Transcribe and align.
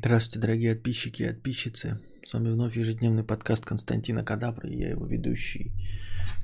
Здравствуйте, 0.00 0.38
дорогие 0.38 0.74
подписчики 0.76 1.24
и 1.24 1.26
подписчицы. 1.26 2.00
С 2.24 2.32
вами 2.32 2.50
вновь 2.50 2.76
ежедневный 2.76 3.24
подкаст 3.24 3.64
Константина 3.64 4.24
Кадавра 4.24 4.70
и 4.70 4.76
я 4.76 4.90
его 4.90 5.04
ведущий 5.06 5.72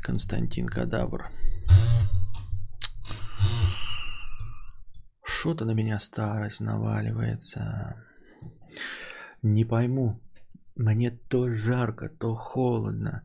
Константин 0.03 0.67
Кадавр. 0.67 1.31
Что-то 5.23 5.65
на 5.65 5.71
меня 5.71 6.01
старость 6.01 6.61
наваливается. 6.61 7.95
Не 9.43 9.65
пойму, 9.65 10.21
мне 10.75 11.13
то 11.13 11.49
жарко, 11.49 12.09
то 12.09 12.35
холодно. 12.35 13.25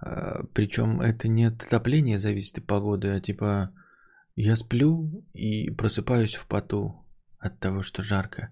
А, 0.00 0.42
Причем 0.54 1.00
это 1.00 1.28
не 1.28 1.44
от 1.44 1.62
отопления 1.62 2.18
зависит 2.18 2.58
от 2.58 2.66
погоды, 2.66 3.10
а 3.10 3.20
типа 3.20 3.70
я 4.34 4.56
сплю 4.56 5.24
и 5.34 5.70
просыпаюсь 5.70 6.34
в 6.34 6.48
поту 6.48 7.06
от 7.38 7.60
того, 7.60 7.82
что 7.82 8.02
жарко. 8.02 8.50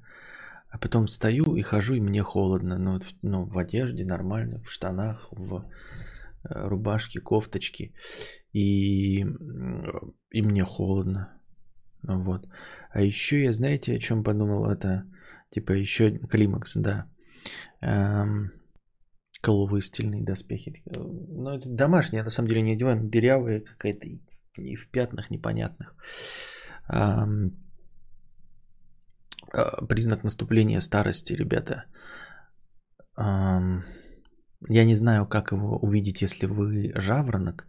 А 0.70 0.78
потом 0.78 1.06
встаю 1.06 1.56
и 1.56 1.62
хожу, 1.62 1.94
и 1.94 2.00
мне 2.00 2.22
холодно. 2.22 2.78
Ну, 2.78 3.00
ну 3.22 3.44
в 3.44 3.58
одежде 3.58 4.04
нормально, 4.04 4.60
в 4.62 4.70
штанах, 4.70 5.28
в 5.30 5.64
э, 6.44 6.68
рубашке, 6.68 7.20
кофточке. 7.20 7.92
И, 8.52 9.24
и 10.30 10.42
мне 10.42 10.64
холодно. 10.64 11.40
Вот. 12.02 12.48
А 12.90 13.00
еще 13.00 13.44
я, 13.44 13.52
знаете, 13.52 13.94
о 13.94 13.98
чем 13.98 14.24
подумал? 14.24 14.70
Это 14.70 15.04
типа 15.50 15.72
еще 15.72 16.18
климакс, 16.18 16.76
да. 16.76 17.06
Эм, 17.80 18.52
Коловыстельные 19.40 20.24
доспехи. 20.24 20.82
Ну, 20.86 21.50
это 21.50 21.68
домашние, 21.68 22.24
на 22.24 22.30
самом 22.30 22.48
деле 22.48 22.62
не 22.62 22.72
одеваю, 22.72 23.08
дырявые 23.08 23.60
какая-то 23.60 24.08
и 24.56 24.74
в 24.74 24.90
пятнах 24.90 25.30
непонятных. 25.30 25.94
А, 26.88 27.26
Признак 29.88 30.24
наступления 30.24 30.80
старости, 30.80 31.32
ребята. 31.32 31.84
Я 33.16 34.84
не 34.84 34.94
знаю, 34.94 35.26
как 35.26 35.52
его 35.52 35.78
увидеть, 35.78 36.22
если 36.22 36.46
вы 36.46 36.92
жаворонок, 36.94 37.66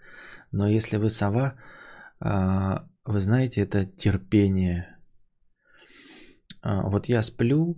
но 0.52 0.68
если 0.68 0.98
вы 0.98 1.10
сова, 1.10 1.56
а, 2.20 2.88
вы 3.06 3.20
знаете, 3.20 3.62
это 3.62 3.86
терпение. 3.86 4.98
А, 6.62 6.90
Вот 6.90 7.10
я 7.10 7.22
сплю, 7.22 7.76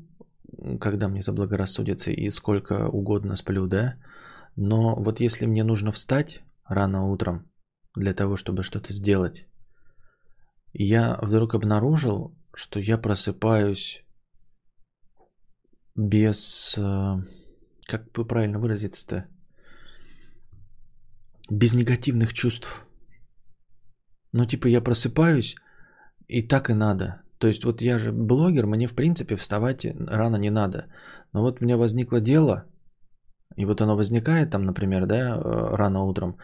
когда 0.80 1.10
мне 1.10 1.22
заблагорассудится 1.22 2.12
и 2.12 2.32
сколько 2.32 2.88
угодно 2.88 3.36
сплю, 3.36 3.68
да, 3.68 3.96
но 4.56 4.96
вот 4.96 5.20
если 5.20 5.48
мне 5.48 5.64
нужно 5.64 5.92
встать 5.92 6.42
рано 6.66 7.06
утром 7.12 7.52
для 7.96 8.14
того, 8.14 8.38
чтобы 8.38 8.64
что-то 8.64 8.94
сделать, 8.94 9.48
я 10.74 11.18
вдруг 11.22 11.56
обнаружил, 11.56 12.39
что 12.60 12.80
я 12.80 12.98
просыпаюсь 12.98 14.04
без, 15.96 16.78
э, 16.78 17.16
как 17.88 18.12
бы 18.12 18.28
правильно 18.28 18.60
выразиться-то, 18.60 19.28
без 21.50 21.74
негативных 21.74 22.34
чувств. 22.34 22.86
Ну, 24.34 24.46
типа, 24.46 24.68
я 24.68 24.82
просыпаюсь, 24.82 25.56
и 26.28 26.48
так 26.48 26.70
и 26.70 26.74
надо. 26.74 27.22
То 27.38 27.48
есть, 27.48 27.64
вот 27.64 27.82
я 27.82 27.98
же 27.98 28.12
блогер, 28.12 28.66
мне, 28.66 28.88
в 28.88 28.94
принципе, 28.94 29.36
вставать 29.38 29.86
рано 29.86 30.38
не 30.38 30.50
надо. 30.50 30.86
Но 31.34 31.42
вот 31.42 31.62
у 31.62 31.64
меня 31.64 31.78
возникло 31.78 32.20
дело, 32.20 32.66
и 33.56 33.66
вот 33.66 33.82
оно 33.82 33.96
возникает 33.96 34.52
там, 34.52 34.64
например, 34.64 35.06
да, 35.06 35.16
э, 35.16 35.76
рано 35.76 36.04
утром. 36.04 36.38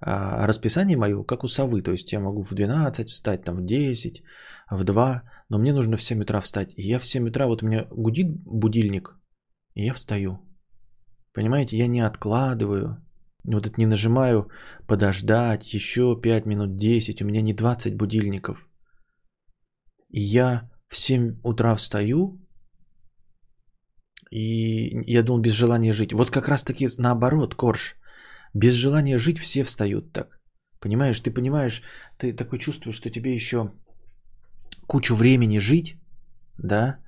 А 0.00 0.46
расписание 0.46 0.96
мое, 0.96 1.24
как 1.24 1.44
у 1.44 1.48
совы, 1.48 1.82
то 1.82 1.92
есть 1.92 2.12
я 2.12 2.20
могу 2.20 2.42
в 2.42 2.54
12 2.54 3.10
встать, 3.10 3.44
там 3.44 3.56
в 3.56 3.64
10, 3.64 4.22
в 4.70 4.84
2, 4.84 5.22
но 5.48 5.58
мне 5.58 5.72
нужно 5.72 5.96
в 5.96 6.02
7 6.02 6.22
утра 6.22 6.40
встать. 6.40 6.72
И 6.76 6.82
я 6.82 6.98
в 6.98 7.06
7 7.06 7.28
утра, 7.28 7.46
вот 7.46 7.62
у 7.62 7.66
меня 7.66 7.86
гудит 7.90 8.28
будильник, 8.44 9.16
и 9.74 9.84
я 9.84 9.92
встаю. 9.94 10.38
Понимаете, 11.34 11.76
я 11.76 11.86
не 11.86 12.00
откладываю, 12.00 12.96
вот 13.44 13.66
это 13.66 13.74
не 13.78 13.86
нажимаю 13.86 14.48
подождать 14.86 15.74
еще 15.74 16.18
5 16.20 16.46
минут, 16.46 16.76
10, 16.76 17.22
у 17.22 17.26
меня 17.26 17.42
не 17.42 17.54
20 17.54 17.96
будильников. 17.96 18.68
И 20.08 20.20
я 20.20 20.70
в 20.88 20.96
7 20.96 21.40
утра 21.42 21.74
встаю, 21.74 22.40
и 24.30 25.12
я 25.12 25.22
думал, 25.22 25.40
без 25.40 25.52
желания 25.52 25.92
жить. 25.92 26.12
Вот 26.12 26.30
как 26.30 26.48
раз 26.48 26.64
таки 26.64 26.88
наоборот, 26.98 27.54
Корж. 27.54 27.96
Без 28.54 28.74
желания 28.74 29.18
жить 29.18 29.38
все 29.38 29.62
встают 29.62 30.12
так. 30.12 30.40
Понимаешь, 30.80 31.20
ты 31.20 31.30
понимаешь, 31.30 31.82
ты 32.18 32.32
такое 32.32 32.58
чувствуешь, 32.58 32.96
что 32.96 33.10
тебе 33.10 33.34
еще 33.34 33.72
кучу 34.86 35.14
времени 35.14 35.58
жить, 35.60 35.96
да, 36.58 36.98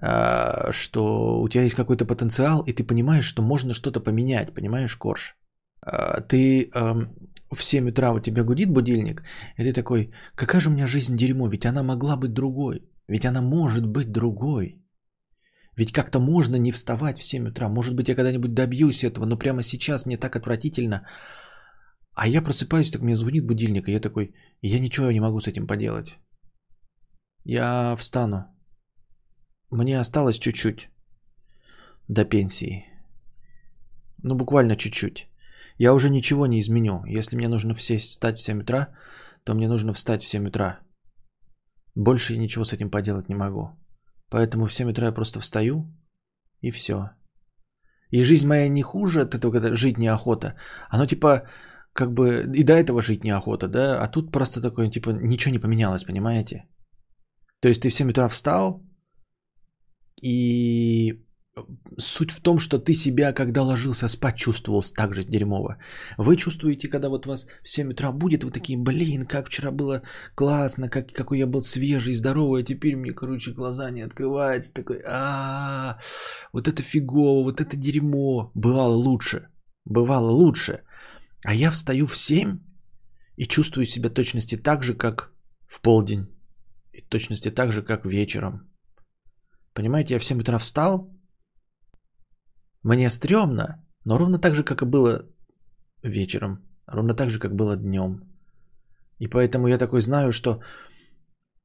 а, 0.00 0.70
что 0.72 1.40
у 1.40 1.48
тебя 1.48 1.64
есть 1.64 1.74
какой-то 1.74 2.04
потенциал, 2.04 2.62
и 2.66 2.72
ты 2.72 2.84
понимаешь, 2.84 3.24
что 3.24 3.42
можно 3.42 3.74
что-то 3.74 4.00
поменять, 4.00 4.54
понимаешь, 4.54 4.96
Корж? 4.96 5.36
А, 5.80 6.20
Ты 6.20 6.70
ам, 6.74 7.08
в 7.50 7.62
7 7.62 7.88
утра 7.88 8.12
у 8.12 8.20
тебя 8.20 8.44
гудит 8.44 8.70
будильник, 8.70 9.22
и 9.56 9.64
ты 9.64 9.72
такой, 9.72 10.12
какая 10.34 10.60
же 10.60 10.68
у 10.68 10.72
меня 10.72 10.86
жизнь 10.86 11.16
дерьмо, 11.16 11.48
ведь 11.48 11.66
она 11.66 11.82
могла 11.82 12.16
быть 12.16 12.32
другой, 12.32 12.82
ведь 13.08 13.24
она 13.24 13.40
может 13.40 13.86
быть 13.86 14.12
другой. 14.12 14.82
Ведь 15.78 15.92
как-то 15.92 16.18
можно 16.18 16.56
не 16.56 16.72
вставать 16.72 17.18
в 17.18 17.24
7 17.24 17.48
утра. 17.48 17.68
Может 17.68 17.94
быть, 17.94 18.08
я 18.08 18.16
когда-нибудь 18.16 18.52
добьюсь 18.52 19.04
этого, 19.04 19.26
но 19.26 19.38
прямо 19.38 19.62
сейчас 19.62 20.06
мне 20.06 20.16
так 20.16 20.34
отвратительно. 20.34 21.06
А 22.14 22.26
я 22.26 22.42
просыпаюсь, 22.42 22.90
так 22.90 23.02
мне 23.02 23.14
звонит 23.14 23.46
будильник, 23.46 23.88
и 23.88 23.92
я 23.92 24.00
такой, 24.00 24.34
я 24.60 24.80
ничего 24.80 25.12
не 25.12 25.20
могу 25.20 25.40
с 25.40 25.46
этим 25.46 25.66
поделать. 25.66 26.18
Я 27.44 27.94
встану. 27.96 28.44
Мне 29.70 30.00
осталось 30.00 30.38
чуть-чуть 30.38 30.90
до 32.08 32.24
пенсии. 32.24 32.84
Ну, 34.24 34.34
буквально 34.34 34.76
чуть-чуть. 34.76 35.28
Я 35.78 35.94
уже 35.94 36.10
ничего 36.10 36.46
не 36.46 36.58
изменю. 36.58 37.04
Если 37.06 37.36
мне 37.36 37.48
нужно 37.48 37.74
сесть, 37.76 38.10
встать 38.10 38.38
в 38.38 38.42
7 38.42 38.62
утра, 38.62 38.88
то 39.44 39.54
мне 39.54 39.68
нужно 39.68 39.92
встать 39.92 40.24
в 40.24 40.28
7 40.28 40.48
утра. 40.48 40.80
Больше 41.94 42.32
я 42.32 42.40
ничего 42.40 42.64
с 42.64 42.72
этим 42.72 42.90
поделать 42.90 43.28
не 43.28 43.36
могу. 43.36 43.78
Поэтому 44.30 44.66
в 44.66 44.72
7 44.72 44.90
утра 44.90 45.06
я 45.06 45.12
просто 45.12 45.40
встаю 45.40 45.86
и 46.60 46.70
все. 46.70 47.10
И 48.10 48.22
жизнь 48.22 48.46
моя 48.46 48.68
не 48.68 48.82
хуже 48.82 49.20
от 49.22 49.34
этого, 49.34 49.52
когда 49.52 49.74
жить 49.74 49.98
неохота. 49.98 50.54
Оно 50.90 51.06
типа, 51.06 51.48
как 51.92 52.12
бы 52.12 52.44
и 52.54 52.64
до 52.64 52.72
этого 52.72 53.02
жить 53.02 53.24
неохота, 53.24 53.68
да? 53.68 54.02
А 54.02 54.08
тут 54.08 54.32
просто 54.32 54.60
такое, 54.60 54.90
типа, 54.90 55.10
ничего 55.10 55.52
не 55.52 55.58
поменялось, 55.58 56.04
понимаете? 56.04 56.68
То 57.60 57.68
есть 57.68 57.82
ты 57.82 57.88
в 57.88 57.94
7 57.94 58.10
утра 58.10 58.28
встал, 58.28 58.82
и 60.22 61.24
суть 61.98 62.30
в 62.30 62.40
том, 62.40 62.58
что 62.58 62.78
ты 62.78 62.94
себя, 62.94 63.32
когда 63.32 63.62
ложился 63.62 64.08
спать, 64.08 64.36
чувствовал 64.36 64.82
так 64.96 65.14
же 65.14 65.24
дерьмово. 65.24 65.76
Вы 66.18 66.36
чувствуете, 66.36 66.88
когда 66.88 67.08
вот 67.08 67.26
вас 67.26 67.46
в 67.64 67.68
7 67.68 67.90
утра 67.90 68.12
будет, 68.12 68.44
вы 68.44 68.50
такие, 68.50 68.78
блин, 68.78 69.26
как 69.26 69.46
вчера 69.46 69.70
было 69.70 70.02
классно, 70.34 70.88
как, 70.88 71.12
какой 71.12 71.38
я 71.38 71.46
был 71.46 71.62
свежий, 71.62 72.14
здоровый, 72.14 72.62
а 72.62 72.64
теперь 72.64 72.96
мне, 72.96 73.12
короче, 73.12 73.52
глаза 73.52 73.90
не 73.90 74.02
открываются, 74.02 74.72
такой, 74.72 75.02
а 75.06 75.98
вот 76.52 76.68
это 76.68 76.82
фигово, 76.82 77.44
вот 77.44 77.60
это 77.60 77.76
дерьмо. 77.76 78.50
Бывало 78.54 78.94
лучше, 78.94 79.48
бывало 79.84 80.30
лучше. 80.30 80.82
А 81.44 81.54
я 81.54 81.70
встаю 81.70 82.06
в 82.06 82.16
7 82.16 82.58
и 83.36 83.46
чувствую 83.46 83.86
себя 83.86 84.10
точности 84.10 84.56
так 84.56 84.82
же, 84.82 84.94
как 84.94 85.32
в 85.68 85.80
полдень. 85.80 86.26
И 86.92 87.00
точности 87.00 87.50
так 87.50 87.72
же, 87.72 87.82
как 87.82 88.04
вечером. 88.04 88.68
Понимаете, 89.72 90.14
я 90.14 90.20
в 90.20 90.24
7 90.24 90.40
утра 90.40 90.58
встал, 90.58 91.08
мне 92.82 93.10
стрёмно, 93.10 93.84
но 94.04 94.18
ровно 94.18 94.38
так 94.38 94.54
же, 94.54 94.64
как 94.64 94.82
и 94.82 94.86
было 94.86 95.26
вечером, 96.02 96.58
ровно 96.86 97.14
так 97.14 97.30
же, 97.30 97.38
как 97.38 97.54
было 97.54 97.76
днем. 97.76 98.22
И 99.18 99.28
поэтому 99.28 99.68
я 99.68 99.78
такой 99.78 100.00
знаю, 100.00 100.32
что 100.32 100.60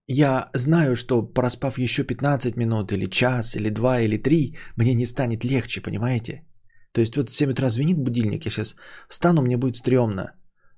я 0.08 0.50
знаю, 0.54 0.96
что 0.96 1.22
проспав 1.22 1.78
еще 1.78 2.04
15 2.04 2.58
минут 2.58 2.92
или 2.92 3.10
час, 3.10 3.56
или 3.56 3.70
2, 3.70 4.02
или 4.02 4.18
3, 4.18 4.58
мне 4.78 4.94
не 4.94 5.06
станет 5.06 5.46
легче, 5.46 5.82
понимаете? 5.82 6.46
То 6.92 7.02
есть 7.02 7.16
вот 7.16 7.30
в 7.30 7.34
7 7.34 7.52
утра 7.52 7.70
звенит 7.70 7.98
будильник, 7.98 8.46
я 8.46 8.52
сейчас 8.52 8.76
встану, 9.10 9.42
мне 9.42 9.58
будет 9.58 9.78
стрёмно. 9.78 10.34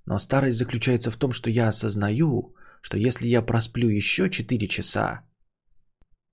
Но 0.05 0.19
старость 0.19 0.57
заключается 0.57 1.11
в 1.11 1.17
том, 1.17 1.31
что 1.31 1.49
я 1.49 1.69
осознаю, 1.69 2.55
что 2.81 2.97
если 2.97 3.27
я 3.27 3.41
просплю 3.41 3.89
еще 3.89 4.29
4 4.29 4.67
часа, 4.67 5.21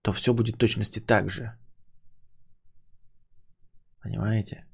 то 0.03 0.13
все 0.13 0.35
будет 0.35 0.57
в 0.57 0.59
точности 0.59 1.01
так 1.01 1.31
же. 1.31 1.53
Понимаете? 4.03 4.65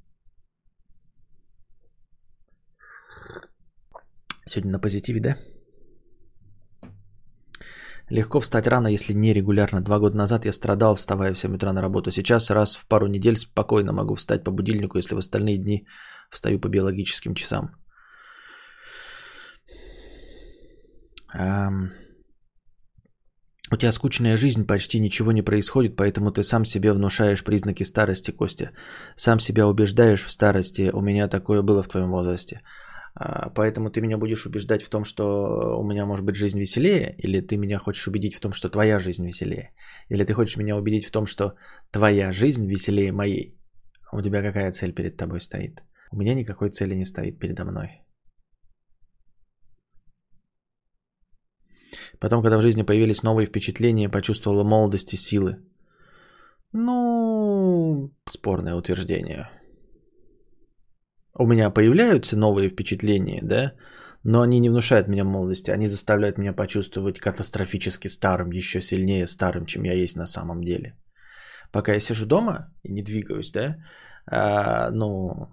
Сегодня 4.47 4.73
на 4.73 4.81
позитиве, 4.81 5.21
да? 5.21 5.37
Легко 8.11 8.41
встать 8.41 8.67
рано, 8.67 8.89
если 8.89 9.13
не 9.13 9.35
регулярно. 9.35 9.83
Два 9.83 9.99
года 9.99 10.17
назад 10.17 10.47
я 10.47 10.53
страдал, 10.53 10.95
вставая 10.95 11.35
в 11.35 11.39
7 11.39 11.55
утра 11.55 11.73
на 11.73 11.83
работу. 11.83 12.11
Сейчас 12.11 12.51
раз 12.51 12.77
в 12.77 12.87
пару 12.87 13.07
недель 13.07 13.37
спокойно 13.37 13.93
могу 13.93 14.15
встать 14.15 14.45
по 14.45 14.51
будильнику, 14.51 14.97
если 14.97 15.15
в 15.15 15.19
остальные 15.19 15.59
дни 15.59 15.87
встаю 16.31 16.59
по 16.59 16.69
биологическим 16.69 17.35
часам. 17.35 17.71
Ам, 21.35 21.93
У 23.71 23.77
тебя 23.77 23.93
скучная 23.93 24.37
жизнь, 24.37 24.67
почти 24.67 25.01
ничего 25.01 25.33
не 25.33 25.43
происходит, 25.43 25.97
поэтому 25.97 26.31
ты 26.31 26.43
сам 26.43 26.65
себе 26.65 26.93
внушаешь 26.93 27.45
признаки 27.45 27.85
старости, 27.85 28.31
Костя. 28.31 28.71
Сам 29.17 29.41
себя 29.41 29.67
убеждаешь 29.67 30.25
в 30.25 30.31
старости. 30.31 30.91
У 30.93 31.01
меня 31.01 31.29
такое 31.29 31.63
было 31.63 31.83
в 31.83 31.89
твоем 31.89 32.11
возрасте. 32.11 32.61
А, 33.15 33.51
поэтому 33.51 33.91
ты 33.91 34.01
меня 34.01 34.17
будешь 34.17 34.47
убеждать 34.47 34.83
в 34.83 34.89
том, 34.89 35.05
что 35.05 35.25
у 35.79 35.85
меня 35.85 36.07
может 36.07 36.25
быть 36.25 36.37
жизнь 36.37 36.59
веселее, 36.59 37.15
или 37.19 37.41
ты 37.41 37.57
меня 37.57 37.79
хочешь 37.79 38.09
убедить 38.09 38.35
в 38.35 38.41
том, 38.41 38.53
что 38.53 38.71
твоя 38.71 38.99
жизнь 38.99 39.27
веселее, 39.27 39.73
или 40.09 40.25
ты 40.25 40.33
хочешь 40.33 40.57
меня 40.57 40.77
убедить 40.77 41.07
в 41.07 41.11
том, 41.11 41.27
что 41.27 41.55
твоя 41.91 42.33
жизнь 42.33 42.67
веселее 42.67 43.13
моей. 43.13 43.59
У 44.13 44.23
тебя 44.23 44.43
какая 44.43 44.73
цель 44.73 44.93
перед 44.93 45.17
тобой 45.17 45.41
стоит? 45.41 45.83
У 46.11 46.17
меня 46.17 46.35
никакой 46.35 46.71
цели 46.71 46.95
не 46.95 47.05
стоит 47.05 47.39
передо 47.39 47.65
мной. 47.65 48.03
Потом, 52.19 52.43
когда 52.43 52.59
в 52.59 52.63
жизни 52.63 52.83
появились 52.83 53.23
новые 53.23 53.47
впечатления, 53.47 54.09
почувствовала 54.09 54.65
молодость 54.65 55.15
и 55.15 55.17
силы. 55.17 55.57
Ну, 56.73 58.11
спорное 58.29 58.75
утверждение. 58.75 59.49
У 61.35 61.47
меня 61.47 61.71
появляются 61.71 62.39
новые 62.39 62.69
впечатления, 62.69 63.41
да, 63.43 63.73
но 64.25 64.43
они 64.43 64.61
не 64.61 64.71
внушают 64.71 65.09
меня 65.09 65.25
молодости, 65.25 65.71
они 65.71 65.87
заставляют 65.87 66.39
меня 66.39 66.53
почувствовать 66.53 67.21
катастрофически 67.21 68.09
старым, 68.09 68.51
еще 68.51 68.81
сильнее 68.81 69.27
старым, 69.27 69.65
чем 69.67 69.85
я 69.85 69.95
есть 69.95 70.17
на 70.17 70.27
самом 70.27 70.63
деле. 70.63 70.97
Пока 71.73 71.93
я 71.93 72.01
сижу 72.01 72.27
дома 72.27 72.73
и 72.83 72.93
не 72.93 73.03
двигаюсь, 73.03 73.53
да, 73.53 73.77
а, 74.27 74.91
ну, 74.91 75.49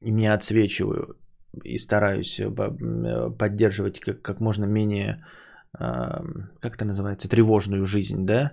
не 0.00 0.26
отсвечиваю 0.26 1.18
и 1.64 1.78
стараюсь 1.78 2.40
поддерживать 3.38 4.00
как, 4.00 4.22
как 4.22 4.40
можно 4.40 4.64
менее 4.64 5.24
как 5.78 6.76
это 6.76 6.84
называется, 6.84 7.28
тревожную 7.28 7.84
жизнь, 7.84 8.24
да, 8.26 8.52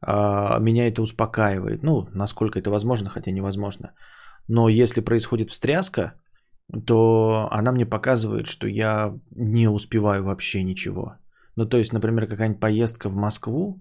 а, 0.00 0.58
меня 0.58 0.88
это 0.88 1.02
успокаивает. 1.02 1.82
Ну, 1.82 2.08
насколько 2.14 2.58
это 2.58 2.70
возможно, 2.70 3.10
хотя 3.10 3.30
невозможно. 3.30 3.92
Но 4.48 4.68
если 4.68 5.00
происходит 5.00 5.50
встряска, 5.50 6.14
то 6.86 7.48
она 7.50 7.72
мне 7.72 7.86
показывает, 7.86 8.46
что 8.46 8.66
я 8.66 9.14
не 9.30 9.68
успеваю 9.68 10.24
вообще 10.24 10.62
ничего. 10.62 11.16
Ну, 11.56 11.66
то 11.66 11.78
есть, 11.78 11.92
например, 11.92 12.26
какая-нибудь 12.26 12.60
поездка 12.60 13.08
в 13.08 13.16
Москву 13.16 13.80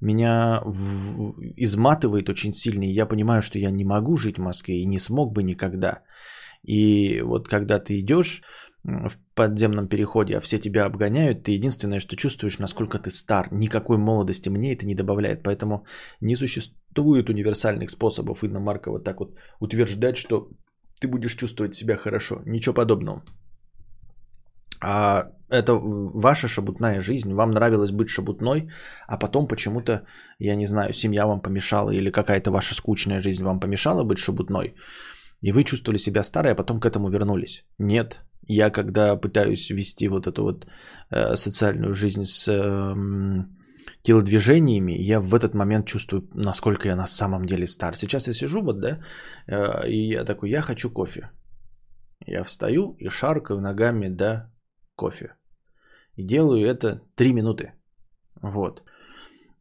меня 0.00 0.62
в... 0.64 1.34
изматывает 1.56 2.28
очень 2.28 2.52
сильно, 2.52 2.84
и 2.84 2.94
я 2.94 3.06
понимаю, 3.06 3.42
что 3.42 3.58
я 3.58 3.70
не 3.70 3.84
могу 3.84 4.16
жить 4.16 4.38
в 4.38 4.42
Москве 4.42 4.80
и 4.80 4.86
не 4.86 4.98
смог 4.98 5.32
бы 5.32 5.42
никогда. 5.42 6.02
И 6.62 7.20
вот 7.22 7.48
когда 7.48 7.78
ты 7.78 8.00
идешь 8.00 8.42
в 8.84 9.18
подземном 9.34 9.88
переходе, 9.88 10.36
а 10.36 10.40
все 10.40 10.58
тебя 10.58 10.86
обгоняют, 10.86 11.42
ты 11.42 11.52
единственное, 11.52 12.00
что 12.00 12.16
чувствуешь, 12.16 12.58
насколько 12.58 12.98
ты 12.98 13.10
стар. 13.10 13.48
Никакой 13.52 13.98
молодости 13.98 14.48
мне 14.48 14.72
это 14.74 14.86
не 14.86 14.94
добавляет. 14.94 15.42
Поэтому 15.42 15.84
не 16.20 16.36
существует 16.36 17.28
универсальных 17.28 17.90
способов, 17.90 18.44
Инна 18.44 18.60
Маркова, 18.60 19.00
так 19.00 19.20
вот 19.20 19.36
утверждать, 19.60 20.16
что 20.16 20.48
ты 21.00 21.08
будешь 21.08 21.36
чувствовать 21.36 21.74
себя 21.74 21.96
хорошо. 21.96 22.42
Ничего 22.46 22.74
подобного. 22.74 23.22
А 24.80 25.32
это 25.50 25.74
ваша 25.74 26.48
шабутная 26.48 27.00
жизнь, 27.00 27.32
вам 27.32 27.50
нравилось 27.50 27.90
быть 27.90 28.08
шабутной, 28.08 28.70
а 29.08 29.18
потом 29.18 29.48
почему-то, 29.48 30.04
я 30.38 30.56
не 30.56 30.66
знаю, 30.66 30.92
семья 30.92 31.26
вам 31.26 31.40
помешала 31.40 31.90
или 31.90 32.10
какая-то 32.10 32.50
ваша 32.50 32.74
скучная 32.74 33.18
жизнь 33.18 33.44
вам 33.44 33.60
помешала 33.60 34.04
быть 34.04 34.18
шабутной, 34.18 34.74
и 35.42 35.52
вы 35.52 35.64
чувствовали 35.64 35.98
себя 35.98 36.22
старой, 36.22 36.52
а 36.52 36.54
потом 36.54 36.80
к 36.80 36.86
этому 36.86 37.10
вернулись. 37.10 37.64
Нет, 37.78 38.20
я 38.48 38.70
когда 38.70 39.16
пытаюсь 39.16 39.70
вести 39.70 40.08
вот 40.08 40.26
эту 40.26 40.42
вот 40.42 40.66
э, 41.10 41.36
социальную 41.36 41.92
жизнь 41.92 42.22
с 42.22 42.48
э, 42.48 42.94
телодвижениями, 44.02 44.92
я 44.92 45.20
в 45.20 45.34
этот 45.34 45.54
момент 45.54 45.86
чувствую, 45.86 46.28
насколько 46.34 46.88
я 46.88 46.96
на 46.96 47.06
самом 47.06 47.44
деле 47.44 47.66
стар. 47.66 47.94
Сейчас 47.94 48.26
я 48.26 48.32
сижу 48.32 48.62
вот, 48.62 48.80
да, 48.80 48.98
э, 49.46 49.88
и 49.88 50.12
я 50.12 50.24
такой, 50.24 50.50
я 50.50 50.62
хочу 50.62 50.90
кофе. 50.90 51.30
Я 52.26 52.44
встаю 52.44 52.96
и 52.98 53.08
шаркаю 53.08 53.60
ногами 53.60 54.08
до 54.08 54.50
кофе. 54.96 55.34
И 56.16 56.24
делаю 56.24 56.66
это 56.66 57.02
три 57.14 57.32
минуты. 57.32 57.72
Вот. 58.42 58.82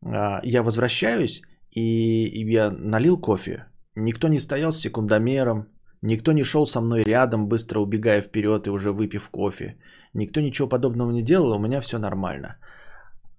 А, 0.01 0.39
я 0.43 0.63
возвращаюсь, 0.63 1.41
и, 1.71 2.25
и 2.25 2.51
я 2.51 2.71
налил 2.71 3.19
кофе. 3.19 3.67
Никто 3.95 4.27
не 4.27 4.39
стоял 4.39 4.71
с 4.71 4.79
секундомером, 4.79 5.67
Никто 6.01 6.31
не 6.31 6.43
шел 6.43 6.65
со 6.65 6.81
мной 6.81 7.03
рядом, 7.03 7.47
быстро 7.47 7.79
убегая 7.79 8.21
вперед 8.21 8.67
и 8.67 8.69
уже 8.69 8.91
выпив 8.91 9.29
кофе. 9.29 9.77
Никто 10.13 10.41
ничего 10.41 10.69
подобного 10.69 11.11
не 11.11 11.23
делал, 11.23 11.55
у 11.55 11.59
меня 11.59 11.81
все 11.81 11.97
нормально. 11.97 12.57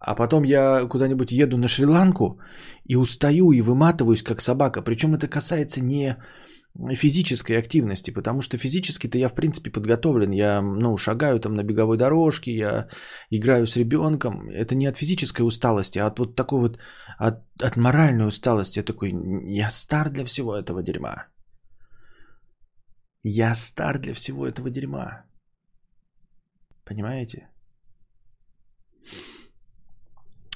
А 0.00 0.14
потом 0.14 0.44
я 0.44 0.86
куда-нибудь 0.88 1.32
еду 1.32 1.56
на 1.56 1.68
Шри-Ланку 1.68 2.38
и 2.84 2.96
устаю 2.96 3.52
и 3.52 3.62
выматываюсь 3.62 4.22
как 4.22 4.40
собака. 4.40 4.82
Причем 4.82 5.14
это 5.14 5.28
касается 5.28 5.80
не 5.80 6.16
физической 6.94 7.58
активности, 7.58 8.12
потому 8.12 8.40
что 8.40 8.56
физически-то 8.56 9.18
я 9.18 9.28
в 9.28 9.34
принципе 9.34 9.70
подготовлен. 9.70 10.30
Я 10.30 10.62
ну, 10.62 10.96
шагаю 10.96 11.40
там 11.40 11.54
на 11.54 11.64
беговой 11.64 11.96
дорожке, 11.96 12.52
я 12.52 12.88
играю 13.30 13.66
с 13.66 13.76
ребенком. 13.76 14.48
Это 14.50 14.74
не 14.74 14.86
от 14.86 14.96
физической 14.96 15.42
усталости, 15.42 15.98
а 15.98 16.06
от 16.06 16.18
вот 16.18 16.36
такой 16.36 16.60
вот, 16.60 16.78
от, 17.18 17.42
от 17.60 17.76
моральной 17.76 18.26
усталости. 18.26 18.78
Я 18.78 18.84
такой, 18.84 19.14
я 19.46 19.70
стар 19.70 20.10
для 20.10 20.24
всего 20.24 20.54
этого 20.56 20.82
дерьма. 20.82 21.26
Я 23.22 23.54
стар 23.54 23.98
для 23.98 24.14
всего 24.14 24.46
этого 24.46 24.70
дерьма. 24.70 25.24
Понимаете? 26.84 27.48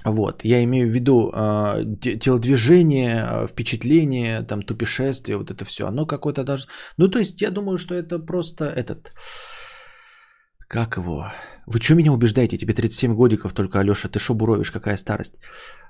Вот, 0.04 0.44
я 0.44 0.64
имею 0.64 0.88
в 0.88 0.94
виду 0.94 1.30
э, 1.32 1.84
телодвижение, 2.20 3.24
э, 3.24 3.46
впечатление, 3.46 4.42
там, 4.42 4.62
тупешествие, 4.62 5.36
вот 5.36 5.50
это 5.50 5.64
все. 5.64 5.86
Оно 5.86 6.06
какое-то 6.06 6.44
даже... 6.44 6.66
Ну, 6.98 7.08
то 7.08 7.18
есть, 7.18 7.40
я 7.40 7.50
думаю, 7.50 7.78
что 7.78 7.94
это 7.94 8.18
просто 8.18 8.64
этот... 8.64 9.12
Как 10.68 10.96
его? 10.96 11.30
Вы 11.66 11.80
что 11.80 11.94
меня 11.94 12.12
убеждаете? 12.12 12.58
Тебе 12.58 12.74
37 12.74 13.14
годиков 13.14 13.52
только, 13.52 13.78
Алеша, 13.78 14.08
ты 14.08 14.18
шо 14.18 14.34
буровишь, 14.34 14.72
какая 14.72 14.96
старость? 14.96 15.38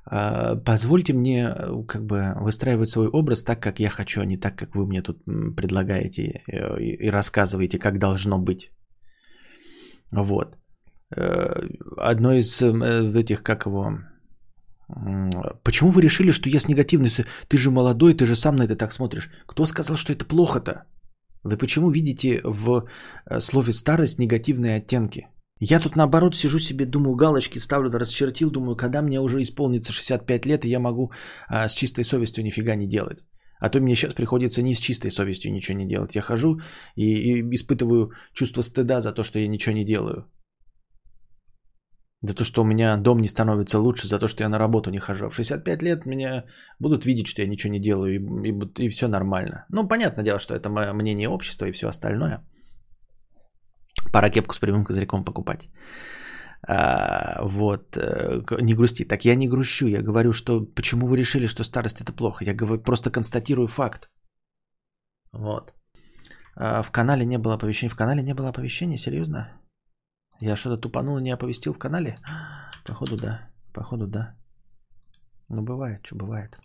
А, 0.04 0.56
позвольте 0.56 1.14
мне 1.14 1.48
э, 1.48 1.86
как 1.86 2.04
бы 2.04 2.34
выстраивать 2.40 2.90
свой 2.90 3.08
образ 3.08 3.42
так, 3.42 3.60
как 3.60 3.80
я 3.80 3.90
хочу, 3.90 4.20
а 4.20 4.26
не 4.26 4.36
так, 4.36 4.56
как 4.56 4.74
вы 4.74 4.86
мне 4.86 5.02
тут 5.02 5.24
предлагаете 5.56 6.42
э, 6.46 6.80
и 6.80 7.10
рассказываете, 7.10 7.78
как 7.78 7.98
должно 7.98 8.38
быть. 8.38 8.70
Вот. 10.10 10.56
Э, 11.16 11.68
одно 11.96 12.32
из 12.32 12.62
этих, 12.62 13.42
как 13.42 13.66
его... 13.66 13.98
Почему 15.62 15.90
вы 15.90 16.02
решили, 16.02 16.32
что 16.32 16.50
я 16.50 16.60
с 16.60 16.68
негативностью? 16.68 17.24
Ты 17.48 17.56
же 17.56 17.70
молодой, 17.70 18.14
ты 18.14 18.26
же 18.26 18.36
сам 18.36 18.56
на 18.56 18.64
это 18.64 18.76
так 18.76 18.92
смотришь. 18.92 19.30
Кто 19.46 19.64
сказал, 19.64 19.96
что 19.96 20.12
это 20.12 20.26
плохо-то? 20.26 20.84
Вы 21.44 21.56
почему 21.56 21.90
видите 21.90 22.42
в 22.44 22.86
слове 23.38 23.72
старость 23.72 24.18
негативные 24.18 24.76
оттенки? 24.76 25.31
Я 25.64 25.80
тут 25.80 25.96
наоборот 25.96 26.34
сижу 26.34 26.58
себе, 26.58 26.86
думаю, 26.86 27.14
галочки 27.14 27.58
ставлю, 27.58 27.88
да 27.88 27.98
расчертил, 27.98 28.50
думаю, 28.50 28.76
когда 28.76 29.02
мне 29.02 29.20
уже 29.20 29.40
исполнится 29.42 29.92
65 29.92 30.46
лет, 30.46 30.64
и 30.64 30.68
я 30.68 30.80
могу 30.80 31.12
а, 31.48 31.68
с 31.68 31.74
чистой 31.74 32.02
совестью 32.02 32.42
нифига 32.42 32.74
не 32.74 32.88
делать. 32.88 33.24
А 33.60 33.68
то 33.70 33.80
мне 33.80 33.94
сейчас 33.94 34.14
приходится 34.14 34.62
не 34.62 34.74
с 34.74 34.80
чистой 34.80 35.10
совестью 35.10 35.52
ничего 35.52 35.78
не 35.78 35.86
делать. 35.86 36.16
Я 36.16 36.22
хожу 36.22 36.60
и, 36.96 37.04
и 37.04 37.54
испытываю 37.54 38.10
чувство 38.32 38.62
стыда 38.62 39.00
за 39.00 39.12
то, 39.12 39.22
что 39.22 39.38
я 39.38 39.46
ничего 39.46 39.76
не 39.76 39.84
делаю. 39.84 40.24
За 42.22 42.34
то, 42.34 42.42
что 42.42 42.62
у 42.62 42.64
меня 42.64 42.96
дом 42.96 43.20
не 43.20 43.28
становится 43.28 43.78
лучше, 43.78 44.08
за 44.08 44.18
то, 44.18 44.26
что 44.26 44.42
я 44.42 44.48
на 44.48 44.58
работу 44.58 44.90
не 44.90 44.98
хожу. 44.98 45.30
В 45.30 45.34
65 45.36 45.82
лет 45.82 46.06
меня 46.06 46.44
будут 46.80 47.06
видеть, 47.06 47.28
что 47.28 47.42
я 47.42 47.48
ничего 47.48 47.72
не 47.72 47.80
делаю, 47.80 48.14
и, 48.14 48.48
и, 48.48 48.86
и 48.86 48.88
все 48.88 49.06
нормально. 49.06 49.64
Ну, 49.70 49.86
понятное 49.86 50.24
дело, 50.24 50.40
что 50.40 50.56
это 50.56 50.70
мое 50.70 50.92
мнение 50.92 51.28
общества 51.28 51.66
и 51.66 51.72
все 51.72 51.86
остальное. 51.86 52.40
Пора 54.10 54.30
кепку 54.30 54.54
с 54.54 54.58
прямым 54.58 54.84
козырьком 54.84 55.24
покупать. 55.24 55.68
А, 56.68 57.42
вот, 57.42 57.96
э, 57.96 58.42
не 58.60 58.74
грусти. 58.74 59.04
Так 59.04 59.24
я 59.24 59.34
не 59.34 59.48
грущу, 59.48 59.86
я 59.86 60.02
говорю, 60.02 60.32
что 60.32 60.64
почему 60.76 61.06
вы 61.06 61.16
решили, 61.16 61.46
что 61.46 61.64
старость 61.64 62.00
это 62.00 62.12
плохо. 62.12 62.44
Я 62.44 62.54
говорю, 62.54 62.82
просто 62.82 63.10
констатирую 63.10 63.68
факт. 63.68 64.10
Вот. 65.32 65.72
А, 66.56 66.82
в 66.82 66.90
канале 66.90 67.24
не 67.24 67.38
было 67.38 67.54
оповещения. 67.54 67.90
В 67.90 67.96
канале 67.96 68.22
не 68.22 68.34
было 68.34 68.48
оповещения, 68.48 68.98
серьезно? 68.98 69.48
Я 70.40 70.56
что-то 70.56 70.80
тупанул 70.80 71.18
и 71.18 71.22
не 71.22 71.34
оповестил 71.34 71.72
в 71.74 71.78
канале? 71.78 72.16
Походу 72.84 73.16
да, 73.16 73.50
походу 73.72 74.06
да. 74.06 74.36
Ну 75.48 75.62
бывает, 75.62 76.06
что 76.06 76.16
бывает. 76.16 76.58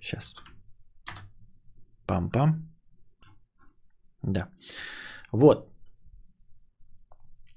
Сейчас. 0.00 0.34
Пам-пам. 2.06 2.68
Да. 4.22 4.48
Вот. 5.32 5.68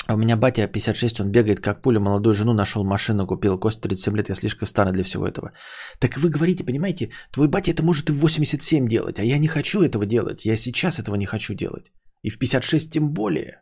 А 0.09 0.13
у 0.13 0.17
меня 0.17 0.37
батя 0.37 0.67
56, 0.67 1.19
он 1.19 1.31
бегает 1.31 1.59
как 1.59 1.81
пуля, 1.81 1.99
молодую 1.99 2.33
жену 2.33 2.53
нашел, 2.53 2.83
машину 2.83 3.27
купил, 3.27 3.59
Кость 3.59 3.81
37 3.81 4.17
лет, 4.17 4.29
я 4.29 4.35
слишком 4.35 4.67
старый 4.67 4.91
для 4.91 5.03
всего 5.03 5.27
этого. 5.27 5.51
Так 5.99 6.17
вы 6.17 6.29
говорите, 6.29 6.63
понимаете, 6.63 7.11
твой 7.31 7.47
батя 7.47 7.71
это 7.71 7.83
может 7.83 8.09
и 8.09 8.13
в 8.13 8.19
87 8.19 8.87
делать, 8.87 9.19
а 9.19 9.23
я 9.23 9.37
не 9.37 9.47
хочу 9.47 9.81
этого 9.81 10.05
делать, 10.05 10.45
я 10.45 10.57
сейчас 10.57 10.99
этого 10.99 11.15
не 11.15 11.25
хочу 11.25 11.53
делать. 11.53 11.91
И 12.23 12.29
в 12.29 12.39
56 12.39 12.89
тем 12.89 13.13
более. 13.13 13.61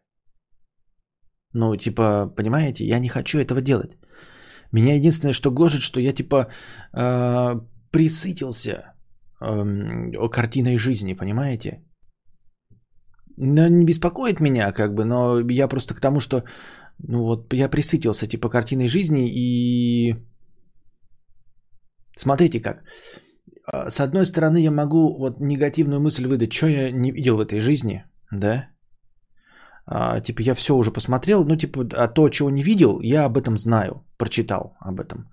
Ну, 1.54 1.76
типа, 1.76 2.34
понимаете, 2.36 2.86
я 2.86 3.00
не 3.00 3.10
хочу 3.10 3.40
этого 3.40 3.62
делать. 3.62 3.98
Меня 4.72 4.96
единственное, 4.96 5.34
что 5.34 5.52
гложет, 5.52 5.82
что 5.82 6.00
я 6.00 6.14
типа 6.14 6.48
э, 6.94 7.56
присытился 7.92 8.94
э, 9.42 10.30
картиной 10.30 10.78
жизни, 10.78 11.14
понимаете? 11.14 11.87
Но 13.38 13.68
не 13.68 13.86
беспокоит 13.86 14.40
меня, 14.40 14.72
как 14.72 14.94
бы, 14.94 15.06
но 15.06 15.40
я 15.52 15.68
просто 15.68 15.94
к 15.94 16.02
тому, 16.02 16.20
что 16.20 16.44
ну 17.00 17.24
вот 17.24 17.54
я 17.54 17.70
присытился 17.70 18.28
типа 18.28 18.50
картиной 18.50 18.88
жизни 18.88 19.30
и 19.30 20.16
смотрите 22.16 22.60
как. 22.60 22.84
А, 23.72 23.90
с 23.90 24.00
одной 24.00 24.26
стороны, 24.26 24.58
я 24.58 24.72
могу 24.72 25.18
вот 25.18 25.40
негативную 25.40 26.02
мысль 26.02 26.26
выдать, 26.28 26.52
что 26.52 26.68
я 26.68 26.92
не 26.92 27.12
видел 27.12 27.38
в 27.38 27.46
этой 27.46 27.60
жизни, 27.60 28.04
да? 28.32 28.70
А, 29.86 30.20
типа 30.20 30.42
я 30.42 30.56
все 30.56 30.76
уже 30.76 30.92
посмотрел, 30.92 31.46
ну 31.46 31.56
типа, 31.56 31.88
а 31.94 32.08
то, 32.08 32.30
чего 32.30 32.50
не 32.50 32.64
видел, 32.64 33.00
я 33.02 33.26
об 33.26 33.38
этом 33.38 33.58
знаю, 33.58 34.04
прочитал 34.18 34.76
об 34.80 35.00
этом. 35.00 35.32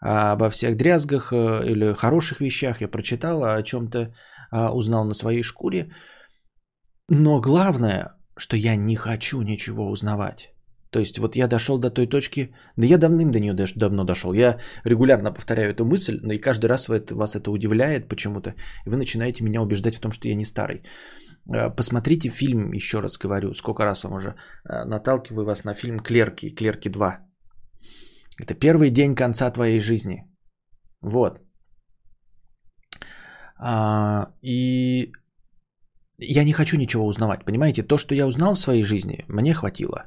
А 0.00 0.32
обо 0.32 0.50
всех 0.50 0.76
дрязгах 0.76 1.32
э, 1.32 1.70
или 1.70 1.94
хороших 1.94 2.40
вещах 2.40 2.80
я 2.80 2.88
прочитал, 2.88 3.44
а 3.44 3.54
о 3.54 3.62
чем-то 3.62 4.12
а, 4.50 4.72
узнал 4.74 5.04
на 5.04 5.14
своей 5.14 5.42
шкуре. 5.42 5.92
Но 7.14 7.40
главное, 7.40 8.14
что 8.38 8.56
я 8.56 8.76
не 8.76 8.96
хочу 8.96 9.42
ничего 9.42 9.90
узнавать. 9.90 10.54
То 10.90 10.98
есть 10.98 11.18
вот 11.18 11.36
я 11.36 11.46
дошел 11.46 11.78
до 11.78 11.90
той 11.90 12.06
точки, 12.06 12.54
да 12.76 12.86
я 12.86 12.98
давным 12.98 13.30
до 13.30 13.38
нее 13.38 13.54
давно 13.76 14.04
дошел. 14.04 14.32
Я 14.32 14.58
регулярно 14.84 15.32
повторяю 15.32 15.70
эту 15.70 15.84
мысль, 15.84 16.18
но 16.22 16.32
и 16.32 16.40
каждый 16.40 16.66
раз 16.66 16.88
вас 16.88 17.36
это 17.36 17.50
удивляет 17.50 18.08
почему-то. 18.08 18.54
И 18.86 18.90
вы 18.90 18.96
начинаете 18.96 19.44
меня 19.44 19.60
убеждать 19.60 19.94
в 19.94 20.00
том, 20.00 20.12
что 20.12 20.28
я 20.28 20.34
не 20.34 20.44
старый. 20.44 20.82
Э, 21.54 21.76
посмотрите 21.76 22.30
фильм, 22.30 22.72
еще 22.72 23.00
раз 23.00 23.18
говорю, 23.18 23.52
сколько 23.54 23.84
раз 23.84 24.04
вам 24.04 24.14
уже 24.14 24.28
э, 24.30 24.84
наталкиваю 24.84 25.44
вас 25.44 25.64
на 25.64 25.74
фильм 25.74 26.00
«Клерки», 26.00 26.54
«Клерки 26.54 26.88
2». 26.88 27.16
Это 28.40 28.54
первый 28.54 28.90
день 28.90 29.14
конца 29.14 29.50
твоей 29.50 29.80
жизни. 29.80 30.22
Вот. 31.02 31.40
А, 33.58 34.32
и 34.42 35.12
я 36.22 36.44
не 36.44 36.52
хочу 36.52 36.76
ничего 36.76 37.06
узнавать, 37.06 37.44
понимаете? 37.44 37.82
То, 37.82 37.98
что 37.98 38.14
я 38.14 38.26
узнал 38.26 38.54
в 38.54 38.60
своей 38.60 38.82
жизни, 38.82 39.24
мне 39.28 39.54
хватило. 39.54 40.04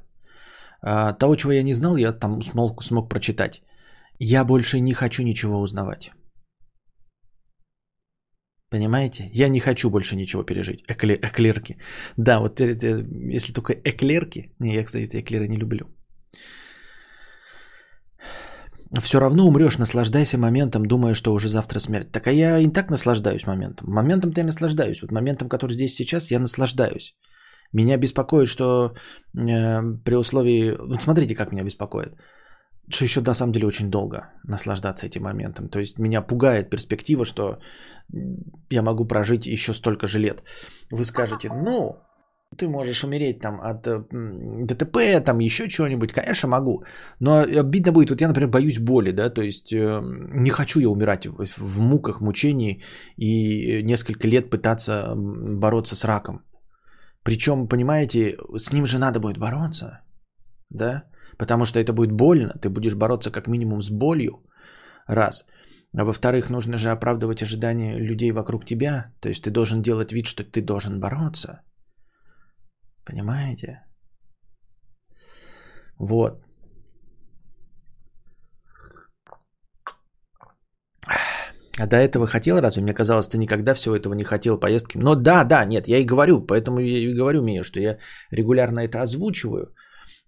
А, 0.82 1.14
того, 1.14 1.36
чего 1.36 1.52
я 1.54 1.64
не 1.64 1.74
знал, 1.74 1.98
я 1.98 2.14
там 2.14 2.42
смог, 2.44 2.84
смог 2.84 3.10
прочитать. 3.10 3.62
Я 4.20 4.46
больше 4.46 4.80
не 4.80 4.94
хочу 4.94 5.24
ничего 5.24 5.60
узнавать. 5.60 6.12
Понимаете? 8.70 9.30
Я 9.34 9.50
не 9.50 9.60
хочу 9.60 9.90
больше 9.90 10.16
ничего 10.16 10.44
пережить. 10.44 10.84
Эклер, 10.88 11.20
эклерки. 11.22 11.78
Да, 12.18 12.40
вот 12.40 12.60
если 12.60 13.54
только 13.54 13.74
эклерки. 13.74 14.54
Не, 14.60 14.74
я, 14.74 14.84
кстати, 14.84 15.18
эклеры 15.18 15.48
не 15.48 15.58
люблю. 15.58 15.86
Все 19.02 19.20
равно 19.20 19.48
умрешь, 19.48 19.78
наслаждайся 19.78 20.38
моментом, 20.38 20.86
думая, 20.86 21.16
что 21.16 21.34
уже 21.34 21.50
завтра 21.50 21.80
смерть. 21.80 22.12
Так 22.12 22.28
а 22.28 22.32
я 22.32 22.60
и 22.60 22.68
так 22.68 22.90
наслаждаюсь 22.90 23.48
моментом. 23.48 23.90
Моментом-то 23.90 24.42
я 24.42 24.46
наслаждаюсь. 24.46 25.02
Вот 25.02 25.12
моментом, 25.12 25.50
который 25.50 25.72
здесь 25.72 25.96
сейчас, 25.96 26.32
я 26.32 26.40
наслаждаюсь. 26.40 27.16
Меня 27.74 27.98
беспокоит, 27.98 28.48
что 28.48 28.94
э, 29.38 29.82
при 30.04 30.16
условии... 30.16 30.76
Вот 30.80 31.02
смотрите, 31.02 31.36
как 31.36 31.52
меня 31.52 31.64
беспокоит. 31.64 32.16
Что 32.90 33.06
еще 33.06 33.22
на 33.22 33.34
самом 33.34 33.52
деле 33.52 33.66
очень 33.66 33.90
долго 33.90 34.30
наслаждаться 34.44 35.08
этим 35.08 35.24
моментом. 35.24 35.70
То 35.70 35.80
есть 35.80 36.00
меня 36.00 36.22
пугает 36.22 36.70
перспектива, 36.70 37.26
что 37.26 37.58
я 38.70 38.82
могу 38.82 39.06
прожить 39.08 39.48
еще 39.48 39.74
столько 39.74 40.08
же 40.08 40.20
лет. 40.20 40.44
Вы 40.92 41.04
скажете, 41.06 41.50
ну, 41.50 42.05
ты 42.58 42.68
можешь 42.68 43.04
умереть 43.04 43.40
там 43.40 43.60
от 43.62 43.88
э, 43.88 44.04
ДТП, 44.66 44.98
там 45.26 45.40
еще 45.40 45.68
чего-нибудь, 45.68 46.14
конечно, 46.14 46.50
могу. 46.50 46.84
Но 47.20 47.42
обидно 47.42 47.92
будет, 47.92 48.10
вот 48.10 48.22
я, 48.22 48.28
например, 48.28 48.50
боюсь 48.50 48.80
боли, 48.80 49.12
да, 49.12 49.30
то 49.30 49.42
есть 49.42 49.74
э, 49.74 50.02
не 50.34 50.50
хочу 50.50 50.80
я 50.80 50.90
умирать 50.90 51.26
в, 51.26 51.80
муках, 51.80 52.22
мучении 52.22 52.82
и 53.18 53.84
несколько 53.84 54.28
лет 54.28 54.50
пытаться 54.50 55.14
бороться 55.16 55.96
с 55.96 56.06
раком. 56.06 56.44
Причем, 57.24 57.68
понимаете, 57.68 58.38
с 58.58 58.72
ним 58.74 58.86
же 58.86 59.00
надо 59.00 59.20
будет 59.20 59.38
бороться, 59.38 60.02
да, 60.70 61.04
потому 61.38 61.66
что 61.66 61.80
это 61.80 61.94
будет 61.94 62.12
больно, 62.12 62.54
ты 62.62 62.70
будешь 62.70 62.96
бороться 62.96 63.32
как 63.32 63.48
минимум 63.48 63.82
с 63.82 63.90
болью, 63.90 64.44
раз. 65.08 65.46
А 65.98 66.04
во-вторых, 66.04 66.50
нужно 66.50 66.78
же 66.78 66.92
оправдывать 66.92 67.42
ожидания 67.42 67.98
людей 67.98 68.32
вокруг 68.32 68.66
тебя, 68.66 69.14
то 69.22 69.30
есть 69.30 69.44
ты 69.44 69.52
должен 69.52 69.82
делать 69.82 70.12
вид, 70.12 70.26
что 70.26 70.44
ты 70.44 70.62
должен 70.62 71.00
бороться. 71.00 71.62
Понимаете? 73.06 73.86
Вот. 76.00 76.42
А 81.80 81.88
до 81.88 81.98
этого 81.98 82.26
хотел 82.26 82.62
разве? 82.62 82.82
Мне 82.82 82.94
казалось, 82.94 83.28
ты 83.28 83.38
никогда 83.38 83.74
всего 83.74 83.96
этого 83.96 84.14
не 84.14 84.24
хотел 84.24 84.60
поездки. 84.60 84.98
Но 84.98 85.16
да, 85.16 85.44
да, 85.44 85.66
нет, 85.66 85.88
я 85.88 85.98
и 85.98 86.06
говорю, 86.06 86.42
поэтому 86.42 86.80
я 86.80 86.98
и 86.98 87.14
говорю 87.14 87.42
Мия, 87.42 87.64
что 87.64 87.80
я 87.80 87.98
регулярно 88.32 88.80
это 88.80 89.02
озвучиваю. 89.02 89.74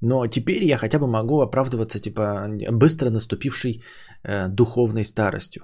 Но 0.01 0.27
теперь 0.27 0.63
я 0.63 0.77
хотя 0.77 0.99
бы 0.99 1.07
могу 1.07 1.41
оправдываться, 1.41 1.99
типа, 1.99 2.47
быстро 2.71 3.09
наступившей 3.09 3.81
э, 4.23 4.47
духовной 4.49 5.05
старостью. 5.05 5.61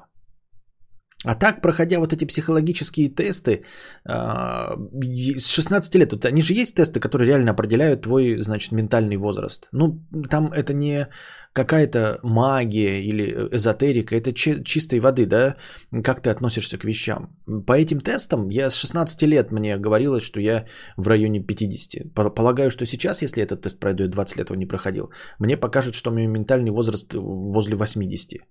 А 1.26 1.36
так, 1.36 1.62
проходя 1.62 2.00
вот 2.00 2.14
эти 2.14 2.26
психологические 2.26 3.10
тесты, 3.10 3.64
а, 4.06 4.76
с 5.38 5.48
16 5.48 5.96
лет, 5.96 6.12
вот 6.12 6.26
они 6.26 6.42
же 6.42 6.54
есть 6.54 6.76
тесты, 6.76 7.00
которые 7.00 7.28
реально 7.28 7.52
определяют 7.52 8.02
твой, 8.02 8.44
значит, 8.44 8.72
ментальный 8.72 9.18
возраст. 9.18 9.70
Ну, 9.72 10.02
там 10.30 10.52
это 10.52 10.74
не 10.74 11.08
какая-то 11.54 12.20
магия 12.24 13.02
или 13.02 13.48
эзотерика, 13.52 14.16
это 14.16 14.34
чистой 14.34 15.00
воды, 15.00 15.26
да, 15.26 15.56
как 16.04 16.22
ты 16.22 16.30
относишься 16.30 16.78
к 16.78 16.84
вещам. 16.84 17.30
По 17.68 17.74
этим 17.74 18.02
тестам 18.02 18.50
я 18.50 18.70
с 18.70 18.76
16 18.76 19.22
лет 19.24 19.52
мне 19.52 19.78
говорилось, 19.78 20.24
что 20.24 20.42
я 20.42 20.66
в 20.98 21.08
районе 21.08 21.40
50. 21.40 22.14
Полагаю, 22.14 22.72
что 22.72 22.86
сейчас, 22.86 23.22
если 23.22 23.44
этот 23.44 23.62
тест 23.62 23.80
пройду, 23.80 24.08
20 24.08 24.38
лет 24.38 24.50
его 24.50 24.60
не 24.60 24.66
проходил, 24.66 25.12
мне 25.40 25.56
покажет, 25.56 25.94
что 25.94 26.12
меня 26.12 26.28
ментальный 26.28 26.72
возраст 26.72 27.14
возле 27.14 27.76
80 27.76 28.42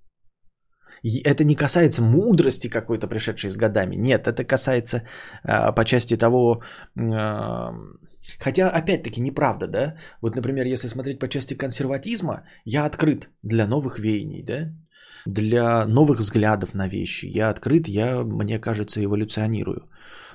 это 1.02 1.44
не 1.44 1.54
касается 1.54 2.02
мудрости 2.02 2.68
какой-то, 2.68 3.08
пришедшей 3.08 3.50
с 3.50 3.56
годами. 3.56 3.96
Нет, 3.96 4.26
это 4.26 4.44
касается 4.44 5.02
э, 5.44 5.72
по 5.72 5.84
части 5.84 6.16
того... 6.16 6.62
Э, 6.96 7.70
хотя, 8.38 8.70
опять-таки, 8.70 9.20
неправда, 9.20 9.66
да? 9.66 9.96
Вот, 10.20 10.36
например, 10.36 10.66
если 10.66 10.88
смотреть 10.88 11.18
по 11.18 11.28
части 11.28 11.54
консерватизма, 11.54 12.44
я 12.64 12.84
открыт 12.86 13.30
для 13.42 13.66
новых 13.66 13.98
веяний, 13.98 14.42
да? 14.42 14.72
Для 15.26 15.86
новых 15.86 16.20
взглядов 16.20 16.74
на 16.74 16.88
вещи. 16.88 17.26
Я 17.26 17.50
открыт, 17.50 17.88
я, 17.88 18.24
мне 18.24 18.58
кажется, 18.58 19.02
эволюционирую. 19.02 19.88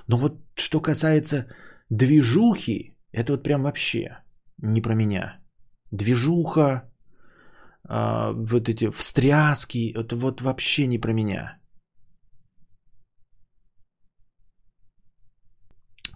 Но 0.08 0.18
вот 0.18 0.34
что 0.56 0.82
касается 0.82 1.46
движухи, 1.90 2.98
это 3.12 3.34
вот 3.34 3.44
прям 3.44 3.64
вообще 3.64 4.18
не 4.62 4.82
про 4.82 4.96
меня. 4.96 5.40
Движуха, 5.92 6.84
а, 7.90 8.34
вот 8.34 8.70
эти 8.70 8.90
встряски, 8.90 9.94
это 9.96 10.16
вот 10.16 10.42
вообще 10.42 10.88
не 10.88 11.00
про 11.00 11.14
меня. 11.14 11.58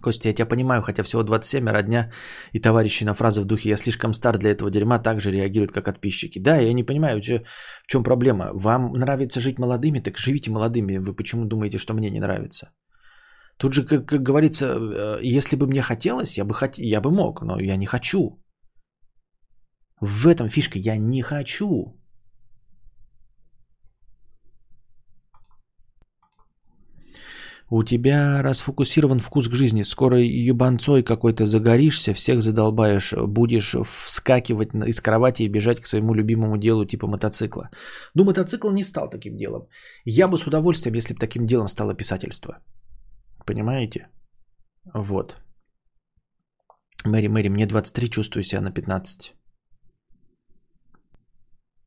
Костя, 0.02 0.28
я 0.28 0.34
тебя 0.34 0.48
понимаю, 0.48 0.82
хотя 0.82 1.02
всего 1.02 1.22
27 1.22 1.68
родня 1.68 2.10
и 2.52 2.60
товарищи 2.60 3.04
на 3.04 3.14
фразы 3.14 3.40
в 3.40 3.44
духе 3.44 3.68
«я 3.68 3.76
слишком 3.76 4.12
стар 4.12 4.36
для 4.38 4.50
этого 4.50 4.70
дерьма» 4.70 4.98
также 4.98 5.30
реагируют, 5.30 5.72
как 5.72 5.84
подписчики. 5.84 6.40
Да, 6.40 6.56
я 6.56 6.72
не 6.74 6.84
понимаю, 6.84 7.20
в 7.20 7.42
чем 7.86 8.02
проблема. 8.02 8.50
Вам 8.52 8.92
нравится 8.92 9.40
жить 9.40 9.58
молодыми, 9.58 10.00
так 10.00 10.18
живите 10.18 10.50
молодыми. 10.50 10.98
Вы 10.98 11.14
почему 11.14 11.44
думаете, 11.44 11.78
что 11.78 11.94
мне 11.94 12.10
не 12.10 12.20
нравится? 12.20 12.72
Тут 13.56 13.74
же, 13.74 13.84
как, 13.84 14.06
как 14.06 14.22
говорится, 14.22 14.66
э, 14.66 15.20
если 15.22 15.56
бы 15.56 15.66
мне 15.66 15.82
хотелось, 15.82 16.36
я 16.36 16.44
бы, 16.44 16.54
хот... 16.54 16.78
я 16.78 17.00
бы 17.00 17.10
мог, 17.10 17.42
но 17.42 17.60
я 17.60 17.76
не 17.76 17.86
хочу. 17.86 18.41
В 20.02 20.26
этом 20.26 20.48
фишка. 20.48 20.78
Я 20.78 20.96
не 20.98 21.22
хочу. 21.22 21.96
У 27.70 27.84
тебя 27.84 28.42
расфокусирован 28.42 29.20
вкус 29.20 29.48
к 29.48 29.54
жизни. 29.54 29.84
Скоро 29.84 30.18
ебанцой 30.18 31.04
какой-то 31.04 31.46
загоришься, 31.46 32.14
всех 32.14 32.42
задолбаешь, 32.42 33.14
будешь 33.28 33.76
вскакивать 33.86 34.74
из 34.86 35.00
кровати 35.00 35.44
и 35.44 35.48
бежать 35.48 35.80
к 35.80 35.86
своему 35.86 36.14
любимому 36.14 36.58
делу 36.58 36.84
типа 36.84 37.06
мотоцикла. 37.06 37.70
Ну, 38.14 38.24
мотоцикл 38.24 38.70
не 38.70 38.82
стал 38.82 39.08
таким 39.08 39.36
делом. 39.36 39.68
Я 40.04 40.26
бы 40.26 40.36
с 40.36 40.46
удовольствием, 40.46 40.96
если 40.96 41.14
бы 41.14 41.20
таким 41.20 41.46
делом 41.46 41.68
стало 41.68 41.94
писательство. 41.94 42.58
Понимаете? 43.46 44.08
Вот. 44.94 45.36
Мэри, 47.04 47.28
Мэри, 47.28 47.48
мне 47.48 47.66
23, 47.66 48.10
чувствую 48.10 48.42
себя 48.42 48.60
на 48.60 48.72
15. 48.72 49.41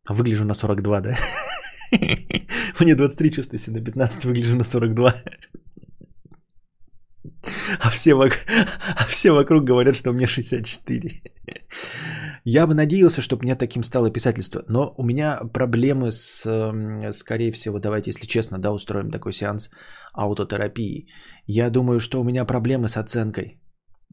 Выгляжу 0.07 0.45
на 0.45 0.53
42, 0.53 1.01
да? 1.01 1.15
Мне 2.79 2.95
23, 2.95 3.31
чувствую 3.31 3.59
себя 3.59 3.79
на 3.79 3.85
15, 3.85 4.25
выгляжу 4.25 4.55
на 4.55 4.63
42. 4.63 5.13
А 7.79 7.89
все, 7.89 8.13
вокруг, 8.13 8.45
а 8.97 9.03
все 9.05 9.31
вокруг 9.31 9.63
говорят, 9.63 9.95
что 9.95 10.13
мне 10.13 10.27
64. 10.27 11.09
Я 12.43 12.67
бы 12.67 12.75
надеялся, 12.75 13.21
чтобы 13.21 13.41
у 13.41 13.43
меня 13.43 13.55
таким 13.55 13.83
стало 13.83 14.11
писательство. 14.11 14.63
Но 14.67 14.93
у 14.97 15.03
меня 15.03 15.39
проблемы 15.53 16.11
с, 16.11 16.43
скорее 17.11 17.51
всего, 17.51 17.79
давайте, 17.79 18.11
если 18.11 18.27
честно, 18.27 18.59
да, 18.59 18.71
устроим 18.71 19.09
такой 19.09 19.33
сеанс 19.33 19.69
аутотерапии. 20.13 21.07
Я 21.47 21.69
думаю, 21.69 21.99
что 21.99 22.21
у 22.21 22.23
меня 22.23 22.45
проблемы 22.45 22.87
с 22.87 22.97
оценкой, 22.97 23.59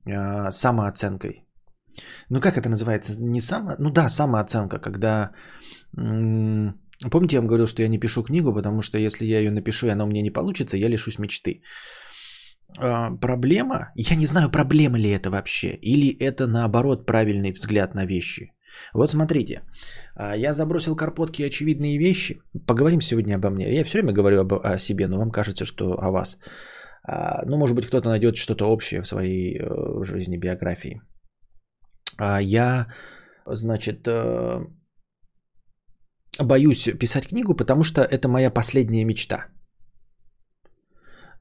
а, 0.07 0.51
самооценкой. 0.51 1.42
Ну, 2.31 2.41
как 2.41 2.57
это 2.57 2.69
называется? 2.69 3.13
Не 3.21 3.41
само... 3.41 3.77
Ну 3.79 3.91
да, 3.91 4.09
самооценка, 4.09 4.79
когда... 4.79 5.31
Помните, 7.11 7.37
я 7.37 7.41
вам 7.41 7.49
говорил, 7.49 7.67
что 7.67 7.83
я 7.83 7.89
не 7.89 7.99
пишу 7.99 8.23
книгу, 8.23 8.53
потому 8.53 8.81
что 8.81 8.99
если 8.99 9.25
я 9.25 9.41
ее 9.41 9.51
напишу, 9.51 9.87
и 9.87 9.91
она 9.91 10.05
у 10.05 10.09
меня 10.09 10.23
не 10.23 10.31
получится, 10.31 10.77
я 10.77 10.89
лишусь 10.89 11.19
мечты. 11.19 11.63
А, 12.79 13.11
проблема, 13.21 13.93
я 13.97 14.17
не 14.17 14.27
знаю, 14.27 14.51
проблема 14.51 14.99
ли 14.99 15.11
это 15.11 15.31
вообще, 15.31 15.79
или 15.83 16.17
это 16.21 16.47
наоборот 16.47 17.07
правильный 17.07 17.53
взгляд 17.53 17.95
на 17.95 18.07
вещи. 18.07 18.53
Вот 18.95 19.11
смотрите, 19.11 19.63
а, 20.15 20.37
я 20.37 20.55
забросил 20.55 20.97
карпотки 20.97 21.43
очевидные 21.43 21.99
вещи. 21.99 22.41
Поговорим 22.67 23.01
сегодня 23.01 23.37
обо 23.37 23.51
мне. 23.51 23.75
Я 23.75 23.85
все 23.85 23.99
время 23.99 24.13
говорю 24.13 24.41
об, 24.41 24.53
о 24.53 24.79
себе, 24.79 25.09
но 25.09 25.19
вам 25.19 25.31
кажется, 25.31 25.65
что 25.65 25.99
о 26.01 26.11
вас. 26.11 26.39
А, 27.05 27.45
ну, 27.47 27.59
может 27.59 27.77
быть, 27.77 27.87
кто-то 27.87 28.09
найдет 28.09 28.37
что-то 28.37 28.67
общее 28.67 29.03
в 29.03 29.07
своей 29.07 29.59
э, 29.59 30.05
жизни, 30.05 30.37
биографии. 30.37 31.01
Я, 32.19 32.87
значит, 33.47 34.07
э, 34.07 34.61
боюсь 36.38 36.88
писать 36.99 37.28
книгу, 37.28 37.54
потому 37.54 37.83
что 37.83 38.02
это 38.02 38.28
моя 38.28 38.50
последняя 38.50 39.04
мечта. 39.04 39.47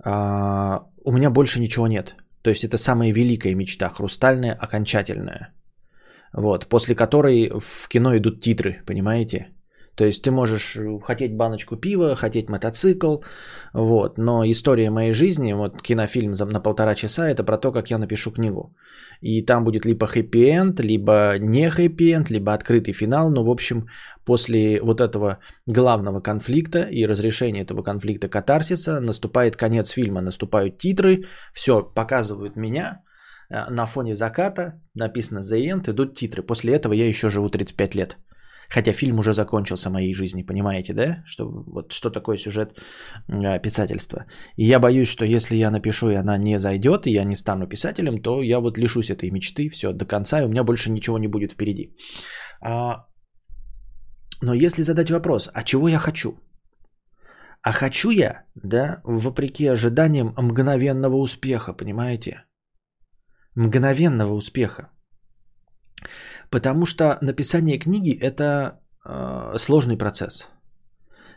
У 0.03 1.11
меня 1.11 1.29
больше 1.29 1.59
ничего 1.59 1.87
нет. 1.87 2.15
То 2.41 2.49
есть 2.49 2.63
это 2.63 2.77
самая 2.77 3.11
великая 3.13 3.55
мечта, 3.55 3.89
хрустальная, 3.89 4.53
окончательная. 4.53 5.53
Вот, 6.33 6.67
после 6.67 6.95
которой 6.95 7.49
в 7.59 7.87
кино 7.87 8.17
идут 8.17 8.41
титры, 8.41 8.83
понимаете? 8.85 9.47
То 9.95 10.05
есть 10.05 10.23
ты 10.23 10.31
можешь 10.31 10.77
хотеть 11.03 11.35
баночку 11.35 11.75
пива, 11.75 12.15
хотеть 12.15 12.49
мотоцикл, 12.49 13.17
вот, 13.73 14.17
но 14.17 14.43
история 14.45 14.89
моей 14.89 15.11
жизни, 15.11 15.53
вот 15.53 15.81
кинофильм 15.81 16.31
на 16.31 16.61
полтора 16.61 16.95
часа, 16.95 17.29
это 17.29 17.43
про 17.43 17.57
то, 17.57 17.71
как 17.71 17.91
я 17.91 17.97
напишу 17.97 18.31
книгу. 18.31 18.73
И 19.21 19.45
там 19.45 19.63
будет 19.63 19.85
либо 19.85 20.07
хэппи-энд, 20.07 20.79
либо 20.79 21.35
не 21.39 21.69
хэппи-энд, 21.69 22.29
либо 22.29 22.53
открытый 22.53 22.93
финал, 22.93 23.29
но 23.29 23.43
в 23.43 23.49
общем 23.49 23.87
после 24.25 24.81
вот 24.81 25.01
этого 25.01 25.39
главного 25.67 26.21
конфликта 26.21 26.87
и 26.91 27.05
разрешения 27.05 27.61
этого 27.61 27.83
конфликта 27.83 28.29
катарсиса 28.29 29.01
наступает 29.01 29.55
конец 29.57 29.89
фильма, 29.89 30.21
наступают 30.21 30.77
титры, 30.77 31.25
все, 31.53 31.83
показывают 31.83 32.55
меня, 32.55 33.03
э, 33.49 33.69
на 33.69 33.85
фоне 33.85 34.15
заката 34.15 34.81
написано 34.95 35.39
The 35.39 35.61
End, 35.61 35.91
идут 35.91 36.15
титры. 36.15 36.43
После 36.43 36.73
этого 36.73 36.93
я 36.93 37.07
еще 37.07 37.29
живу 37.29 37.49
35 37.49 37.95
лет. 37.95 38.17
Хотя 38.73 38.93
фильм 38.93 39.19
уже 39.19 39.33
закончился 39.33 39.89
в 39.89 39.93
моей 39.93 40.13
жизни, 40.13 40.43
понимаете, 40.43 40.93
да? 40.93 41.23
Что, 41.25 41.45
вот, 41.45 41.91
что 41.91 42.09
такое 42.09 42.37
сюжет 42.37 42.79
э, 43.27 43.61
писательства. 43.61 44.25
И 44.55 44.63
я 44.65 44.79
боюсь, 44.79 45.09
что 45.09 45.25
если 45.25 45.57
я 45.57 45.71
напишу, 45.71 46.09
и 46.09 46.15
она 46.15 46.37
не 46.37 46.59
зайдет, 46.59 47.05
и 47.05 47.11
я 47.11 47.25
не 47.25 47.35
стану 47.35 47.67
писателем, 47.67 48.21
то 48.21 48.41
я 48.41 48.59
вот 48.59 48.77
лишусь 48.77 49.09
этой 49.09 49.29
мечты, 49.31 49.69
все, 49.69 49.91
до 49.91 50.05
конца, 50.05 50.41
и 50.41 50.45
у 50.45 50.49
меня 50.49 50.63
больше 50.63 50.91
ничего 50.91 51.19
не 51.19 51.27
будет 51.27 51.51
впереди. 51.51 51.95
А, 52.61 53.05
но 54.41 54.53
если 54.53 54.83
задать 54.83 55.11
вопрос, 55.11 55.49
а 55.53 55.63
чего 55.63 55.89
я 55.89 55.99
хочу? 55.99 56.39
А 57.63 57.71
хочу 57.73 58.09
я, 58.09 58.45
да, 58.55 59.01
вопреки 59.03 59.67
ожиданиям 59.67 60.33
мгновенного 60.37 61.17
успеха, 61.17 61.73
понимаете? 61.73 62.45
Мгновенного 63.55 64.33
успеха. 64.33 64.89
Потому 66.51 66.85
что 66.85 67.17
написание 67.21 67.79
книги 67.79 68.11
это 68.11 68.79
э, 69.05 69.57
сложный 69.57 69.97
процесс. 69.97 70.49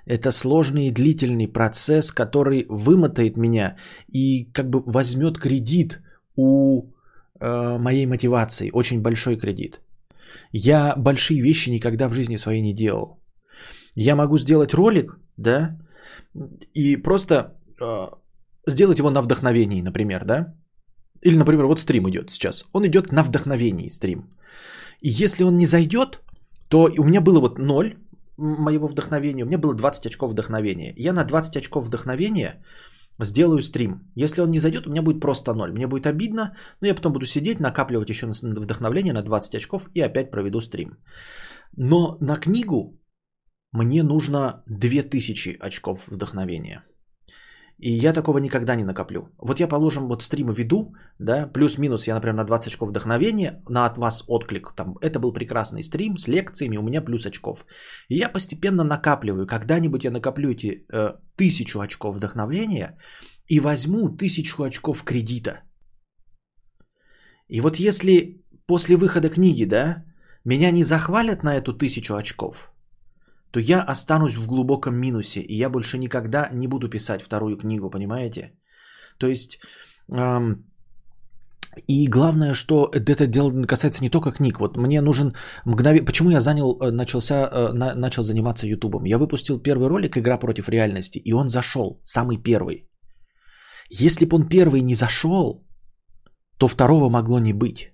Это 0.07 0.33
сложный 0.33 0.89
и 0.89 0.91
длительный 0.91 1.49
процесс, 1.49 2.13
который 2.13 2.67
вымотает 2.69 3.37
меня 3.37 3.77
и 4.13 4.45
как 4.53 4.69
бы 4.69 4.83
возьмет 4.85 5.39
кредит 5.39 6.03
у 6.37 6.83
э, 7.41 7.79
моей 7.79 8.07
мотивации, 8.07 8.71
очень 8.73 9.01
большой 9.03 9.37
кредит. 9.37 9.81
Я 10.53 10.95
большие 10.97 11.41
вещи 11.41 11.71
никогда 11.71 12.09
в 12.09 12.15
жизни 12.15 12.37
своей 12.37 12.61
не 12.61 12.75
делал. 12.75 13.21
Я 13.95 14.17
могу 14.17 14.39
сделать 14.39 14.75
ролик, 14.75 15.19
да, 15.37 15.79
и 16.75 16.97
просто 16.97 17.57
э, 17.81 18.09
сделать 18.67 18.99
его 18.99 19.11
на 19.11 19.23
вдохновении, 19.23 19.83
например, 19.83 20.25
да. 20.25 20.55
Или, 21.23 21.37
например, 21.37 21.67
вот 21.67 21.81
стрим 21.81 22.09
идет 22.09 22.31
сейчас. 22.31 22.65
Он 22.73 22.85
идет 22.85 23.13
на 23.13 23.23
вдохновении 23.23 23.89
стрим. 23.89 24.35
И 25.05 25.11
если 25.25 25.45
он 25.45 25.57
не 25.57 25.67
зайдет, 25.67 26.21
то 26.69 26.89
у 26.99 27.05
меня 27.05 27.21
было 27.21 27.41
вот 27.41 27.59
0 27.59 27.95
моего 28.39 28.89
вдохновения, 28.89 29.45
у 29.45 29.47
меня 29.47 29.59
было 29.59 29.75
20 29.75 30.07
очков 30.07 30.31
вдохновения. 30.31 30.95
Я 30.97 31.13
на 31.13 31.25
20 31.25 31.57
очков 31.57 31.85
вдохновения 31.85 32.65
сделаю 33.23 33.63
стрим. 33.63 34.01
Если 34.17 34.41
он 34.41 34.51
не 34.51 34.59
зайдет, 34.59 34.87
у 34.87 34.91
меня 34.91 35.03
будет 35.03 35.21
просто 35.21 35.53
0. 35.53 35.73
Мне 35.73 35.87
будет 35.87 36.07
обидно, 36.07 36.57
но 36.81 36.89
я 36.89 36.95
потом 36.95 37.13
буду 37.13 37.27
сидеть, 37.27 37.61
накапливать 37.61 38.09
еще 38.09 38.27
вдохновение 38.27 39.13
на 39.13 39.23
20 39.23 39.55
очков 39.55 39.91
и 39.95 40.01
опять 40.01 40.31
проведу 40.31 40.61
стрим. 40.61 40.97
Но 41.77 42.17
на 42.21 42.37
книгу 42.37 42.99
мне 43.73 44.03
нужно 44.03 44.63
2000 44.67 45.59
очков 45.61 46.09
вдохновения. 46.09 46.83
И 47.85 47.91
я 47.91 48.13
такого 48.15 48.39
никогда 48.39 48.77
не 48.77 48.85
накоплю. 48.85 49.29
Вот 49.39 49.61
я, 49.61 49.69
положим, 49.69 50.09
вот 50.09 50.23
стримы 50.23 50.55
веду, 50.55 50.95
да, 51.19 51.47
плюс-минус 51.53 52.07
я, 52.07 52.15
например, 52.15 52.37
на 52.37 52.45
20 52.45 52.69
очков 52.69 52.89
вдохновения, 52.89 53.63
на 53.69 53.85
от 53.85 53.99
вас 53.99 54.25
отклик, 54.27 54.73
там, 54.75 54.97
это 55.03 55.19
был 55.21 55.33
прекрасный 55.35 55.83
стрим 55.83 56.17
с 56.17 56.27
лекциями, 56.27 56.79
у 56.79 56.83
меня 56.83 57.05
плюс 57.05 57.27
очков. 57.27 57.67
И 58.09 58.17
я 58.17 58.33
постепенно 58.33 58.85
накапливаю, 58.85 59.47
когда-нибудь 59.47 60.05
я 60.05 60.11
накоплю 60.11 60.51
эти 60.51 60.87
э, 60.91 61.19
тысячу 61.37 61.81
очков 61.81 62.17
вдохновения 62.17 62.97
и 63.51 63.61
возьму 63.61 64.09
тысячу 64.17 64.63
очков 64.63 65.05
кредита. 65.05 65.61
И 67.49 67.61
вот 67.61 67.77
если 67.77 68.43
после 68.67 68.97
выхода 68.97 69.29
книги, 69.29 69.67
да, 69.67 70.05
меня 70.45 70.71
не 70.71 70.85
захвалят 70.85 71.43
на 71.43 71.55
эту 71.55 71.75
тысячу 71.75 72.15
очков– 72.15 72.71
то 73.55 73.61
я 73.61 73.83
останусь 73.83 74.37
в 74.37 74.47
глубоком 74.49 74.97
минусе, 74.97 75.41
и 75.41 75.55
я 75.57 75.71
больше 75.71 75.99
никогда 75.99 76.49
не 76.53 76.67
буду 76.67 76.89
писать 76.89 77.23
вторую 77.23 77.57
книгу, 77.57 77.91
понимаете? 77.91 78.53
То 79.19 79.27
есть... 79.27 79.59
Эм, 80.09 80.65
и 81.89 82.09
главное, 82.09 82.55
что 82.55 82.91
это 82.93 83.27
дело 83.27 83.63
касается 83.63 84.03
не 84.03 84.11
только 84.11 84.33
книг. 84.33 84.59
Вот 84.59 84.77
мне 84.77 85.01
нужен 85.01 85.35
мгновение... 85.65 86.05
Почему 86.05 86.31
я 86.31 86.41
занял, 86.41 86.77
э, 86.81 86.91
начался, 86.91 87.35
э, 87.35 87.73
на, 87.73 87.95
начал 87.95 88.25
заниматься 88.25 88.67
Ютубом? 88.67 89.07
Я 89.07 89.19
выпустил 89.19 89.63
первый 89.63 89.89
ролик 89.89 90.17
«Игра 90.17 90.39
против 90.39 90.69
реальности», 90.69 91.19
и 91.25 91.33
он 91.33 91.49
зашел, 91.49 92.01
самый 92.03 92.43
первый. 92.43 92.89
Если 93.89 94.27
бы 94.27 94.37
он 94.37 94.49
первый 94.49 94.81
не 94.81 94.95
зашел, 94.95 95.65
то 96.59 96.67
второго 96.67 97.09
могло 97.09 97.39
не 97.39 97.53
быть. 97.53 97.93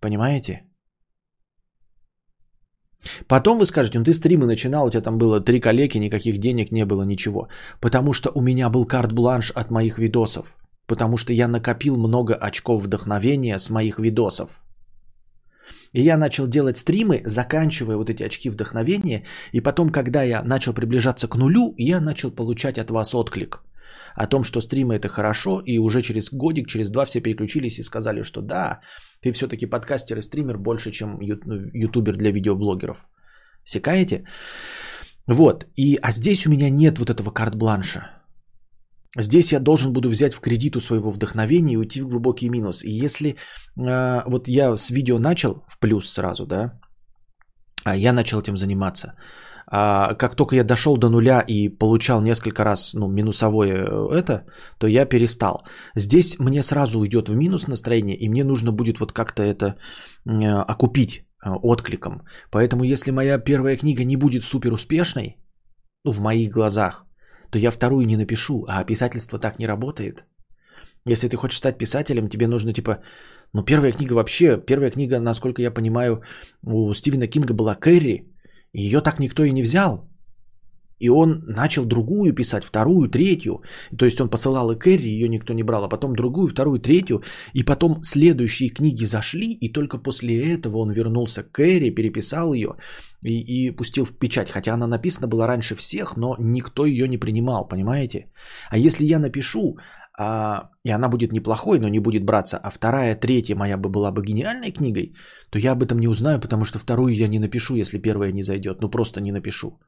Понимаете? 0.00 0.71
Потом 3.26 3.58
вы 3.58 3.66
скажете, 3.66 3.98
ну 3.98 4.04
ты 4.04 4.12
стримы 4.12 4.46
начинал, 4.46 4.86
у 4.86 4.90
тебя 4.90 5.02
там 5.02 5.18
было 5.18 5.40
три 5.40 5.60
коллеги, 5.60 5.98
никаких 5.98 6.38
денег 6.38 6.72
не 6.72 6.84
было, 6.84 7.02
ничего. 7.02 7.48
Потому 7.80 8.12
что 8.12 8.30
у 8.34 8.40
меня 8.40 8.70
был 8.70 8.86
карт-бланш 8.86 9.50
от 9.50 9.70
моих 9.70 9.98
видосов. 9.98 10.56
Потому 10.86 11.16
что 11.16 11.32
я 11.32 11.48
накопил 11.48 11.96
много 11.96 12.34
очков 12.34 12.82
вдохновения 12.82 13.58
с 13.58 13.70
моих 13.70 13.98
видосов. 13.98 14.60
И 15.92 16.02
я 16.02 16.16
начал 16.16 16.46
делать 16.46 16.76
стримы, 16.76 17.22
заканчивая 17.26 17.96
вот 17.96 18.10
эти 18.10 18.22
очки 18.22 18.50
вдохновения. 18.50 19.24
И 19.52 19.60
потом, 19.60 19.90
когда 19.90 20.22
я 20.22 20.42
начал 20.42 20.72
приближаться 20.72 21.28
к 21.28 21.36
нулю, 21.36 21.74
я 21.78 22.00
начал 22.00 22.30
получать 22.30 22.78
от 22.78 22.90
вас 22.90 23.14
отклик. 23.14 23.62
О 24.14 24.26
том, 24.26 24.44
что 24.44 24.60
стримы 24.60 24.94
это 24.94 25.08
хорошо. 25.08 25.62
И 25.66 25.78
уже 25.78 26.02
через 26.02 26.32
годик, 26.32 26.68
через 26.68 26.90
два 26.90 27.04
все 27.04 27.20
переключились 27.20 27.78
и 27.78 27.82
сказали, 27.82 28.22
что 28.22 28.40
да, 28.40 28.80
ты 29.22 29.32
все-таки 29.32 29.66
подкастер 29.66 30.18
и 30.18 30.22
стример 30.22 30.58
больше, 30.58 30.90
чем 30.90 31.18
ну, 31.20 31.70
ютубер 31.72 32.16
для 32.16 32.32
видеоблогеров. 32.32 33.06
Секаете? 33.64 34.24
Вот. 35.26 35.66
И, 35.76 35.98
а 36.02 36.12
здесь 36.12 36.46
у 36.46 36.50
меня 36.50 36.70
нет 36.70 36.98
вот 36.98 37.10
этого 37.10 37.30
карт-бланша. 37.30 38.00
Здесь 39.18 39.52
я 39.52 39.60
должен 39.60 39.92
буду 39.92 40.08
взять 40.08 40.34
в 40.34 40.40
кредит 40.40 40.76
у 40.76 40.80
своего 40.80 41.10
вдохновения 41.10 41.74
и 41.74 41.76
уйти 41.76 42.02
в 42.02 42.08
глубокий 42.08 42.48
минус. 42.48 42.84
И 42.84 42.90
если 42.90 43.36
э, 43.76 44.22
вот 44.26 44.48
я 44.48 44.76
с 44.76 44.90
видео 44.90 45.18
начал 45.18 45.64
в 45.68 45.78
плюс 45.78 46.08
сразу, 46.08 46.46
да, 46.46 46.80
а 47.84 47.96
я 47.96 48.12
начал 48.12 48.40
этим 48.40 48.56
заниматься. 48.56 49.14
А 49.74 50.14
как 50.14 50.36
только 50.36 50.54
я 50.56 50.64
дошел 50.64 50.98
до 50.98 51.08
нуля 51.08 51.40
и 51.40 51.70
получал 51.70 52.20
несколько 52.20 52.62
раз 52.64 52.92
ну, 52.94 53.08
минусовое 53.08 53.86
э, 53.86 54.18
это, 54.18 54.44
то 54.78 54.86
я 54.86 55.06
перестал. 55.06 55.64
Здесь 55.96 56.38
мне 56.38 56.62
сразу 56.62 56.98
уйдет 56.98 57.28
в 57.28 57.34
минус 57.34 57.66
настроение, 57.68 58.16
и 58.16 58.28
мне 58.28 58.44
нужно 58.44 58.72
будет 58.72 59.00
вот 59.00 59.12
как-то 59.12 59.42
это 59.42 59.76
э, 60.26 60.64
окупить 60.68 61.24
э, 61.44 61.50
откликом. 61.62 62.22
Поэтому 62.50 62.84
если 62.84 63.12
моя 63.12 63.38
первая 63.38 63.78
книга 63.78 64.04
не 64.04 64.16
будет 64.16 64.44
супер 64.44 64.72
успешной, 64.72 65.38
ну, 66.04 66.12
в 66.12 66.20
моих 66.20 66.50
глазах, 66.50 67.06
то 67.50 67.58
я 67.58 67.70
вторую 67.70 68.06
не 68.06 68.16
напишу, 68.16 68.66
а 68.68 68.84
писательство 68.84 69.38
так 69.38 69.58
не 69.58 69.66
работает. 69.66 70.26
Если 71.06 71.28
ты 71.28 71.36
хочешь 71.36 71.58
стать 71.58 71.78
писателем, 71.78 72.28
тебе 72.28 72.46
нужно 72.46 72.74
типа 72.74 72.98
Но 73.54 73.64
первая 73.64 73.92
книга 73.92 74.12
вообще, 74.12 74.60
первая 74.66 74.90
книга, 74.90 75.18
насколько 75.20 75.62
я 75.62 75.70
понимаю, 75.70 76.22
у 76.62 76.92
Стивена 76.92 77.26
Кинга 77.26 77.54
была 77.54 77.74
Кэрри. 77.74 78.31
Ее 78.72 79.00
так 79.00 79.18
никто 79.18 79.44
и 79.44 79.52
не 79.52 79.62
взял. 79.62 80.08
И 81.02 81.08
он 81.08 81.42
начал 81.48 81.84
другую 81.84 82.32
писать, 82.32 82.64
вторую, 82.64 83.08
третью. 83.08 83.62
То 83.98 84.04
есть 84.06 84.20
он 84.20 84.30
посылал 84.30 84.70
и 84.70 84.78
Кэрри, 84.78 85.08
ее 85.08 85.28
никто 85.28 85.52
не 85.52 85.64
брал, 85.64 85.84
а 85.84 85.88
потом 85.88 86.14
другую, 86.14 86.48
вторую, 86.48 86.78
третью. 86.78 87.22
И 87.54 87.64
потом 87.64 88.04
следующие 88.04 88.68
книги 88.68 89.04
зашли, 89.04 89.50
и 89.60 89.72
только 89.72 89.98
после 89.98 90.54
этого 90.54 90.78
он 90.78 90.92
вернулся 90.92 91.42
к 91.42 91.50
Кэрри, 91.50 91.90
переписал 91.90 92.54
ее 92.54 92.76
и, 93.20 93.40
и 93.40 93.70
пустил 93.72 94.04
в 94.04 94.12
печать. 94.12 94.48
Хотя 94.50 94.74
она 94.74 94.86
написана 94.86 95.26
была 95.26 95.48
раньше 95.48 95.74
всех, 95.74 96.16
но 96.16 96.36
никто 96.38 96.86
ее 96.86 97.08
не 97.08 97.18
принимал, 97.18 97.66
понимаете? 97.66 98.26
А 98.70 98.78
если 98.78 99.04
я 99.04 99.18
напишу, 99.18 99.78
а, 100.18 100.70
и 100.84 100.90
она 100.90 101.08
будет 101.08 101.32
неплохой, 101.32 101.78
но 101.78 101.88
не 101.88 102.00
будет 102.00 102.24
браться, 102.24 102.58
а 102.58 102.70
вторая, 102.70 103.16
третья 103.16 103.56
моя 103.56 103.76
бы 103.76 103.88
была 103.88 104.10
бы 104.12 104.22
гениальной 104.22 104.72
книгой, 104.72 105.14
то 105.50 105.58
я 105.58 105.72
об 105.72 105.82
этом 105.82 105.98
не 105.98 106.08
узнаю, 106.08 106.40
потому 106.40 106.64
что 106.64 106.78
вторую 106.78 107.14
я 107.14 107.28
не 107.28 107.38
напишу, 107.38 107.76
если 107.76 107.98
первая 107.98 108.32
не 108.32 108.42
зайдет. 108.42 108.80
Ну 108.80 108.90
просто 108.90 109.20
не 109.20 109.32
напишу. 109.32 109.80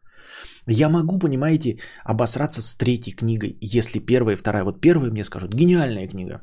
Я 0.67 0.89
могу, 0.89 1.19
понимаете, 1.19 1.79
обосраться 2.05 2.63
с 2.63 2.77
третьей 2.77 3.15
книгой, 3.15 3.59
если 3.61 3.99
первая 3.99 4.37
и 4.37 4.39
вторая. 4.39 4.65
Вот 4.65 4.81
первая 4.81 5.11
мне 5.11 5.25
скажут, 5.25 5.55
гениальная 5.55 6.09
книга. 6.09 6.43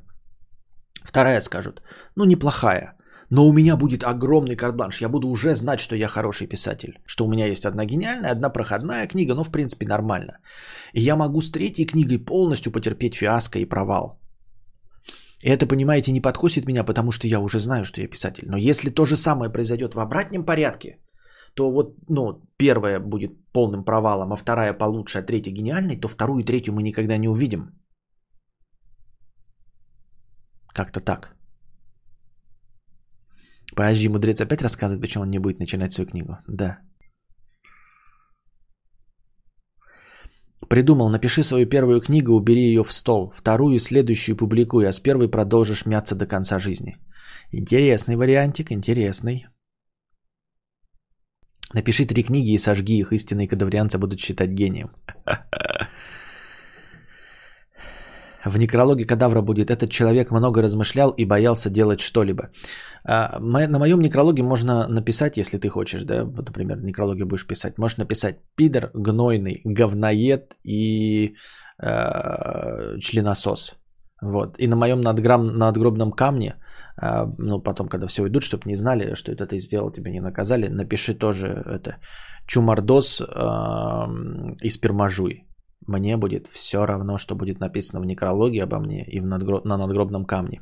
Вторая 1.04 1.42
скажут, 1.42 1.82
ну 2.16 2.26
неплохая. 2.26 2.96
Но 3.32 3.48
у 3.48 3.54
меня 3.54 3.78
будет 3.78 4.04
огромный 4.04 4.58
карт 4.58 5.02
Я 5.02 5.10
буду 5.10 5.30
уже 5.30 5.56
знать, 5.56 5.80
что 5.80 5.96
я 5.96 6.08
хороший 6.08 6.48
писатель. 6.48 7.00
Что 7.06 7.26
у 7.26 7.30
меня 7.30 7.48
есть 7.48 7.66
одна 7.66 7.86
гениальная, 7.86 8.32
одна 8.32 8.50
проходная 8.50 9.08
книга, 9.08 9.36
но 9.36 9.44
в 9.44 9.52
принципе 9.52 9.86
нормально. 9.86 10.34
И 10.94 11.02
я 11.02 11.16
могу 11.16 11.42
с 11.42 11.52
третьей 11.52 11.86
книгой 11.86 12.20
полностью 12.20 12.72
потерпеть 12.72 13.16
фиаско 13.16 13.60
и 13.60 13.66
провал. 13.66 14.20
И 15.44 15.50
это, 15.50 15.66
понимаете, 15.66 16.12
не 16.12 16.22
подкосит 16.22 16.68
меня, 16.68 16.84
потому 16.84 17.12
что 17.12 17.28
я 17.28 17.40
уже 17.40 17.60
знаю, 17.60 17.86
что 17.86 18.02
я 18.02 18.10
писатель. 18.10 18.48
Но 18.48 18.58
если 18.58 18.90
то 18.90 19.06
же 19.06 19.16
самое 19.16 19.50
произойдет 19.50 19.96
в 19.96 20.00
обратном 20.00 20.46
порядке, 20.46 20.98
то 21.56 21.72
вот, 21.72 21.96
ну, 22.10 22.42
первая 22.58 23.00
будет 23.00 23.32
полным 23.54 23.86
провалом, 23.86 24.34
а 24.34 24.36
вторая 24.36 24.74
получше, 24.74 25.20
а 25.20 25.24
третья 25.24 25.52
гениальной, 25.52 26.02
то 26.02 26.10
вторую 26.10 26.42
и 26.42 26.46
третью 26.46 26.74
мы 26.74 26.84
никогда 26.84 27.18
не 27.18 27.30
увидим. 27.30 27.72
Как-то 30.74 31.00
так. 31.00 31.41
Подожди, 33.76 34.10
мудрец 34.10 34.42
опять 34.42 34.62
рассказывает, 34.62 35.02
почему 35.02 35.24
он 35.24 35.30
не 35.30 35.40
будет 35.40 35.60
начинать 35.60 35.94
свою 35.94 36.10
книгу. 36.10 36.38
Да. 36.48 36.80
Придумал, 40.70 41.10
напиши 41.10 41.44
свою 41.44 41.66
первую 41.66 42.02
книгу, 42.02 42.34
убери 42.34 42.62
ее 42.62 42.84
в 42.84 42.92
стол. 42.92 43.32
Вторую 43.36 43.76
и 43.76 43.80
следующую 43.80 44.38
публикуй, 44.38 44.88
а 44.88 44.92
с 44.92 45.00
первой 45.00 45.30
продолжишь 45.30 45.86
мяться 45.86 46.16
до 46.16 46.28
конца 46.28 46.60
жизни. 46.60 46.98
Интересный 47.52 48.16
вариантик, 48.16 48.72
интересный. 48.72 49.48
Напиши 51.74 52.06
три 52.06 52.24
книги 52.24 52.54
и 52.54 52.58
сожги 52.58 53.00
их, 53.00 53.12
истинные 53.12 53.48
кадаврианцы 53.48 53.98
будут 53.98 54.20
считать 54.20 54.50
гением. 54.50 54.92
В 58.46 58.58
некрологе 58.58 59.06
кадавра 59.06 59.42
будет 59.42 59.70
«Этот 59.70 59.90
человек 59.92 60.32
много 60.32 60.62
размышлял 60.62 61.12
и 61.12 61.26
боялся 61.26 61.70
делать 61.70 62.00
что-либо». 62.00 62.50
А, 63.04 63.40
на 63.40 63.80
моем 63.80 64.02
некрологе 64.02 64.44
можно 64.44 64.88
написать, 64.88 65.38
если 65.38 65.58
ты 65.58 65.70
хочешь, 65.70 66.04
да, 66.04 66.24
вот, 66.26 66.48
например, 66.48 66.78
в 66.78 66.84
некрологе 66.84 67.26
будешь 67.26 67.48
писать, 67.48 67.78
можешь 67.78 67.98
написать 67.98 68.38
«пидор, 68.56 68.92
гнойный, 68.94 69.62
говноед 69.66 70.56
и 70.64 71.36
э, 71.80 72.98
членосос». 73.00 73.76
Вот. 74.22 74.56
И 74.60 74.68
на 74.68 74.76
моем 74.76 75.02
надграм, 75.02 75.58
надгробном 75.58 76.12
камне, 76.12 76.56
э, 77.02 77.26
ну, 77.38 77.62
потом, 77.62 77.88
когда 77.88 78.08
все 78.08 78.24
уйдут, 78.24 78.44
чтобы 78.44 78.70
не 78.70 78.76
знали, 78.76 79.16
что 79.16 79.32
это 79.32 79.46
ты 79.46 79.60
сделал, 79.60 79.92
тебя 79.92 80.12
не 80.12 80.22
наказали, 80.22 80.68
напиши 80.68 81.14
тоже 81.14 81.48
это 81.48 81.98
«чумардос 82.48 83.22
э, 83.22 83.26
и 84.64 84.70
спермажуй». 84.70 85.51
Мне 85.88 86.18
будет 86.18 86.48
все 86.48 86.86
равно, 86.86 87.18
что 87.18 87.36
будет 87.36 87.60
написано 87.60 88.02
в 88.02 88.06
некрологе 88.06 88.64
обо 88.64 88.80
мне 88.80 89.06
и 89.06 89.20
в 89.20 89.26
надгроб, 89.26 89.66
на 89.66 89.78
надгробном 89.78 90.26
камне. 90.26 90.62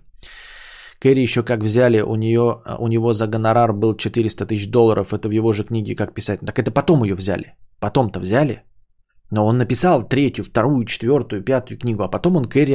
Кэрри 0.99 1.21
еще 1.21 1.43
как 1.43 1.63
взяли, 1.63 2.01
у, 2.01 2.15
нее, 2.15 2.61
у 2.79 2.87
него 2.87 3.13
за 3.13 3.27
гонорар 3.27 3.73
был 3.73 3.95
400 3.95 4.45
тысяч 4.45 4.69
долларов, 4.69 5.13
это 5.13 5.29
в 5.29 5.31
его 5.31 5.53
же 5.53 5.63
книге 5.63 5.95
«Как 5.95 6.13
писать». 6.13 6.39
Так 6.39 6.59
это 6.59 6.71
потом 6.71 7.03
ее 7.03 7.15
взяли. 7.15 7.55
Потом-то 7.79 8.19
взяли. 8.19 8.63
Но 9.31 9.45
он 9.45 9.57
написал 9.57 10.07
третью, 10.07 10.43
вторую, 10.43 10.85
четвертую, 10.85 11.43
пятую 11.43 11.77
книгу, 11.77 12.03
а 12.03 12.09
потом 12.09 12.35
он 12.35 12.45
Кэрри 12.45 12.73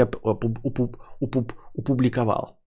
опубликовал. 1.76 2.63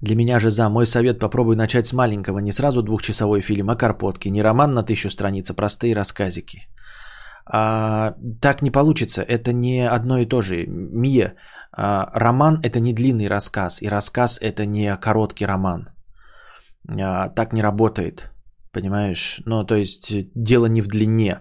Для 0.00 0.16
меня 0.16 0.38
же 0.38 0.50
за 0.50 0.68
мой 0.68 0.86
совет 0.86 1.18
попробуй 1.18 1.56
начать 1.56 1.86
с 1.86 1.92
маленького, 1.92 2.38
не 2.40 2.52
сразу 2.52 2.82
двухчасовой 2.82 3.40
фильм, 3.40 3.70
а 3.70 3.76
карпотки, 3.76 4.28
не 4.28 4.42
роман 4.42 4.74
на 4.74 4.82
тысячу 4.82 5.10
страниц, 5.10 5.50
а 5.50 5.54
простые 5.54 5.94
рассказики. 5.94 6.68
А, 7.46 8.14
так 8.40 8.62
не 8.62 8.70
получится, 8.70 9.22
это 9.22 9.52
не 9.52 9.88
одно 9.88 10.18
и 10.18 10.26
то 10.26 10.42
же. 10.42 10.66
Мия, 10.66 11.34
а, 11.72 12.10
роман 12.12 12.60
это 12.62 12.80
не 12.80 12.92
длинный 12.92 13.28
рассказ, 13.28 13.82
и 13.82 13.88
рассказ 13.88 14.38
это 14.40 14.66
не 14.66 14.96
короткий 14.96 15.46
роман. 15.46 15.88
А, 16.88 17.28
так 17.28 17.52
не 17.52 17.62
работает, 17.62 18.30
понимаешь? 18.72 19.40
Ну, 19.46 19.64
то 19.64 19.76
есть 19.76 20.12
дело 20.34 20.66
не 20.66 20.82
в 20.82 20.88
длине. 20.88 21.40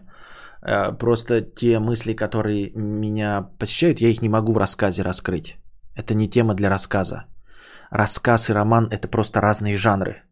А, 0.61 0.93
просто 0.93 1.41
те 1.41 1.79
мысли, 1.79 2.13
которые 2.13 2.71
меня 2.75 3.49
посещают, 3.59 3.99
я 3.99 4.09
их 4.09 4.21
не 4.21 4.29
могу 4.29 4.53
в 4.53 4.57
рассказе 4.57 5.03
раскрыть. 5.03 5.57
Это 5.95 6.13
не 6.13 6.29
тема 6.29 6.53
для 6.53 6.69
рассказа 6.69 7.25
рассказ 7.91 8.50
и 8.50 8.54
роман 8.54 8.88
это 8.91 9.08
просто 9.08 9.41
разные 9.41 9.78
жанры. 9.78 10.24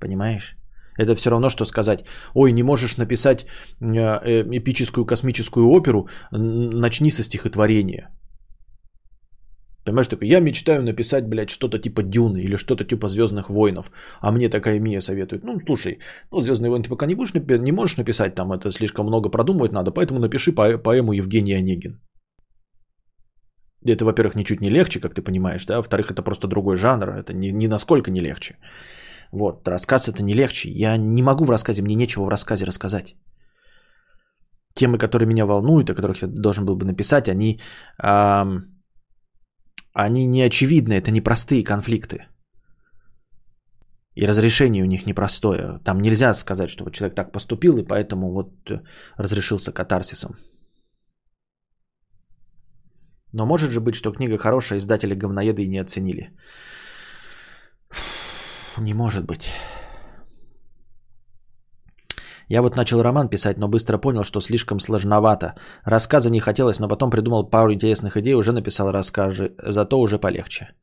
Понимаешь? 0.00 0.56
Это 0.98 1.14
все 1.14 1.30
равно, 1.30 1.48
что 1.48 1.64
сказать, 1.64 2.04
ой, 2.34 2.52
не 2.52 2.62
можешь 2.62 2.96
написать 2.96 3.46
э, 3.80 4.20
э, 4.24 4.44
эпическую 4.50 5.06
космическую 5.06 5.66
оперу, 5.66 6.08
начни 6.30 7.10
со 7.10 7.22
стихотворения. 7.22 8.10
Понимаешь, 9.84 10.08
такой, 10.08 10.28
я 10.28 10.40
мечтаю 10.40 10.82
написать, 10.82 11.26
блядь, 11.26 11.50
что-то 11.50 11.78
типа 11.78 12.02
Дюны 12.02 12.38
или 12.38 12.56
что-то 12.56 12.84
типа 12.84 13.08
Звездных 13.08 13.50
войнов. 13.50 13.90
А 14.20 14.30
мне 14.30 14.48
такая 14.48 14.80
Мия 14.80 15.00
советует, 15.00 15.44
ну, 15.44 15.60
слушай, 15.66 15.98
ну, 16.30 16.40
Звездные 16.40 16.70
войны 16.70 16.84
ты 16.84 16.90
пока 16.90 17.06
не, 17.06 17.14
будешь, 17.14 17.34
не 17.34 17.72
можешь 17.72 17.96
написать, 17.96 18.34
там 18.34 18.52
это 18.52 18.70
слишком 18.70 19.06
много 19.06 19.28
продумывать 19.28 19.72
надо, 19.72 19.90
поэтому 19.90 20.20
напиши 20.20 20.52
поэму 20.52 21.12
Евгения 21.12 21.56
Онегин. 21.56 22.00
Это, 23.84 24.04
во-первых, 24.04 24.34
ничуть 24.34 24.60
не 24.60 24.70
легче, 24.70 25.00
как 25.00 25.14
ты 25.14 25.22
понимаешь, 25.22 25.66
да, 25.66 25.76
во-вторых, 25.76 26.10
это 26.10 26.22
просто 26.22 26.48
другой 26.48 26.76
жанр, 26.76 27.08
это 27.08 27.34
ни, 27.34 27.48
ни 27.48 27.66
насколько 27.66 28.10
не 28.10 28.20
легче. 28.20 28.56
Вот, 29.32 29.68
рассказ 29.68 30.08
это 30.08 30.22
не 30.22 30.34
легче. 30.34 30.70
Я 30.70 30.96
не 30.96 31.22
могу 31.22 31.44
в 31.44 31.50
рассказе, 31.50 31.82
мне 31.82 31.94
нечего 31.94 32.24
в 32.24 32.28
рассказе 32.28 32.66
рассказать. 32.66 33.16
Темы, 34.74 34.98
которые 34.98 35.26
меня 35.26 35.46
волнуют, 35.46 35.90
о 35.90 35.94
которых 35.94 36.22
я 36.22 36.28
должен 36.28 36.64
был 36.64 36.76
бы 36.76 36.84
написать, 36.84 37.28
они, 37.28 37.60
э, 38.02 38.44
они 39.94 40.26
не 40.26 40.42
очевидны, 40.42 40.94
это 40.94 41.10
непростые 41.10 41.64
конфликты. 41.64 42.26
И 44.14 44.26
разрешение 44.26 44.84
у 44.84 44.86
них 44.86 45.06
непростое. 45.06 45.80
Там 45.84 46.00
нельзя 46.00 46.34
сказать, 46.34 46.68
что 46.68 46.84
вот 46.84 46.94
человек 46.94 47.14
так 47.14 47.32
поступил, 47.32 47.78
и 47.78 47.84
поэтому 47.84 48.32
вот 48.32 48.50
разрешился 49.16 49.72
катарсисом. 49.72 50.36
Но 53.32 53.46
может 53.46 53.70
же 53.70 53.80
быть, 53.80 53.94
что 53.94 54.12
книга 54.12 54.38
хорошая, 54.38 54.78
издатели 54.78 55.14
говноеды 55.14 55.62
и 55.62 55.68
не 55.68 55.78
оценили. 55.78 56.30
Не 58.78 58.94
может 58.94 59.24
быть. 59.24 59.50
Я 62.48 62.60
вот 62.60 62.76
начал 62.76 63.02
роман 63.02 63.28
писать, 63.28 63.58
но 63.58 63.68
быстро 63.68 63.98
понял, 63.98 64.24
что 64.24 64.40
слишком 64.40 64.80
сложновато. 64.80 65.54
Рассказа 65.84 66.30
не 66.30 66.40
хотелось, 66.40 66.78
но 66.78 66.88
потом 66.88 67.10
придумал 67.10 67.50
пару 67.50 67.72
интересных 67.72 68.16
идей, 68.16 68.34
уже 68.34 68.52
написал 68.52 68.92
расскажи, 68.92 69.54
зато 69.58 69.98
уже 69.98 70.18
полегче. 70.18 70.74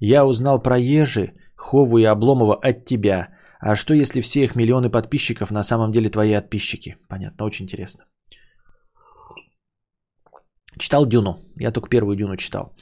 Я 0.00 0.26
узнал 0.26 0.62
про 0.62 0.78
Ежи, 0.78 1.32
Хову 1.56 1.98
и 1.98 2.04
Обломова 2.04 2.54
от 2.54 2.84
тебя. 2.84 3.28
А 3.60 3.74
что 3.74 3.94
если 3.94 4.20
все 4.20 4.44
их 4.44 4.54
миллионы 4.54 4.90
подписчиков 4.90 5.50
на 5.50 5.64
самом 5.64 5.90
деле 5.92 6.10
твои 6.10 6.34
подписчики? 6.34 6.96
Понятно, 7.08 7.46
очень 7.46 7.64
интересно. 7.64 8.04
Читал 10.78 11.06
Дюну. 11.06 11.38
Я 11.60 11.72
только 11.72 11.88
первую 11.88 12.16
Дюну 12.16 12.36
читал. 12.36 12.74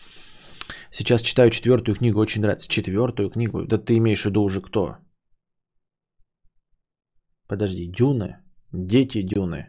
Сейчас 0.90 1.22
читаю 1.22 1.50
четвертую 1.50 1.94
книгу, 1.96 2.20
очень 2.20 2.42
нравится. 2.42 2.68
Четвертую 2.68 3.30
книгу? 3.30 3.66
Да 3.66 3.78
ты 3.78 3.96
имеешь 3.96 4.22
в 4.22 4.26
виду 4.26 4.42
уже 4.42 4.60
кто? 4.60 4.96
Подожди, 7.48 7.86
Дюны? 7.86 8.36
Дети 8.72 9.22
Дюны. 9.22 9.66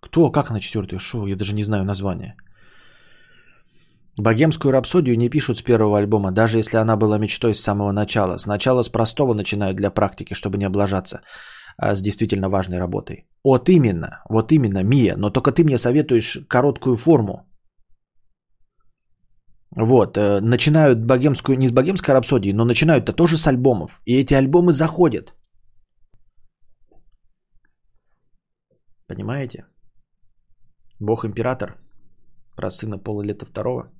Кто? 0.00 0.30
Как 0.30 0.50
на 0.50 0.60
четвертую? 0.60 0.98
Шо? 0.98 1.26
Я 1.26 1.36
даже 1.36 1.54
не 1.54 1.64
знаю 1.64 1.84
название. 1.84 2.36
Богемскую 4.18 4.72
рапсодию 4.72 5.16
не 5.18 5.28
пишут 5.28 5.58
с 5.58 5.62
первого 5.62 5.98
альбома, 5.98 6.32
даже 6.32 6.58
если 6.58 6.78
она 6.78 6.96
была 6.96 7.18
мечтой 7.18 7.52
с 7.52 7.60
самого 7.60 7.92
начала. 7.92 8.38
Сначала 8.38 8.82
с 8.82 8.88
простого 8.88 9.34
начинают 9.34 9.76
для 9.76 9.90
практики, 9.90 10.34
чтобы 10.34 10.56
не 10.56 10.64
облажаться. 10.64 11.20
А, 11.78 11.94
с 11.94 12.02
действительно 12.02 12.48
важной 12.48 12.78
работой. 12.78 13.26
Вот 13.44 13.68
именно, 13.68 14.22
вот 14.28 14.52
именно, 14.52 14.82
Мия, 14.82 15.16
но 15.16 15.30
только 15.30 15.52
ты 15.52 15.64
мне 15.64 15.78
советуешь 15.78 16.38
короткую 16.48 16.96
форму. 16.96 17.46
Вот, 19.76 20.16
э, 20.16 20.40
начинают 20.40 21.06
богемскую, 21.06 21.58
не 21.58 21.68
с 21.68 21.72
богемской 21.72 22.14
рапсодии, 22.14 22.52
но 22.52 22.64
начинают-то 22.64 23.12
тоже 23.12 23.36
с 23.36 23.46
альбомов. 23.46 24.00
И 24.06 24.14
эти 24.14 24.34
альбомы 24.34 24.72
заходят. 24.72 25.34
Понимаете? 29.06 29.66
Бог-император 31.00 31.76
про 32.56 32.70
сына 32.70 32.98
Пола 32.98 33.22
Лета 33.22 33.44
второго. 33.44 33.92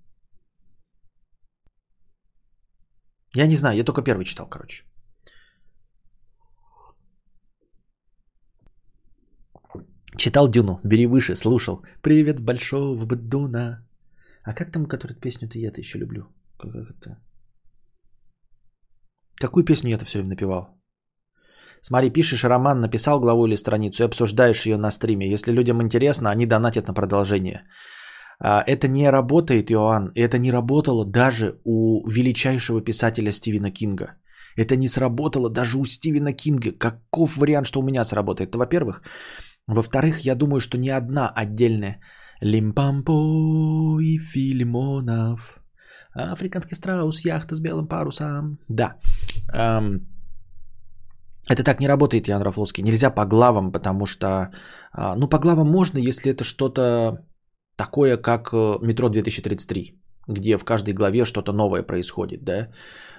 Я 3.35 3.47
не 3.47 3.57
знаю, 3.57 3.77
я 3.77 3.85
только 3.85 4.03
первый 4.03 4.25
читал, 4.25 4.49
короче. 4.49 4.85
Читал 10.17 10.49
Дюну, 10.49 10.81
бери 10.83 11.07
выше, 11.07 11.37
слушал. 11.37 11.83
Привет 12.03 12.39
с 12.39 12.43
большого 12.43 13.05
Бадуна. 13.05 13.87
А 14.45 14.55
как 14.55 14.73
там, 14.73 14.87
которую 14.87 15.21
песню-то 15.21 15.59
я-то 15.59 15.81
еще 15.81 15.99
люблю? 15.99 16.23
Как 16.59 16.75
это? 16.75 17.19
Какую 19.41 19.65
песню 19.65 19.91
я-то 19.91 20.07
все 20.07 20.19
время 20.19 20.31
напевал? 20.31 20.69
Смотри, 21.83 22.11
пишешь 22.11 22.45
роман, 22.45 22.81
написал 22.81 23.21
главу 23.21 23.47
или 23.47 23.57
страницу 23.57 24.03
и 24.03 24.07
обсуждаешь 24.07 24.67
ее 24.67 24.79
на 24.79 24.91
стриме. 24.91 25.31
Если 25.31 25.53
людям 25.53 25.83
интересно, 25.83 26.31
они 26.31 26.47
донатят 26.47 26.89
на 26.89 26.95
продолжение. 26.95 27.65
А, 28.41 28.63
это 28.67 28.89
не 28.89 29.11
работает, 29.11 29.71
Иоанн. 29.71 30.13
Это 30.15 30.39
не 30.39 30.51
работало 30.51 31.05
даже 31.05 31.61
у 31.65 32.09
величайшего 32.09 32.81
писателя 32.81 33.33
Стивена 33.33 33.71
Кинга. 33.71 34.15
Это 34.57 34.77
не 34.77 34.89
сработало 34.89 35.51
даже 35.51 35.79
у 35.79 35.85
Стивена 35.85 36.33
Кинга. 36.33 36.73
Каков 36.73 37.37
вариант, 37.37 37.67
что 37.67 37.81
у 37.81 37.85
меня 37.85 38.05
сработает? 38.05 38.49
Это 38.51 38.59
во-первых. 38.59 39.03
Во-вторых, 39.67 40.21
я 40.21 40.35
думаю, 40.35 40.61
что 40.61 40.79
ни 40.79 40.89
одна 40.89 41.29
отдельная 41.29 42.01
Лимпампо 42.41 44.01
и 44.01 44.19
Филимонов. 44.19 45.61
Африканский 46.15 46.75
страус, 46.75 47.25
яхта 47.25 47.55
с 47.55 47.61
белым 47.61 47.89
парусом. 47.89 48.59
Да. 48.69 48.97
Эм, 49.53 50.07
это 51.49 51.63
так 51.63 51.81
не 51.81 51.89
работает, 51.89 52.29
Ян 52.29 52.43
Рафловский. 52.43 52.83
Нельзя 52.83 53.11
по 53.11 53.27
главам, 53.27 53.73
потому 53.73 54.07
что... 54.07 54.27
Э, 54.97 55.15
ну, 55.17 55.29
по 55.29 55.39
главам 55.39 55.69
можно, 55.69 55.99
если 55.99 56.33
это 56.33 56.45
что-то 56.45 57.25
такое, 57.77 58.17
как 58.17 58.53
э, 58.53 58.79
«Метро 58.83 59.09
2033», 59.09 59.95
где 60.29 60.59
в 60.59 60.65
каждой 60.65 60.95
главе 60.95 61.25
что-то 61.25 61.53
новое 61.53 61.83
происходит, 61.83 62.45
да? 62.45 62.69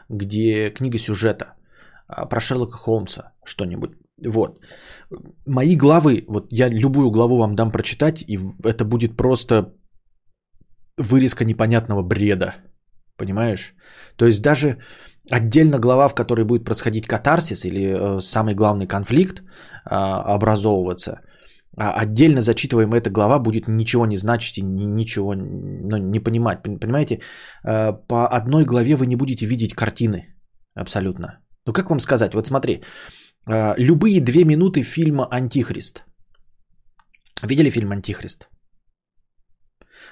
Где 0.10 0.70
книга 0.72 0.98
сюжета 0.98 1.54
а, 2.08 2.26
про 2.26 2.40
Шерлока 2.40 2.78
Холмса 2.78 3.34
что-нибудь. 3.46 3.92
Вот. 4.26 4.60
Мои 5.46 5.76
главы, 5.76 6.26
вот 6.28 6.48
я 6.52 6.70
любую 6.70 7.12
главу 7.12 7.38
вам 7.38 7.56
дам 7.56 7.72
прочитать, 7.72 8.24
и 8.28 8.40
это 8.64 8.84
будет 8.86 9.18
просто 9.18 9.74
вырезка 10.98 11.46
непонятного 11.46 12.04
бреда. 12.04 12.56
Понимаешь? 13.18 13.76
То 14.16 14.26
есть 14.26 14.42
даже 14.42 14.78
отдельно 15.32 15.80
глава, 15.80 16.08
в 16.08 16.16
которой 16.16 16.46
будет 16.46 16.66
происходить 16.66 17.08
катарсис 17.08 17.66
или 17.66 17.82
э, 17.82 18.22
самый 18.22 18.56
главный 18.56 18.88
конфликт 18.88 19.42
э, 19.42 19.96
образовываться, 20.36 21.22
а 21.78 21.92
отдельно 22.02 22.42
зачитываемая 22.42 23.02
эта 23.02 23.10
глава 23.10 23.40
будет 23.40 23.68
ничего 23.68 24.06
не 24.06 24.18
значить 24.18 24.58
и 24.58 24.64
ничего 24.64 25.36
ну, 25.36 25.98
не 25.98 26.20
понимать. 26.20 26.64
Понимаете? 26.64 27.20
Э, 27.64 27.94
по 28.08 28.28
одной 28.28 28.66
главе 28.66 28.96
вы 28.96 29.06
не 29.06 29.16
будете 29.16 29.46
видеть 29.46 29.74
картины 29.74 30.36
абсолютно. 30.76 31.40
Ну 31.66 31.74
как 31.74 31.90
вам 31.90 32.00
сказать? 32.00 32.34
Вот 32.34 32.48
смотри, 32.48 32.82
любые 33.78 34.22
две 34.22 34.44
минуты 34.46 34.84
фильма 34.84 35.28
«Антихрист». 35.32 36.04
Видели 37.44 37.70
фильм 37.70 37.92
«Антихрист»? 37.92 38.50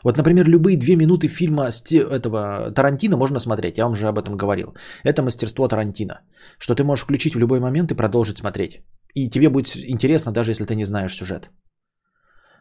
Вот, 0.03 0.17
например, 0.17 0.47
любые 0.47 0.77
две 0.77 0.95
минуты 0.95 1.27
фильма 1.27 1.69
этого 1.91 2.71
Тарантино 2.71 3.17
можно 3.17 3.39
смотреть, 3.39 3.77
я 3.77 3.83
вам 3.83 3.93
уже 3.93 4.07
об 4.07 4.17
этом 4.17 4.37
говорил. 4.37 4.75
Это 5.03 5.23
мастерство 5.23 5.67
Тарантино, 5.67 6.21
что 6.59 6.75
ты 6.75 6.83
можешь 6.83 7.03
включить 7.03 7.35
в 7.35 7.39
любой 7.39 7.59
момент 7.59 7.91
и 7.91 7.95
продолжить 7.95 8.37
смотреть. 8.37 8.83
И 9.13 9.29
тебе 9.29 9.49
будет 9.49 9.75
интересно, 9.75 10.31
даже 10.31 10.51
если 10.51 10.65
ты 10.65 10.75
не 10.75 10.85
знаешь 10.85 11.15
сюжет. 11.15 11.49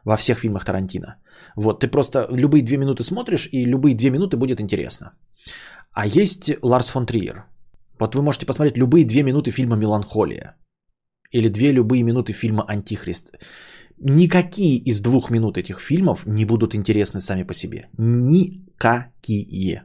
Во 0.04 0.16
всех 0.16 0.38
фильмах 0.38 0.64
Тарантино. 0.64 1.16
Вот, 1.56 1.80
ты 1.80 1.88
просто 1.88 2.26
любые 2.30 2.62
две 2.62 2.76
минуты 2.76 3.04
смотришь, 3.04 3.48
и 3.52 3.64
любые 3.64 3.94
две 3.94 4.10
минуты 4.10 4.36
будет 4.36 4.60
интересно. 4.60 5.12
А 5.92 6.06
есть 6.06 6.50
Ларс 6.62 6.90
фон 6.90 7.06
Триер. 7.06 7.44
Вот 7.98 8.14
вы 8.14 8.22
можете 8.22 8.46
посмотреть 8.46 8.76
любые 8.76 9.04
две 9.04 9.22
минуты 9.22 9.50
фильма 9.50 9.76
«Меланхолия» 9.76 10.56
или 11.34 11.48
две 11.48 11.72
любые 11.72 12.02
минуты 12.02 12.32
фильма 12.32 12.64
«Антихрист». 12.68 13.32
Никакие 13.98 14.76
из 14.76 15.00
двух 15.00 15.30
минут 15.30 15.56
этих 15.56 15.80
фильмов 15.80 16.26
не 16.26 16.44
будут 16.44 16.74
интересны 16.74 17.20
сами 17.20 17.44
по 17.44 17.54
себе. 17.54 17.88
Никакие. 17.98 19.82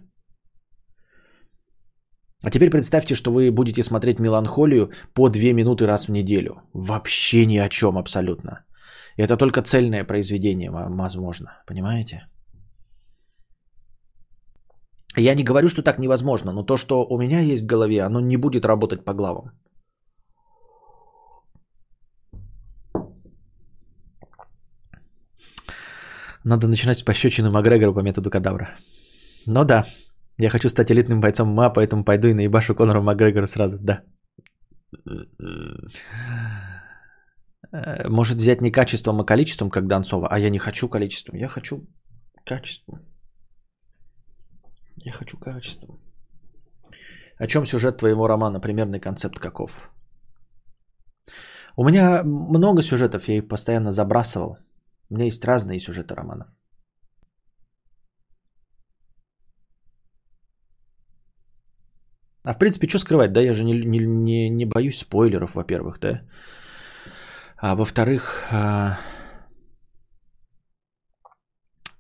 А 2.44 2.50
теперь 2.52 2.70
представьте, 2.70 3.16
что 3.16 3.32
вы 3.32 3.52
будете 3.52 3.84
смотреть 3.84 4.20
«Меланхолию» 4.20 4.92
по 5.14 5.30
две 5.30 5.54
минуты 5.54 5.86
раз 5.88 6.08
в 6.08 6.12
неделю. 6.12 6.62
Вообще 6.74 7.46
ни 7.46 7.58
о 7.58 7.70
чем 7.70 7.98
абсолютно. 7.98 8.66
Это 9.18 9.38
только 9.38 9.62
цельное 9.62 10.04
произведение, 10.04 10.70
возможно. 10.72 11.48
Понимаете? 11.68 12.28
Я 15.18 15.36
не 15.36 15.44
говорю, 15.44 15.68
что 15.68 15.82
так 15.82 16.00
невозможно, 16.00 16.52
но 16.52 16.64
то, 16.64 16.78
что 16.78 17.06
у 17.10 17.18
меня 17.18 17.42
есть 17.42 17.64
в 17.64 17.66
голове, 17.66 18.06
оно 18.06 18.22
не 18.22 18.38
будет 18.38 18.66
работать 18.66 19.04
по 19.04 19.14
главам. 19.14 19.52
Надо 26.44 26.68
начинать 26.68 26.98
с 26.98 27.04
пощечины 27.04 27.50
Макгрегора 27.50 27.94
по 27.94 28.02
методу 28.02 28.30
кадавра. 28.30 28.70
Ну 29.46 29.64
да, 29.66 29.86
я 30.38 30.50
хочу 30.50 30.70
стать 30.70 30.92
элитным 30.92 31.20
бойцом 31.20 31.50
МА, 31.50 31.70
поэтому 31.70 32.04
пойду 32.04 32.28
и 32.28 32.34
наебашу 32.34 32.76
Конора 32.76 33.02
Макгрегора 33.02 33.48
сразу, 33.48 33.78
да. 33.80 34.04
Э, 37.72 38.10
может 38.10 38.38
взять 38.38 38.62
не 38.62 38.72
качеством, 38.72 39.20
а 39.20 39.26
количеством, 39.26 39.70
как 39.70 39.88
Донцова. 39.88 40.28
А 40.32 40.40
я 40.40 40.50
не 40.50 40.60
хочу 40.60 40.90
количеством, 40.90 41.36
я 41.38 41.48
хочу 41.48 41.88
качеством. 42.46 43.00
Я 45.06 45.12
хочу 45.12 45.38
качеством. 45.38 46.00
О 47.38 47.48
чем 47.48 47.66
сюжет 47.66 47.98
твоего 47.98 48.28
романа? 48.28 48.60
Примерный 48.60 49.00
концепт 49.00 49.40
каков? 49.40 49.90
У 51.76 51.84
меня 51.84 52.24
много 52.24 52.82
сюжетов, 52.82 53.28
я 53.28 53.38
их 53.38 53.48
постоянно 53.48 53.92
забрасывал. 53.92 54.58
У 55.10 55.16
меня 55.16 55.26
есть 55.26 55.46
разные 55.46 55.80
сюжеты 55.80 56.16
романов. 56.16 56.48
А 62.44 62.54
в 62.54 62.60
принципе, 62.60 62.88
что 62.88 63.00
скрывать, 63.00 63.34
да? 63.34 63.42
Я 63.42 63.54
же 63.54 63.64
не, 63.64 63.74
не, 63.74 64.00
не, 64.00 64.50
не 64.50 64.66
боюсь 64.66 65.00
спойлеров, 65.00 65.56
во-первых, 65.56 66.00
да? 66.00 66.22
А 67.58 67.76
во-вторых, 67.76 68.48
а, 68.52 68.98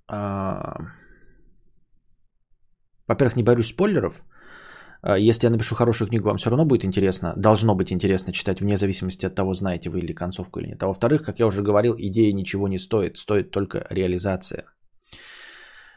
а, 0.08 0.76
во-первых, 3.08 3.36
не 3.36 3.44
боюсь 3.44 3.68
спойлеров. 3.68 4.24
А, 5.02 5.18
если 5.18 5.48
я 5.48 5.52
напишу 5.52 5.76
хорошую 5.76 6.08
книгу, 6.10 6.28
вам 6.28 6.38
все 6.38 6.50
равно 6.50 6.66
будет 6.66 6.86
интересно. 6.86 7.34
Должно 7.38 7.76
быть 7.76 7.92
интересно 7.92 8.34
читать, 8.34 8.62
вне 8.62 8.78
зависимости 8.78 9.26
от 9.26 9.36
того, 9.36 9.54
знаете 9.54 9.90
вы 9.90 10.00
или 10.00 10.14
концовку 10.14 10.60
или 10.60 10.70
нет. 10.70 10.84
А 10.84 10.88
во-вторых, 10.88 11.24
как 11.24 11.40
я 11.40 11.48
уже 11.48 11.64
говорил, 11.64 11.96
идея 11.98 12.34
ничего 12.34 12.68
не 12.68 12.78
стоит. 12.78 13.18
Стоит 13.18 13.52
только 13.52 13.86
реализация. 13.90 14.66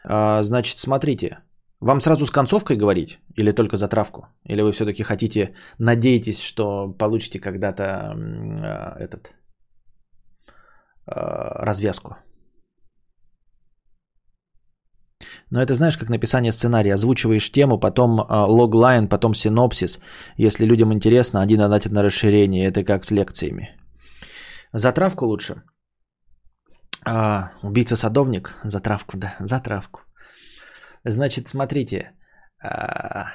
А, 0.04 0.42
значит, 0.42 0.78
смотрите. 0.78 1.38
Вам 1.80 2.00
сразу 2.00 2.26
с 2.26 2.30
концовкой 2.30 2.76
говорить 2.76 3.18
или 3.34 3.50
только 3.50 3.76
затравку? 3.76 4.26
Или 4.48 4.62
вы 4.62 4.70
все-таки 4.70 5.02
хотите, 5.02 5.56
надеетесь, 5.78 6.40
что 6.40 6.92
получите 6.98 7.40
когда-то 7.40 7.82
э, 7.84 9.02
этот 9.02 9.34
развязку? 11.06 12.14
Но 15.50 15.60
это 15.60 15.74
знаешь, 15.74 15.98
как 15.98 16.08
написание 16.08 16.52
сценария. 16.52 16.94
Озвучиваешь 16.94 17.52
тему, 17.52 17.78
потом 17.78 18.20
э, 18.20 18.24
логлайн, 18.30 19.08
потом 19.08 19.34
синопсис. 19.34 20.00
Если 20.36 20.66
людям 20.66 20.92
интересно, 20.92 21.40
один 21.42 21.58
донатит 21.58 21.92
на 21.92 22.02
расширение. 22.02 22.68
Это 22.68 22.84
как 22.84 23.04
с 23.04 23.10
лекциями. 23.10 23.76
Затравку 24.72 25.26
лучше. 25.26 25.62
А, 27.04 27.50
убийца-садовник. 27.62 28.54
Затравку, 28.64 29.16
да, 29.16 29.36
затравку. 29.40 30.00
Значит, 31.04 31.48
смотрите. 31.48 32.12
А, 32.62 33.32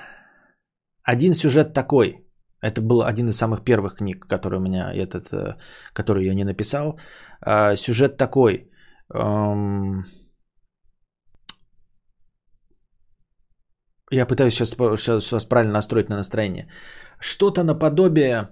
один 1.03 1.33
сюжет 1.33 1.73
такой. 1.73 2.23
Это 2.61 2.81
был 2.81 3.03
один 3.03 3.27
из 3.27 3.37
самых 3.37 3.63
первых 3.63 3.95
книг, 3.95 4.25
который 4.27 4.57
у 4.57 4.61
меня 4.61 4.91
этот, 4.93 5.31
э, 5.31 5.57
который 5.93 6.25
я 6.25 6.33
не 6.33 6.43
написал. 6.43 6.99
А, 7.41 7.75
сюжет 7.75 8.17
такой. 8.17 8.71
Я 14.11 14.25
пытаюсь 14.25 14.53
сейчас, 14.53 14.69
сейчас, 14.69 15.23
сейчас 15.23 15.45
правильно 15.45 15.73
настроить 15.73 16.09
на 16.09 16.15
настроение. 16.15 16.69
Что-то 17.19 17.63
наподобие 17.63 18.49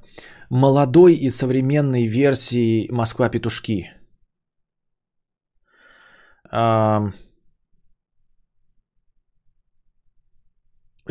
молодой 0.50 1.14
и 1.14 1.30
современной 1.30 2.08
версии 2.08 2.92
Москва-петушки. 2.92 3.92
А... 6.52 7.12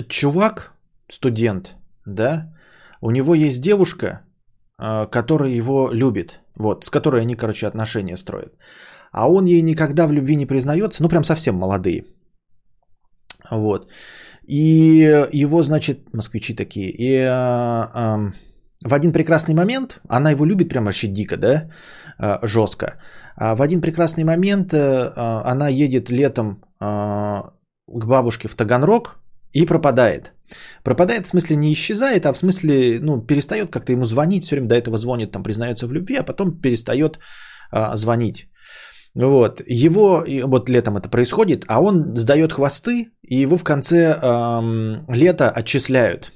Чувак, 0.09 0.73
студент, 1.09 1.77
да, 2.05 2.53
у 3.01 3.11
него 3.11 3.35
есть 3.35 3.63
девушка, 3.63 4.25
а, 4.77 5.07
которая 5.07 5.51
его 5.51 5.91
любит, 5.93 6.41
вот, 6.57 6.85
с 6.85 6.91
которой 6.91 7.23
они, 7.23 7.37
короче, 7.37 7.67
отношения 7.67 8.17
строят. 8.17 8.59
А 9.13 9.29
он 9.29 9.47
ей 9.47 9.63
никогда 9.63 10.07
в 10.07 10.13
любви 10.13 10.37
не 10.37 10.47
признается, 10.47 11.03
ну, 11.03 11.09
прям 11.09 11.25
совсем 11.25 11.55
молодые. 11.55 12.05
Вот. 13.51 13.89
И 14.47 15.29
его, 15.33 15.63
значит, 15.63 16.13
москвичи 16.13 16.55
такие. 16.55 16.91
И 16.91 17.19
а, 17.19 17.91
а, 17.95 18.33
в 18.85 18.93
один 18.93 19.13
прекрасный 19.13 19.55
момент, 19.55 20.01
она 20.09 20.31
его 20.31 20.45
любит 20.45 20.69
прям 20.69 20.85
вообще 20.85 21.07
дико, 21.07 21.37
да, 21.37 21.71
а, 22.19 22.47
жестко. 22.47 23.01
А 23.37 23.55
в 23.55 23.63
один 23.63 23.81
прекрасный 23.81 24.25
момент 24.25 24.75
а, 24.75 25.43
она 25.45 25.69
едет 25.69 26.11
летом 26.11 26.63
а, 26.81 27.53
к 27.87 28.07
бабушке 28.07 28.49
в 28.49 28.55
Таганрог 28.55 29.17
и 29.53 29.67
пропадает. 29.67 30.33
Пропадает 30.83 31.27
в 31.27 31.29
смысле 31.29 31.57
не 31.57 31.73
исчезает, 31.73 32.27
а 32.27 32.33
в 32.33 32.39
смысле, 32.39 33.01
ну, 33.01 33.23
перестает 33.23 33.71
как-то 33.71 33.93
ему 33.93 34.05
звонить, 34.05 34.45
все 34.45 34.57
время 34.57 34.69
до 34.69 34.75
этого 34.75 34.99
звонит, 34.99 35.33
там 35.33 35.43
признается 35.43 35.87
в 35.87 35.93
любви, 35.93 36.17
а 36.17 36.23
потом 36.23 36.61
перестает 36.61 37.19
а, 37.71 37.97
звонить. 37.97 38.49
Вот. 39.15 39.63
Его, 39.67 40.25
вот 40.45 40.69
летом 40.69 40.97
это 40.97 41.09
происходит, 41.09 41.65
а 41.69 41.81
он 41.81 42.17
сдает 42.17 42.53
хвосты, 42.53 43.11
и 43.23 43.37
его 43.37 43.57
в 43.57 43.63
конце 43.63 44.19
эм, 44.21 45.07
лета 45.09 45.51
отчисляют. 45.51 46.33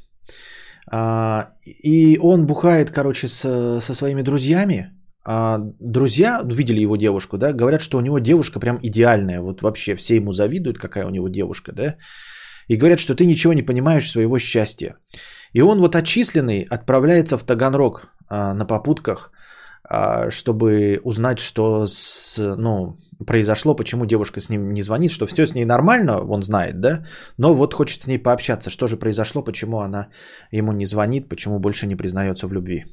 А, 0.90 1.50
и 1.64 2.18
он 2.18 2.46
бухает, 2.46 2.90
короче, 2.90 3.28
с, 3.28 3.80
со 3.80 3.94
своими 3.94 4.22
друзьями. 4.22 4.92
А 5.24 5.58
друзья, 5.80 6.40
видели 6.44 6.80
его 6.80 6.96
девушку, 6.96 7.36
да, 7.36 7.52
говорят, 7.52 7.82
что 7.82 7.98
у 7.98 8.00
него 8.00 8.20
девушка 8.20 8.60
прям 8.60 8.78
идеальная. 8.80 9.40
Вот 9.40 9.62
вообще 9.62 9.96
все 9.96 10.16
ему 10.16 10.32
завидуют, 10.32 10.78
какая 10.78 11.04
у 11.04 11.10
него 11.10 11.28
девушка, 11.28 11.72
да. 11.72 11.96
И 12.68 12.76
говорят, 12.76 13.00
что 13.00 13.14
ты 13.14 13.26
ничего 13.26 13.52
не 13.54 13.62
понимаешь 13.62 14.10
своего 14.10 14.38
счастья. 14.38 14.96
И 15.52 15.62
он 15.62 15.80
вот 15.80 15.96
отчисленный 15.96 16.62
отправляется 16.70 17.36
в 17.38 17.42
Таганрог 17.42 18.06
а, 18.28 18.54
на 18.54 18.64
попутках– 18.64 19.32
чтобы 20.30 21.00
узнать, 21.04 21.38
что 21.38 21.86
с, 21.86 22.56
ну, 22.56 22.98
произошло, 23.26 23.74
почему 23.74 24.06
девушка 24.06 24.40
с 24.40 24.48
ним 24.48 24.72
не 24.72 24.82
звонит, 24.82 25.10
что 25.10 25.26
все 25.26 25.46
с 25.46 25.54
ней 25.54 25.64
нормально, 25.64 26.20
он 26.20 26.42
знает, 26.42 26.80
да, 26.80 27.04
но 27.38 27.54
вот 27.54 27.74
хочет 27.74 28.02
с 28.02 28.06
ней 28.06 28.18
пообщаться, 28.18 28.70
что 28.70 28.86
же 28.86 28.96
произошло, 28.96 29.42
почему 29.42 29.80
она 29.80 30.08
ему 30.52 30.72
не 30.72 30.86
звонит, 30.86 31.28
почему 31.28 31.58
больше 31.58 31.86
не 31.86 31.96
признается 31.96 32.46
в 32.46 32.52
любви. 32.52 32.84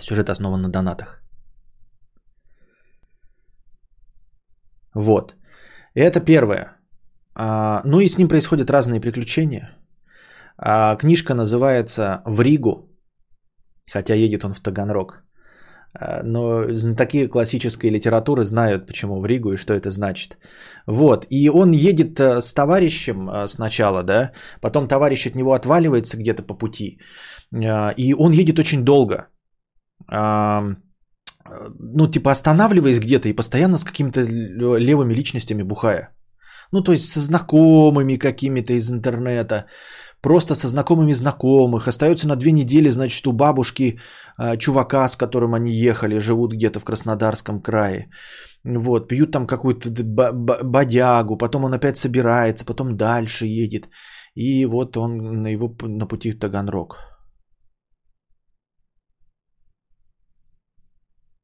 Сюжет 0.00 0.30
основан 0.30 0.62
на 0.62 0.68
донатах. 0.68 1.22
Вот. 4.94 5.36
Это 5.94 6.20
первое. 6.20 6.76
А, 7.34 7.82
ну 7.84 8.00
и 8.00 8.08
с 8.08 8.18
ним 8.18 8.28
происходят 8.28 8.70
разные 8.70 9.00
приключения. 9.00 9.76
А, 10.56 10.96
книжка 10.96 11.34
называется 11.34 12.22
«В 12.26 12.40
Ригу», 12.40 12.88
хотя 13.92 14.14
едет 14.14 14.44
он 14.44 14.52
в 14.52 14.60
Таганрог. 14.60 15.24
А, 15.92 16.22
но 16.22 16.76
знатоки 16.76 17.26
классической 17.26 17.90
литературы 17.90 18.44
знают, 18.44 18.86
почему 18.86 19.20
в 19.20 19.26
Ригу 19.26 19.52
и 19.52 19.56
что 19.56 19.74
это 19.74 19.90
значит. 19.90 20.38
Вот, 20.86 21.26
и 21.30 21.50
он 21.50 21.72
едет 21.72 22.20
э, 22.20 22.40
с 22.40 22.54
товарищем 22.54 23.28
э, 23.28 23.48
сначала, 23.48 24.02
да, 24.02 24.32
потом 24.60 24.88
товарищ 24.88 25.26
от 25.26 25.34
него 25.34 25.52
отваливается 25.52 26.16
где-то 26.16 26.42
по 26.42 26.54
пути, 26.54 27.00
и 27.96 28.14
он 28.18 28.32
едет 28.32 28.58
очень 28.58 28.84
долго. 28.84 29.28
Ну, 30.08 30.76
типа 32.06 32.30
останавливаясь 32.30 33.00
где-то 33.00 33.28
и 33.28 33.32
постоянно 33.32 33.76
с 33.76 33.84
какими-то 33.84 34.20
левыми 34.78 35.14
личностями 35.14 35.62
бухая. 35.64 36.10
Ну, 36.72 36.82
то 36.82 36.92
есть 36.92 37.10
со 37.10 37.18
знакомыми 37.18 38.16
какими-то 38.16 38.72
из 38.72 38.90
интернета 38.90 39.66
просто 40.22 40.54
со 40.54 40.68
знакомыми 40.68 41.12
знакомых, 41.12 41.88
остается 41.88 42.28
на 42.28 42.36
две 42.36 42.52
недели, 42.52 42.90
значит, 42.90 43.26
у 43.26 43.32
бабушки 43.32 43.98
э, 44.38 44.56
чувака, 44.56 45.08
с 45.08 45.16
которым 45.16 45.54
они 45.54 45.72
ехали, 45.72 46.18
живут 46.18 46.52
где-то 46.52 46.80
в 46.80 46.84
Краснодарском 46.84 47.62
крае. 47.62 48.10
Вот, 48.64 49.08
пьют 49.08 49.32
там 49.32 49.46
какую-то 49.46 49.90
бодягу, 50.64 51.38
потом 51.38 51.64
он 51.64 51.72
опять 51.72 51.96
собирается, 51.96 52.64
потом 52.64 52.96
дальше 52.96 53.46
едет. 53.46 53.88
И 54.34 54.66
вот 54.66 54.96
он 54.96 55.42
на 55.42 55.48
его 55.48 55.74
на 55.82 56.06
пути 56.06 56.30
в 56.32 56.38
Таганрог. 56.38 56.96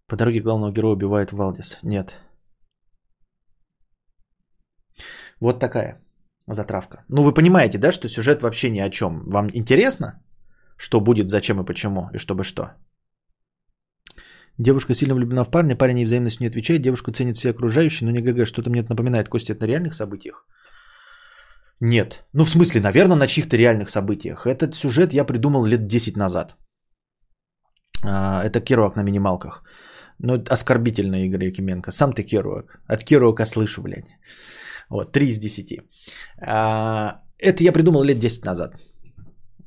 По 0.08 0.16
дороге 0.16 0.40
главного 0.40 0.72
героя 0.72 0.92
убивает 0.92 1.32
Валдис. 1.32 1.78
Нет. 1.82 2.20
Вот 5.40 5.58
такая 5.58 6.05
затравка. 6.54 7.04
Ну, 7.08 7.22
вы 7.22 7.34
понимаете, 7.34 7.78
да, 7.78 7.92
что 7.92 8.08
сюжет 8.08 8.42
вообще 8.42 8.70
ни 8.70 8.80
о 8.80 8.90
чем. 8.90 9.22
Вам 9.26 9.50
интересно, 9.54 10.22
что 10.76 11.00
будет, 11.00 11.28
зачем 11.28 11.60
и 11.60 11.64
почему, 11.64 12.08
и 12.12 12.18
чтобы 12.18 12.44
что? 12.44 12.62
Девушка 14.58 14.94
сильно 14.94 15.14
влюблена 15.14 15.44
в 15.44 15.50
парня, 15.50 15.76
парень 15.76 15.98
ей 15.98 16.06
взаимностью 16.06 16.42
не 16.42 16.48
отвечает, 16.48 16.82
девушка 16.82 17.12
ценит 17.12 17.36
все 17.36 17.50
окружающие, 17.50 18.06
но 18.06 18.12
не 18.12 18.22
ГГ, 18.22 18.46
что-то 18.46 18.70
мне 18.70 18.80
это 18.80 18.90
напоминает. 18.90 19.28
Костя, 19.28 19.52
это 19.52 19.62
на 19.62 19.68
реальных 19.68 19.94
событиях? 19.94 20.46
Нет. 21.80 22.24
Ну, 22.32 22.44
в 22.44 22.50
смысле, 22.50 22.80
наверное, 22.80 23.16
на 23.16 23.26
чьих-то 23.26 23.56
реальных 23.56 23.90
событиях. 23.90 24.46
Этот 24.46 24.74
сюжет 24.74 25.12
я 25.12 25.24
придумал 25.24 25.66
лет 25.66 25.86
10 25.86 26.16
назад. 26.16 26.56
А, 28.02 28.42
это 28.44 28.60
Керуак 28.60 28.96
на 28.96 29.02
минималках. 29.02 29.62
Ну, 30.18 30.42
оскорбительная 30.48 31.26
Игорь 31.26 31.44
Якименко. 31.44 31.92
Сам 31.92 32.12
ты 32.12 32.22
Керуак. 32.22 32.80
От 32.86 33.04
Керуака 33.04 33.44
слышу, 33.44 33.82
блядь. 33.82 34.16
Вот, 34.90 35.12
3 35.12 35.26
из 35.26 35.38
10. 35.38 35.80
А, 36.40 37.20
это 37.38 37.64
я 37.64 37.72
придумал 37.72 38.04
лет 38.04 38.18
10 38.18 38.44
назад. 38.44 38.74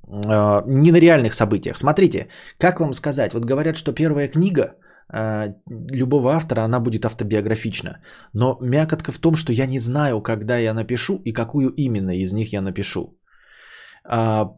А, 0.08 0.64
не 0.68 0.92
на 0.92 1.00
реальных 1.00 1.34
событиях. 1.34 1.78
Смотрите, 1.78 2.28
как 2.58 2.80
вам 2.80 2.94
сказать, 2.94 3.34
вот 3.34 3.46
говорят, 3.46 3.78
что 3.78 3.94
первая 3.94 4.28
книга 4.28 4.76
а, 5.12 5.54
любого 5.92 6.32
автора, 6.32 6.64
она 6.64 6.80
будет 6.80 7.06
автобиографична. 7.06 8.02
Но 8.34 8.58
мякотка 8.62 9.12
в 9.12 9.20
том, 9.20 9.36
что 9.36 9.54
я 9.54 9.68
не 9.68 9.80
знаю, 9.80 10.22
когда 10.22 10.58
я 10.58 10.74
напишу 10.74 11.22
и 11.26 11.34
какую 11.34 11.70
именно 11.70 12.12
из 12.12 12.34
них 12.34 12.54
я 12.54 12.62
напишу. 12.62 13.16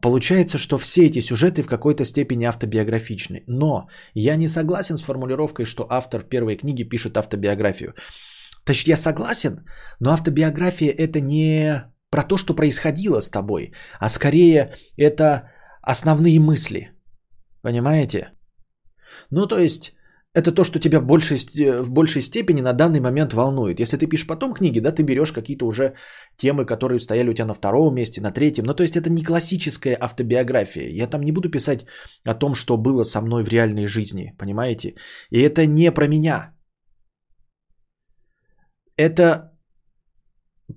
Получается, 0.02 0.58
что 0.58 0.78
все 0.78 1.08
эти 1.08 1.20
сюжеты 1.20 1.64
в 1.64 1.68
какой-то 1.68 2.06
степени 2.06 2.46
автобиографичны. 2.46 3.44
Но 3.48 3.88
я 4.14 4.38
не 4.38 4.48
согласен 4.48 4.98
с 4.98 5.02
формулировкой, 5.02 5.66
что 5.66 5.88
автор 5.90 6.22
первой 6.22 6.56
книге 6.56 6.86
пишет 6.86 7.18
автобиографию. 7.18 7.94
Есть 8.72 8.88
я 8.88 8.98
согласен, 8.98 9.66
но 10.00 10.12
автобиография 10.12 10.92
это 10.92 11.20
не 11.20 11.84
про 12.10 12.24
то, 12.24 12.38
что 12.38 12.56
происходило 12.56 13.22
с 13.22 13.30
тобой, 13.30 13.74
а 14.00 14.10
скорее 14.10 14.76
это 14.98 15.50
основные 15.82 16.40
мысли. 16.40 16.92
Понимаете? 17.62 18.32
Ну, 19.30 19.48
то 19.48 19.58
есть, 19.58 19.94
это 20.34 20.52
то, 20.52 20.64
что 20.64 20.80
тебя 20.80 21.00
в 21.00 21.06
большей, 21.06 21.38
в 21.82 21.92
большей 21.92 22.22
степени 22.22 22.62
на 22.62 22.74
данный 22.74 23.00
момент 23.00 23.34
волнует. 23.34 23.80
Если 23.80 23.98
ты 23.98 24.08
пишешь 24.08 24.28
потом 24.28 24.54
книги, 24.54 24.80
да, 24.80 24.92
ты 24.92 25.04
берешь 25.04 25.32
какие-то 25.32 25.66
уже 25.66 25.94
темы, 26.38 26.66
которые 26.66 27.00
стояли 27.00 27.30
у 27.30 27.34
тебя 27.34 27.46
на 27.46 27.54
втором 27.54 27.96
месте, 27.96 28.22
на 28.22 28.32
третьем. 28.32 28.66
Ну, 28.66 28.74
то 28.74 28.84
есть, 28.84 28.96
это 28.96 29.10
не 29.10 29.24
классическая 29.24 29.98
автобиография. 30.00 30.90
Я 30.90 31.08
там 31.08 31.22
не 31.22 31.32
буду 31.32 31.50
писать 31.50 31.86
о 32.26 32.34
том, 32.34 32.56
что 32.56 32.78
было 32.78 33.04
со 33.04 33.22
мной 33.22 33.44
в 33.44 33.50
реальной 33.50 33.88
жизни, 33.88 34.34
понимаете? 34.38 34.96
И 35.30 35.42
это 35.42 35.66
не 35.66 35.92
про 35.92 36.08
меня 36.08 36.54
это 39.02 39.52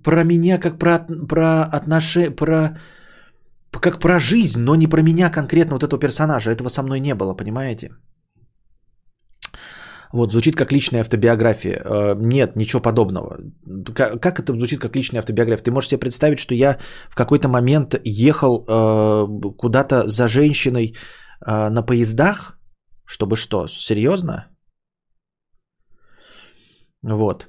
про 0.03 0.23
меня 0.23 0.57
как 0.57 0.79
про, 0.79 0.99
про 1.29 1.63
отношения, 1.63 2.35
про, 2.35 2.77
как 3.71 3.99
про 3.99 4.19
жизнь, 4.19 4.61
но 4.61 4.75
не 4.75 4.87
про 4.87 5.01
меня 5.01 5.29
конкретно 5.29 5.75
вот 5.75 5.83
этого 5.83 5.99
персонажа. 5.99 6.51
Этого 6.51 6.69
со 6.69 6.83
мной 6.83 6.99
не 6.99 7.15
было, 7.15 7.33
понимаете? 7.33 7.89
Вот, 10.13 10.31
звучит 10.31 10.55
как 10.55 10.71
личная 10.71 11.01
автобиография. 11.01 11.81
Э, 11.83 12.15
нет, 12.17 12.55
ничего 12.55 12.81
подобного. 12.81 13.37
Как, 13.93 14.39
это 14.39 14.53
звучит 14.53 14.79
как 14.79 14.95
личная 14.95 15.19
автобиография? 15.19 15.63
Ты 15.63 15.71
можешь 15.71 15.89
себе 15.89 15.99
представить, 15.99 16.39
что 16.39 16.55
я 16.55 16.79
в 17.09 17.15
какой-то 17.15 17.47
момент 17.49 17.95
ехал 18.05 18.65
э, 18.65 19.51
куда-то 19.57 20.07
за 20.07 20.27
женщиной 20.27 20.95
э, 21.45 21.69
на 21.69 21.81
поездах? 21.83 22.57
Чтобы 23.05 23.35
что? 23.35 23.67
Серьезно? 23.67 24.45
Вот. 27.03 27.47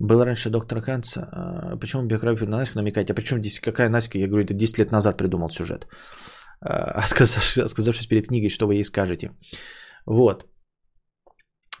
Был 0.00 0.24
раньше 0.24 0.50
доктор 0.50 0.80
Ханс. 0.80 1.16
А, 1.16 1.76
почему 1.76 2.06
биографию 2.06 2.48
на 2.48 2.58
Наську 2.58 2.78
намекаете? 2.78 3.12
А 3.12 3.16
почему 3.16 3.40
здесь 3.40 3.60
какая 3.60 3.88
Наська? 3.88 4.18
Я 4.18 4.28
говорю, 4.28 4.44
это 4.44 4.54
10 4.54 4.78
лет 4.78 4.92
назад 4.92 5.16
придумал 5.16 5.50
сюжет. 5.50 5.86
А, 6.60 7.02
сказавшись, 7.06 7.70
сказавшись 7.70 8.06
перед 8.06 8.26
книгой, 8.28 8.50
что 8.50 8.66
вы 8.66 8.74
ей 8.74 8.84
скажете. 8.84 9.30
Вот. 10.06 10.46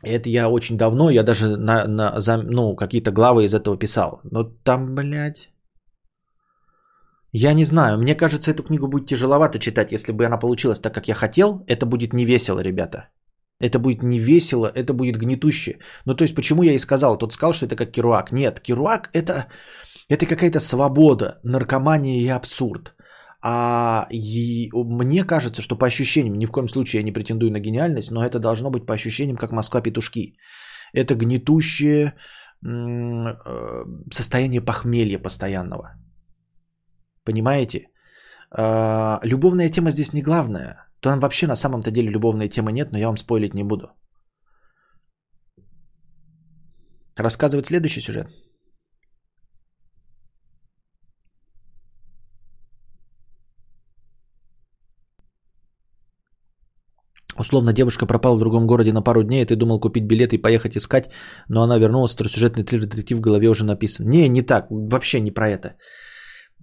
Это 0.02 0.28
я 0.28 0.48
очень 0.48 0.76
давно, 0.76 1.10
я 1.10 1.22
даже 1.24 1.56
на, 1.56 1.86
на, 1.86 2.20
за, 2.20 2.36
ну, 2.42 2.76
какие-то 2.76 3.10
главы 3.10 3.44
из 3.44 3.54
этого 3.54 3.76
писал. 3.78 4.20
Но 4.24 4.44
там, 4.44 4.94
блядь... 4.94 5.50
Я 7.32 7.52
не 7.52 7.64
знаю, 7.64 7.98
мне 7.98 8.14
кажется, 8.14 8.50
эту 8.50 8.62
книгу 8.62 8.88
будет 8.88 9.06
тяжеловато 9.06 9.58
читать, 9.58 9.92
если 9.92 10.12
бы 10.12 10.24
она 10.24 10.38
получилась 10.38 10.78
так, 10.78 10.94
как 10.94 11.08
я 11.08 11.14
хотел. 11.14 11.62
Это 11.66 11.84
будет 11.84 12.14
не 12.14 12.24
весело, 12.24 12.60
ребята. 12.60 13.10
Это 13.60 13.78
будет 13.78 14.02
не 14.02 14.18
весело, 14.18 14.70
это 14.74 14.92
будет 14.92 15.16
гнетуще. 15.16 15.78
Ну, 16.04 16.14
то 16.14 16.22
есть, 16.24 16.34
почему 16.34 16.62
я 16.62 16.72
и 16.72 16.78
сказал, 16.78 17.18
тот 17.18 17.32
сказал, 17.32 17.52
что 17.52 17.66
это 17.66 17.76
как 17.76 17.90
Керуак. 17.90 18.32
Нет, 18.32 18.60
Керуак 18.60 19.10
это, 19.12 19.46
это 20.08 20.26
какая-то 20.26 20.60
свобода, 20.60 21.40
наркомания 21.42 22.20
и 22.20 22.28
абсурд. 22.28 22.94
А 23.42 24.06
и 24.10 24.70
мне 24.72 25.24
кажется, 25.24 25.62
что 25.62 25.76
по 25.76 25.86
ощущениям, 25.86 26.38
ни 26.38 26.46
в 26.46 26.50
коем 26.50 26.68
случае 26.68 27.00
я 27.00 27.04
не 27.04 27.12
претендую 27.12 27.50
на 27.50 27.60
гениальность, 27.60 28.10
но 28.10 28.24
это 28.24 28.38
должно 28.38 28.70
быть 28.70 28.86
по 28.86 28.94
ощущениям, 28.94 29.36
как 29.36 29.52
Москва-петушки. 29.52 30.34
Это 30.92 31.14
гнетущее 31.14 32.14
э, 32.64 33.34
состояние 34.10 34.60
похмелья 34.60 35.18
постоянного. 35.18 35.94
Понимаете? 37.24 37.88
А, 38.50 39.20
любовная 39.22 39.68
тема 39.68 39.90
здесь 39.90 40.12
не 40.12 40.22
главная. 40.22 40.87
Там 41.00 41.20
вообще 41.20 41.46
на 41.46 41.56
самом-то 41.56 41.90
деле 41.90 42.10
любовной 42.10 42.48
темы 42.48 42.72
нет, 42.72 42.92
но 42.92 42.98
я 42.98 43.06
вам 43.06 43.16
спойлить 43.16 43.54
не 43.54 43.64
буду. 43.64 43.88
Рассказывать 47.16 47.66
следующий 47.66 48.00
сюжет. 48.00 48.28
Условно, 57.38 57.72
девушка 57.72 58.06
пропала 58.06 58.36
в 58.36 58.40
другом 58.40 58.66
городе 58.66 58.92
на 58.92 59.02
пару 59.02 59.22
дней, 59.22 59.42
и 59.42 59.46
ты 59.46 59.56
думал 59.56 59.80
купить 59.80 60.06
билет 60.06 60.32
и 60.32 60.42
поехать 60.42 60.76
искать, 60.76 61.10
но 61.48 61.62
она 61.62 61.78
вернулась, 61.78 62.12
второсюжетный 62.12 62.64
триллер-детектив 62.64 63.18
в 63.18 63.20
голове 63.20 63.48
уже 63.48 63.64
написан. 63.64 64.08
Не, 64.08 64.28
не 64.28 64.42
так, 64.42 64.66
вообще 64.70 65.20
не 65.20 65.30
про 65.30 65.48
это. 65.48 65.76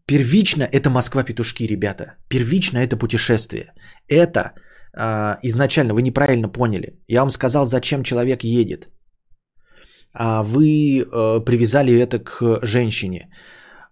Первично 0.08 0.64
это 0.64 0.90
Москва-петушки, 0.90 1.68
ребята. 1.68 2.16
Первично 2.30 2.78
это 2.78 2.98
путешествие. 2.98 3.74
Это 4.08 4.54
э, 4.94 5.38
изначально 5.44 5.94
вы 5.94 6.02
неправильно 6.02 6.48
поняли. 6.48 7.00
Я 7.08 7.22
вам 7.22 7.32
сказал, 7.32 7.66
зачем 7.66 8.04
человек 8.04 8.44
едет. 8.44 8.90
А 10.14 10.44
вы 10.44 11.00
э, 11.00 11.46
привязали 11.46 11.94
это 12.00 12.20
к 12.20 12.60
женщине. 12.66 13.30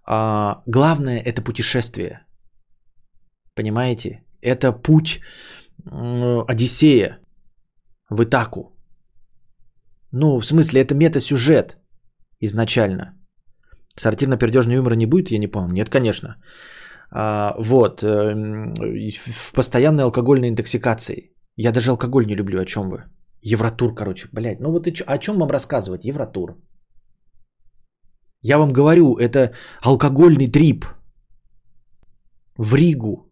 А, 0.05 0.61
главное 0.68 1.20
это 1.20 1.41
путешествие. 1.41 2.26
Понимаете? 3.55 4.24
Это 4.41 4.72
путь 4.72 5.20
э, 5.86 6.43
Одиссея 6.47 7.20
в 8.09 8.24
Итаку. 8.24 8.78
Ну, 10.11 10.39
в 10.39 10.45
смысле, 10.45 10.82
это 10.82 10.93
мета-сюжет 10.93 11.78
изначально. 12.39 13.18
Сортирно-пердежный 13.96 14.76
юмор 14.76 14.96
не 14.96 15.06
будет, 15.06 15.32
я 15.32 15.39
не 15.39 15.48
помню. 15.48 15.74
Нет, 15.74 15.89
конечно. 15.89 16.36
А, 17.12 17.56
вот. 17.60 18.04
Э, 18.04 18.34
в 19.16 19.54
постоянной 19.54 20.04
алкогольной 20.04 20.50
интоксикации. 20.50 21.32
Я 21.56 21.72
даже 21.72 21.91
алкоголь 21.91 22.26
не 22.26 22.36
люблю. 22.36 22.60
О 22.60 22.66
чем 22.66 22.89
вы? 22.89 23.04
Евротур, 23.41 23.94
короче. 23.94 24.28
Блядь, 24.32 24.60
ну 24.60 24.72
вот 24.72 24.88
и 24.88 24.94
о 25.06 25.18
чем 25.18 25.38
вам 25.38 25.50
рассказывать? 25.50 26.06
Евротур. 26.06 26.58
Я 28.41 28.58
вам 28.58 28.74
говорю, 28.74 29.18
это 29.18 29.54
алкогольный 29.82 30.52
трип. 30.52 30.86
В 32.58 32.76
Ригу. 32.76 33.32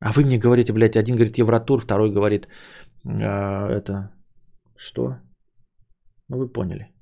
А 0.00 0.12
вы 0.12 0.24
мне 0.24 0.38
говорите, 0.38 0.72
блядь, 0.72 0.96
один 0.96 1.16
говорит 1.16 1.38
Евротур, 1.38 1.80
второй 1.80 2.12
говорит 2.12 2.48
э, 3.04 3.10
это... 3.10 4.10
Что? 4.76 5.18
Ну 6.28 6.38
вы 6.38 6.52
поняли. 6.52 6.93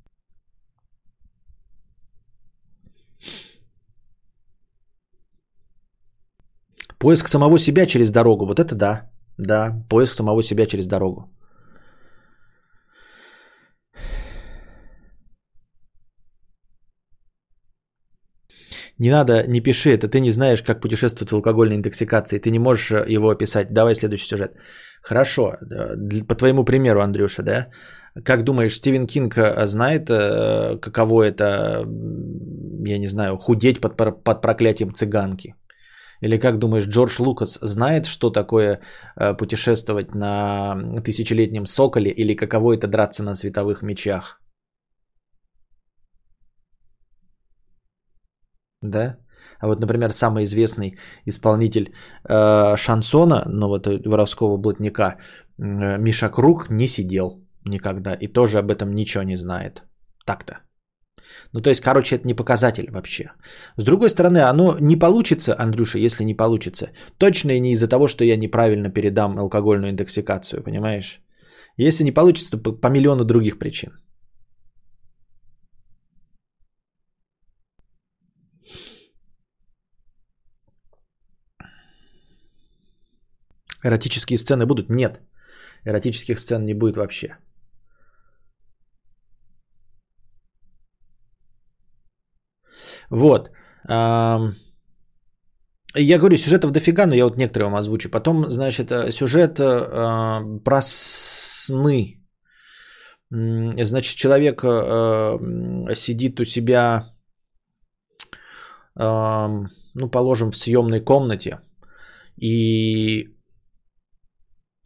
Поиск 6.98 7.28
самого 7.28 7.58
себя 7.58 7.86
через 7.86 8.10
дорогу. 8.10 8.46
Вот 8.46 8.60
это 8.60 8.74
да. 8.74 9.10
Да, 9.38 9.84
поиск 9.88 10.14
самого 10.14 10.42
себя 10.42 10.66
через 10.66 10.86
дорогу. 10.86 11.28
Не 18.98 19.10
надо, 19.10 19.46
не 19.48 19.60
пиши 19.60 19.90
это, 19.90 20.08
ты 20.08 20.20
не 20.20 20.30
знаешь, 20.30 20.62
как 20.62 20.80
путешествует 20.80 21.30
в 21.30 21.34
алкогольной 21.34 21.76
интоксикации, 21.76 22.38
ты 22.38 22.50
не 22.50 22.58
можешь 22.58 22.90
э, 22.92 23.04
его 23.08 23.30
описать. 23.30 23.72
Давай 23.72 23.94
следующий 23.94 24.28
сюжет. 24.28 24.54
Хорошо, 25.02 25.56
по 26.28 26.34
твоему 26.36 26.64
примеру, 26.64 27.00
Андрюша, 27.00 27.42
да? 27.42 27.66
Как 28.14 28.44
думаешь, 28.44 28.74
Стивен 28.74 29.06
Кинг 29.06 29.38
э, 29.38 29.66
знает, 29.66 30.10
э, 30.10 30.78
каково 30.80 31.22
это, 31.22 31.84
я 32.84 32.98
не 32.98 33.08
знаю, 33.08 33.38
худеть 33.38 33.80
под, 33.80 33.96
под 33.96 34.42
проклятием 34.42 34.92
цыганки? 34.92 35.54
Или 36.20 36.38
как 36.38 36.58
думаешь, 36.58 36.86
Джордж 36.86 37.20
Лукас 37.20 37.58
знает, 37.62 38.06
что 38.06 38.30
такое 38.30 38.80
э, 39.16 39.34
путешествовать 39.34 40.14
на 40.14 40.76
тысячелетнем 41.02 41.66
соколе 41.66 42.10
или 42.10 42.36
каково 42.36 42.74
это 42.74 42.86
драться 42.86 43.24
на 43.24 43.34
световых 43.34 43.82
мечах? 43.82 44.40
Да? 48.82 49.16
А 49.58 49.66
вот, 49.66 49.80
например, 49.80 50.12
самый 50.12 50.44
известный 50.44 50.98
исполнитель 51.24 51.94
э, 52.28 52.76
шансона, 52.76 53.44
ну 53.46 53.68
вот 53.68 53.86
воровского 53.86 54.58
блатника, 54.58 55.16
э, 55.58 55.98
Миша 55.98 56.28
Круг 56.28 56.68
не 56.68 56.86
сидел 56.86 57.42
никогда 57.64 58.14
и 58.14 58.28
тоже 58.28 58.58
об 58.58 58.70
этом 58.70 58.94
ничего 58.94 59.24
не 59.24 59.36
знает. 59.36 59.82
Так-то. 60.26 60.54
Ну, 61.52 61.60
то 61.60 61.70
есть, 61.70 61.80
короче, 61.80 62.16
это 62.16 62.26
не 62.26 62.34
показатель 62.34 62.90
вообще. 62.90 63.32
С 63.76 63.84
другой 63.84 64.10
стороны, 64.10 64.38
оно 64.38 64.76
не 64.80 64.96
получится, 64.96 65.54
Андрюша, 65.58 65.98
если 65.98 66.24
не 66.24 66.34
получится. 66.34 66.90
Точно 67.18 67.52
и 67.52 67.60
не 67.60 67.72
из-за 67.72 67.88
того, 67.88 68.06
что 68.06 68.24
я 68.24 68.36
неправильно 68.36 68.90
передам 68.90 69.38
алкогольную 69.38 69.90
интоксикацию, 69.90 70.62
понимаешь? 70.62 71.20
Если 71.76 72.04
не 72.04 72.12
получится, 72.12 72.50
то 72.50 72.72
по, 72.72 72.88
миллиону 72.88 73.24
других 73.24 73.58
причин. 73.58 73.92
Эротические 83.84 84.38
сцены 84.38 84.66
будут? 84.66 84.90
Нет. 84.90 85.20
Эротических 85.84 86.38
сцен 86.38 86.64
не 86.64 86.74
будет 86.74 86.96
вообще. 86.96 87.36
Вот. 93.10 93.50
Я 95.94 96.18
говорю, 96.18 96.36
сюжетов 96.36 96.70
дофига, 96.70 97.06
но 97.06 97.14
я 97.14 97.24
вот 97.24 97.36
некоторые 97.36 97.68
вам 97.68 97.78
озвучу. 97.78 98.10
Потом, 98.10 98.50
значит, 98.50 98.90
сюжет 99.12 99.60
э, 99.60 100.60
про 100.64 100.80
сны. 100.80 102.22
Значит, 103.30 104.16
человек 104.16 104.62
э, 104.64 105.94
сидит 105.94 106.40
у 106.40 106.44
себя, 106.44 107.14
э, 108.98 109.48
ну, 109.94 110.10
положим, 110.10 110.50
в 110.50 110.56
съемной 110.56 111.00
комнате 111.00 111.60
и 112.36 113.28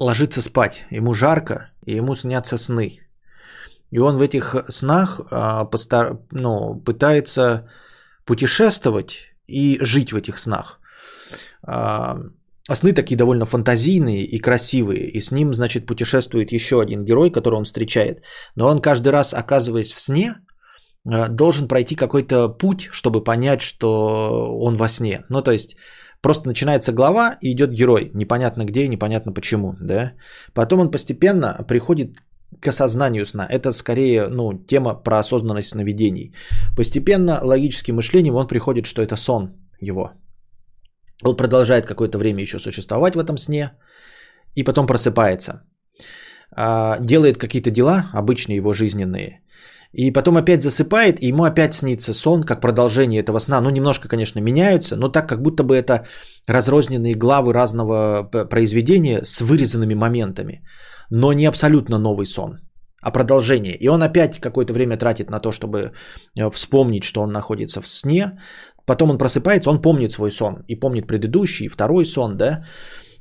ложится 0.01 0.43
спать. 0.43 0.87
Ему 0.91 1.15
жарко, 1.15 1.71
и 1.87 1.97
ему 1.97 2.15
снятся 2.15 2.59
сны. 2.59 2.99
И 3.91 3.99
он 3.99 4.17
в 4.17 4.23
этих 4.23 4.57
снах 4.69 5.21
э, 5.21 5.65
постар... 5.71 6.19
ну, 6.33 6.83
пытается 6.85 7.69
путешествовать 8.27 9.19
и 9.47 9.79
жить 9.81 10.13
в 10.13 10.17
этих 10.17 10.39
снах. 10.39 10.81
А, 11.67 12.19
а 12.69 12.75
сны 12.75 12.93
такие 12.93 13.17
довольно 13.17 13.47
фантазийные 13.47 14.25
и 14.25 14.39
красивые. 14.41 15.09
И 15.09 15.21
с 15.21 15.31
ним, 15.31 15.53
значит, 15.53 15.87
путешествует 15.87 16.53
еще 16.53 16.81
один 16.81 17.05
герой, 17.05 17.31
которого 17.31 17.59
он 17.59 17.65
встречает. 17.65 18.23
Но 18.57 18.69
он 18.69 18.81
каждый 18.81 19.09
раз, 19.13 19.35
оказываясь 19.35 19.93
в 19.93 20.01
сне, 20.01 20.35
а, 21.09 21.29
должен 21.29 21.69
пройти 21.69 21.95
какой-то 21.95 22.49
путь, 22.49 22.89
чтобы 22.93 23.25
понять, 23.25 23.63
что 23.63 24.59
он 24.61 24.77
во 24.77 24.89
сне. 24.89 25.25
Ну, 25.29 25.43
то 25.43 25.53
есть, 25.53 25.77
просто 26.21 26.49
начинается 26.49 26.93
глава 26.93 27.39
и 27.41 27.53
идет 27.53 27.71
герой. 27.71 28.11
Непонятно 28.15 28.65
где 28.65 28.85
и 28.85 28.89
непонятно 28.89 29.33
почему. 29.33 29.77
Да? 29.81 30.13
Потом 30.55 30.81
он 30.81 30.91
постепенно 30.91 31.65
приходит 31.69 32.17
к 32.61 32.69
осознанию 32.69 33.27
сна. 33.27 33.47
Это 33.51 33.73
скорее 33.73 34.29
ну, 34.29 34.53
тема 34.67 34.95
про 34.95 35.19
осознанность 35.19 35.69
сновидений. 35.69 36.35
Постепенно 36.77 37.41
логическим 37.43 37.97
мышлением 37.97 38.35
он 38.35 38.47
приходит, 38.47 38.87
что 38.87 39.03
это 39.03 39.17
сон 39.17 39.51
его. 39.81 40.13
Он 41.25 41.37
продолжает 41.37 41.87
какое-то 41.87 42.19
время 42.19 42.43
еще 42.43 42.59
существовать 42.59 43.17
в 43.17 43.19
этом 43.19 43.39
сне 43.39 43.71
и 44.55 44.65
потом 44.65 44.87
просыпается. 44.87 45.63
А, 46.55 46.99
делает 47.01 47.39
какие-то 47.39 47.71
дела, 47.71 48.07
обычные 48.13 48.57
его 48.57 48.73
жизненные. 48.73 49.41
И 49.93 50.13
потом 50.13 50.37
опять 50.37 50.63
засыпает, 50.63 51.23
и 51.23 51.29
ему 51.29 51.45
опять 51.45 51.75
снится 51.75 52.13
сон, 52.13 52.43
как 52.43 52.61
продолжение 52.61 53.23
этого 53.23 53.39
сна. 53.39 53.61
Ну, 53.61 53.71
немножко, 53.71 54.09
конечно, 54.09 54.41
меняются, 54.41 54.97
но 54.97 55.09
так, 55.09 55.29
как 55.29 55.43
будто 55.43 55.63
бы 55.63 55.75
это 55.75 56.07
разрозненные 56.47 57.15
главы 57.15 57.53
разного 57.53 58.23
произведения 58.51 59.21
с 59.23 59.41
вырезанными 59.41 59.95
моментами. 59.95 60.63
Но 61.11 61.33
не 61.33 61.47
абсолютно 61.47 61.99
новый 61.99 62.27
сон, 62.27 62.59
а 63.01 63.11
продолжение. 63.11 63.77
И 63.77 63.89
он 63.89 64.03
опять 64.03 64.41
какое-то 64.41 64.73
время 64.73 64.97
тратит 64.97 65.31
на 65.31 65.41
то, 65.41 65.53
чтобы 65.53 65.93
э, 66.39 66.51
вспомнить, 66.51 67.05
что 67.05 67.23
он 67.23 67.33
находится 67.33 67.81
в 67.81 67.89
сне. 67.89 68.39
Потом 68.87 69.11
он 69.11 69.19
просыпается, 69.19 69.71
он 69.71 69.81
помнит 69.81 70.13
свой 70.13 70.31
сон. 70.31 70.65
И 70.69 70.77
помнит 70.77 71.07
предыдущий, 71.07 71.69
второй 71.69 72.05
сон, 72.05 72.37
да. 72.37 72.65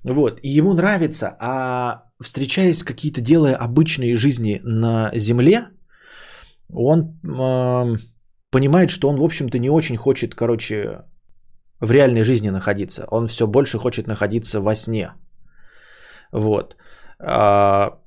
Вот. 0.03 0.39
И 0.43 0.49
ему 0.49 0.73
нравится, 0.73 1.35
а 1.39 2.03
встречаясь 2.21 2.83
какие-то, 2.83 3.21
делая 3.21 3.55
обычные 3.55 4.15
жизни 4.15 4.61
на 4.63 5.11
Земле, 5.15 5.67
он 6.69 7.19
э, 7.23 7.97
понимает, 8.51 8.89
что 8.89 9.09
он, 9.09 9.17
в 9.17 9.23
общем-то, 9.23 9.59
не 9.59 9.69
очень 9.69 9.97
хочет, 9.97 10.35
короче, 10.35 11.03
в 11.79 11.91
реальной 11.91 12.23
жизни 12.23 12.49
находиться. 12.49 13.05
Он 13.11 13.27
все 13.27 13.47
больше 13.47 13.77
хочет 13.77 14.07
находиться 14.07 14.61
во 14.61 14.75
сне. 14.75 15.13
Вот. 16.31 16.75
А, 17.19 17.99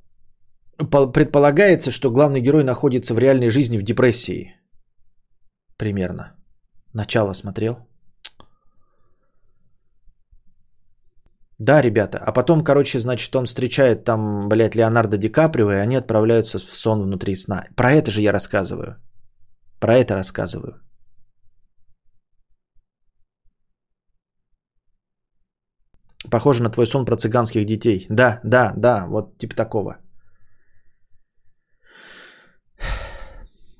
предполагается, 1.13 1.91
что 1.91 2.11
главный 2.11 2.41
герой 2.41 2.63
находится 2.63 3.13
в 3.13 3.19
реальной 3.19 3.49
жизни 3.49 3.77
в 3.77 3.83
депрессии. 3.83 4.55
Примерно. 5.77 6.35
Начало 6.93 7.33
смотрел. 7.33 7.77
Да, 11.59 11.81
ребята. 11.81 12.17
А 12.25 12.31
потом, 12.31 12.63
короче, 12.63 12.99
значит, 12.99 13.35
он 13.35 13.45
встречает 13.45 14.05
там, 14.05 14.47
блядь, 14.47 14.75
Леонардо 14.75 15.17
Ди 15.17 15.29
Каприо, 15.29 15.71
и 15.71 15.75
они 15.75 15.97
отправляются 15.97 16.57
в 16.57 16.75
сон 16.75 17.01
внутри 17.01 17.35
сна. 17.35 17.65
Про 17.75 17.91
это 17.91 18.11
же 18.11 18.21
я 18.21 18.31
рассказываю. 18.31 18.95
Про 19.79 19.95
это 19.95 20.15
рассказываю. 20.15 20.81
Похоже 26.27 26.63
на 26.63 26.69
твой 26.69 26.85
сон 26.85 27.05
про 27.05 27.15
цыганских 27.15 27.65
детей. 27.65 28.05
Да, 28.09 28.39
да, 28.43 28.73
да, 28.75 29.05
вот 29.07 29.37
типа 29.37 29.55
такого. 29.55 29.97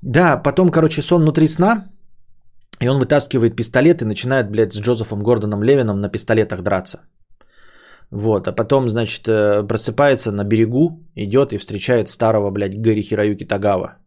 Да, 0.02 0.38
потом, 0.38 0.72
короче, 0.72 1.02
сон 1.02 1.22
внутри 1.22 1.48
сна. 1.48 1.86
И 2.82 2.88
он 2.88 3.00
вытаскивает 3.00 3.56
пистолет 3.56 4.02
и 4.02 4.06
начинает, 4.06 4.50
блядь, 4.50 4.74
с 4.74 4.80
Джозефом 4.80 5.22
Гордоном 5.22 5.64
Левином 5.64 6.00
на 6.00 6.10
пистолетах 6.10 6.62
драться. 6.62 7.00
Вот, 8.12 8.48
а 8.48 8.56
потом, 8.56 8.90
значит, 8.90 9.28
э, 9.28 9.68
просыпается 9.68 10.32
на 10.32 10.44
берегу, 10.44 11.04
идет 11.16 11.54
и 11.54 11.58
встречает 11.58 12.08
старого, 12.08 12.52
блядь, 12.52 12.82
Гэри 12.82 13.02
Хироюки 13.02 13.46
Тагава. 13.46 13.98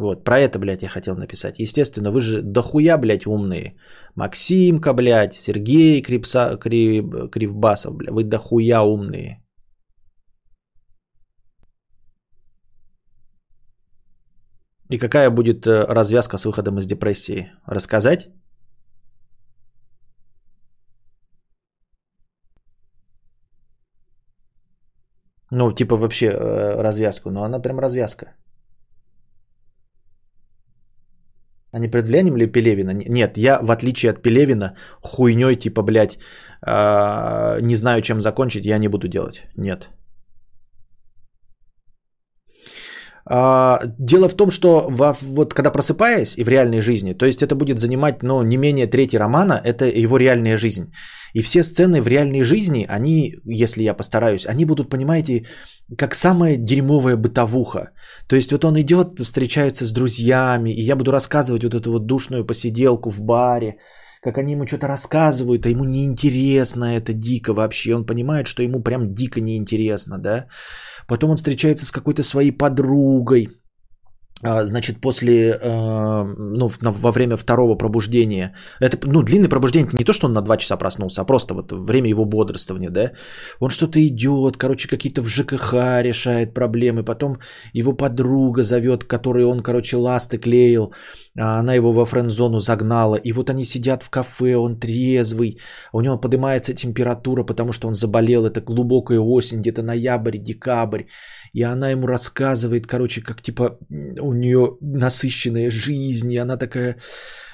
Вот, 0.00 0.24
про 0.24 0.38
это, 0.38 0.58
блядь, 0.58 0.82
я 0.82 0.88
хотел 0.88 1.14
написать. 1.14 1.58
Естественно, 1.58 2.10
вы 2.10 2.20
же 2.20 2.42
дохуя, 2.42 2.96
блядь, 2.98 3.26
умные. 3.26 3.76
Максимка, 4.14 4.94
блядь, 4.94 5.34
Сергей 5.34 6.02
Крипса, 6.02 6.56
Кри, 6.56 7.02
Кривбасов, 7.30 7.94
блядь, 7.94 8.14
вы 8.14 8.24
дохуя 8.24 8.80
умные. 8.82 9.44
И 14.88 14.98
какая 14.98 15.30
будет 15.30 15.66
э, 15.66 15.84
развязка 15.84 16.38
с 16.38 16.46
выходом 16.46 16.78
из 16.78 16.86
депрессии? 16.86 17.52
Рассказать? 17.66 18.30
Ну, 25.50 25.70
типа 25.72 25.96
вообще 25.96 26.26
э, 26.26 26.82
развязку, 26.82 27.30
но 27.30 27.42
она 27.42 27.60
прям 27.60 27.78
развязка. 27.78 28.32
А 31.72 31.78
не 31.78 31.88
под 31.88 32.06
влиянием 32.06 32.36
ли 32.36 32.46
Пелевина? 32.46 32.92
Нет, 32.92 33.38
я, 33.38 33.60
в 33.62 33.70
отличие 33.70 34.10
от 34.10 34.22
Пелевина, 34.22 34.76
хуйней 35.02 35.56
типа, 35.56 35.82
блядь, 35.82 36.18
э, 36.66 37.60
не 37.62 37.76
знаю, 37.76 38.02
чем 38.02 38.20
закончить, 38.20 38.66
я 38.66 38.78
не 38.78 38.88
буду 38.88 39.08
делать. 39.08 39.44
Нет. 39.56 39.90
А, 43.09 43.09
дело 43.26 44.28
в 44.28 44.34
том, 44.34 44.50
что 44.50 44.86
во, 44.88 45.12
вот 45.20 45.54
когда 45.54 45.70
просыпаясь 45.70 46.38
и 46.38 46.44
в 46.44 46.48
реальной 46.48 46.80
жизни, 46.80 47.14
то 47.14 47.26
есть 47.26 47.42
это 47.42 47.54
будет 47.54 47.78
занимать, 47.78 48.22
ну, 48.22 48.42
не 48.42 48.56
менее 48.56 48.86
трети 48.86 49.16
романа, 49.16 49.60
это 49.64 49.84
его 49.84 50.16
реальная 50.18 50.56
жизнь. 50.56 50.92
И 51.34 51.42
все 51.42 51.62
сцены 51.62 52.02
в 52.02 52.08
реальной 52.08 52.42
жизни, 52.42 52.86
они, 52.88 53.36
если 53.44 53.82
я 53.82 53.94
постараюсь, 53.94 54.46
они 54.46 54.64
будут, 54.64 54.90
понимаете, 54.90 55.46
как 55.96 56.14
самая 56.14 56.56
дерьмовая 56.56 57.16
бытовуха. 57.16 57.90
То 58.26 58.36
есть 58.36 58.52
вот 58.52 58.64
он 58.64 58.80
идет, 58.80 59.20
встречается 59.20 59.84
с 59.84 59.92
друзьями, 59.92 60.70
и 60.70 60.82
я 60.82 60.96
буду 60.96 61.12
рассказывать 61.12 61.64
вот 61.64 61.74
эту 61.74 61.92
вот 61.92 62.06
душную 62.06 62.46
посиделку 62.46 63.10
в 63.10 63.20
баре, 63.20 63.76
как 64.20 64.38
они 64.38 64.52
ему 64.52 64.66
что-то 64.66 64.86
рассказывают, 64.86 65.66
а 65.66 65.70
ему 65.70 65.84
неинтересно 65.84 66.96
это 66.96 67.12
дико 67.12 67.54
вообще. 67.54 67.94
Он 67.94 68.06
понимает, 68.06 68.46
что 68.46 68.62
ему 68.62 68.82
прям 68.82 69.14
дико 69.14 69.40
неинтересно, 69.40 70.18
да. 70.18 70.46
Потом 71.06 71.30
он 71.30 71.36
встречается 71.36 71.86
с 71.86 71.90
какой-то 71.90 72.22
своей 72.22 72.52
подругой, 72.52 73.48
значит, 74.42 75.00
после, 75.00 75.58
э, 75.62 76.24
ну, 76.38 76.70
во 76.80 77.12
время 77.12 77.36
второго 77.36 77.74
пробуждения, 77.76 78.54
это, 78.80 78.98
ну, 79.04 79.22
длинное 79.22 79.48
пробуждение, 79.48 79.88
это 79.88 79.96
не 79.98 80.04
то, 80.04 80.12
что 80.12 80.26
он 80.26 80.32
на 80.32 80.40
два 80.40 80.56
часа 80.56 80.76
проснулся, 80.76 81.20
а 81.20 81.24
просто 81.24 81.54
вот 81.54 81.72
время 81.72 82.08
его 82.08 82.24
бодрствования, 82.24 82.90
да, 82.90 83.12
он 83.60 83.70
что-то 83.70 83.98
идет, 84.06 84.56
короче, 84.56 84.88
какие-то 84.88 85.22
в 85.22 85.28
ЖКХ 85.28 86.02
решает 86.02 86.54
проблемы, 86.54 87.04
потом 87.04 87.38
его 87.74 87.92
подруга 87.92 88.62
зовет, 88.62 89.04
которой 89.04 89.44
он, 89.44 89.60
короче, 89.60 89.96
ласты 89.96 90.38
клеил, 90.38 90.92
а 91.38 91.58
она 91.58 91.74
его 91.74 91.92
во 91.92 92.06
френд-зону 92.06 92.60
загнала, 92.60 93.16
и 93.16 93.32
вот 93.32 93.50
они 93.50 93.64
сидят 93.64 94.02
в 94.02 94.10
кафе, 94.10 94.56
он 94.56 94.80
трезвый, 94.80 95.58
у 95.92 96.00
него 96.00 96.18
поднимается 96.18 96.74
температура, 96.74 97.44
потому 97.44 97.72
что 97.72 97.88
он 97.88 97.94
заболел, 97.94 98.46
это 98.46 98.62
глубокая 98.62 99.20
осень, 99.20 99.60
где-то 99.60 99.82
ноябрь, 99.82 100.38
декабрь, 100.38 101.04
и 101.52 101.62
она 101.62 101.90
ему 101.90 102.06
рассказывает, 102.06 102.86
короче, 102.86 103.22
как 103.22 103.42
типа 103.42 103.78
у 104.20 104.32
нее 104.32 104.76
насыщенная 104.80 105.70
жизнь, 105.70 106.32
и 106.32 106.38
она 106.38 106.56
такая 106.56 106.96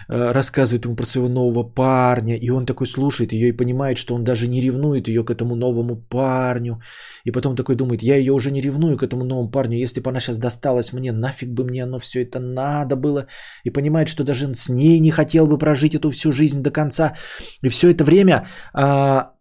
э, 0.08 0.32
рассказывает 0.32 0.84
ему 0.84 0.96
про 0.96 1.04
своего 1.04 1.28
нового 1.28 1.62
парня, 1.62 2.36
и 2.36 2.50
он 2.50 2.66
такой 2.66 2.86
слушает 2.86 3.32
ее 3.32 3.48
и 3.48 3.56
понимает, 3.56 3.98
что 3.98 4.14
он 4.14 4.24
даже 4.24 4.48
не 4.48 4.60
ревнует 4.60 5.08
ее 5.08 5.24
к 5.24 5.30
этому 5.30 5.56
новому 5.56 5.96
парню, 5.96 6.80
и 7.24 7.30
потом 7.30 7.56
такой 7.56 7.76
думает, 7.76 8.02
я 8.02 8.16
ее 8.16 8.32
уже 8.32 8.50
не 8.50 8.60
ревную 8.60 8.96
к 8.98 9.02
этому 9.02 9.24
новому 9.24 9.50
парню, 9.50 9.78
если 9.78 10.00
бы 10.00 10.10
она 10.10 10.20
сейчас 10.20 10.38
досталась 10.38 10.92
мне, 10.92 11.12
нафиг 11.12 11.48
бы 11.48 11.64
мне 11.64 11.84
оно 11.84 11.98
все 11.98 12.22
это 12.22 12.38
надо 12.38 12.96
было, 12.96 13.26
и 13.64 13.70
понимает, 13.70 14.08
что 14.08 14.24
даже 14.24 14.54
с 14.54 14.68
ней 14.68 15.00
не 15.00 15.10
хотел 15.10 15.46
бы 15.46 15.58
прожить 15.58 15.94
эту 15.94 16.10
всю 16.10 16.32
жизнь 16.32 16.62
до 16.62 16.70
конца, 16.70 17.16
и 17.62 17.68
все 17.68 17.90
это 17.90 18.04
время 18.04 18.46
а, 18.74 19.35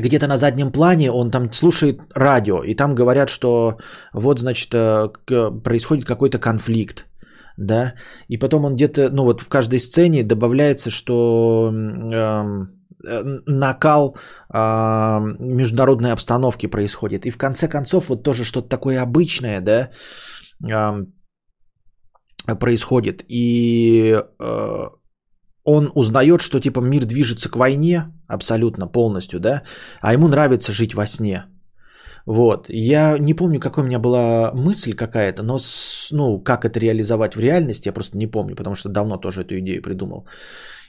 где-то 0.00 0.26
на 0.26 0.36
заднем 0.36 0.72
плане 0.72 1.10
он 1.10 1.30
там 1.30 1.52
слушает 1.52 2.00
радио, 2.14 2.62
и 2.62 2.74
там 2.74 2.94
говорят, 2.94 3.28
что 3.28 3.78
вот, 4.12 4.38
значит, 4.38 4.74
э, 4.74 5.08
происходит 5.64 6.04
какой-то 6.04 6.38
конфликт, 6.38 7.06
да, 7.56 7.94
и 8.28 8.38
потом 8.38 8.64
он 8.64 8.74
где-то, 8.74 9.08
ну 9.10 9.24
вот 9.24 9.40
в 9.40 9.48
каждой 9.48 9.78
сцене 9.78 10.22
добавляется, 10.22 10.90
что 10.90 11.70
эм, 11.72 12.70
э, 13.06 13.22
накал 13.46 14.16
э, 14.52 14.58
международной 15.38 16.12
обстановки 16.12 16.66
происходит, 16.66 17.26
и 17.26 17.30
в 17.30 17.38
конце 17.38 17.68
концов 17.68 18.08
вот 18.08 18.22
тоже 18.22 18.44
что-то 18.44 18.68
такое 18.68 19.02
обычное, 19.02 19.60
да, 19.60 19.90
э, 22.46 22.54
происходит, 22.54 23.24
и 23.28 24.20
э, 24.38 24.84
он 25.66 25.90
узнает, 25.94 26.40
что 26.40 26.60
типа 26.60 26.80
мир 26.80 27.04
движется 27.04 27.50
к 27.50 27.56
войне 27.56 28.04
абсолютно 28.28 28.86
полностью, 28.86 29.40
да, 29.40 29.62
а 30.00 30.12
ему 30.12 30.28
нравится 30.28 30.72
жить 30.72 30.94
во 30.94 31.06
сне. 31.06 31.44
Вот. 32.26 32.66
Я 32.68 33.18
не 33.18 33.34
помню, 33.34 33.60
какой 33.60 33.82
у 33.82 33.86
меня 33.86 33.98
была 33.98 34.52
мысль 34.54 34.94
какая-то, 34.94 35.42
но 35.42 35.58
с, 35.58 36.12
ну, 36.12 36.40
как 36.42 36.64
это 36.64 36.80
реализовать 36.80 37.34
в 37.34 37.40
реальности, 37.40 37.88
я 37.88 37.92
просто 37.92 38.18
не 38.18 38.30
помню, 38.30 38.54
потому 38.56 38.74
что 38.74 38.88
давно 38.88 39.16
тоже 39.16 39.42
эту 39.42 39.58
идею 39.58 39.82
придумал. 39.82 40.26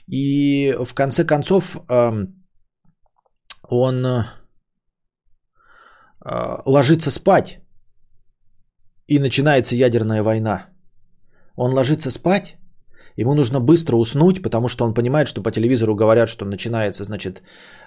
И 0.06 0.74
в 0.84 0.94
конце 0.94 1.24
концов 1.24 1.76
э, 1.88 2.26
он 3.68 4.06
э, 4.06 4.24
ложится 6.66 7.10
спать, 7.10 7.60
и 9.08 9.18
начинается 9.18 9.76
ядерная 9.76 10.22
война. 10.22 10.66
Он 11.56 11.72
ложится 11.72 12.10
спать, 12.10 12.56
Ему 13.20 13.34
нужно 13.34 13.60
быстро 13.60 13.96
уснуть, 13.96 14.42
потому 14.42 14.68
что 14.68 14.84
он 14.84 14.94
понимает, 14.94 15.26
что 15.26 15.42
по 15.42 15.50
телевизору 15.50 15.96
говорят, 15.96 16.28
что 16.28 16.44
начинается, 16.44 17.04
значит, 17.04 17.42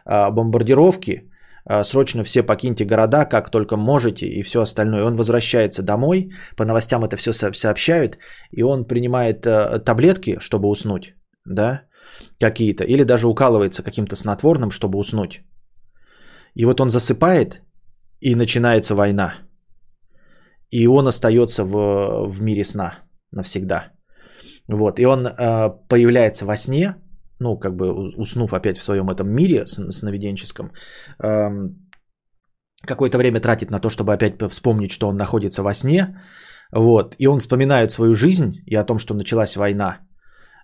а, 0.05 0.29
бомбардировки, 0.29 1.32
а, 1.65 1.84
срочно 1.84 2.23
все 2.23 2.43
покиньте 2.43 2.86
города, 2.86 3.25
как 3.25 3.49
только 3.49 3.77
можете, 3.77 4.25
и 4.25 4.43
все 4.43 4.59
остальное. 4.61 5.05
Он 5.05 5.15
возвращается 5.15 5.84
домой, 5.84 6.32
по 6.57 6.65
новостям 6.65 7.05
это 7.05 7.15
все 7.15 7.32
сообщают, 7.32 8.17
и 8.51 8.63
он 8.63 8.84
принимает 8.84 9.47
а, 9.47 9.79
таблетки, 9.79 10.38
чтобы 10.39 10.67
уснуть, 10.67 11.15
да, 11.45 11.82
какие-то, 12.39 12.84
или 12.84 13.03
даже 13.03 13.27
укалывается 13.27 13.84
каким-то 13.84 14.15
снотворным, 14.15 14.69
чтобы 14.69 14.97
уснуть. 14.97 15.43
И 16.55 16.65
вот 16.65 16.82
он 16.82 16.89
засыпает, 16.89 17.61
и 18.19 18.36
начинается 18.36 18.95
война. 18.95 19.34
И 20.71 20.88
он 20.88 21.07
остается 21.07 21.63
в, 21.63 22.27
в 22.27 22.41
мире 22.41 22.65
сна 22.65 22.95
навсегда. 23.32 23.93
Вот, 24.68 24.99
и 24.99 25.05
он 25.05 25.28
э, 25.28 25.70
появляется 25.88 26.45
во 26.45 26.55
сне, 26.55 26.95
ну, 27.39 27.57
как 27.57 27.76
бы 27.76 27.91
уснув 28.18 28.53
опять 28.53 28.78
в 28.78 28.84
своем 28.84 29.09
этом 29.09 29.30
мире 29.30 29.66
сновиденческом, 29.66 30.72
э, 31.24 31.49
какое-то 32.86 33.18
время 33.18 33.39
тратит 33.39 33.72
на 33.72 33.80
то, 33.80 33.89
чтобы 33.89 34.14
опять 34.14 34.41
вспомнить, 34.49 34.91
что 34.91 35.07
он 35.07 35.18
находится 35.18 35.64
во 35.64 35.74
сне, 35.74 36.22
вот, 36.72 37.16
и 37.18 37.28
он 37.28 37.39
вспоминает 37.39 37.91
свою 37.91 38.14
жизнь 38.14 38.64
и 38.66 38.76
о 38.76 38.86
том, 38.86 38.99
что 38.99 39.14
началась 39.14 39.55
война, 39.55 39.99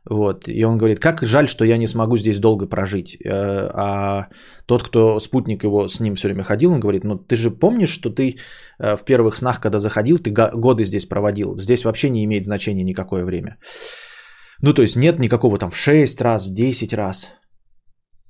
вот. 0.10 0.48
И 0.48 0.66
он 0.66 0.78
говорит, 0.78 1.00
как 1.00 1.22
жаль, 1.22 1.48
что 1.48 1.66
я 1.66 1.78
не 1.78 1.88
смогу 1.88 2.18
здесь 2.18 2.40
долго 2.40 2.68
прожить. 2.68 3.18
Э, 3.26 3.70
а 3.74 4.28
тот, 4.66 4.84
кто 4.84 5.20
спутник 5.20 5.64
его 5.64 5.88
с 5.88 6.00
ним 6.00 6.16
все 6.16 6.28
время 6.28 6.44
ходил, 6.44 6.72
он 6.72 6.80
говорит, 6.80 7.04
ну 7.04 7.18
ты 7.18 7.36
же 7.36 7.52
помнишь, 7.52 7.90
что 7.90 8.10
ты 8.10 8.36
э, 8.80 8.96
в 8.96 9.04
первых 9.04 9.36
снах, 9.36 9.60
когда 9.60 9.80
заходил, 9.80 10.18
ты 10.18 10.32
годы 10.32 10.86
здесь 10.86 11.06
проводил. 11.06 11.58
Здесь 11.60 11.84
вообще 11.84 12.10
не 12.10 12.24
имеет 12.24 12.46
значения 12.46 12.84
никакое 12.84 13.26
время. 13.26 13.58
Ну, 14.62 14.74
то 14.74 14.82
есть 14.82 14.96
нет 14.96 15.20
никакого 15.20 15.58
там 15.58 15.72
в 15.72 15.76
6 15.76 16.22
раз, 16.22 16.48
в 16.48 16.54
10 16.54 16.94
раз. 16.94 17.34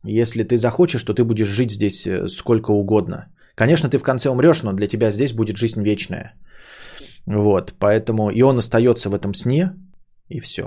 Если 0.03 0.43
ты 0.43 0.57
захочешь, 0.57 1.03
то 1.03 1.13
ты 1.13 1.23
будешь 1.23 1.47
жить 1.47 1.71
здесь 1.71 2.07
э, 2.07 2.28
сколько 2.28 2.71
угодно. 2.71 3.28
Конечно, 3.55 3.89
ты 3.89 3.97
в 3.97 4.03
конце 4.03 4.30
умрешь, 4.30 4.63
но 4.63 4.73
для 4.73 4.88
тебя 4.88 5.11
здесь 5.11 5.34
будет 5.34 5.57
жизнь 5.57 5.84
вечная. 5.84 6.34
Вот, 7.28 7.73
поэтому 7.80 8.30
и 8.30 8.41
он 8.41 8.57
остается 8.57 9.09
в 9.09 9.13
этом 9.13 9.34
сне, 9.34 9.73
и 10.30 10.39
все. 10.39 10.63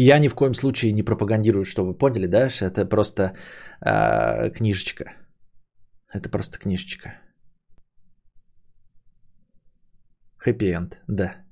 Я 0.00 0.18
ни 0.20 0.28
в 0.28 0.34
коем 0.34 0.54
случае 0.54 0.92
не 0.92 1.02
пропагандирую, 1.02 1.64
что 1.64 1.84
вы 1.84 1.92
поняли, 1.92 2.26
да? 2.26 2.48
Это 2.60 2.86
просто 2.86 3.34
э, 3.80 4.50
книжечка. 4.50 5.04
Это 6.14 6.30
просто 6.30 6.58
книжечка. 6.58 7.14
Хэппи-энд, 10.36 11.02
да. 11.08 11.44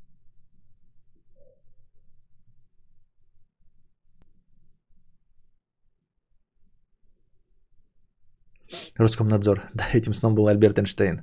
Роскомнадзор. 8.96 9.62
Да, 9.74 9.84
этим 9.92 10.14
сном 10.14 10.36
был 10.36 10.46
Альберт 10.46 10.78
Эйнштейн. 10.78 11.22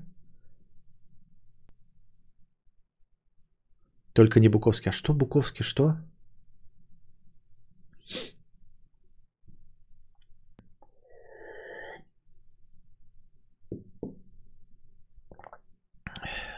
Только 4.13 4.41
не 4.41 4.49
Буковский. 4.49 4.89
А 4.89 4.93
что 4.93 5.13
Буковский, 5.13 5.63
что? 5.63 5.95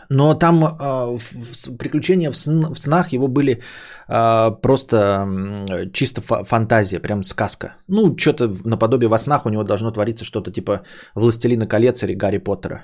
Но 0.10 0.34
там 0.34 0.64
э, 0.64 1.18
в, 1.18 1.78
приключения 1.78 2.32
в, 2.32 2.38
сын, 2.38 2.74
в 2.74 2.80
снах 2.80 3.14
его 3.14 3.28
были 3.28 3.62
э, 4.08 4.52
просто 4.62 4.96
э, 4.98 5.92
чисто 5.92 6.22
фантазия, 6.22 7.00
прям 7.00 7.24
сказка. 7.24 7.76
Ну, 7.88 8.16
что-то 8.18 8.48
наподобие 8.66 9.10
во 9.10 9.18
снах 9.18 9.46
у 9.46 9.50
него 9.50 9.64
должно 9.64 9.92
твориться 9.92 10.26
что-то 10.26 10.52
типа 10.52 10.82
«Властелина 11.16 11.68
колец» 11.68 12.04
или 12.04 12.14
«Гарри 12.14 12.38
Поттера». 12.38 12.82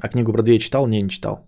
А 0.00 0.08
книгу 0.08 0.32
Бродвея 0.32 0.58
читал? 0.58 0.86
Не, 0.86 1.02
не 1.02 1.08
читал. 1.08 1.46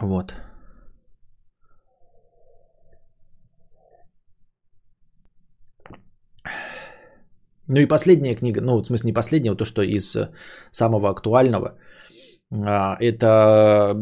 Вот. 0.00 0.34
Ну 7.72 7.80
и 7.80 7.86
последняя 7.86 8.34
книга, 8.34 8.60
ну 8.60 8.82
в 8.82 8.86
смысле 8.86 9.08
не 9.08 9.14
последняя, 9.14 9.54
то, 9.54 9.64
что 9.64 9.82
из 9.82 10.14
э, 10.14 10.28
самого 10.70 11.08
актуального, 11.08 11.78
а, 12.50 12.96
это 13.00 13.96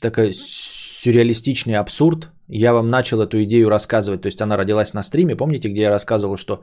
такой 0.00 0.32
сюрреалистичный 0.32 1.74
абсурд. 1.74 2.30
Я 2.48 2.72
вам 2.72 2.90
начал 2.90 3.20
эту 3.20 3.42
идею 3.42 3.68
рассказывать, 3.68 4.22
то 4.22 4.28
есть 4.28 4.40
она 4.40 4.56
родилась 4.56 4.94
на 4.94 5.02
стриме, 5.02 5.36
помните, 5.36 5.68
где 5.68 5.80
я 5.82 5.90
рассказывал, 5.90 6.36
что 6.36 6.62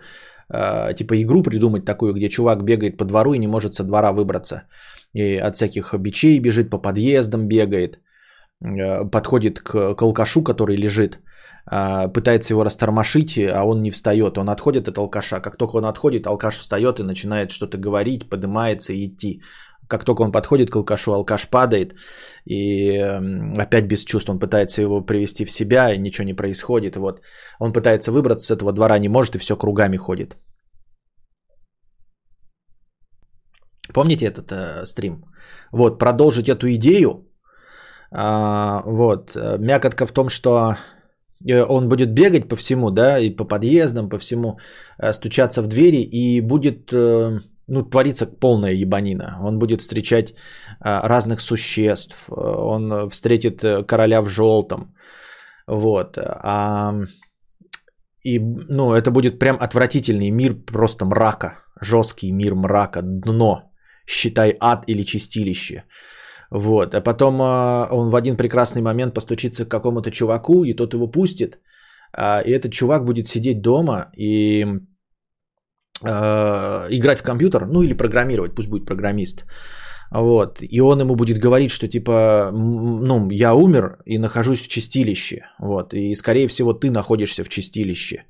э, 0.53 0.93
типа 0.95 1.21
игру 1.21 1.43
придумать 1.43 1.85
такую, 1.85 2.13
где 2.13 2.29
чувак 2.29 2.63
бегает 2.63 2.97
по 2.97 3.05
двору 3.05 3.33
и 3.33 3.39
не 3.39 3.47
может 3.47 3.75
со 3.75 3.83
двора 3.83 4.13
выбраться. 4.13 4.63
И 5.13 5.35
от 5.35 5.55
всяких 5.55 5.93
бичей 5.99 6.39
бежит, 6.39 6.69
по 6.69 6.77
подъездам 6.77 7.47
бегает, 7.47 7.99
э, 8.63 9.09
подходит 9.11 9.59
к, 9.59 9.95
к 9.95 10.01
алкашу, 10.01 10.41
который 10.41 10.77
лежит, 10.77 11.15
а, 11.15 11.28
пытается 11.65 12.53
его 12.53 12.63
растормошить, 12.63 13.37
а 13.37 13.63
он 13.63 13.81
не 13.81 13.91
встает. 13.91 14.37
Он 14.37 14.49
отходит 14.49 14.87
от 14.87 14.97
алкаша. 14.97 15.39
Как 15.39 15.57
только 15.57 15.77
он 15.77 15.85
отходит, 15.85 16.27
алкаш 16.27 16.57
встает 16.57 16.99
и 16.99 17.03
начинает 17.03 17.51
что-то 17.51 17.77
говорить, 17.77 18.29
поднимается 18.29 18.93
и 18.93 19.05
идти. 19.05 19.41
Как 19.87 20.03
только 20.03 20.21
он 20.21 20.31
подходит 20.31 20.69
к 20.69 20.75
алкашу, 20.75 21.13
алкаш 21.13 21.49
падает 21.49 21.95
и 22.45 22.97
опять 23.57 23.87
без 23.87 24.03
чувств. 24.03 24.29
Он 24.29 24.39
пытается 24.39 24.81
его 24.81 25.01
привести 25.01 25.45
в 25.45 25.51
себя, 25.51 25.93
и 25.93 25.97
ничего 25.97 26.25
не 26.25 26.35
происходит. 26.35 26.95
Вот. 26.95 27.21
Он 27.59 27.73
пытается 27.73 28.11
выбраться 28.11 28.47
с 28.47 28.51
этого 28.51 28.71
двора, 28.71 28.99
не 28.99 29.09
может 29.09 29.35
и 29.35 29.39
все 29.39 29.55
кругами 29.55 29.97
ходит. 29.97 30.37
Помните 33.93 34.25
этот 34.27 34.51
э, 34.51 34.85
стрим? 34.85 35.23
Вот, 35.71 35.99
продолжить 35.99 36.49
эту 36.49 36.67
идею. 36.75 37.27
А, 38.11 38.83
вот, 38.85 39.35
э, 39.35 39.57
мякотка 39.57 40.05
в 40.05 40.11
том, 40.11 40.29
что 40.29 40.75
он 41.45 41.87
будет 41.87 42.13
бегать 42.13 42.47
по 42.49 42.55
всему, 42.55 42.91
да, 42.91 43.19
и 43.19 43.29
по 43.29 43.45
подъездам, 43.45 44.09
по 44.09 44.17
всему, 44.19 44.59
э, 44.97 45.13
стучаться 45.13 45.61
в 45.61 45.67
двери, 45.67 46.01
и 46.01 46.41
будет, 46.41 46.91
э, 46.93 47.39
ну, 47.67 47.83
твориться 47.83 48.25
полная 48.25 48.73
ебанина. 48.73 49.37
Он 49.41 49.59
будет 49.59 49.81
встречать 49.81 50.33
разных 50.79 51.41
существ, 51.41 52.15
он 52.29 53.09
встретит 53.09 53.61
короля 53.85 54.21
в 54.21 54.29
желтом, 54.29 54.95
вот. 55.69 56.17
А, 56.17 56.93
и, 58.25 58.39
ну, 58.39 58.93
это 58.93 59.11
будет 59.11 59.39
прям 59.39 59.57
отвратительный 59.59 60.31
мир 60.31 60.55
просто 60.65 61.05
мрака, 61.05 61.63
жесткий 61.81 62.31
мир 62.31 62.55
мрака, 62.55 63.01
дно, 63.01 63.71
считай 64.07 64.57
ад 64.59 64.83
или 64.87 65.03
чистилище. 65.03 65.83
Вот. 66.51 66.95
А 66.95 67.01
потом 67.01 67.41
а, 67.41 67.87
он 67.91 68.09
в 68.09 68.15
один 68.15 68.37
прекрасный 68.37 68.81
момент 68.81 69.13
постучится 69.13 69.65
к 69.65 69.71
какому-то 69.71 70.11
чуваку, 70.11 70.63
и 70.63 70.73
тот 70.73 70.93
его 70.93 71.07
пустит. 71.07 71.59
А, 72.13 72.41
и 72.41 72.51
этот 72.51 72.71
чувак 72.71 73.05
будет 73.05 73.27
сидеть 73.27 73.61
дома 73.61 74.11
и 74.17 74.65
а, 76.03 76.87
играть 76.89 77.19
в 77.19 77.23
компьютер, 77.23 77.67
ну 77.67 77.81
или 77.81 77.93
программировать, 77.93 78.55
пусть 78.55 78.69
будет 78.69 78.85
программист. 78.85 79.45
Вот. 80.11 80.59
И 80.61 80.81
он 80.81 80.99
ему 80.99 81.15
будет 81.15 81.37
говорить, 81.37 81.71
что 81.71 81.87
типа, 81.87 82.51
ну, 82.51 83.29
я 83.29 83.53
умер 83.53 83.99
и 84.05 84.17
нахожусь 84.17 84.61
в 84.61 84.67
чистилище. 84.67 85.45
Вот. 85.59 85.93
И 85.93 86.15
скорее 86.15 86.47
всего 86.47 86.73
ты 86.73 86.89
находишься 86.89 87.43
в 87.43 87.49
чистилище. 87.49 88.25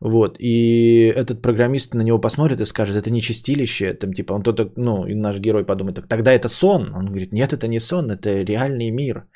Вот, 0.00 0.36
и 0.40 1.12
этот 1.14 1.42
программист 1.42 1.94
на 1.94 2.02
него 2.02 2.18
посмотрит 2.18 2.60
и 2.60 2.64
скажет, 2.64 2.96
это 2.96 3.10
не 3.10 3.20
чистилище, 3.20 3.92
там 3.92 4.14
типа, 4.14 4.32
он 4.32 4.42
то 4.42 4.72
ну, 4.76 5.06
и 5.06 5.14
наш 5.14 5.38
герой 5.38 5.64
подумает, 5.66 5.96
так 5.96 6.08
тогда 6.08 6.32
это 6.32 6.48
сон. 6.48 6.94
Он 6.94 7.06
говорит, 7.06 7.32
нет, 7.32 7.52
это 7.52 7.68
не 7.68 7.80
сон, 7.80 8.10
это 8.10 8.44
реальный 8.44 8.90
мир. 8.90 9.26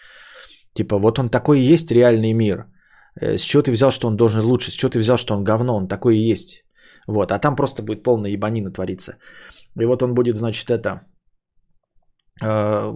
Типа, 0.73 0.99
вот 0.99 1.19
он 1.19 1.29
такой 1.29 1.61
и 1.61 1.73
есть 1.73 1.91
реальный 1.91 2.33
мир. 2.33 2.67
Э, 3.21 3.37
с 3.37 3.43
чего 3.43 3.63
ты 3.63 3.73
взял, 3.73 3.91
что 3.91 4.09
он 4.09 4.17
должен 4.17 4.45
лучше? 4.45 4.71
С 4.71 4.75
чего 4.75 4.91
ты 4.91 4.99
взял, 4.99 5.17
что 5.17 5.35
он 5.35 5.45
говно? 5.45 5.77
Он 5.77 5.89
такой 5.89 6.17
и 6.17 6.33
есть. 6.33 6.65
Вот, 7.07 7.31
а 7.31 7.39
там 7.39 7.57
просто 7.57 7.83
будет 7.83 8.03
полная 8.03 8.31
ебанина 8.31 8.71
твориться. 8.71 9.19
И 9.81 9.85
вот 9.85 10.03
он 10.03 10.15
будет, 10.15 10.37
значит, 10.37 10.71
это, 10.71 11.03
э, 12.43 12.93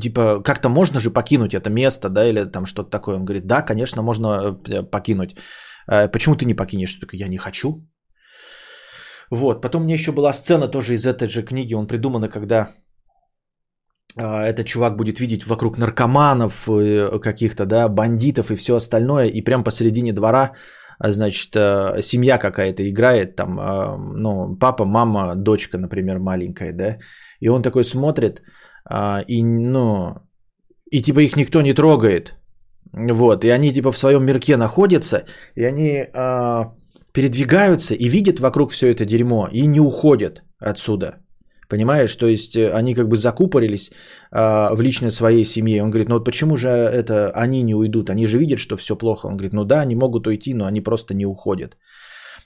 типа, 0.00 0.40
как-то 0.44 0.68
можно 0.68 1.00
же 1.00 1.10
покинуть 1.10 1.54
это 1.54 1.70
место, 1.70 2.08
да, 2.08 2.28
или 2.28 2.44
там 2.44 2.66
что-то 2.66 2.90
такое. 2.90 3.16
Он 3.16 3.24
говорит, 3.24 3.46
да, 3.46 3.62
конечно, 3.62 4.02
можно 4.02 4.56
э, 4.68 4.82
покинуть. 4.82 5.36
Э, 5.88 6.08
почему 6.08 6.36
ты 6.36 6.44
не 6.44 6.54
покинешь? 6.54 6.94
Только 6.94 7.16
я 7.16 7.28
не 7.28 7.38
хочу. 7.38 7.86
Вот, 9.30 9.62
потом 9.62 9.82
мне 9.82 9.94
еще 9.94 10.12
была 10.12 10.32
сцена 10.32 10.68
тоже 10.68 10.94
из 10.94 11.06
этой 11.06 11.28
же 11.28 11.42
книги, 11.42 11.74
он 11.74 11.86
придумана, 11.86 12.28
когда 12.28 12.70
э, 14.16 14.22
этот 14.22 14.66
чувак 14.66 14.96
будет 14.96 15.20
видеть 15.20 15.46
вокруг 15.46 15.78
наркоманов, 15.78 16.66
э, 16.68 17.18
каких-то, 17.20 17.66
да, 17.66 17.88
бандитов 17.88 18.50
и 18.50 18.56
все 18.56 18.74
остальное, 18.74 19.26
и 19.26 19.44
прям 19.44 19.64
посередине 19.64 20.12
двора, 20.12 20.52
значит, 20.98 21.54
семья 22.02 22.38
какая-то 22.38 22.82
играет, 22.82 23.36
там, 23.36 23.54
ну, 24.16 24.56
папа, 24.56 24.84
мама, 24.84 25.34
дочка, 25.36 25.78
например, 25.78 26.18
маленькая, 26.18 26.72
да, 26.72 26.98
и 27.38 27.48
он 27.48 27.62
такой 27.62 27.84
смотрит, 27.84 28.42
и, 29.28 29.42
ну, 29.44 30.16
и 30.90 31.02
типа 31.02 31.20
их 31.20 31.36
никто 31.36 31.62
не 31.62 31.72
трогает, 31.72 32.37
вот, 32.92 33.44
и 33.44 33.48
они 33.50 33.72
типа 33.72 33.92
в 33.92 33.98
своем 33.98 34.24
мирке 34.24 34.56
находятся, 34.56 35.24
и 35.54 35.64
они 35.64 36.06
э, 36.12 36.64
передвигаются 37.12 37.94
и 37.94 38.08
видят 38.08 38.40
вокруг 38.40 38.70
все 38.72 38.86
это 38.88 39.04
дерьмо 39.04 39.48
и 39.52 39.66
не 39.66 39.80
уходят 39.80 40.42
отсюда. 40.58 41.16
Понимаешь, 41.68 42.16
то 42.16 42.26
есть 42.26 42.56
э, 42.56 42.70
они 42.72 42.94
как 42.94 43.08
бы 43.08 43.16
закупорились 43.16 43.90
э, 43.90 44.74
в 44.74 44.80
личной 44.80 45.10
своей 45.10 45.44
семье. 45.44 45.82
Он 45.82 45.90
говорит, 45.90 46.08
ну 46.08 46.14
вот 46.14 46.24
почему 46.24 46.56
же 46.56 46.68
это 46.68 47.30
они 47.34 47.62
не 47.62 47.74
уйдут? 47.74 48.10
Они 48.10 48.26
же 48.26 48.38
видят, 48.38 48.58
что 48.58 48.76
все 48.76 48.96
плохо. 48.96 49.26
Он 49.26 49.36
говорит, 49.36 49.52
ну 49.52 49.64
да, 49.64 49.80
они 49.80 49.94
могут 49.94 50.26
уйти, 50.26 50.54
но 50.54 50.64
они 50.64 50.80
просто 50.80 51.14
не 51.14 51.26
уходят. 51.26 51.76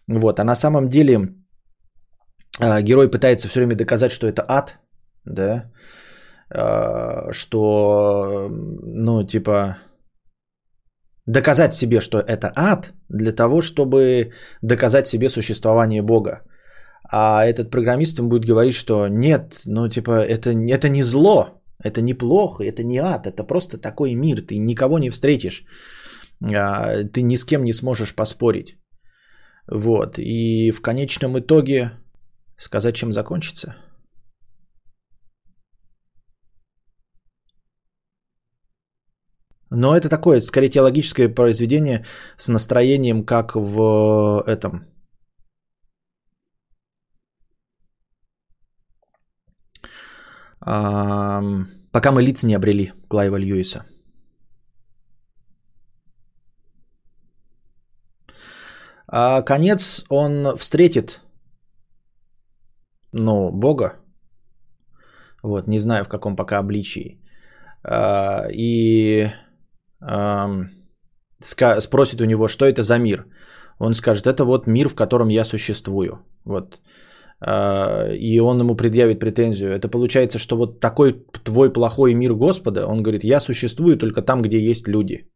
Вот, 0.09 0.41
а 0.41 0.45
на 0.45 0.55
самом 0.55 0.89
деле 0.89 1.35
э, 2.61 2.83
герой 2.83 3.11
пытается 3.11 3.49
все 3.49 3.61
время 3.61 3.77
доказать, 3.77 4.11
что 4.11 4.27
это 4.27 4.45
ад, 4.49 4.79
да, 5.25 5.71
э, 6.51 7.33
что, 7.33 8.49
ну 8.51 9.25
типа, 9.25 9.77
доказать 11.27 11.75
себе, 11.75 12.01
что 12.01 12.19
это 12.19 12.53
ад, 12.57 12.93
для 13.09 13.33
того, 13.33 13.61
чтобы 13.63 14.33
доказать 14.63 15.07
себе 15.07 15.29
существование 15.29 16.03
Бога. 16.03 16.43
А 17.11 17.45
этот 17.45 17.71
программист 17.71 18.19
им 18.19 18.29
будет 18.29 18.47
говорить, 18.47 18.75
что 18.75 19.09
нет, 19.09 19.63
ну 19.67 19.89
типа 19.89 20.11
это, 20.11 20.51
это 20.51 20.89
не 20.89 21.03
зло, 21.03 21.63
это 21.83 22.01
не 22.01 22.15
плохо, 22.15 22.65
это 22.65 22.83
не 22.85 22.99
ад, 22.99 23.27
это 23.27 23.45
просто 23.45 23.79
такой 23.79 24.15
мир, 24.15 24.41
ты 24.41 24.59
никого 24.59 24.99
не 24.99 25.11
встретишь, 25.11 25.65
а, 26.43 27.05
ты 27.05 27.23
ни 27.23 27.37
с 27.37 27.45
кем 27.45 27.65
не 27.65 27.73
сможешь 27.73 28.15
поспорить. 28.15 28.77
Вот, 29.71 30.19
и 30.19 30.71
в 30.71 30.81
конечном 30.81 31.39
итоге 31.39 31.93
сказать, 32.57 32.95
чем 32.95 33.13
закончится. 33.13 33.77
Но 39.75 39.97
это 39.97 40.11
такое, 40.11 40.43
скорее 40.43 40.69
теологическое 40.69 41.35
произведение 41.35 42.05
с 42.37 42.49
настроением, 42.49 43.25
как 43.25 43.57
в 43.57 44.43
этом, 44.47 44.87
пока 50.61 52.13
мы 52.13 52.23
лиц 52.23 52.43
не 52.43 52.55
обрели 52.55 52.93
Клайва 53.09 53.39
Льюиса. 53.39 53.87
А 59.07 59.43
конец 59.43 60.05
он 60.11 60.59
встретит, 60.59 61.23
ну, 63.13 63.51
Бога, 63.51 64.01
вот, 65.43 65.67
не 65.67 65.79
знаю 65.79 66.05
в 66.05 66.09
каком 66.09 66.37
пока 66.37 66.59
обличии, 66.59 67.19
а, 67.85 68.49
и 68.53 69.33
спросит 71.79 72.21
у 72.21 72.25
него, 72.25 72.49
что 72.49 72.65
это 72.65 72.83
за 72.83 72.99
мир. 72.99 73.27
Он 73.79 73.95
скажет, 73.95 74.27
это 74.27 74.45
вот 74.45 74.67
мир, 74.67 74.89
в 74.89 74.95
котором 74.95 75.29
я 75.29 75.45
существую. 75.45 76.19
Вот 76.45 76.81
а, 77.45 78.09
и 78.13 78.41
он 78.41 78.61
ему 78.61 78.77
предъявит 78.77 79.19
претензию. 79.19 79.73
Это 79.73 79.89
получается, 79.89 80.39
что 80.39 80.57
вот 80.57 80.81
такой 80.81 81.25
твой 81.45 81.73
плохой 81.73 82.15
мир 82.15 82.35
Господа, 82.35 82.87
он 82.87 83.03
говорит, 83.03 83.25
я 83.25 83.41
существую 83.41 83.99
только 83.99 84.23
там, 84.23 84.43
где 84.43 84.59
есть 84.59 84.89
люди. 84.89 85.29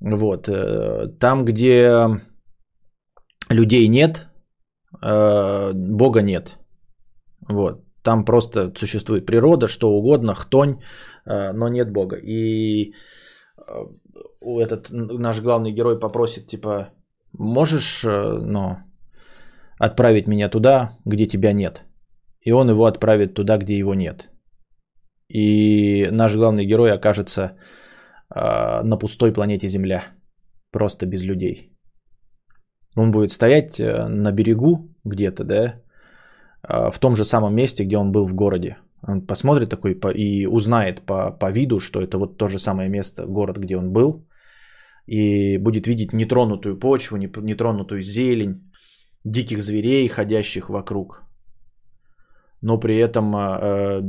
Вот. 0.00 0.48
Э, 0.48 1.08
там, 1.18 1.44
где 1.44 2.06
людей 3.50 3.88
нет, 3.88 4.28
э, 5.02 5.72
Бога 5.74 6.22
нет. 6.22 6.56
Вот. 7.48 7.82
Там 8.04 8.24
просто 8.24 8.72
существует 8.76 9.26
природа, 9.26 9.66
что 9.66 9.90
угодно, 9.90 10.34
хтонь, 10.34 10.76
но 11.28 11.68
нет 11.68 11.92
Бога. 11.92 12.16
И 12.16 12.94
этот 14.42 14.88
наш 14.90 15.40
главный 15.40 15.72
герой 15.72 16.00
попросит, 16.00 16.46
типа, 16.46 16.88
можешь, 17.32 18.04
ну, 18.04 18.76
отправить 19.78 20.26
меня 20.26 20.48
туда, 20.48 20.98
где 21.04 21.26
тебя 21.26 21.52
нет. 21.52 21.84
И 22.40 22.52
он 22.52 22.70
его 22.70 22.86
отправит 22.86 23.34
туда, 23.34 23.58
где 23.58 23.78
его 23.78 23.94
нет. 23.94 24.30
И 25.28 26.08
наш 26.10 26.34
главный 26.34 26.66
герой 26.66 26.92
окажется 26.92 27.42
э, 28.34 28.82
на 28.82 28.96
пустой 28.98 29.32
планете 29.32 29.68
Земля. 29.68 30.04
Просто 30.72 31.06
без 31.06 31.22
людей. 31.24 31.72
Он 32.96 33.10
будет 33.10 33.30
стоять 33.30 33.78
э, 33.78 34.08
на 34.08 34.32
берегу 34.32 34.94
где-то, 35.04 35.44
да, 35.44 35.82
э, 36.68 36.90
в 36.90 36.98
том 36.98 37.16
же 37.16 37.24
самом 37.24 37.54
месте, 37.54 37.84
где 37.84 37.98
он 37.98 38.12
был 38.12 38.26
в 38.26 38.34
городе. 38.34 38.76
Он 39.02 39.26
посмотрит 39.26 39.70
такой 39.70 39.98
и 40.14 40.46
узнает 40.46 41.06
по, 41.06 41.30
по 41.30 41.52
виду, 41.52 41.80
что 41.80 42.00
это 42.00 42.18
вот 42.18 42.36
то 42.36 42.48
же 42.48 42.58
самое 42.58 42.88
место, 42.88 43.26
город, 43.26 43.58
где 43.58 43.76
он 43.76 43.92
был. 43.92 44.26
И 45.06 45.58
будет 45.58 45.86
видеть 45.86 46.12
нетронутую 46.12 46.78
почву, 46.78 47.16
нетронутую 47.16 48.02
зелень, 48.02 48.70
диких 49.24 49.62
зверей, 49.62 50.08
ходящих 50.08 50.68
вокруг. 50.68 51.22
Но 52.60 52.80
при 52.80 52.96
этом 52.96 53.34
э, 53.36 54.02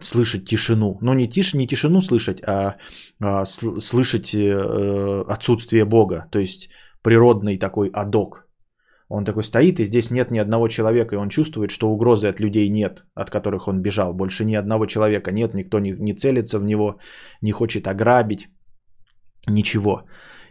слышать 0.00 0.46
тишину. 0.46 0.98
Ну, 1.00 1.14
не, 1.14 1.28
тиш, 1.28 1.54
не 1.54 1.66
тишину 1.66 2.00
слышать, 2.00 2.40
а 2.46 2.76
э, 3.20 3.44
слышать 3.44 4.34
э, 4.34 5.24
отсутствие 5.28 5.84
Бога. 5.84 6.28
То 6.30 6.38
есть 6.38 6.70
природный 7.02 7.58
такой 7.58 7.90
адок. 7.92 8.41
Он 9.14 9.24
такой 9.24 9.42
стоит, 9.42 9.78
и 9.78 9.84
здесь 9.84 10.10
нет 10.10 10.30
ни 10.30 10.40
одного 10.40 10.68
человека, 10.68 11.14
и 11.14 11.18
он 11.18 11.28
чувствует, 11.28 11.70
что 11.70 11.90
угрозы 11.90 12.28
от 12.28 12.40
людей 12.40 12.70
нет, 12.70 13.04
от 13.14 13.30
которых 13.30 13.68
он 13.68 13.82
бежал. 13.82 14.14
Больше 14.14 14.44
ни 14.44 14.54
одного 14.54 14.86
человека 14.86 15.32
нет, 15.32 15.54
никто 15.54 15.80
не, 15.80 15.92
не 15.98 16.14
целится 16.14 16.58
в 16.58 16.64
него, 16.64 16.98
не 17.42 17.52
хочет 17.52 17.86
ограбить, 17.86 18.48
ничего. 19.46 20.06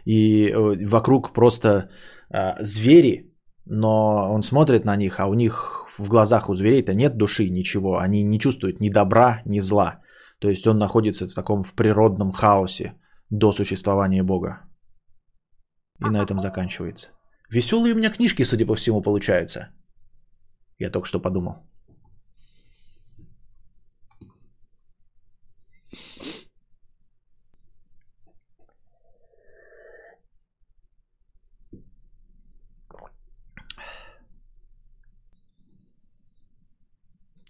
И 0.06 0.48
э, 0.48 0.86
вокруг 0.86 1.32
просто 1.32 1.90
э, 2.30 2.62
звери, 2.62 3.34
но 3.66 4.32
он 4.32 4.42
смотрит 4.42 4.84
на 4.84 4.96
них, 4.96 5.18
а 5.18 5.26
у 5.26 5.34
них 5.34 5.86
в 5.98 6.08
глазах 6.08 6.48
у 6.48 6.54
зверей-то 6.54 6.94
нет 6.94 7.16
души, 7.16 7.50
ничего. 7.50 7.98
Они 7.98 8.22
не 8.22 8.38
чувствуют 8.38 8.80
ни 8.80 8.90
добра, 8.90 9.42
ни 9.44 9.60
зла. 9.60 10.00
То 10.38 10.48
есть 10.48 10.66
он 10.66 10.78
находится 10.78 11.28
в 11.28 11.34
таком 11.34 11.64
в 11.64 11.74
природном 11.74 12.30
хаосе 12.32 12.94
до 13.30 13.52
существования 13.52 14.22
Бога. 14.22 14.60
И 15.98 16.10
на 16.10 16.22
этом 16.22 16.38
заканчивается. 16.38 17.10
Веселые 17.52 17.92
у 17.94 17.96
меня 17.96 18.10
книжки, 18.10 18.44
судя 18.44 18.66
по 18.66 18.74
всему, 18.74 19.02
получаются. 19.02 19.68
Я 20.78 20.90
только 20.90 21.06
что 21.06 21.20
подумал. 21.20 21.54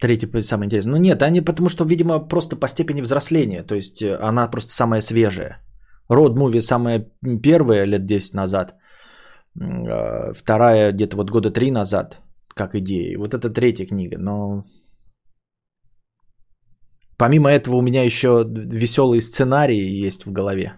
Третий 0.01 0.41
самый 0.41 0.65
интересный. 0.65 0.91
Ну 0.91 0.97
нет, 0.97 1.21
они 1.21 1.39
потому 1.39 1.69
что, 1.69 1.85
видимо, 1.85 2.19
просто 2.19 2.57
по 2.57 2.67
степени 2.67 3.01
взросления. 3.01 3.63
То 3.63 3.75
есть 3.75 4.01
э, 4.01 4.17
она 4.21 4.51
просто 4.51 4.73
самая 4.73 4.99
свежая. 5.01 5.61
Род 6.09 6.35
муви 6.35 6.59
самая 6.59 7.07
первая 7.41 7.85
лет 7.85 8.05
10 8.05 8.33
назад. 8.33 8.75
А, 9.59 10.33
вторая 10.33 10.91
где-то 10.91 11.17
вот 11.17 11.29
года 11.29 11.51
три 11.51 11.71
назад, 11.71 12.21
как 12.55 12.75
идея. 12.75 13.17
Вот 13.17 13.33
это 13.33 13.49
третья 13.49 13.85
книга. 13.85 14.17
Но 14.17 14.63
помимо 17.17 17.49
этого 17.49 17.75
у 17.75 17.81
меня 17.81 18.03
еще 18.03 18.43
веселые 18.47 19.21
сценарии 19.21 20.05
есть 20.05 20.25
в 20.25 20.31
голове. 20.31 20.73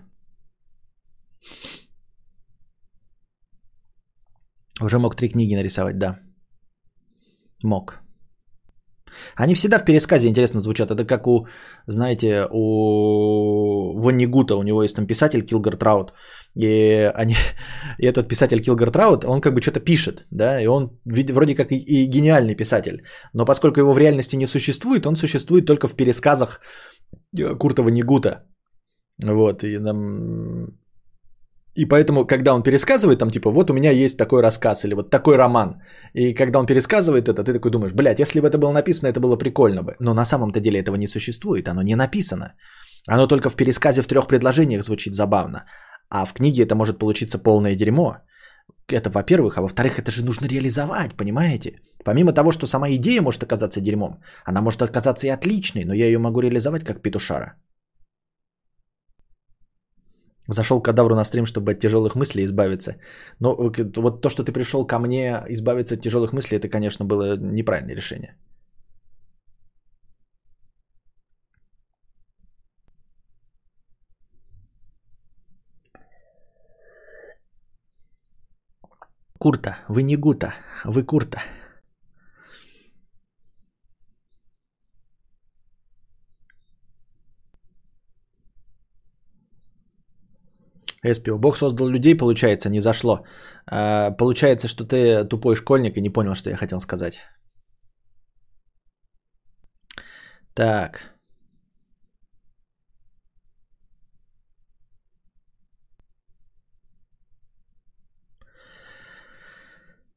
Уже 4.82 5.00
мог 5.00 5.16
три 5.16 5.30
книги 5.30 5.56
нарисовать, 5.56 5.98
да. 5.98 6.20
Мог. 7.64 8.02
Они 9.36 9.56
всегда 9.56 9.80
в 9.80 9.86
пересказе 9.86 10.28
интересно 10.28 10.60
звучат. 10.60 10.92
Это 10.92 11.06
как 11.06 11.28
у, 11.28 11.48
знаете, 11.88 12.48
у 12.52 13.98
Воннигута, 14.00 14.56
у 14.56 14.64
него 14.64 14.84
есть 14.84 14.96
там 14.96 15.08
писатель 15.08 15.46
Килгар 15.46 15.78
Траут. 15.78 16.12
И, 16.56 17.12
они, 17.16 17.36
и 18.00 18.06
этот 18.06 18.28
писатель 18.28 18.62
Килгар 18.62 18.92
Траут, 18.92 19.26
он 19.26 19.42
как 19.42 19.54
бы 19.54 19.62
что-то 19.62 19.80
пишет, 19.80 20.26
да, 20.32 20.62
и 20.62 20.68
он 20.68 20.90
вроде 21.06 21.56
как 21.56 21.72
и, 21.72 21.76
и 21.76 22.08
гениальный 22.08 22.56
писатель. 22.56 23.04
Но 23.34 23.46
поскольку 23.46 23.80
его 23.80 23.94
в 23.94 23.98
реальности 23.98 24.38
не 24.38 24.48
существует, 24.48 25.06
он 25.06 25.16
существует 25.16 25.66
только 25.66 25.88
в 25.88 25.96
пересказах 25.96 26.60
э, 27.38 27.56
Курта 27.56 27.84
Воннигута. 27.84 28.46
Вот, 29.24 29.64
и 29.64 29.80
там 29.80 30.76
и 31.78 31.86
поэтому, 31.86 32.26
когда 32.26 32.54
он 32.54 32.64
пересказывает, 32.64 33.20
там 33.20 33.32
типа, 33.32 33.52
вот 33.52 33.70
у 33.70 33.74
меня 33.74 33.92
есть 33.92 34.18
такой 34.18 34.42
рассказ 34.42 34.86
или 34.86 34.94
вот 34.94 35.10
такой 35.10 35.36
роман. 35.36 35.82
И 36.14 36.34
когда 36.34 36.60
он 36.60 36.66
пересказывает 36.66 37.28
это, 37.28 37.44
ты 37.44 37.54
такой 37.54 37.72
думаешь, 37.72 37.94
блядь, 37.94 38.20
если 38.20 38.40
бы 38.40 38.48
это 38.48 38.58
было 38.58 38.72
написано, 38.72 39.10
это 39.10 39.20
было 39.20 39.36
прикольно 39.36 39.84
бы. 39.84 39.96
Но 40.00 40.14
на 40.14 40.26
самом-то 40.26 40.62
деле 40.62 40.80
этого 40.80 40.96
не 40.96 41.08
существует, 41.08 41.68
оно 41.68 41.82
не 41.82 41.96
написано. 41.96 42.54
Оно 43.08 43.28
только 43.28 43.50
в 43.50 43.56
пересказе 43.56 44.02
в 44.02 44.08
трех 44.08 44.28
предложениях 44.28 44.84
звучит 44.84 45.14
забавно. 45.14 45.66
А 46.10 46.26
в 46.26 46.34
книге 46.34 46.64
это 46.64 46.76
может 46.76 47.00
получиться 47.00 47.38
полное 47.38 47.76
дерьмо. 47.76 48.18
Это 48.88 49.10
во-первых, 49.10 49.58
а 49.58 49.62
во-вторых, 49.62 50.00
это 50.00 50.12
же 50.12 50.24
нужно 50.26 50.48
реализовать, 50.48 51.16
понимаете? 51.16 51.82
Помимо 52.04 52.34
того, 52.34 52.52
что 52.52 52.68
сама 52.68 52.90
идея 52.92 53.22
может 53.22 53.44
оказаться 53.44 53.82
дерьмом, 53.82 54.22
она 54.46 54.62
может 54.62 54.82
оказаться 54.82 55.28
и 55.28 55.32
отличной, 55.32 55.86
но 55.86 55.94
я 55.94 56.06
ее 56.06 56.20
могу 56.20 56.42
реализовать 56.42 56.84
как 56.84 57.02
петушара. 57.02 57.56
Зашел 60.48 60.80
кадавру 60.82 61.16
на 61.16 61.24
стрим, 61.24 61.46
чтобы 61.46 61.72
от 61.72 61.80
тяжелых 61.80 62.16
мыслей 62.16 62.44
избавиться. 62.46 62.98
Но 63.40 63.56
вот 63.56 64.22
то, 64.22 64.30
что 64.30 64.44
ты 64.44 64.52
пришел 64.52 64.86
ко 64.86 65.00
мне 65.00 65.44
избавиться 65.50 65.96
от 65.96 66.02
тяжелых 66.02 66.34
мыслей, 66.34 66.58
это, 66.58 66.70
конечно, 66.70 67.06
было 67.06 67.38
неправильное 67.38 67.96
решение. 67.96 68.36
Курта, 79.46 79.78
вы 79.88 80.02
не 80.02 80.18
Гута, 80.18 80.56
вы 80.86 81.04
Курта. 81.04 81.40
Эспио. 91.04 91.38
Бог 91.38 91.58
создал 91.58 91.90
людей, 91.90 92.18
получается, 92.18 92.70
не 92.70 92.80
зашло. 92.80 93.24
А, 93.68 94.10
получается, 94.18 94.68
что 94.68 94.84
ты 94.84 95.24
тупой 95.26 95.56
школьник 95.56 95.98
и 95.98 96.02
не 96.02 96.10
понял, 96.10 96.34
что 96.34 96.50
я 96.50 96.58
хотел 96.58 96.80
сказать. 96.80 97.20
Так. 100.56 101.15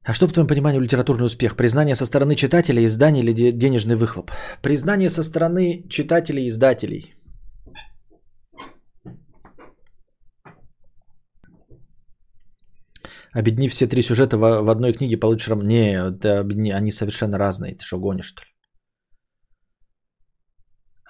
А 0.09 0.15
что, 0.15 0.27
по 0.27 0.33
твоему 0.33 0.49
пониманию, 0.49 0.81
литературный 0.81 1.27
успех? 1.27 1.55
Признание 1.55 1.95
со 1.95 2.07
стороны 2.07 2.35
читателей, 2.35 2.87
издания 2.87 3.21
или 3.21 3.53
денежный 3.53 3.95
выхлоп? 3.95 4.31
Признание 4.63 5.11
со 5.11 5.23
стороны 5.23 5.85
читателей 5.91 6.49
издателей. 6.49 7.15
Объедини 13.35 13.69
все 13.69 13.87
три 13.87 14.03
сюжета 14.03 14.39
в, 14.39 14.63
в 14.63 14.71
одной 14.71 14.95
книге, 14.95 15.19
получишь... 15.19 15.55
Не, 15.63 15.93
это 15.93 16.41
объедини, 16.41 16.73
они 16.73 16.91
совершенно 16.91 17.37
разные. 17.37 17.75
Ты 17.75 17.85
что, 17.85 17.99
гонишь, 17.99 18.29
что 18.29 18.43
ли? 18.43 18.58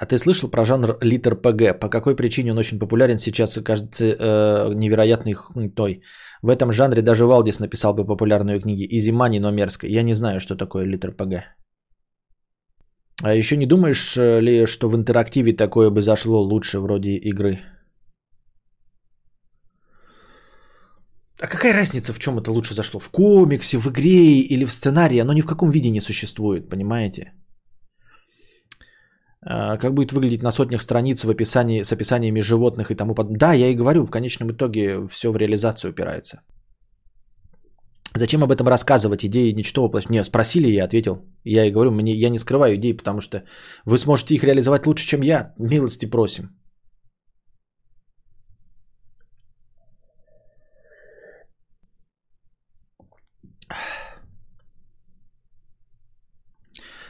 А 0.01 0.07
ты 0.07 0.16
слышал 0.16 0.51
про 0.51 0.64
жанр 0.64 0.96
литр 1.03 1.34
ПГ? 1.34 1.80
По 1.80 1.88
какой 1.88 2.14
причине 2.14 2.53
он 2.53 2.59
очень 2.59 2.78
популярен 2.78 3.18
сейчас 3.18 3.57
и 3.59 3.64
кажется 3.64 4.05
э, 4.05 4.74
невероятной 4.74 5.34
той? 5.74 6.03
В 6.42 6.51
этом 6.51 6.72
жанре 6.72 7.03
даже 7.03 7.24
Валдис 7.24 7.59
написал 7.59 7.94
бы 7.94 8.07
популярную 8.07 8.61
книгу. 8.61 8.82
И 8.82 9.01
зима 9.01 9.28
не, 9.28 9.40
но 9.40 9.51
мерзкая. 9.51 9.90
Я 9.90 10.03
не 10.03 10.14
знаю, 10.14 10.40
что 10.40 10.57
такое 10.57 10.86
литр 10.86 11.11
ПГ. 11.11 11.42
А 13.24 13.34
еще 13.34 13.57
не 13.57 13.66
думаешь 13.66 14.16
э, 14.16 14.40
ли, 14.40 14.66
что 14.66 14.88
в 14.88 14.94
интерактиве 14.94 15.53
такое 15.53 15.90
бы 15.90 16.01
зашло 16.01 16.40
лучше 16.42 16.78
вроде 16.78 17.11
игры? 17.16 17.59
А 21.40 21.46
какая 21.49 21.72
разница, 21.72 22.12
в 22.12 22.18
чем 22.20 22.38
это 22.38 22.53
лучше 22.53 22.74
зашло? 22.74 23.01
В 23.01 23.11
комиксе, 23.11 23.78
в 23.78 23.88
игре 23.88 24.40
или 24.40 24.64
в 24.64 24.72
сценарии? 24.72 25.18
Оно 25.18 25.32
ни 25.32 25.40
в 25.40 25.46
каком 25.46 25.70
виде 25.70 25.90
не 25.90 26.01
существует, 26.01 26.68
понимаете? 26.68 27.32
А, 29.41 29.76
как 29.76 29.95
будет 29.95 30.12
выглядеть 30.12 30.43
на 30.43 30.51
сотнях 30.51 30.82
страниц 30.82 31.24
в 31.24 31.30
описании, 31.30 31.82
с 31.82 31.93
описаниями 31.93 32.41
животных 32.41 32.91
и 32.91 32.95
тому 32.95 33.14
подобное. 33.14 33.39
Да, 33.39 33.53
я 33.53 33.68
и 33.68 33.74
говорю, 33.74 34.05
в 34.05 34.11
конечном 34.11 34.51
итоге 34.51 35.07
все 35.09 35.30
в 35.30 35.36
реализацию 35.36 35.93
упирается. 35.93 36.41
Зачем 38.14 38.43
об 38.43 38.51
этом 38.51 38.66
рассказывать? 38.66 39.24
Идеи 39.24 39.53
ничто 39.53 39.82
воплощать. 39.82 40.11
Мне 40.11 40.24
спросили, 40.24 40.68
я 40.68 40.84
ответил. 40.84 41.24
Я 41.45 41.66
и 41.66 41.70
говорю, 41.70 41.91
мне, 41.91 42.14
я 42.14 42.30
не 42.30 42.39
скрываю 42.39 42.74
идей, 42.74 42.97
потому 42.97 43.20
что 43.20 43.45
вы 43.84 43.99
сможете 43.99 44.34
их 44.34 44.43
реализовать 44.43 44.86
лучше, 44.86 45.07
чем 45.07 45.22
я. 45.22 45.55
Милости 45.59 46.07
просим. 46.07 46.58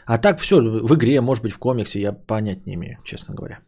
А 0.08 0.16
так 0.16 0.40
все 0.40 0.58
в 0.58 0.94
игре, 0.94 1.20
может 1.20 1.42
быть, 1.42 1.52
в 1.52 1.58
комиксе, 1.58 2.00
я 2.00 2.12
понять 2.12 2.64
не 2.64 2.76
имею, 2.76 2.96
честно 3.04 3.34
говоря. 3.34 3.60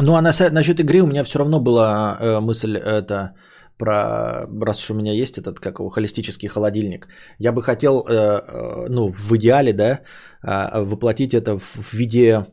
Ну 0.00 0.14
а 0.14 0.22
на, 0.22 0.32
насчет 0.50 0.80
игры 0.80 1.02
у 1.02 1.06
меня 1.06 1.24
все 1.24 1.38
равно 1.38 1.60
была 1.60 2.16
э, 2.20 2.40
мысль 2.40 2.76
это 2.76 3.34
про, 3.78 4.46
раз 4.60 4.82
уж 4.82 4.90
у 4.90 4.94
меня 4.94 5.12
есть 5.12 5.38
этот, 5.38 5.60
как 5.60 5.78
его, 5.78 5.88
холистический 5.88 6.48
холодильник, 6.48 7.08
я 7.38 7.52
бы 7.52 7.62
хотел, 7.62 8.00
э, 8.00 8.12
э, 8.12 8.86
ну, 8.88 9.12
в 9.12 9.32
идеале, 9.36 9.72
да, 9.72 10.00
э, 10.42 10.82
воплотить 10.82 11.34
это 11.34 11.58
в, 11.58 11.62
в 11.62 11.94
виде... 11.94 12.46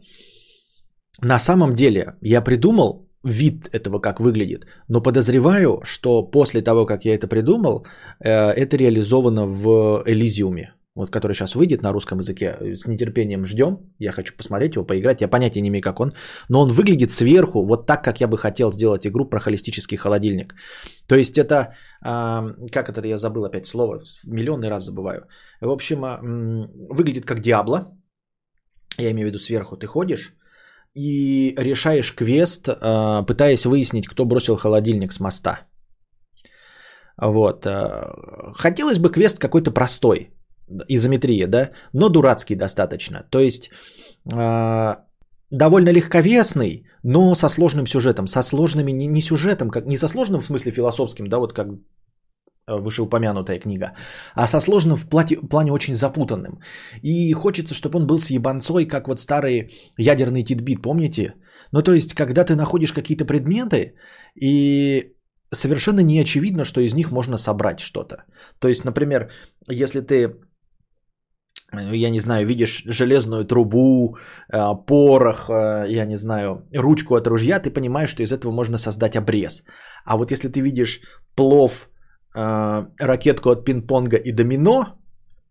На 1.21 1.39
самом 1.39 1.73
деле, 1.73 2.15
я 2.21 2.41
придумал 2.41 3.09
вид 3.23 3.69
этого, 3.73 3.99
как 3.99 4.19
выглядит, 4.19 4.65
но 4.87 5.01
подозреваю, 5.01 5.81
что 5.83 6.23
после 6.23 6.61
того, 6.61 6.85
как 6.85 7.05
я 7.05 7.15
это 7.15 7.27
придумал, 7.27 7.85
э, 8.19 8.51
это 8.51 8.77
реализовано 8.77 9.47
в 9.47 10.03
Элизиуме 10.05 10.74
вот 10.95 11.11
который 11.11 11.33
сейчас 11.33 11.55
выйдет 11.55 11.81
на 11.81 11.91
русском 11.91 12.19
языке, 12.19 12.57
с 12.61 12.87
нетерпением 12.87 13.45
ждем. 13.45 13.77
Я 13.99 14.13
хочу 14.13 14.33
посмотреть 14.37 14.75
его, 14.75 14.85
поиграть. 14.85 15.21
Я 15.21 15.27
понятия 15.27 15.61
не 15.61 15.67
имею, 15.67 15.83
как 15.83 15.99
он. 15.99 16.13
Но 16.49 16.61
он 16.61 16.69
выглядит 16.69 17.11
сверху 17.11 17.65
вот 17.65 17.85
так, 17.85 18.03
как 18.03 18.21
я 18.21 18.27
бы 18.27 18.37
хотел 18.37 18.71
сделать 18.71 19.05
игру 19.05 19.29
про 19.29 19.39
холистический 19.39 19.97
холодильник. 19.97 20.55
То 21.07 21.15
есть 21.15 21.37
это, 21.37 21.75
э, 22.01 22.69
как 22.71 22.89
это 22.89 23.05
я 23.07 23.17
забыл 23.17 23.43
опять 23.43 23.67
слово, 23.67 24.03
миллионный 24.25 24.69
раз 24.69 24.85
забываю. 24.85 25.27
В 25.61 25.69
общем, 25.69 26.05
э, 26.05 26.19
выглядит 26.89 27.25
как 27.25 27.41
Диабло. 27.41 27.93
Я 28.97 29.11
имею 29.11 29.27
в 29.27 29.31
виду 29.31 29.39
сверху 29.39 29.75
ты 29.75 29.87
ходишь 29.87 30.33
и 30.93 31.53
решаешь 31.57 32.15
квест, 32.15 32.69
э, 32.69 33.25
пытаясь 33.27 33.65
выяснить, 33.65 34.07
кто 34.07 34.25
бросил 34.25 34.55
холодильник 34.55 35.11
с 35.11 35.19
моста. 35.19 35.59
Вот. 37.17 37.65
Хотелось 38.55 38.99
бы 38.99 39.09
квест 39.09 39.39
какой-то 39.39 39.71
простой 39.71 40.34
изометрия, 40.87 41.47
да, 41.47 41.71
но 41.93 42.09
дурацкий 42.09 42.55
достаточно. 42.55 43.23
То 43.29 43.39
есть 43.39 43.69
э, 44.33 44.95
довольно 45.51 45.89
легковесный, 45.89 46.87
но 47.03 47.35
со 47.35 47.49
сложным 47.49 47.87
сюжетом, 47.87 48.27
со 48.27 48.41
сложными 48.41 48.91
не, 48.91 49.07
не 49.07 49.21
сюжетом, 49.21 49.69
как 49.69 49.85
не 49.85 49.97
со 49.97 50.07
сложным 50.07 50.41
в 50.41 50.45
смысле 50.45 50.71
философским, 50.71 51.27
да, 51.27 51.37
вот 51.37 51.53
как 51.53 51.67
вышеупомянутая 52.67 53.59
книга, 53.59 53.91
а 54.33 54.47
со 54.47 54.59
сложным 54.59 54.97
в 54.97 55.07
плане, 55.07 55.37
плане 55.49 55.71
очень 55.71 55.95
запутанным. 55.95 56.59
И 57.03 57.33
хочется, 57.33 57.75
чтобы 57.75 57.99
он 57.99 58.07
был 58.07 58.19
с 58.19 58.31
ебанцой, 58.31 58.87
как 58.87 59.07
вот 59.07 59.19
старый 59.19 59.71
ядерный 59.97 60.43
титбит, 60.43 60.81
помните? 60.81 61.35
Ну, 61.71 61.83
то 61.83 61.93
есть, 61.93 62.13
когда 62.13 62.43
ты 62.43 62.55
находишь 62.55 62.93
какие-то 62.93 63.25
предметы, 63.25 63.95
и 64.41 65.13
совершенно 65.53 66.01
не 66.01 66.19
очевидно, 66.19 66.63
что 66.63 66.81
из 66.81 66.93
них 66.93 67.11
можно 67.11 67.37
собрать 67.37 67.79
что-то. 67.79 68.25
То 68.59 68.67
есть, 68.67 68.83
например, 68.83 69.29
если 69.69 70.01
ты 70.01 70.35
я 71.79 72.09
не 72.09 72.19
знаю, 72.19 72.47
видишь 72.47 72.83
железную 72.85 73.45
трубу, 73.45 74.17
э, 74.53 74.75
порох, 74.87 75.49
э, 75.49 75.85
я 75.89 76.05
не 76.05 76.17
знаю, 76.17 76.67
ручку 76.73 77.15
от 77.15 77.27
ружья, 77.27 77.59
ты 77.59 77.71
понимаешь, 77.71 78.09
что 78.09 78.23
из 78.23 78.31
этого 78.31 78.51
можно 78.51 78.77
создать 78.77 79.15
обрез. 79.15 79.63
А 80.05 80.17
вот 80.17 80.31
если 80.31 80.49
ты 80.49 80.61
видишь 80.61 81.01
плов, 81.35 81.89
э, 82.35 82.85
ракетку 82.99 83.49
от 83.49 83.65
пинг-понга 83.65 84.17
и 84.17 84.31
домино, 84.31 84.85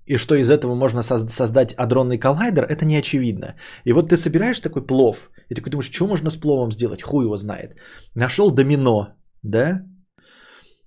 и 0.06 0.18
что 0.18 0.34
из 0.34 0.50
этого 0.50 0.74
можно 0.74 1.02
создать 1.02 1.74
адронный 1.78 2.18
коллайдер, 2.18 2.64
это 2.64 2.84
не 2.84 2.96
очевидно. 2.96 3.54
И 3.84 3.92
вот 3.92 4.10
ты 4.10 4.16
собираешь 4.16 4.60
такой 4.60 4.86
плов, 4.86 5.30
и 5.48 5.54
такой 5.54 5.70
думаешь, 5.70 5.90
что 5.90 6.06
можно 6.06 6.30
с 6.30 6.36
пловом 6.36 6.72
сделать, 6.72 7.02
хуй 7.02 7.24
его 7.24 7.36
знает. 7.36 7.76
Нашел 8.14 8.50
домино, 8.50 9.08
да? 9.42 9.82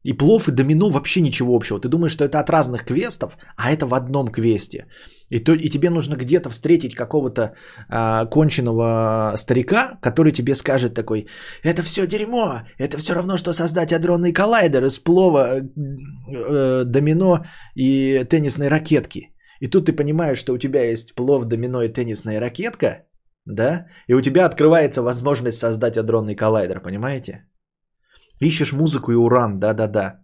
И 0.04 0.14
плов 0.14 0.48
и 0.48 0.52
домино 0.52 0.90
вообще 0.90 1.22
ничего 1.22 1.56
общего. 1.56 1.80
Ты 1.80 1.90
думаешь, 1.90 2.12
что 2.12 2.24
это 2.24 2.40
от 2.40 2.50
разных 2.50 2.86
квестов, 2.86 3.38
а 3.58 3.72
это 3.72 3.86
в 3.86 3.94
одном 3.94 4.28
квесте. 4.28 4.86
И, 5.30 5.40
то, 5.40 5.54
и 5.54 5.70
тебе 5.70 5.90
нужно 5.90 6.16
где-то 6.16 6.50
встретить 6.50 6.96
какого-то 6.96 7.56
а, 7.90 8.26
конченого 8.26 9.34
старика, 9.36 10.00
который 10.02 10.32
тебе 10.32 10.56
скажет 10.56 10.94
такой, 10.94 11.28
это 11.64 11.82
все 11.82 12.08
дерьмо, 12.08 12.62
это 12.80 12.98
все 12.98 13.14
равно, 13.14 13.38
что 13.38 13.54
создать 13.54 13.92
адронный 13.92 14.32
коллайдер 14.32 14.86
из 14.86 15.00
плова, 15.00 15.60
э, 15.60 16.84
домино 16.86 17.44
и 17.76 18.24
теннисной 18.30 18.70
ракетки. 18.70 19.34
И 19.60 19.68
тут 19.68 19.86
ты 19.88 19.94
понимаешь, 19.94 20.38
что 20.38 20.54
у 20.54 20.58
тебя 20.58 20.90
есть 20.90 21.16
плов, 21.16 21.46
домино 21.46 21.82
и 21.82 21.90
теннисная 21.90 22.40
ракетка, 22.40 23.06
да, 23.46 23.88
и 24.08 24.14
у 24.14 24.22
тебя 24.22 24.46
открывается 24.46 25.02
возможность 25.02 25.58
создать 25.58 25.98
адронный 25.98 26.36
коллайдер, 26.36 26.80
понимаете? 26.80 27.48
Ищешь 28.40 28.74
музыку 28.74 29.12
и 29.12 29.16
уран, 29.16 29.60
да-да-да. 29.60 30.22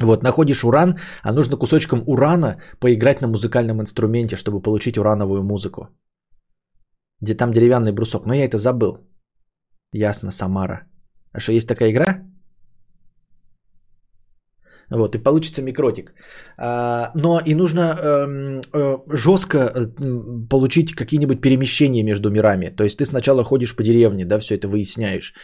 Вот, 0.00 0.22
находишь 0.22 0.64
уран, 0.64 0.98
а 1.22 1.32
нужно 1.32 1.56
кусочком 1.56 2.02
урана 2.06 2.60
поиграть 2.80 3.20
на 3.20 3.28
музыкальном 3.28 3.80
инструменте, 3.80 4.36
чтобы 4.36 4.60
получить 4.60 4.98
урановую 4.98 5.42
музыку. 5.42 5.88
Где 7.20 7.34
там 7.34 7.52
деревянный 7.52 7.92
брусок. 7.92 8.26
Но 8.26 8.34
я 8.34 8.44
это 8.44 8.58
забыл. 8.58 8.98
Ясно, 9.92 10.30
Самара. 10.30 10.86
А 11.32 11.40
что, 11.40 11.52
есть 11.52 11.68
такая 11.68 11.90
игра? 11.90 12.33
Вот, 14.90 15.14
и 15.14 15.18
получится 15.18 15.62
микротик. 15.62 16.14
А, 16.56 17.10
но 17.14 17.40
и 17.44 17.54
нужно 17.54 17.80
эм, 17.80 18.60
э, 18.72 18.98
жестко 19.08 19.58
э, 19.58 19.86
получить 20.50 20.94
какие-нибудь 20.94 21.40
перемещения 21.40 22.02
между 22.02 22.30
мирами. 22.30 22.70
То 22.76 22.84
есть 22.84 22.98
ты 22.98 23.04
сначала 23.04 23.44
ходишь 23.44 23.74
по 23.76 23.82
деревне, 23.82 24.24
да, 24.24 24.38
все 24.38 24.54
это 24.56 24.68
выясняешь. 24.68 25.34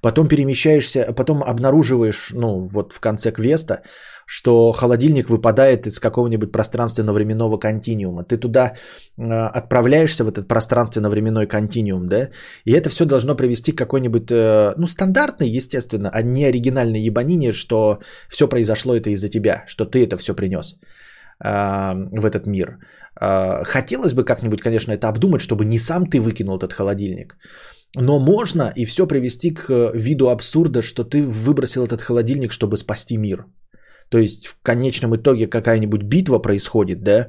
Потом 0.00 0.28
перемещаешься, 0.28 1.12
потом 1.16 1.42
обнаруживаешь, 1.42 2.30
ну, 2.32 2.68
вот 2.72 2.92
в 2.92 3.00
конце 3.00 3.32
квеста, 3.32 3.82
что 4.30 4.72
холодильник 4.72 5.28
выпадает 5.28 5.86
из 5.86 5.98
какого-нибудь 5.98 6.52
пространственно-временного 6.52 7.58
континиума. 7.58 8.22
Ты 8.22 8.36
туда 8.36 8.74
э, 9.18 9.24
отправляешься 9.58 10.24
в 10.24 10.28
этот 10.28 10.46
пространственно-временной 10.46 11.48
континиум, 11.48 12.08
да, 12.08 12.28
и 12.64 12.70
это 12.70 12.90
все 12.90 13.04
должно 13.06 13.34
привести 13.34 13.72
к 13.72 13.78
какой-нибудь, 13.78 14.30
э, 14.30 14.74
ну, 14.76 14.86
стандартной, 14.86 15.48
естественно, 15.48 16.10
а 16.12 16.22
не 16.22 16.44
оригинальной 16.44 17.00
ебанине, 17.00 17.52
что 17.52 17.98
все 18.28 18.46
произошло 18.46 18.94
это 18.94 19.10
из-за 19.10 19.28
тебя, 19.28 19.64
что 19.66 19.84
ты 19.84 20.04
это 20.04 20.16
все 20.16 20.32
принес 20.32 20.78
э, 21.44 22.20
в 22.20 22.24
этот 22.24 22.46
мир. 22.46 22.78
Э, 23.20 23.64
хотелось 23.64 24.14
бы 24.14 24.24
как-нибудь, 24.24 24.60
конечно, 24.60 24.92
это 24.92 25.08
обдумать, 25.08 25.40
чтобы 25.40 25.64
не 25.64 25.78
сам 25.78 26.06
ты 26.06 26.20
выкинул 26.20 26.56
этот 26.56 26.72
холодильник. 26.72 27.36
Но 27.96 28.20
можно 28.20 28.72
и 28.76 28.84
все 28.84 29.08
привести 29.08 29.50
к 29.50 29.90
виду 29.92 30.28
абсурда, 30.28 30.82
что 30.82 31.02
ты 31.02 31.20
выбросил 31.24 31.84
этот 31.84 32.00
холодильник, 32.00 32.52
чтобы 32.52 32.76
спасти 32.76 33.16
мир. 33.16 33.46
То 34.10 34.18
есть 34.18 34.46
в 34.46 34.56
конечном 34.62 35.14
итоге 35.14 35.46
какая-нибудь 35.46 36.02
битва 36.02 36.38
происходит, 36.38 37.02
да, 37.02 37.28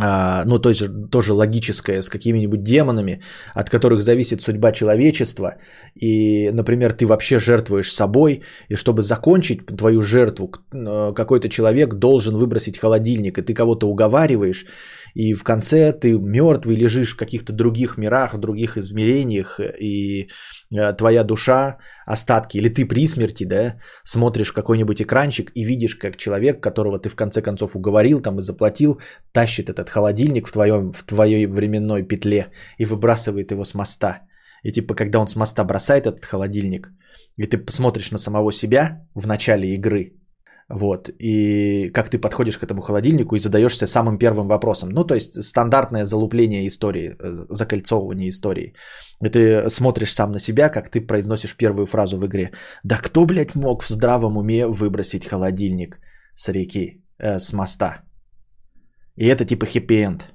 а, 0.00 0.44
ну, 0.44 0.58
то 0.58 0.68
есть 0.68 0.82
тоже 1.10 1.32
логическое, 1.32 2.02
с 2.02 2.08
какими-нибудь 2.08 2.62
демонами, 2.64 3.20
от 3.54 3.70
которых 3.70 4.02
зависит 4.02 4.42
судьба 4.42 4.72
человечества, 4.72 5.56
и, 5.94 6.50
например, 6.50 6.92
ты 6.92 7.06
вообще 7.06 7.38
жертвуешь 7.38 7.92
собой, 7.92 8.42
и 8.68 8.74
чтобы 8.74 9.02
закончить 9.02 9.66
твою 9.66 10.02
жертву, 10.02 10.50
э, 10.72 11.12
какой-то 11.14 11.48
человек 11.48 11.94
должен 11.94 12.36
выбросить 12.36 12.78
холодильник, 12.78 13.38
и 13.38 13.42
ты 13.42 13.54
кого-то 13.54 13.86
уговариваешь, 13.86 14.66
и 15.14 15.32
в 15.34 15.44
конце 15.44 15.92
ты 15.92 16.18
мертвый 16.18 16.76
лежишь 16.76 17.14
в 17.14 17.16
каких-то 17.16 17.52
других 17.52 17.96
мирах, 17.96 18.34
в 18.34 18.38
других 18.38 18.76
измерениях, 18.76 19.60
и 19.60 20.28
э, 20.70 20.92
твоя 20.92 21.24
душа, 21.24 21.78
остатки, 22.06 22.58
или 22.58 22.68
ты 22.68 22.84
при 22.84 23.06
смерти, 23.06 23.44
да, 23.44 23.76
смотришь 24.04 24.52
какой-нибудь 24.52 25.00
экранчик 25.00 25.52
и 25.54 25.64
видишь, 25.64 25.94
как 25.94 26.16
человек, 26.16 26.60
которого 26.60 26.98
ты 26.98 27.08
в 27.08 27.14
конце 27.14 27.42
концов 27.42 27.76
уговорил 27.76 28.20
там 28.20 28.38
и 28.38 28.42
заплатил, 28.42 29.00
тащит 29.32 29.70
этот 29.70 29.88
холодильник 29.88 30.48
в, 30.48 30.52
твоем, 30.52 30.92
в 30.92 31.04
твоей 31.04 31.46
временной 31.46 32.02
петле 32.02 32.50
и 32.78 32.84
выбрасывает 32.84 33.52
его 33.52 33.64
с 33.64 33.74
моста. 33.74 34.22
И 34.64 34.72
типа, 34.72 34.94
когда 34.94 35.20
он 35.20 35.28
с 35.28 35.36
моста 35.36 35.64
бросает 35.64 36.06
этот 36.06 36.24
холодильник, 36.24 36.90
и 37.36 37.46
ты 37.46 37.58
посмотришь 37.58 38.10
на 38.10 38.18
самого 38.18 38.52
себя 38.52 39.06
в 39.14 39.26
начале 39.26 39.74
игры, 39.74 40.12
вот, 40.68 41.10
и 41.18 41.90
как 41.92 42.08
ты 42.08 42.18
подходишь 42.18 42.58
к 42.58 42.64
этому 42.64 42.80
холодильнику 42.80 43.36
и 43.36 43.38
задаешься 43.38 43.86
самым 43.86 44.18
первым 44.18 44.48
вопросом. 44.48 44.88
Ну, 44.90 45.04
то 45.04 45.14
есть 45.14 45.42
стандартное 45.42 46.04
залупление 46.04 46.66
истории, 46.66 47.16
э, 47.20 47.46
закольцовывание 47.50 48.28
истории. 48.28 48.74
И 49.22 49.28
ты 49.28 49.68
смотришь 49.68 50.12
сам 50.12 50.32
на 50.32 50.38
себя, 50.38 50.70
как 50.70 50.88
ты 50.88 51.06
произносишь 51.06 51.56
первую 51.56 51.86
фразу 51.86 52.18
в 52.18 52.26
игре. 52.26 52.52
Да 52.82 52.96
кто, 52.96 53.26
блядь, 53.26 53.54
мог 53.54 53.82
в 53.82 53.88
здравом 53.88 54.36
уме 54.36 54.66
выбросить 54.66 55.26
холодильник 55.26 55.98
с 56.34 56.48
реки, 56.48 57.02
э, 57.18 57.38
с 57.38 57.52
моста? 57.52 58.00
И 59.16 59.26
это 59.26 59.44
типа 59.44 59.66
хэппи-энд. 59.66 60.33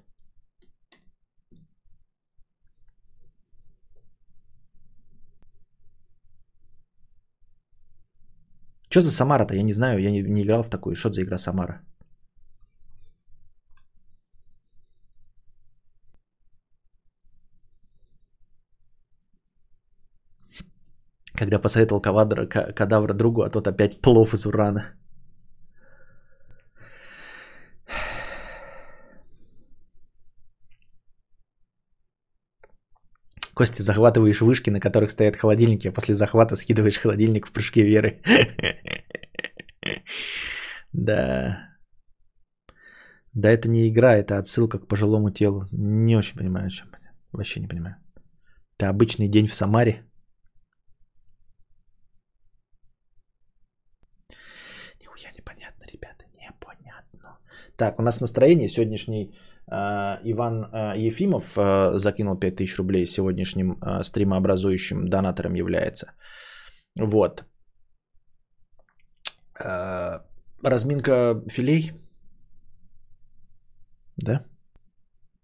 Что 8.90 9.02
за 9.02 9.12
Самара-то? 9.12 9.56
Я 9.56 9.64
не 9.64 9.74
знаю, 9.74 10.00
я 10.02 10.12
не, 10.12 10.22
не 10.24 10.42
играл 10.42 10.64
в 10.64 10.70
такую. 10.70 10.96
Что 10.96 11.12
за 11.12 11.22
игра 11.22 11.38
Самара? 11.38 11.82
Когда 21.40 21.60
посоветовал 21.60 22.02
кадавра, 22.02 22.48
кадавра 22.48 23.14
другу, 23.14 23.44
а 23.44 23.50
тот 23.50 23.68
опять 23.68 24.02
плов 24.02 24.34
из 24.34 24.46
урана. 24.46 24.96
Костя, 33.60 33.84
захватываешь 33.84 34.40
вышки, 34.42 34.70
на 34.70 34.80
которых 34.80 35.12
стоят 35.12 35.36
холодильники, 35.36 35.90
а 35.90 35.92
после 35.92 36.16
захвата 36.16 36.56
скидываешь 36.56 36.98
холодильник 36.98 37.48
в 37.48 37.52
прыжке 37.52 37.84
веры. 37.84 38.22
Да. 40.94 41.58
Да, 43.34 43.50
это 43.52 43.70
не 43.70 43.90
игра, 43.90 44.16
это 44.16 44.38
отсылка 44.38 44.80
к 44.80 44.88
пожилому 44.88 45.30
телу. 45.30 45.68
Не 45.72 46.18
очень 46.18 46.38
понимаю, 46.38 46.68
о 46.68 46.70
чем. 46.70 46.88
Вообще 47.32 47.60
не 47.60 47.68
понимаю. 47.68 47.96
Это 48.78 48.90
обычный 48.90 49.28
день 49.28 49.48
в 49.48 49.54
Самаре. 49.54 50.04
Нихуя 55.02 55.32
непонятно, 55.38 55.84
ребята, 55.94 56.26
непонятно. 56.34 57.38
Так, 57.76 58.00
у 58.00 58.04
нас 58.04 58.22
настроение 58.22 58.70
сегодняшний 58.70 59.38
Иван 59.72 60.66
э, 60.74 60.98
Ефимов 60.98 61.58
э, 61.58 62.00
закинул 62.00 62.38
5000 62.38 62.78
рублей 62.78 63.06
сегодняшним 63.06 63.80
стримообразующим 64.02 65.08
донатором 65.10 65.54
является. 65.54 66.14
Вот. 66.96 67.46
Разминка 70.64 71.44
филей? 71.48 71.94
Да? 74.18 74.46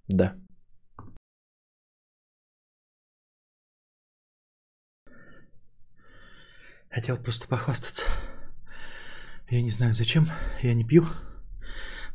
Да. 0.08 0.36
Хотел 6.90 7.18
просто 7.18 7.48
похвастаться. 7.50 8.06
Я 9.50 9.62
не 9.62 9.70
знаю 9.70 9.94
зачем, 9.96 10.28
я 10.64 10.74
не 10.74 10.86
пью. 10.86 11.06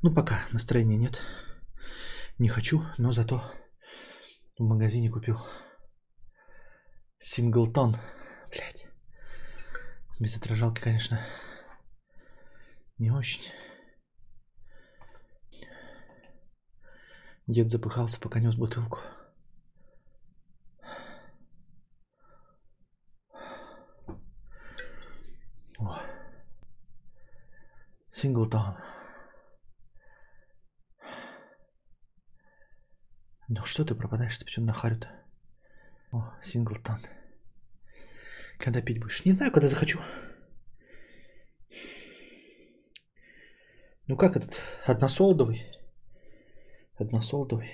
Ну, 0.03 0.15
пока 0.15 0.41
настроения 0.53 0.97
нет. 0.97 1.21
Не 2.41 2.49
хочу, 2.49 2.83
но 2.97 3.13
зато 3.13 3.43
в 4.57 4.63
магазине 4.63 5.11
купил 5.11 5.39
синглтон. 7.19 7.99
Блять. 8.49 8.87
Без 10.19 10.39
отражалки, 10.39 10.81
конечно, 10.81 11.21
не 12.97 13.11
очень. 13.11 13.53
Дед 17.47 17.71
запыхался, 17.71 18.19
пока 18.19 18.41
нес 18.41 18.55
бутылку. 18.55 19.01
Синглтон. 28.11 28.77
Ну 33.53 33.65
что 33.65 33.85
ты 33.85 33.97
пропадаешь, 33.97 34.39
ты 34.39 34.45
почему 34.45 34.67
на 34.67 34.73
харю-то? 34.73 35.11
О, 36.13 36.33
Синглтон. 36.41 37.05
Когда 38.59 38.81
пить 38.81 39.01
будешь? 39.01 39.25
Не 39.25 39.33
знаю, 39.33 39.51
когда 39.51 39.67
захочу. 39.67 39.99
Ну 44.07 44.17
как 44.17 44.37
этот? 44.37 44.63
Односолдовый. 44.87 45.67
Односолдовый. 46.97 47.73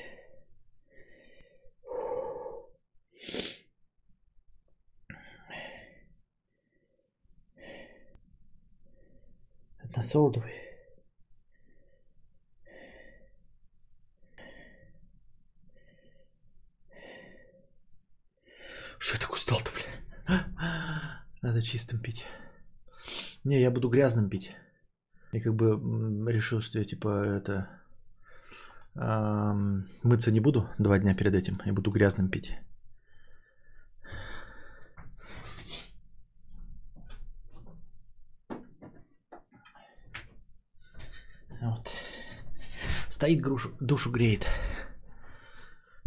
Односолдовый. 9.83 10.66
Что 18.99 19.14
я 19.14 19.20
так 19.20 19.32
устал-то, 19.32 19.70
бля? 19.72 21.24
Надо 21.42 21.62
чистым 21.62 22.01
пить. 22.01 22.24
Не, 23.44 23.61
я 23.61 23.70
буду 23.70 23.88
грязным 23.88 24.28
пить. 24.28 24.57
И 25.32 25.40
как 25.40 25.55
бы 25.55 26.32
решил, 26.32 26.61
что 26.61 26.78
я 26.78 26.84
типа 26.84 27.09
это... 27.09 27.68
Эм, 28.94 29.86
мыться 30.03 30.30
не 30.30 30.40
буду 30.40 30.68
два 30.78 30.99
дня 30.99 31.14
перед 31.14 31.34
этим. 31.34 31.61
Я 31.66 31.72
буду 31.72 31.90
грязным 31.90 32.30
пить. 32.30 32.55
Вот. 41.61 41.90
Стоит 43.09 43.40
грушу, 43.40 43.76
душу 43.80 44.11
греет. 44.11 44.47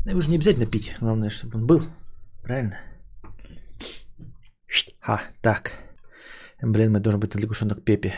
Его 0.05 0.21
же 0.21 0.29
не 0.29 0.37
обязательно 0.37 0.65
пить. 0.65 0.95
Главное, 0.99 1.29
чтобы 1.29 1.59
он 1.59 1.67
был. 1.67 1.83
Правильно? 2.43 2.77
А, 5.01 5.19
так. 5.41 5.71
Блин, 6.61 6.91
мы 6.91 6.99
должен 6.99 7.19
быть 7.19 7.35
лягушонок 7.35 7.83
Пепи. 7.83 8.13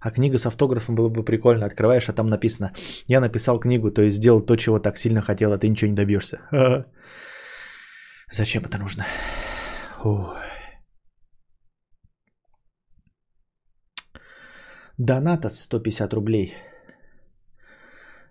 А 0.00 0.10
книга 0.10 0.36
с 0.36 0.46
автографом 0.46 0.94
было 0.96 1.08
бы 1.08 1.24
прикольно. 1.24 1.64
Открываешь, 1.66 2.08
а 2.08 2.12
там 2.12 2.26
написано. 2.28 2.72
Я 3.06 3.20
написал 3.20 3.58
книгу, 3.58 3.90
то 3.90 4.02
есть 4.02 4.18
сделал 4.18 4.42
то, 4.42 4.56
чего 4.56 4.78
так 4.78 4.98
сильно 4.98 5.22
хотел, 5.22 5.52
а 5.52 5.58
ты 5.58 5.68
ничего 5.68 5.90
не 5.90 5.96
добьешься. 5.96 6.40
Зачем 8.30 8.64
это 8.64 8.78
нужно? 8.78 9.06
Ой. 10.04 10.36
Донатос 14.98 15.60
150 15.60 16.12
рублей. 16.12 16.54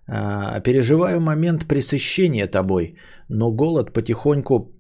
А, 0.08 0.60
переживаю 0.60 1.20
момент 1.20 1.68
пресыщения 1.68 2.48
тобой, 2.48 2.98
но 3.30 3.52
голод 3.52 3.94
потихоньку 3.94 4.74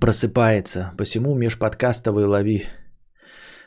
просыпается. 0.00 0.92
Посему 0.96 1.34
межподкастовый 1.34 2.24
лови. 2.24 2.64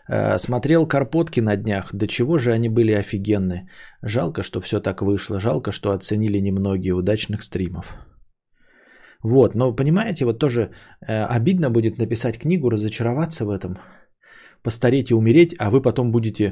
А, 0.07 0.37
смотрел 0.37 0.87
Карпотки 0.87 1.41
на 1.41 1.55
днях. 1.55 1.93
До 1.93 2.07
чего 2.07 2.37
же 2.37 2.51
они 2.51 2.69
были 2.69 2.93
офигенны. 2.93 3.69
Жалко, 4.01 4.43
что 4.43 4.61
все 4.61 4.79
так 4.79 5.01
вышло. 5.01 5.39
Жалко, 5.39 5.71
что 5.71 5.91
оценили 5.91 6.39
немногие 6.39 6.93
удачных 6.93 7.43
стримов. 7.43 7.93
Вот, 9.23 9.55
но 9.55 9.75
понимаете, 9.75 10.25
вот 10.25 10.39
тоже 10.39 10.71
э, 11.07 11.23
обидно 11.25 11.71
будет 11.71 11.97
написать 11.97 12.37
книгу, 12.37 12.69
разочароваться 12.69 13.45
в 13.45 13.49
этом– 13.49 13.77
постареть 14.65 15.11
и 15.11 15.15
умереть, 15.15 15.55
а 15.59 15.69
вы 15.69 15.81
потом 15.81 16.11
будете 16.11 16.43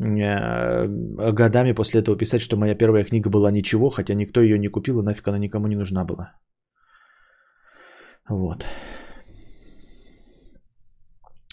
э, 0.00 0.86
годами 1.32 1.74
после 1.74 2.00
этого 2.00 2.16
писать, 2.16 2.40
что 2.40 2.56
моя 2.56 2.74
первая 2.74 3.04
книга 3.04 3.30
была 3.30 3.50
ничего, 3.50 3.90
хотя 3.90 4.14
никто 4.14 4.40
ее 4.40 4.58
не 4.58 4.68
купил, 4.68 5.00
и 5.00 5.04
нафиг 5.04 5.28
она 5.28 5.38
никому 5.38 5.66
не 5.68 5.76
нужна 5.76 6.04
была. 6.04 6.32
Вот. 8.30 8.66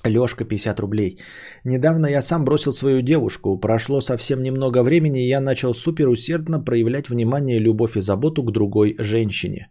Лешка 0.05 0.45
50 0.45 0.79
рублей. 0.79 1.19
Недавно 1.65 2.07
я 2.07 2.21
сам 2.21 2.45
бросил 2.45 2.71
свою 2.71 3.01
девушку. 3.01 3.59
Прошло 3.59 4.01
совсем 4.01 4.43
немного 4.43 4.83
времени, 4.83 5.23
и 5.23 5.29
я 5.29 5.41
начал 5.41 5.73
супер 5.73 6.07
усердно 6.07 6.65
проявлять 6.65 7.09
внимание, 7.09 7.59
любовь 7.59 7.97
и 7.97 8.01
заботу 8.01 8.43
к 8.43 8.51
другой 8.51 8.95
женщине. 8.99 9.67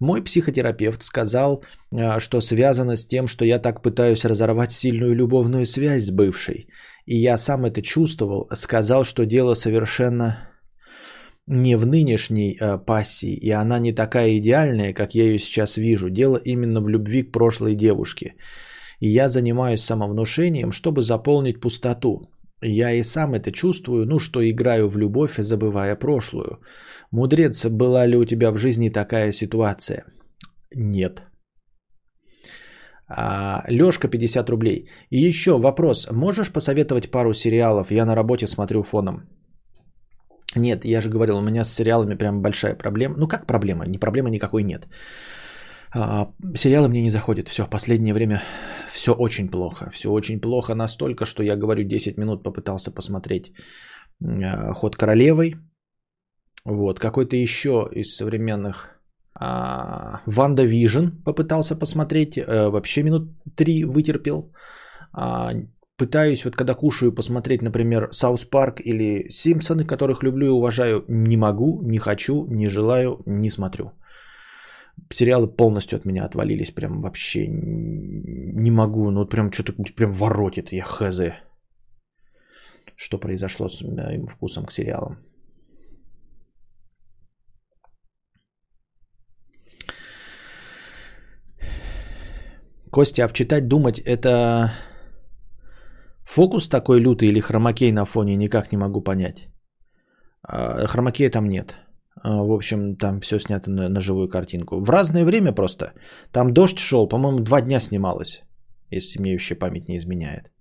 Мой 0.00 0.22
психотерапевт 0.22 1.02
сказал, 1.02 1.62
а, 1.92 2.20
что 2.20 2.40
связано 2.40 2.96
с 2.96 3.06
тем, 3.06 3.26
что 3.26 3.44
я 3.44 3.58
так 3.58 3.82
пытаюсь 3.82 4.24
разорвать 4.24 4.72
сильную 4.72 5.14
любовную 5.14 5.66
связь 5.66 6.04
с 6.04 6.10
бывшей. 6.10 6.68
И 7.06 7.16
я 7.16 7.36
сам 7.36 7.64
это 7.64 7.82
чувствовал, 7.82 8.48
сказал, 8.54 9.04
что 9.04 9.24
дело 9.24 9.54
совершенно 9.54 10.50
не 11.46 11.76
в 11.76 11.86
нынешней 11.86 12.56
э, 12.58 12.78
пассии, 12.78 13.36
и 13.36 13.50
она 13.50 13.78
не 13.78 13.92
такая 13.92 14.38
идеальная, 14.38 14.94
как 14.94 15.14
я 15.14 15.24
ее 15.24 15.38
сейчас 15.38 15.76
вижу. 15.76 16.08
Дело 16.08 16.40
именно 16.44 16.80
в 16.80 16.88
любви 16.88 17.22
к 17.22 17.32
прошлой 17.32 17.74
девушке. 17.74 18.34
И 19.00 19.08
я 19.08 19.28
занимаюсь 19.28 19.84
самовнушением, 19.84 20.72
чтобы 20.72 21.02
заполнить 21.02 21.60
пустоту. 21.60 22.30
Я 22.62 22.92
и 22.92 23.02
сам 23.02 23.34
это 23.34 23.52
чувствую, 23.52 24.06
ну 24.06 24.18
что 24.18 24.40
играю 24.40 24.88
в 24.88 24.96
любовь, 24.96 25.36
забывая 25.38 25.96
прошлую. 25.96 26.60
Мудрец, 27.14 27.66
была 27.66 28.06
ли 28.06 28.16
у 28.16 28.24
тебя 28.24 28.50
в 28.50 28.58
жизни 28.58 28.88
такая 28.88 29.32
ситуация? 29.32 30.04
Нет. 30.74 31.22
А, 33.08 33.62
Лешка 33.68 34.08
50 34.08 34.50
рублей. 34.50 34.88
И 35.10 35.28
еще 35.28 35.50
вопрос. 35.58 36.08
Можешь 36.10 36.52
посоветовать 36.52 37.10
пару 37.10 37.32
сериалов? 37.32 37.92
Я 37.92 38.04
на 38.04 38.16
работе 38.16 38.46
смотрю 38.46 38.82
фоном. 38.82 39.28
Нет, 40.56 40.84
я 40.84 41.00
же 41.00 41.08
говорил, 41.08 41.36
у 41.36 41.40
меня 41.40 41.64
с 41.64 41.72
сериалами 41.72 42.16
прям 42.16 42.42
большая 42.42 42.74
проблема. 42.74 43.14
Ну 43.16 43.28
как 43.28 43.46
проблема? 43.46 43.86
Ни 43.86 43.98
проблемы 43.98 44.30
никакой 44.30 44.64
нет. 44.64 44.88
А, 45.94 46.32
сериалы 46.56 46.88
мне 46.88 47.02
не 47.02 47.10
заходят. 47.10 47.48
Все, 47.48 47.70
последнее 47.70 48.14
время 48.14 48.42
все 48.90 49.12
очень 49.12 49.48
плохо. 49.48 49.88
Все 49.92 50.10
очень 50.10 50.40
плохо 50.40 50.74
настолько, 50.74 51.26
что 51.26 51.44
я 51.44 51.56
говорю, 51.56 51.84
10 51.84 52.18
минут 52.18 52.42
попытался 52.42 52.90
посмотреть 52.90 53.52
а, 54.20 54.72
«Ход 54.72 54.96
королевой». 54.96 55.54
Вот, 56.64 56.98
какой-то 56.98 57.36
еще 57.36 57.88
из 57.92 58.16
современных 58.16 58.94
а, 59.34 60.20
WandaVision 60.26 61.08
попытался 61.24 61.76
посмотреть, 61.76 62.38
а, 62.38 62.70
вообще 62.70 63.02
минут 63.02 63.28
три 63.54 63.84
вытерпел. 63.84 64.52
А, 65.12 65.52
пытаюсь, 65.98 66.44
вот 66.44 66.56
когда 66.56 66.74
кушаю, 66.74 67.12
посмотреть, 67.12 67.62
например, 67.62 68.08
South 68.12 68.44
Park 68.44 68.80
или 68.80 69.28
Симпсоны, 69.28 69.84
которых 69.84 70.22
люблю 70.22 70.46
и 70.46 70.50
уважаю, 70.50 71.04
не 71.08 71.36
могу, 71.36 71.82
не 71.82 71.98
хочу, 71.98 72.46
не 72.46 72.68
желаю, 72.68 73.22
не 73.26 73.50
смотрю. 73.50 73.92
Сериалы 75.10 75.48
полностью 75.48 75.96
от 75.98 76.04
меня 76.06 76.24
отвалились, 76.24 76.70
прям 76.70 77.02
вообще 77.02 77.46
не 77.48 78.70
могу, 78.70 79.10
ну 79.10 79.26
прям 79.26 79.52
что-то 79.52 79.72
прям 79.96 80.12
воротит, 80.12 80.72
я 80.72 80.84
хз. 80.84 81.20
Что 82.96 83.18
произошло 83.18 83.68
с 83.68 83.82
моим 83.82 84.28
вкусом 84.28 84.64
к 84.66 84.72
сериалам. 84.72 85.18
Костя, 92.94 93.24
а 93.24 93.28
вчитать, 93.28 93.66
думать, 93.66 93.98
это 93.98 94.70
фокус 96.24 96.68
такой 96.68 97.00
лютый 97.00 97.28
или 97.28 97.40
хромакей 97.40 97.92
на 97.92 98.04
фоне, 98.04 98.36
никак 98.36 98.70
не 98.72 98.78
могу 98.78 99.02
понять. 99.02 99.48
А, 100.42 100.86
хромакея 100.86 101.30
там 101.30 101.48
нет. 101.48 101.76
А, 102.22 102.42
в 102.44 102.52
общем, 102.52 102.94
там 102.96 103.20
все 103.20 103.40
снято 103.40 103.70
на, 103.70 103.88
на 103.88 104.00
живую 104.00 104.28
картинку. 104.28 104.80
В 104.80 104.90
разное 104.90 105.24
время 105.24 105.52
просто. 105.52 105.92
Там 106.30 106.52
дождь 106.52 106.78
шел, 106.78 107.08
по-моему, 107.08 107.40
два 107.40 107.60
дня 107.62 107.80
снималось, 107.80 108.42
если 108.92 109.34
еще 109.34 109.56
память 109.56 109.88
не 109.88 109.96
изменяет. 109.96 110.52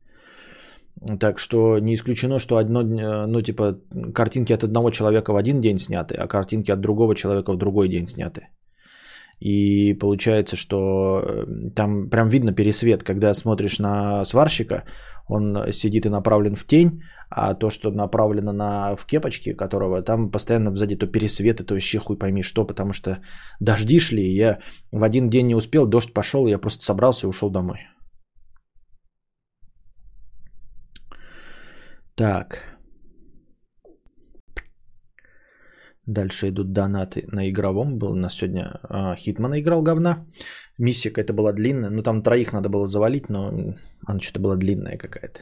Так 1.20 1.40
что 1.40 1.78
не 1.80 1.94
исключено, 1.94 2.40
что 2.40 2.56
одно, 2.56 2.82
ну, 3.28 3.42
типа, 3.44 3.78
картинки 4.16 4.54
от 4.54 4.64
одного 4.64 4.90
человека 4.90 5.34
в 5.34 5.36
один 5.36 5.62
день 5.62 5.78
сняты, 5.78 6.16
а 6.16 6.28
картинки 6.28 6.72
от 6.72 6.82
другого 6.82 7.14
человека 7.16 7.54
в 7.54 7.58
другой 7.58 7.90
день 7.90 8.08
сняты. 8.08 8.48
И 9.44 9.94
получается, 10.00 10.56
что 10.56 11.22
э, 11.22 11.70
там 11.76 12.10
прям 12.10 12.30
видно 12.30 12.54
пересвет, 12.54 13.04
когда 13.04 13.34
смотришь 13.34 13.80
на 13.80 14.24
сварщика, 14.26 14.84
он 15.28 15.72
сидит 15.72 16.06
и 16.06 16.10
направлен 16.10 16.56
в 16.56 16.66
тень, 16.66 17.02
а 17.30 17.54
то, 17.54 17.70
что 17.70 17.92
направлено 17.92 18.54
на, 18.54 18.96
в 18.96 19.06
кепочке, 19.06 19.54
которого 19.54 20.02
там 20.02 20.32
постоянно 20.32 20.74
сзади 20.76 20.96
то 20.96 21.08
пересветы, 21.08 21.66
то 21.66 21.76
еще 21.76 22.00
хуй 22.00 22.18
пойми 22.18 22.42
что, 22.42 22.66
потому 22.66 22.94
что 22.94 23.18
дожди 23.60 24.00
шли, 24.00 24.34
я 24.34 24.60
в 24.92 25.04
один 25.04 25.30
день 25.30 25.48
не 25.48 25.56
успел, 25.56 25.88
дождь 25.88 26.14
пошел, 26.14 26.48
я 26.48 26.58
просто 26.58 26.86
собрался 26.86 27.28
и 27.28 27.30
ушел 27.30 27.50
домой. 27.50 27.80
Так. 32.16 32.73
Дальше 36.06 36.50
идут 36.50 36.74
донаты 36.74 37.24
на 37.32 37.50
игровом. 37.50 37.98
Был 37.98 38.12
у 38.12 38.16
нас 38.16 38.36
сегодня 38.36 38.80
а, 38.84 39.16
Хитмана 39.16 39.60
играл 39.60 39.82
говна. 39.82 40.26
Миссия 40.78 41.10
какая-то 41.10 41.34
была 41.34 41.54
длинная. 41.54 41.90
Ну 41.90 42.04
там 42.04 42.22
троих 42.24 42.52
надо 42.52 42.70
было 42.70 42.88
завалить, 42.88 43.30
но 43.30 43.76
она 44.06 44.20
что-то 44.20 44.40
была 44.42 44.56
длинная 44.56 44.98
какая-то. 44.98 45.42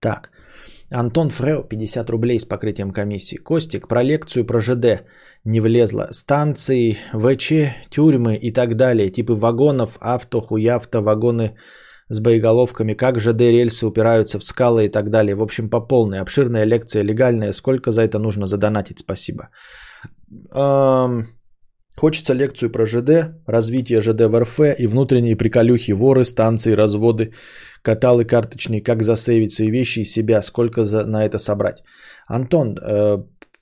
Так. 0.00 0.30
Антон 0.90 1.30
Фрео, 1.30 1.62
50 1.62 2.10
рублей 2.10 2.38
с 2.38 2.44
покрытием 2.44 2.92
комиссии. 2.92 3.36
Костик, 3.36 3.88
про 3.88 4.02
лекцию 4.02 4.46
про 4.46 4.60
ЖД 4.60 5.06
не 5.44 5.60
влезла. 5.60 6.08
Станции, 6.12 6.96
ВЧ, 7.12 7.52
тюрьмы 7.90 8.36
и 8.36 8.52
так 8.52 8.76
далее. 8.76 9.10
Типы 9.10 9.34
вагонов, 9.34 9.98
авто, 10.00 10.40
хуявто, 10.40 11.00
вагоны 11.00 11.56
с 12.08 12.20
боеголовками, 12.20 12.94
как 12.94 13.20
ЖД 13.20 13.40
рельсы 13.40 13.86
упираются 13.86 14.38
в 14.38 14.44
скалы 14.44 14.84
и 14.84 14.88
так 14.88 15.10
далее. 15.10 15.34
В 15.34 15.42
общем, 15.42 15.70
по 15.70 15.80
полной. 15.80 16.20
Обширная 16.20 16.66
лекция, 16.66 17.04
легальная. 17.04 17.52
Сколько 17.52 17.92
за 17.92 18.02
это 18.02 18.18
нужно 18.18 18.46
задонатить? 18.46 18.98
Спасибо. 18.98 19.48
Эм, 20.54 21.28
хочется 21.96 22.34
лекцию 22.34 22.70
про 22.70 22.86
ЖД, 22.86 23.10
развитие 23.46 24.00
ЖД 24.00 24.22
в 24.22 24.40
РФ 24.40 24.60
и 24.78 24.86
внутренние 24.86 25.36
приколюхи, 25.36 25.92
воры, 25.92 26.24
станции, 26.24 26.72
разводы, 26.72 27.32
каталы 27.82 28.24
карточные, 28.24 28.82
как 28.82 29.02
засейвить 29.02 29.52
свои 29.52 29.70
вещи 29.70 30.00
и 30.00 30.04
себя, 30.04 30.42
сколько 30.42 30.84
за, 30.84 31.06
на 31.06 31.24
это 31.24 31.38
собрать. 31.38 31.82
Антон, 32.26 32.76
э, 32.76 33.18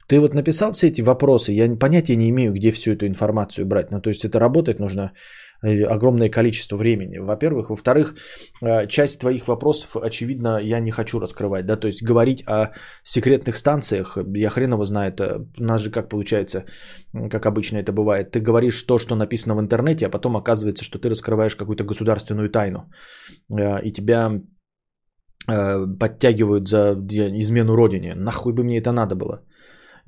ты 0.09 0.21
вот 0.21 0.35
написал 0.35 0.73
все 0.73 0.87
эти 0.87 1.03
вопросы, 1.03 1.53
я 1.53 1.77
понятия 1.77 2.17
не 2.17 2.31
имею, 2.31 2.53
где 2.53 2.73
всю 2.73 2.93
эту 2.93 3.07
информацию 3.07 3.67
брать. 3.67 3.91
Ну, 3.91 4.01
то 4.01 4.11
есть 4.11 4.25
это 4.25 4.39
работать 4.39 4.81
нужно 4.81 5.13
э, 5.63 5.85
огромное 5.85 6.31
количество 6.31 6.77
времени, 6.77 7.19
во-первых. 7.19 7.69
Во-вторых, 7.69 8.15
э, 8.63 8.87
часть 8.89 9.21
твоих 9.21 9.49
вопросов, 9.49 9.97
очевидно, 9.97 10.61
я 10.63 10.81
не 10.81 10.91
хочу 10.91 11.21
раскрывать. 11.21 11.67
Да? 11.67 11.77
То 11.77 11.87
есть 11.87 12.03
говорить 12.03 12.43
о 12.47 12.73
секретных 13.05 13.57
станциях, 13.57 14.17
я 14.35 14.51
хреново 14.51 14.85
знает. 14.85 15.21
Э, 15.21 15.45
у 15.59 15.63
нас 15.63 15.83
же 15.83 15.91
как 15.91 16.09
получается, 16.09 16.65
как 17.31 17.45
обычно 17.45 17.77
это 17.77 17.93
бывает. 17.93 18.31
Ты 18.31 18.41
говоришь 18.41 18.83
то, 18.87 18.99
что 18.99 19.15
написано 19.15 19.57
в 19.57 19.61
интернете, 19.61 20.07
а 20.07 20.11
потом 20.11 20.37
оказывается, 20.37 20.85
что 20.85 20.99
ты 20.99 21.11
раскрываешь 21.11 21.57
какую-то 21.57 21.85
государственную 21.85 22.51
тайну. 22.51 22.91
И 23.85 23.93
тебя 23.93 24.41
подтягивают 25.47 26.69
за 26.69 26.95
измену 27.39 27.75
родине. 27.75 28.15
Нахуй 28.15 28.53
бы 28.53 28.65
мне 28.65 28.79
это 28.79 28.93
надо 28.93 29.15
было? 29.15 29.45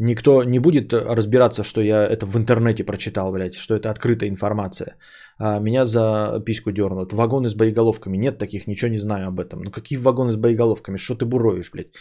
Никто 0.02 0.44
не 0.44 0.59
будет 0.59 0.94
разбираться, 0.94 1.62
что 1.62 1.82
я 1.82 2.09
это 2.09 2.24
в 2.24 2.35
интернете 2.35 2.85
прочитал, 2.85 3.32
блядь, 3.32 3.55
что 3.55 3.74
это 3.74 3.90
открытая 3.90 4.31
информация. 4.31 4.97
А 5.39 5.60
меня 5.60 5.85
за 5.85 6.43
письку 6.47 6.72
дернут. 6.72 7.12
Вагоны 7.12 7.51
с 7.51 7.55
боеголовками. 7.55 8.16
Нет 8.16 8.39
таких, 8.39 8.66
ничего 8.66 8.90
не 8.90 8.98
знаю 8.98 9.28
об 9.28 9.40
этом. 9.40 9.60
Ну 9.60 9.70
какие 9.70 9.98
вагоны 9.98 10.32
с 10.32 10.36
боеголовками? 10.36 10.97
Что 10.97 11.16
ты 11.16 11.27
буровишь, 11.27 11.70
блядь? 11.70 11.93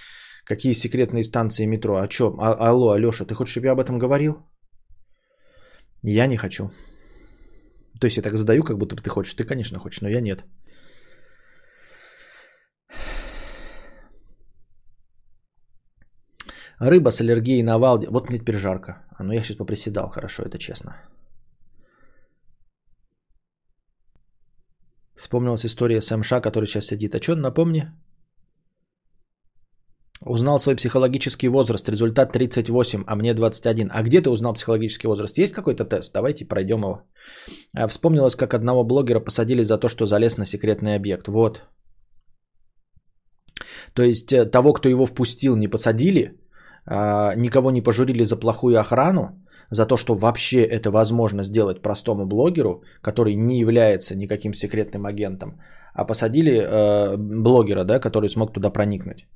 Какие 0.46 0.74
секретные 0.74 1.24
станции 1.24 1.66
метро? 1.66 1.98
О 1.98 2.08
чем? 2.08 2.40
А, 2.40 2.70
алло, 2.70 2.92
Алеша, 2.92 3.26
ты 3.26 3.36
хочешь, 3.36 3.52
чтобы 3.52 3.68
я 3.68 3.74
об 3.74 3.82
этом 3.82 4.00
говорил? 4.00 4.38
Я 6.02 6.28
не 6.28 6.38
хочу. 6.38 6.72
То 8.00 8.06
есть 8.06 8.18
я 8.18 8.24
так 8.24 8.38
задаю, 8.38 8.64
как 8.64 8.78
будто 8.78 8.96
бы 8.96 9.02
ты 9.02 9.10
хочешь. 9.10 9.34
Ты, 9.34 9.44
конечно, 9.44 9.78
хочешь, 9.78 10.02
но 10.02 10.08
я 10.10 10.22
нет. 10.22 10.46
Рыба 16.80 17.12
с 17.12 17.22
аллергией 17.22 17.64
на 17.64 17.78
валде. 17.78 18.08
Вот 18.10 18.30
мне 18.30 18.40
теперь 18.40 18.58
жарко. 18.58 19.06
А 19.18 19.24
ну 19.24 19.34
я 19.34 19.44
сейчас 19.44 19.58
поприседал, 19.58 20.10
хорошо, 20.10 20.44
это 20.44 20.58
честно. 20.58 20.96
Вспомнилась 25.16 25.66
история 25.66 26.00
с 26.02 26.18
МШ, 26.18 26.42
который 26.42 26.66
сейчас 26.66 26.86
сидит. 26.86 27.14
А 27.14 27.22
что, 27.22 27.36
напомни? 27.36 27.92
Узнал 30.22 30.60
свой 30.60 30.76
психологический 30.76 31.50
возраст. 31.50 31.90
Результат 31.90 32.32
38, 32.32 33.04
а 33.08 33.16
мне 33.16 33.34
21. 33.34 33.90
А 33.92 34.02
где 34.02 34.22
ты 34.22 34.30
узнал 34.30 34.54
психологический 34.54 35.08
возраст? 35.08 35.38
Есть 35.38 35.54
какой-то 35.54 35.84
тест? 35.84 36.14
Давайте 36.14 36.46
пройдем 36.46 36.80
его. 36.80 37.02
А, 37.74 37.88
вспомнилось, 37.88 38.36
как 38.36 38.54
одного 38.54 38.86
блогера 38.86 39.20
посадили 39.20 39.64
за 39.64 39.78
то, 39.78 39.90
что 39.90 40.06
залез 40.06 40.38
на 40.38 40.46
секретный 40.46 40.96
объект. 40.96 41.28
Вот. 41.28 41.62
То 43.94 44.04
есть 44.04 44.32
э, 44.32 44.46
того, 44.46 44.74
кто 44.74 44.90
его 44.90 45.06
впустил, 45.06 45.56
не 45.58 45.68
посадили, 45.68 46.40
никого 47.36 47.72
не 47.72 47.82
пожурили 47.82 48.24
за 48.24 48.36
плохую 48.36 48.80
охрану, 48.80 49.30
за 49.72 49.86
то, 49.86 49.98
что 49.98 50.16
вообще 50.16 50.64
это 50.64 50.92
возможно 50.92 51.44
сделать 51.44 51.82
простому 51.82 52.26
блогеру, 52.26 52.84
который 53.02 53.36
не 53.36 53.60
является 53.60 54.16
никаким 54.16 54.54
секретным 54.54 55.06
агентом, 55.06 55.60
а 55.94 56.06
посадили 56.06 56.52
э, 56.52 57.18
блогера, 57.18 57.84
да, 57.84 58.00
который 58.00 58.30
смог 58.30 58.54
туда 58.54 58.70
проникнуть. 58.70 59.28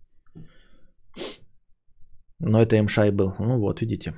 Но 2.40 2.62
это 2.62 2.84
МШАЙ 2.84 3.12
был. 3.12 3.34
Ну 3.40 3.60
вот, 3.60 3.82
видите. 3.82 4.14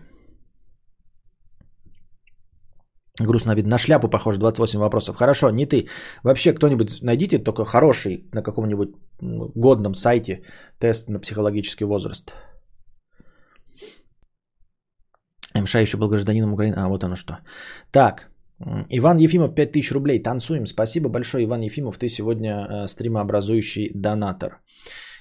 Грустно 3.22 3.54
обидно. 3.54 3.72
На 3.72 3.78
шляпу 3.78 4.10
похоже, 4.10 4.40
28 4.40 4.80
вопросов. 4.80 5.16
Хорошо, 5.16 5.50
не 5.50 5.66
ты. 5.66 5.88
Вообще 6.24 6.54
кто-нибудь 6.54 7.02
найдите 7.02 7.38
только 7.38 7.66
хороший 7.66 8.30
на 8.34 8.42
каком-нибудь 8.44 8.90
годном 9.56 9.94
сайте 9.94 10.44
тест 10.80 11.10
на 11.10 11.20
психологический 11.20 11.86
возраст. 11.86 12.34
МШ 15.56 15.76
еще 15.76 15.98
был 15.98 16.10
гражданином 16.10 16.54
Украины. 16.54 16.76
А, 16.78 16.88
вот 16.88 17.04
оно 17.04 17.16
что. 17.16 17.40
Так, 17.92 18.30
Иван 18.90 19.18
Ефимов, 19.18 19.56
5000 19.56 19.92
рублей. 19.92 20.24
Танцуем. 20.24 20.66
Спасибо 20.66 21.10
большое, 21.10 21.46
Иван 21.46 21.62
Ефимов. 21.62 21.98
Ты 21.98 22.10
сегодня 22.10 22.68
э, 22.70 22.88
стримообразующий 22.88 23.92
донатор. 23.94 24.62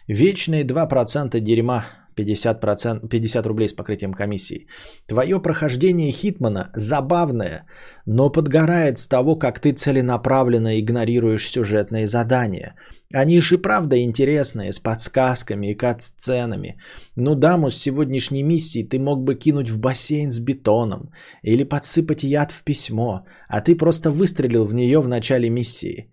Вечные 0.09 0.65
2% 0.65 1.41
дерьма. 1.41 1.85
50%, 2.17 3.09
50 3.09 3.47
рублей 3.47 3.69
с 3.69 3.73
покрытием 3.75 4.15
комиссии. 4.15 4.69
Твое 5.09 5.43
прохождение 5.43 6.13
Хитмана 6.13 6.71
забавное, 6.77 7.67
но 8.07 8.31
подгорает 8.31 8.99
с 8.99 9.09
того, 9.09 9.37
как 9.37 9.59
ты 9.59 9.73
целенаправленно 9.73 10.79
игнорируешь 10.79 11.49
сюжетные 11.49 12.07
задания– 12.07 12.77
они 13.15 13.41
же 13.41 13.59
правда 13.59 13.97
интересные, 13.97 14.73
с 14.73 14.81
подсказками 14.81 15.71
и 15.71 15.75
кат-сценами. 15.75 16.77
Ну 17.17 17.35
даму 17.35 17.71
с 17.71 17.77
сегодняшней 17.77 18.43
миссией 18.43 18.89
ты 18.89 18.99
мог 18.99 19.23
бы 19.23 19.37
кинуть 19.37 19.71
в 19.71 19.79
бассейн 19.79 20.31
с 20.31 20.41
бетоном 20.41 21.11
или 21.43 21.65
подсыпать 21.65 22.25
яд 22.25 22.53
в 22.53 22.63
письмо, 22.65 23.25
а 23.49 23.61
ты 23.61 23.77
просто 23.77 24.11
выстрелил 24.11 24.67
в 24.67 24.75
нее 24.75 25.01
в 25.01 25.09
начале 25.09 25.51
миссии. 25.51 26.11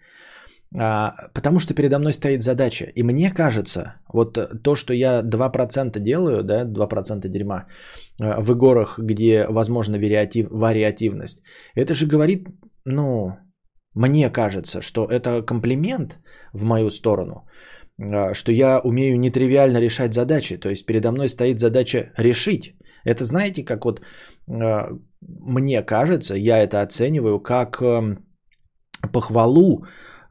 А, 0.77 1.15
потому 1.33 1.59
что 1.59 1.73
передо 1.73 1.99
мной 1.99 2.13
стоит 2.13 2.43
задача. 2.43 2.85
И 2.95 3.03
мне 3.03 3.31
кажется, 3.31 3.95
вот 4.13 4.37
то, 4.63 4.75
что 4.75 4.93
я 4.93 5.21
2% 5.21 5.99
делаю, 5.99 6.43
да, 6.43 6.63
2% 6.65 7.27
дерьма 7.27 7.65
а, 8.19 8.41
в 8.41 8.51
играх, 8.51 8.99
где 8.99 9.47
возможна 9.49 9.97
вариатив, 9.97 10.47
вариативность, 10.51 11.43
это 11.75 11.93
же 11.93 12.07
говорит, 12.07 12.47
ну, 12.85 13.37
мне 13.95 14.29
кажется, 14.29 14.81
что 14.81 15.05
это 15.05 15.41
комплимент 15.41 16.19
в 16.53 16.63
мою 16.63 16.89
сторону, 16.89 17.47
а, 17.99 18.33
что 18.33 18.51
я 18.51 18.79
умею 18.79 19.19
нетривиально 19.19 19.79
решать 19.79 20.13
задачи. 20.13 20.57
То 20.57 20.69
есть 20.69 20.85
передо 20.85 21.11
мной 21.11 21.27
стоит 21.27 21.59
задача 21.59 22.11
решить. 22.17 22.75
Это 23.03 23.23
знаете, 23.23 23.63
как 23.63 23.85
вот 23.85 24.01
а, 24.47 24.89
мне 25.21 25.81
кажется, 25.83 26.35
я 26.35 26.57
это 26.63 26.81
оцениваю 26.81 27.39
как 27.39 27.81
эм, 27.81 28.25
похвалу, 29.11 29.85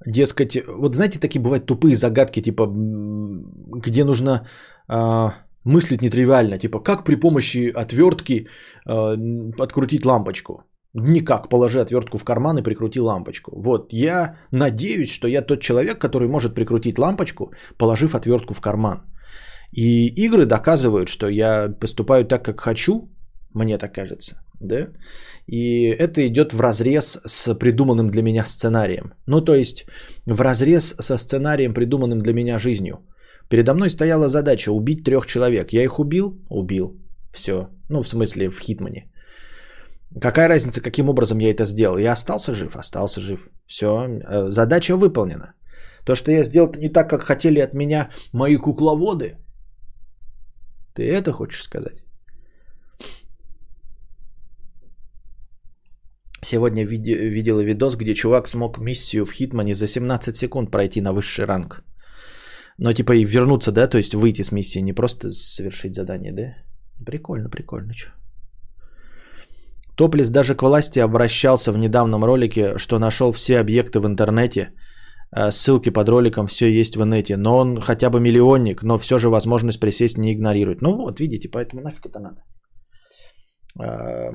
дескать, 0.06 0.56
вот 0.66 0.94
знаете, 0.94 1.18
такие 1.18 1.42
бывают 1.42 1.66
тупые 1.66 1.94
загадки, 1.94 2.40
типа, 2.40 2.66
где 2.66 4.04
нужно 4.04 4.46
э, 4.88 5.30
мыслить 5.64 6.00
нетривиально, 6.02 6.58
типа, 6.58 6.80
как 6.80 7.04
при 7.04 7.16
помощи 7.16 7.70
отвертки 7.74 8.46
открутить 8.86 10.06
лампочку. 10.06 10.64
Никак, 10.94 11.48
положи 11.48 11.80
отвертку 11.80 12.18
в 12.18 12.24
карман 12.24 12.58
и 12.58 12.62
прикрути 12.62 13.00
лампочку. 13.00 13.52
Вот, 13.54 13.92
я 13.92 14.36
надеюсь, 14.50 15.10
что 15.10 15.28
я 15.28 15.42
тот 15.42 15.60
человек, 15.60 15.98
который 15.98 16.28
может 16.28 16.54
прикрутить 16.54 16.98
лампочку, 16.98 17.52
положив 17.78 18.14
отвертку 18.14 18.54
в 18.54 18.60
карман. 18.60 19.02
И 19.72 20.08
игры 20.08 20.46
доказывают, 20.46 21.08
что 21.08 21.28
я 21.28 21.68
поступаю 21.80 22.24
так, 22.24 22.44
как 22.44 22.60
хочу, 22.60 23.08
мне 23.54 23.78
так 23.78 23.94
кажется, 23.94 24.42
да? 24.60 24.88
И 25.46 25.84
это 25.84 26.26
идет 26.26 26.52
в 26.52 26.60
разрез 26.60 27.20
с 27.24 27.54
придуманным 27.54 28.10
для 28.10 28.22
меня 28.22 28.44
сценарием. 28.44 29.12
Ну, 29.26 29.40
то 29.44 29.54
есть, 29.54 29.86
в 30.26 30.40
разрез 30.40 30.96
со 30.98 31.16
сценарием, 31.16 31.74
придуманным 31.74 32.18
для 32.18 32.32
меня 32.32 32.58
жизнью. 32.58 32.98
Передо 33.48 33.74
мной 33.74 33.90
стояла 33.90 34.28
задача 34.28 34.72
убить 34.72 35.04
трех 35.04 35.26
человек. 35.26 35.72
Я 35.72 35.84
их 35.84 35.98
убил? 35.98 36.40
Убил. 36.48 36.96
Все. 37.32 37.68
Ну, 37.88 38.02
в 38.02 38.08
смысле, 38.08 38.48
в 38.48 38.60
Хитмане. 38.60 39.10
Какая 40.18 40.48
разница, 40.48 40.82
каким 40.82 41.08
образом 41.08 41.38
я 41.38 41.50
это 41.50 41.64
сделал? 41.64 41.98
Я 41.98 42.12
остался 42.12 42.52
жив, 42.52 42.76
остался 42.76 43.20
жив. 43.20 43.48
Все, 43.66 43.86
э, 43.86 44.50
задача 44.50 44.96
выполнена. 44.96 45.54
То, 46.04 46.14
что 46.14 46.32
я 46.32 46.44
сделал 46.44 46.72
не 46.76 46.88
так, 46.88 47.08
как 47.08 47.22
хотели 47.22 47.60
от 47.60 47.74
меня 47.74 48.10
мои 48.32 48.56
кукловоды. 48.56 49.36
Ты 50.94 51.02
это 51.02 51.32
хочешь 51.32 51.62
сказать? 51.62 52.02
Сегодня 56.42 56.84
видела 56.84 57.60
видос, 57.60 57.96
где 57.96 58.14
чувак 58.14 58.48
смог 58.48 58.78
миссию 58.78 59.26
в 59.26 59.32
Хитмане 59.32 59.74
за 59.74 59.86
17 59.86 60.34
секунд 60.34 60.70
пройти 60.70 61.00
на 61.00 61.12
высший 61.12 61.44
ранг. 61.44 61.84
Но 62.78 62.92
типа 62.92 63.12
и 63.12 63.24
вернуться, 63.24 63.72
да, 63.72 63.86
то 63.86 63.98
есть 63.98 64.14
выйти 64.14 64.42
с 64.42 64.52
миссии, 64.52 64.82
не 64.82 64.94
просто 64.94 65.30
совершить 65.30 65.94
задание, 65.94 66.32
да? 66.32 66.54
Прикольно, 67.04 67.50
прикольно, 67.50 67.92
что. 67.92 68.19
Топлис 70.00 70.30
даже 70.30 70.54
к 70.54 70.62
власти 70.62 70.98
обращался 70.98 71.72
в 71.72 71.76
недавнем 71.76 72.24
ролике, 72.24 72.78
что 72.78 72.98
нашел 72.98 73.32
все 73.32 73.60
объекты 73.60 74.00
в 74.00 74.06
интернете. 74.06 74.72
Э, 75.36 75.50
ссылки 75.50 75.90
под 75.90 76.08
роликом 76.08 76.46
все 76.46 76.80
есть 76.80 76.96
в 76.96 77.02
инете. 77.02 77.36
Но 77.36 77.58
он 77.58 77.80
хотя 77.80 78.08
бы 78.08 78.18
миллионник, 78.18 78.82
но 78.82 78.98
все 78.98 79.18
же 79.18 79.28
возможность 79.28 79.78
присесть 79.78 80.16
не 80.16 80.32
игнорирует. 80.32 80.80
Ну 80.82 80.96
вот, 80.96 81.20
видите, 81.20 81.50
поэтому 81.50 81.82
нафиг 81.82 82.06
это 82.06 82.18
надо. 82.18 82.40
Э, 83.78 84.32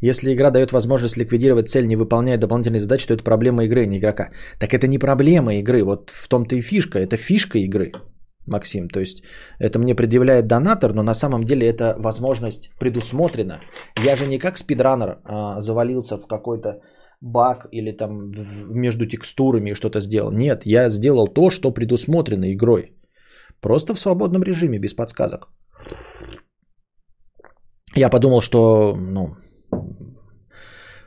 если 0.00 0.32
игра 0.32 0.50
дает 0.50 0.72
возможность 0.72 1.16
ликвидировать 1.16 1.68
цель, 1.68 1.86
не 1.86 1.96
выполняя 1.96 2.38
дополнительные 2.38 2.80
задачи, 2.80 3.06
то 3.06 3.14
это 3.14 3.22
проблема 3.22 3.64
игры, 3.64 3.86
не 3.86 3.98
игрока. 3.98 4.32
Так 4.58 4.74
это 4.74 4.88
не 4.88 4.98
проблема 4.98 5.54
игры, 5.54 5.84
вот 5.84 6.10
в 6.10 6.28
том-то 6.28 6.56
и 6.56 6.62
фишка, 6.62 6.98
это 6.98 7.16
фишка 7.16 7.58
игры. 7.58 7.92
Максим. 8.48 8.88
То 8.88 9.00
есть 9.00 9.22
это 9.58 9.78
мне 9.78 9.94
предъявляет 9.94 10.46
донатор, 10.46 10.92
но 10.92 11.02
на 11.02 11.14
самом 11.14 11.44
деле 11.44 11.66
это 11.66 11.94
возможность 11.98 12.70
предусмотрена. 12.80 13.60
Я 14.04 14.16
же 14.16 14.26
не 14.26 14.38
как 14.38 14.58
спидранер 14.58 15.18
а, 15.24 15.60
завалился 15.60 16.18
в 16.18 16.26
какой-то 16.26 16.80
баг 17.20 17.66
или 17.72 17.92
там 17.92 18.32
между 18.68 19.06
текстурами 19.06 19.74
что-то 19.74 20.00
сделал. 20.00 20.32
Нет, 20.32 20.62
я 20.66 20.90
сделал 20.90 21.28
то, 21.28 21.50
что 21.50 21.72
предусмотрено 21.72 22.52
игрой. 22.52 22.92
Просто 23.60 23.94
в 23.94 24.00
свободном 24.00 24.42
режиме, 24.42 24.78
без 24.78 24.94
подсказок. 24.94 25.48
Я 27.96 28.10
подумал, 28.10 28.40
что 28.40 28.94
ну, 28.96 29.36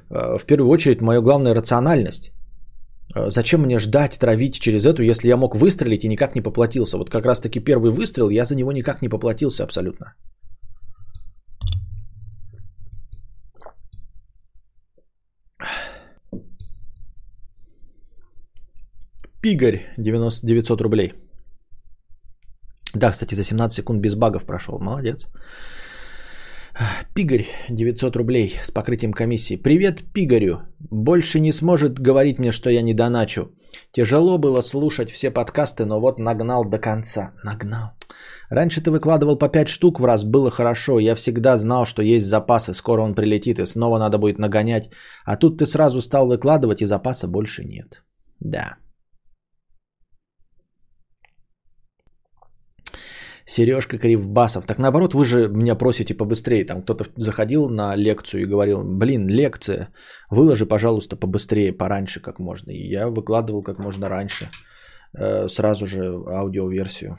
э, 0.09 0.38
в 0.38 0.45
первую 0.45 0.69
очередь 0.69 1.01
моя 1.01 1.22
главная 1.22 1.53
рациональность. 1.53 2.31
Э, 3.15 3.29
зачем 3.29 3.61
мне 3.61 3.79
ждать, 3.79 4.17
травить 4.19 4.59
через 4.59 4.85
эту, 4.85 5.03
если 5.03 5.27
я 5.27 5.38
мог 5.38 5.55
выстрелить 5.55 6.03
и 6.03 6.07
никак 6.07 6.35
не 6.35 6.41
поплатился? 6.41 6.97
Вот 6.97 7.09
как 7.09 7.25
раз 7.25 7.39
таки 7.39 7.59
первый 7.59 7.91
выстрел, 7.91 8.29
я 8.29 8.45
за 8.45 8.55
него 8.55 8.71
никак 8.71 9.01
не 9.01 9.09
поплатился 9.09 9.63
абсолютно. 9.63 10.13
Пигарь 19.41 19.81
90, 19.97 20.45
900 20.45 20.81
рублей. 20.81 21.13
Да, 22.93 23.11
кстати, 23.11 23.35
за 23.35 23.43
17 23.43 23.75
секунд 23.75 24.01
без 24.01 24.15
багов 24.15 24.45
прошел. 24.45 24.79
Молодец. 24.79 25.27
Пигарь, 27.13 27.45
900 27.69 28.15
рублей 28.15 28.55
с 28.63 28.71
покрытием 28.71 29.13
комиссии. 29.13 29.57
Привет, 29.57 30.03
Пигарю. 30.13 30.61
Больше 30.79 31.39
не 31.39 31.51
сможет 31.51 31.99
говорить 31.99 32.39
мне, 32.39 32.51
что 32.51 32.69
я 32.69 32.81
не 32.81 32.93
доначу. 32.93 33.51
Тяжело 33.91 34.37
было 34.37 34.61
слушать 34.61 35.11
все 35.11 35.31
подкасты, 35.31 35.85
но 35.85 35.99
вот 35.99 36.19
нагнал 36.19 36.65
до 36.65 36.79
конца. 36.79 37.31
Нагнал. 37.43 37.91
Раньше 38.49 38.81
ты 38.81 38.91
выкладывал 38.91 39.37
по 39.37 39.49
5 39.49 39.67
штук 39.67 39.99
в 39.99 40.05
раз, 40.05 40.23
было 40.23 40.51
хорошо. 40.51 40.99
Я 40.99 41.15
всегда 41.15 41.57
знал, 41.57 41.85
что 41.85 42.01
есть 42.01 42.25
запасы, 42.25 42.73
скоро 42.73 43.01
он 43.01 43.15
прилетит 43.15 43.59
и 43.59 43.65
снова 43.65 43.99
надо 43.99 44.17
будет 44.17 44.39
нагонять. 44.39 44.89
А 45.25 45.37
тут 45.37 45.57
ты 45.57 45.65
сразу 45.65 46.01
стал 46.01 46.27
выкладывать 46.27 46.81
и 46.81 46.85
запаса 46.85 47.27
больше 47.27 47.63
нет. 47.63 48.03
Да. 48.39 48.77
Сережка 53.45 53.97
Кривбасов. 53.97 54.65
Так 54.65 54.77
наоборот, 54.77 55.13
вы 55.13 55.26
же 55.26 55.49
меня 55.49 55.76
просите 55.76 56.13
побыстрее. 56.13 56.65
Там 56.65 56.81
кто-то 56.84 57.05
заходил 57.18 57.69
на 57.69 57.95
лекцию 57.95 58.41
и 58.41 58.45
говорил, 58.45 58.84
блин, 58.84 59.27
лекция, 59.27 59.89
выложи, 60.30 60.65
пожалуйста, 60.65 61.15
побыстрее, 61.15 61.73
пораньше, 61.73 62.22
как 62.22 62.39
можно. 62.39 62.72
И 62.72 62.89
я 62.89 63.09
выкладывал 63.09 63.63
как 63.63 63.80
можно 63.80 64.09
раньше, 64.09 64.49
э, 65.18 65.47
сразу 65.47 65.85
же 65.85 66.05
аудиоверсию. 66.27 67.18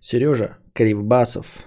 Сережа 0.00 0.58
Кривбасов. 0.74 1.64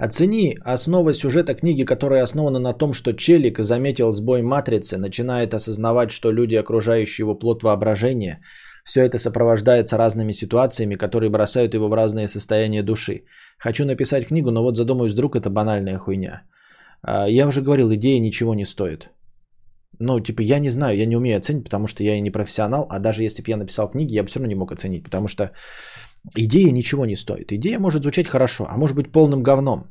Оцени 0.00 0.56
основа 0.64 1.12
сюжета 1.12 1.54
книги, 1.54 1.84
которая 1.84 2.22
основана 2.22 2.60
на 2.60 2.72
том, 2.72 2.92
что 2.92 3.12
Челик 3.12 3.58
заметил 3.58 4.12
сбой 4.12 4.42
матрицы, 4.42 4.96
начинает 4.96 5.54
осознавать, 5.54 6.10
что 6.10 6.30
люди, 6.30 6.54
окружающие 6.54 7.24
его 7.24 7.34
плод 7.34 7.62
воображения, 7.62 8.40
все 8.84 9.00
это 9.00 9.18
сопровождается 9.18 9.98
разными 9.98 10.32
ситуациями, 10.32 10.94
которые 10.94 11.30
бросают 11.30 11.74
его 11.74 11.88
в 11.88 11.94
разные 11.94 12.28
состояния 12.28 12.82
души. 12.82 13.24
Хочу 13.58 13.84
написать 13.84 14.28
книгу, 14.28 14.50
но 14.50 14.62
вот 14.62 14.76
задумаюсь, 14.76 15.14
вдруг 15.14 15.34
это 15.34 15.50
банальная 15.50 15.98
хуйня. 15.98 16.42
А, 17.02 17.28
я 17.28 17.46
уже 17.46 17.60
говорил, 17.60 17.92
идея 17.92 18.20
ничего 18.20 18.54
не 18.54 18.66
стоит. 18.66 19.10
Ну, 19.98 20.20
типа, 20.20 20.42
я 20.42 20.60
не 20.60 20.70
знаю, 20.70 20.96
я 20.96 21.06
не 21.06 21.16
умею 21.16 21.38
оценить, 21.38 21.64
потому 21.64 21.88
что 21.88 22.04
я 22.04 22.14
и 22.14 22.20
не 22.20 22.30
профессионал, 22.30 22.86
а 22.88 23.00
даже 23.00 23.24
если 23.24 23.42
бы 23.42 23.50
я 23.50 23.56
написал 23.56 23.90
книги, 23.90 24.14
я 24.14 24.22
бы 24.22 24.28
все 24.28 24.38
равно 24.38 24.48
не 24.48 24.54
мог 24.54 24.70
оценить, 24.70 25.02
потому 25.02 25.26
что 25.26 25.50
Идея 26.36 26.72
ничего 26.72 27.06
не 27.06 27.16
стоит. 27.16 27.52
Идея 27.52 27.78
может 27.78 28.02
звучать 28.02 28.28
хорошо, 28.28 28.66
а 28.68 28.76
может 28.76 28.96
быть 28.96 29.12
полным 29.12 29.42
говном. 29.42 29.86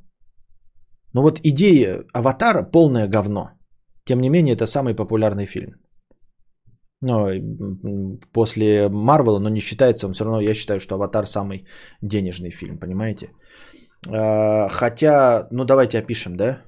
Но 1.13 1.21
вот 1.21 1.39
идея 1.43 2.03
аватара 2.13 2.63
полное 2.63 3.07
говно. 3.07 3.51
Тем 4.05 4.21
не 4.21 4.29
менее, 4.29 4.55
это 4.55 4.65
самый 4.65 4.95
популярный 4.95 5.45
фильм. 5.45 5.75
Но 7.01 7.29
после 8.33 8.89
Марвела, 8.89 9.39
но 9.39 9.49
не 9.49 9.61
считается, 9.61 10.07
он 10.07 10.13
все 10.13 10.25
равно, 10.25 10.41
я 10.41 10.53
считаю, 10.53 10.79
что 10.79 10.95
Аватар 10.95 11.25
самый 11.25 11.67
денежный 12.01 12.49
фильм, 12.49 12.79
понимаете? 12.79 13.29
А, 14.09 14.67
хотя, 14.69 15.47
ну 15.51 15.63
давайте 15.63 15.99
опишем, 15.99 16.35
да? 16.35 16.61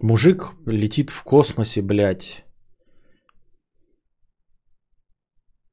Мужик 0.00 0.54
летит 0.66 1.10
в 1.10 1.22
космосе, 1.22 1.82
блядь. 1.82 2.44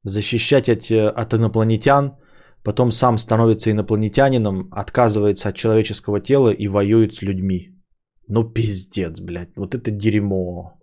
Защищать 0.09 0.69
от, 0.69 0.91
от 0.91 1.33
инопланетян– 1.33 2.17
потом 2.63 2.91
сам 2.91 3.17
становится 3.17 3.71
инопланетянином, 3.71 4.69
отказывается 4.71 5.49
от 5.49 5.55
человеческого 5.55 6.19
тела 6.19 6.49
и 6.49 6.67
воюет 6.67 7.15
с 7.15 7.21
людьми. 7.21 7.69
Ну 8.27 8.43
пиздец, 8.43 9.19
блядь, 9.21 9.55
вот 9.55 9.75
это 9.75 9.91
дерьмо. 9.91 10.79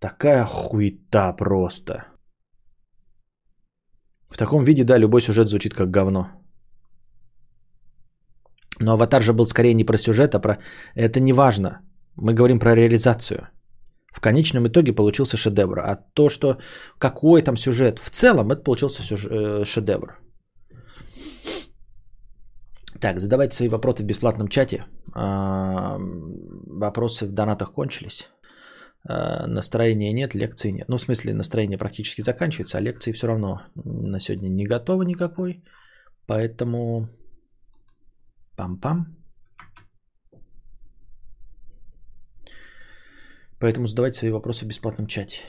Такая 0.00 0.44
хуета 0.44 1.32
просто. 1.32 2.06
В 4.30 4.36
таком 4.36 4.64
виде, 4.64 4.84
да, 4.84 4.98
любой 4.98 5.20
сюжет 5.20 5.48
звучит 5.48 5.74
как 5.74 5.90
говно. 5.90 6.28
Но 8.80 8.92
аватар 8.92 9.22
же 9.22 9.32
был 9.32 9.46
скорее 9.46 9.74
не 9.74 9.84
про 9.84 9.96
сюжет, 9.96 10.34
а 10.34 10.40
про... 10.40 10.58
Это 10.94 11.20
не 11.20 11.32
важно. 11.32 11.80
Мы 12.14 12.34
говорим 12.34 12.60
про 12.60 12.74
реализацию. 12.74 13.48
В 14.12 14.20
конечном 14.20 14.66
итоге 14.66 14.92
получился 14.92 15.36
шедевр. 15.36 15.80
А 15.80 15.96
то, 16.14 16.28
что 16.28 16.58
какой 16.98 17.42
там 17.42 17.56
сюжет, 17.56 17.98
в 17.98 18.10
целом 18.10 18.50
это 18.50 18.62
получился 18.62 19.02
э, 19.14 19.64
шедевр. 19.64 20.18
Так, 23.00 23.20
задавайте 23.20 23.54
свои 23.54 23.68
вопросы 23.68 24.02
в 24.02 24.06
бесплатном 24.06 24.48
чате. 24.48 24.84
А, 25.14 25.98
вопросы 26.66 27.26
в 27.26 27.32
донатах 27.32 27.72
кончились. 27.72 28.28
А, 29.08 29.46
настроения 29.46 30.12
нет, 30.12 30.34
лекции 30.34 30.72
нет. 30.72 30.88
Ну, 30.88 30.96
в 30.96 31.02
смысле, 31.02 31.34
настроение 31.34 31.78
практически 31.78 32.22
заканчивается, 32.22 32.78
а 32.78 32.80
лекции 32.80 33.12
все 33.12 33.26
равно 33.26 33.60
на 33.84 34.18
сегодня 34.18 34.48
не 34.48 34.66
готовы 34.66 35.04
никакой. 35.04 35.62
Поэтому 36.26 37.08
пам-пам. 38.56 39.17
Поэтому 43.60 43.86
задавайте 43.86 44.18
свои 44.18 44.30
вопросы 44.30 44.64
в 44.64 44.68
бесплатном 44.68 45.06
чате. 45.06 45.40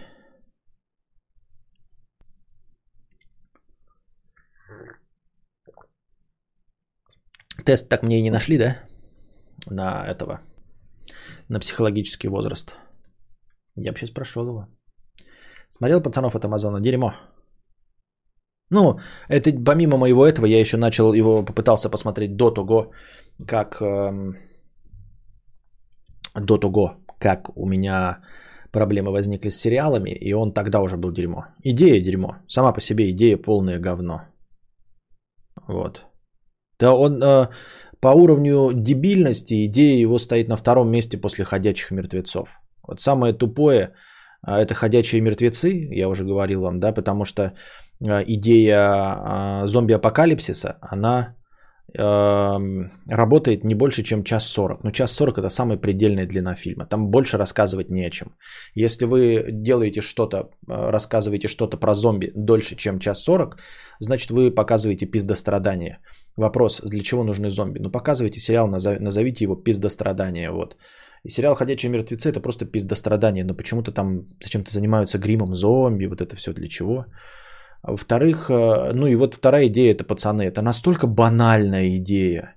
Тест 7.66 7.90
так 7.90 8.04
мне 8.04 8.20
и 8.20 8.24
не 8.24 8.32
нашли, 8.32 8.58
да? 8.58 8.78
На 9.68 10.08
этого. 10.08 10.42
На 11.50 11.60
психологический 11.60 12.30
возраст. 12.30 12.76
Я 13.76 13.92
бы 13.92 13.98
сейчас 13.98 14.12
прошел 14.12 14.48
его. 14.48 14.68
Смотрел 15.70 16.02
пацанов 16.02 16.36
от 16.36 16.46
Амазона. 16.46 16.82
Дерьмо. 16.82 17.14
Ну, 18.72 19.00
это 19.28 19.52
помимо 19.66 19.98
моего 19.98 20.26
этого, 20.26 20.46
я 20.46 20.60
еще 20.60 20.78
начал 20.78 21.14
его, 21.14 21.44
попытался 21.44 21.90
посмотреть 21.90 22.36
до 22.36 22.52
того, 22.52 22.92
как 23.48 23.82
эм, 23.82 24.38
до 26.36 26.58
того, 26.58 26.98
как 27.20 27.50
у 27.56 27.66
меня 27.66 28.20
проблемы 28.72 29.12
возникли 29.12 29.50
с 29.50 29.60
сериалами, 29.60 30.12
и 30.12 30.34
он 30.34 30.54
тогда 30.54 30.82
уже 30.82 30.98
был 30.98 31.12
дерьмо. 31.12 31.46
Идея 31.64 32.02
дерьмо. 32.02 32.36
Сама 32.48 32.74
по 32.74 32.82
себе 32.82 33.10
идея 33.10 33.38
полное 33.38 33.80
говно. 33.80 34.22
Вот. 35.68 36.06
Да 36.80 36.94
он 36.94 37.22
э, 37.22 37.48
по 38.00 38.08
уровню 38.14 38.72
дебильности, 38.74 39.66
идея 39.66 40.02
его 40.02 40.20
стоит 40.20 40.48
на 40.48 40.58
втором 40.58 40.90
месте 40.90 41.18
после 41.18 41.46
ходячих 41.46 41.92
мертвецов. 41.92 42.50
Вот 42.88 43.02
самое 43.02 43.34
тупое 43.34 43.94
э, 44.48 44.56
это 44.56 44.74
ходячие 44.74 45.22
мертвецы, 45.22 45.88
я 45.92 46.08
уже 46.08 46.24
говорил 46.24 46.62
вам, 46.62 46.80
да, 46.80 46.94
потому 46.94 47.26
что 47.26 47.42
э, 48.00 48.24
идея 48.28 49.16
э, 49.64 49.68
зомби-апокалипсиса, 49.68 50.78
она 50.82 51.36
работает 51.96 53.64
не 53.64 53.76
больше, 53.76 54.04
чем 54.04 54.24
час 54.24 54.46
сорок. 54.48 54.84
Ну, 54.84 54.92
час 54.92 55.12
сорок 55.12 55.38
это 55.38 55.50
самая 55.50 55.78
предельная 55.78 56.28
длина 56.28 56.56
фильма. 56.56 56.86
Там 56.86 57.10
больше 57.10 57.38
рассказывать 57.38 57.90
не 57.90 58.08
о 58.08 58.10
чем. 58.10 58.28
Если 58.76 59.06
вы 59.06 59.46
делаете 59.52 60.02
что-то, 60.02 60.38
э, 60.38 60.92
рассказываете 60.92 61.48
что-то 61.48 61.78
про 61.78 61.94
зомби 61.94 62.32
дольше, 62.36 62.76
чем 62.76 63.00
час 63.00 63.24
сорок, 63.24 63.58
значит, 64.00 64.32
вы 64.32 64.52
показываете 64.52 65.06
пиздострадание. 65.06 66.00
Вопрос, 66.38 66.82
для 66.86 67.02
чего 67.02 67.24
нужны 67.24 67.50
зомби? 67.50 67.80
Ну, 67.80 67.92
показывайте 67.92 68.40
сериал, 68.40 68.68
назовите 68.68 69.46
его 69.46 69.56
пиздострадание. 69.56 70.52
Вот. 70.52 70.76
И 71.26 71.30
сериал 71.30 71.56
«Ходячие 71.56 71.92
мертвецы» 71.92 72.30
это 72.30 72.40
просто 72.40 72.66
пиздострадание, 72.66 73.44
но 73.44 73.54
почему-то 73.54 73.92
там 73.92 74.28
зачем-то 74.42 74.72
занимаются 74.72 75.18
гримом 75.18 75.56
зомби, 75.56 76.06
вот 76.06 76.22
это 76.22 76.36
все 76.36 76.54
для 76.54 76.68
чего. 76.68 77.06
Во-вторых, 77.84 78.50
э, 78.50 78.94
ну 78.94 79.08
и 79.08 79.16
вот 79.16 79.36
вторая 79.36 79.68
идея 79.68 79.94
это 79.94 80.04
пацаны. 80.04 80.44
Это 80.44 80.62
настолько 80.62 81.08
банальная 81.08 81.98
идея. 81.98 82.56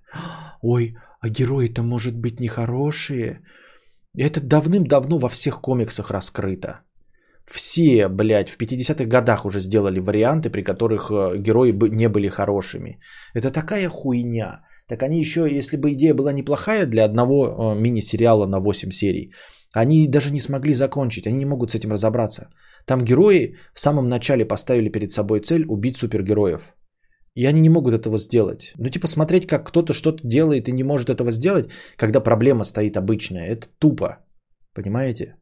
Ой, 0.63 0.97
а 1.21 1.29
герои-то 1.29 1.83
может 1.83 2.17
быть 2.17 2.41
нехорошие. 2.41 3.41
Это 4.19 4.41
давным-давно 4.41 5.19
во 5.19 5.29
всех 5.29 5.61
комиксах 5.61 6.11
раскрыто. 6.11 6.81
Все, 7.51 8.09
блядь, 8.09 8.51
в 8.51 8.59
50-х 8.59 9.05
годах 9.05 9.45
уже 9.45 9.61
сделали 9.61 10.01
варианты, 10.01 10.51
при 10.51 10.63
которых 10.63 11.11
э, 11.11 11.39
герои 11.39 11.73
не 11.73 12.09
были 12.09 12.29
хорошими. 12.29 13.01
Это 13.35 13.51
такая 13.51 13.89
хуйня. 13.89 14.63
Так 14.89 15.03
они 15.03 15.21
еще, 15.21 15.49
если 15.49 15.77
бы 15.77 15.93
идея 15.93 16.15
была 16.15 16.33
неплохая 16.33 16.87
для 16.87 17.05
одного 17.05 17.47
э, 17.47 17.81
мини-сериала 17.81 18.47
на 18.47 18.61
8 18.61 18.91
серий, 18.91 19.33
они 19.75 20.09
даже 20.09 20.33
не 20.33 20.41
смогли 20.41 20.75
закончить, 20.75 21.27
они 21.27 21.39
не 21.39 21.47
могут 21.47 21.71
с 21.71 21.75
этим 21.75 21.93
разобраться. 21.93 22.49
Там 22.87 23.05
герои 23.05 23.57
в 23.75 23.81
самом 23.81 24.09
начале 24.09 24.45
поставили 24.45 24.89
перед 24.89 25.13
собой 25.13 25.41
цель 25.41 25.65
убить 25.69 25.97
супергероев. 25.97 26.75
И 27.35 27.47
они 27.47 27.61
не 27.61 27.71
могут 27.71 27.95
этого 27.95 28.19
сделать. 28.19 28.73
Ну, 28.79 28.91
типа, 28.91 29.07
смотреть, 29.07 29.47
как 29.47 29.67
кто-то 29.67 29.93
что-то 29.93 30.21
делает 30.23 30.69
и 30.69 30.73
не 30.73 30.85
может 30.85 31.09
этого 31.09 31.31
сделать, 31.31 31.71
когда 31.97 32.21
проблема 32.21 32.65
стоит 32.65 32.97
обычная. 32.97 33.49
Это 33.49 33.69
тупо. 33.79 34.19
Понимаете? 34.75 35.37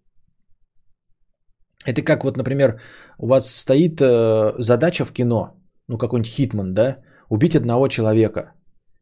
Это 1.86 2.02
как 2.02 2.24
вот, 2.24 2.36
например, 2.36 2.80
у 3.18 3.26
вас 3.26 3.50
стоит 3.50 4.00
э, 4.00 4.52
задача 4.58 5.04
в 5.04 5.12
кино, 5.12 5.56
ну 5.88 5.98
какой-нибудь 5.98 6.30
Hitman, 6.30 6.74
да, 6.74 6.98
убить 7.30 7.56
одного 7.56 7.88
человека. 7.88 8.52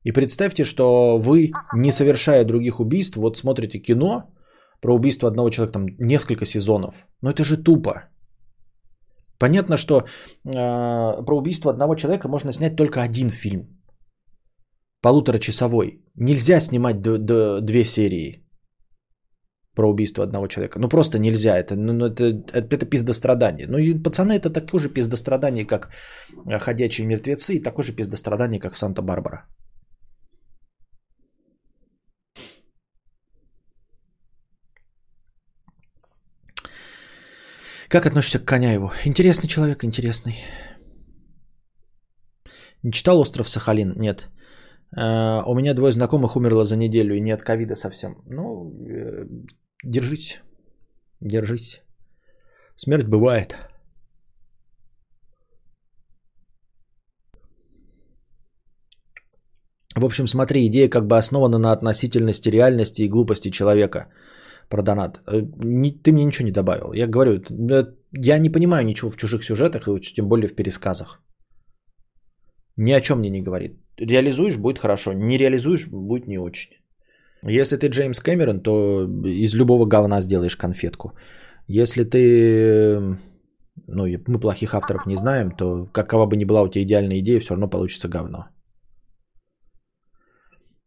И 0.04 0.12
представьте, 0.12 0.64
что 0.64 1.18
вы, 1.18 1.50
не 1.74 1.92
совершая 1.92 2.44
других 2.44 2.80
убийств, 2.80 3.16
вот 3.16 3.36
смотрите 3.36 3.80
кино 3.80 4.22
про 4.80 4.94
убийство 4.94 5.28
одного 5.28 5.50
человека, 5.50 5.72
там 5.72 5.86
несколько 5.98 6.46
сезонов. 6.46 6.94
Но 7.20 7.30
это 7.30 7.44
же 7.44 7.56
тупо. 7.56 8.04
Понятно, 9.38 9.76
что 9.76 10.00
э, 10.00 10.02
про 11.24 11.36
убийство 11.36 11.70
одного 11.70 11.94
человека 11.94 12.28
можно 12.28 12.52
снять 12.52 12.76
только 12.76 13.02
один 13.02 13.30
фильм. 13.30 13.80
Полуторачасовой. 15.00 16.02
Нельзя 16.16 16.60
снимать 16.60 17.00
д- 17.02 17.18
д- 17.18 17.60
две 17.60 17.84
серии 17.84 18.44
про 19.74 19.88
убийство 19.88 20.24
одного 20.24 20.48
человека. 20.48 20.80
Ну 20.80 20.88
просто 20.88 21.18
нельзя. 21.18 21.56
Это, 21.56 21.76
ну, 21.76 21.92
ну 21.92 22.06
это, 22.06 22.24
это, 22.52 22.86
пиздострадание. 22.86 23.66
Ну 23.68 23.78
и 23.78 23.94
пацаны 24.02 24.32
это 24.32 24.50
такое 24.50 24.80
же 24.80 24.88
пиздострадание, 24.88 25.64
как 25.64 25.90
ходячие 26.58 27.06
мертвецы, 27.06 27.54
и 27.54 27.62
такое 27.62 27.84
же 27.84 27.92
пиздострадание, 27.92 28.58
как 28.58 28.76
Санта-Барбара. 28.76 29.46
Как 37.88 38.04
относишься 38.04 38.38
к 38.38 38.44
Коняеву? 38.44 38.92
Интересный 39.06 39.48
человек, 39.48 39.82
интересный. 39.82 40.36
Не 42.82 42.92
читал 42.92 43.18
«Остров 43.18 43.48
Сахалин»? 43.48 43.94
Нет. 43.96 44.28
Uh, 44.96 45.42
у 45.46 45.54
меня 45.54 45.74
двое 45.74 45.92
знакомых 45.92 46.36
умерло 46.36 46.64
за 46.64 46.76
неделю 46.76 47.14
и 47.14 47.20
не 47.20 47.34
от 47.34 47.42
ковида 47.42 47.74
совсем. 47.74 48.22
Ну, 48.26 48.72
э, 48.88 49.26
держись. 49.84 50.40
Держись. 51.20 51.82
Смерть 52.76 53.06
бывает. 53.06 53.56
В 59.94 60.04
общем, 60.04 60.26
смотри, 60.26 60.66
идея 60.66 60.88
как 60.88 61.06
бы 61.06 61.18
основана 61.18 61.58
на 61.58 61.72
относительности 61.72 62.50
реальности 62.50 63.02
и 63.02 63.08
глупости 63.08 63.50
человека– 63.50 64.12
про 64.68 64.82
донат. 64.82 65.20
Э, 65.26 65.42
ты 66.04 66.12
мне 66.12 66.24
ничего 66.24 66.46
не 66.46 66.52
добавил. 66.52 66.92
Я 66.92 67.06
говорю, 67.06 67.42
я 68.12 68.38
не 68.38 68.50
понимаю 68.50 68.84
ничего 68.84 69.10
в 69.10 69.16
чужих 69.16 69.44
сюжетах 69.44 69.88
и 69.88 70.00
тем 70.00 70.28
более 70.28 70.48
в 70.48 70.54
пересказах. 70.54 71.22
Ни 72.76 72.92
о 72.92 73.00
чем 73.00 73.18
мне 73.18 73.30
не 73.30 73.42
говорит. 73.42 73.72
Реализуешь, 73.96 74.56
будет 74.56 74.78
хорошо. 74.78 75.12
Не 75.12 75.38
реализуешь, 75.38 75.88
будет 75.88 76.28
не 76.28 76.38
очень. 76.38 76.72
Если 77.42 77.76
ты 77.76 77.88
Джеймс 77.88 78.20
Кэмерон, 78.20 78.60
то 78.60 79.04
из 79.24 79.54
любого 79.54 79.86
говна 79.86 80.20
сделаешь 80.20 80.56
конфетку. 80.56 81.12
Если 81.68 82.04
ты... 82.04 83.18
Ну, 83.86 84.06
мы 84.26 84.40
плохих 84.40 84.74
авторов 84.74 85.06
не 85.06 85.16
знаем, 85.16 85.50
то 85.50 85.86
какова 85.92 86.26
бы 86.26 86.36
ни 86.36 86.44
была 86.44 86.62
у 86.62 86.68
тебя 86.68 86.82
идеальная 86.82 87.18
идея, 87.20 87.40
все 87.40 87.54
равно 87.54 87.68
получится 87.68 88.08
говно. 88.08 88.46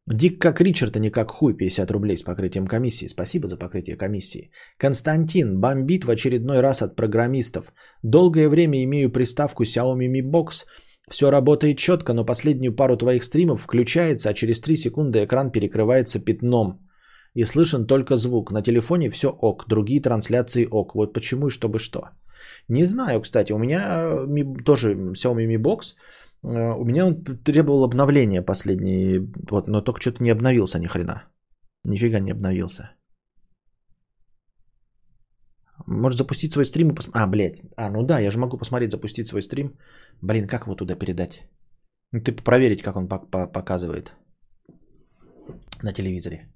Дик 0.07 0.41
как 0.41 0.61
Ричард, 0.61 0.95
а 0.95 0.99
не 0.99 1.11
как 1.11 1.31
хуй, 1.31 1.53
50 1.53 1.91
рублей 1.91 2.17
с 2.17 2.23
покрытием 2.23 2.65
комиссии. 2.65 3.07
Спасибо 3.07 3.47
за 3.47 3.57
покрытие 3.57 3.95
комиссии. 3.95 4.49
Константин 4.77 5.59
бомбит 5.59 6.05
в 6.05 6.09
очередной 6.09 6.61
раз 6.61 6.81
от 6.81 6.95
программистов. 6.95 7.71
Долгое 8.03 8.49
время 8.49 8.83
имею 8.83 9.11
приставку 9.11 9.63
Xiaomi 9.63 10.07
Mi 10.07 10.21
Box. 10.21 10.65
Все 11.09 11.29
работает 11.29 11.77
четко, 11.77 12.13
но 12.13 12.25
последнюю 12.25 12.75
пару 12.75 12.97
твоих 12.97 13.23
стримов 13.23 13.61
включается, 13.61 14.29
а 14.29 14.33
через 14.33 14.59
3 14.59 14.75
секунды 14.75 15.23
экран 15.23 15.51
перекрывается 15.51 16.19
пятном. 16.19 16.79
И 17.35 17.45
слышен 17.45 17.85
только 17.85 18.17
звук. 18.17 18.51
На 18.51 18.61
телефоне 18.63 19.09
все 19.09 19.29
ок, 19.29 19.65
другие 19.67 20.01
трансляции 20.01 20.67
ок. 20.69 20.95
Вот 20.95 21.13
почему 21.13 21.47
и 21.47 21.51
чтобы 21.51 21.77
что. 21.77 22.09
Не 22.67 22.85
знаю, 22.85 23.21
кстати, 23.21 23.53
у 23.53 23.59
меня 23.59 24.25
тоже 24.65 24.95
Xiaomi 24.95 25.45
Mi 25.45 25.61
Box– 25.61 25.93
Э, 25.95 26.30
у 26.43 26.83
меня 26.85 27.05
он 27.05 27.23
требовал 27.23 27.83
обновления 27.83 28.41
последний, 28.41 29.19
вот, 29.49 29.67
но 29.67 29.81
только 29.81 30.01
что-то 30.01 30.23
не 30.23 30.31
обновился 30.31 30.79
ни 30.79 30.87
хрена. 30.87 31.23
Нифига 31.83 32.19
не 32.19 32.31
обновился. 32.31 32.91
Может 35.87 36.17
запустить 36.17 36.53
свой 36.53 36.65
стрим 36.65 36.91
и 36.91 36.95
посмотреть. 36.95 37.23
А, 37.23 37.27
блядь. 37.27 37.61
А, 37.77 37.89
ну 37.89 38.03
да, 38.03 38.19
я 38.19 38.31
же 38.31 38.39
могу 38.39 38.57
посмотреть, 38.57 38.91
запустить 38.91 39.27
свой 39.27 39.41
стрим. 39.41 39.77
Блин, 40.21 40.47
как 40.47 40.65
его 40.65 40.75
туда 40.75 40.95
передать? 40.95 41.41
Ну, 42.11 42.21
ты 42.21 42.31
проверить, 42.33 42.81
как 42.81 42.95
он 42.95 43.07
показывает 43.07 44.13
на 45.81 45.93
телевизоре. 45.93 46.51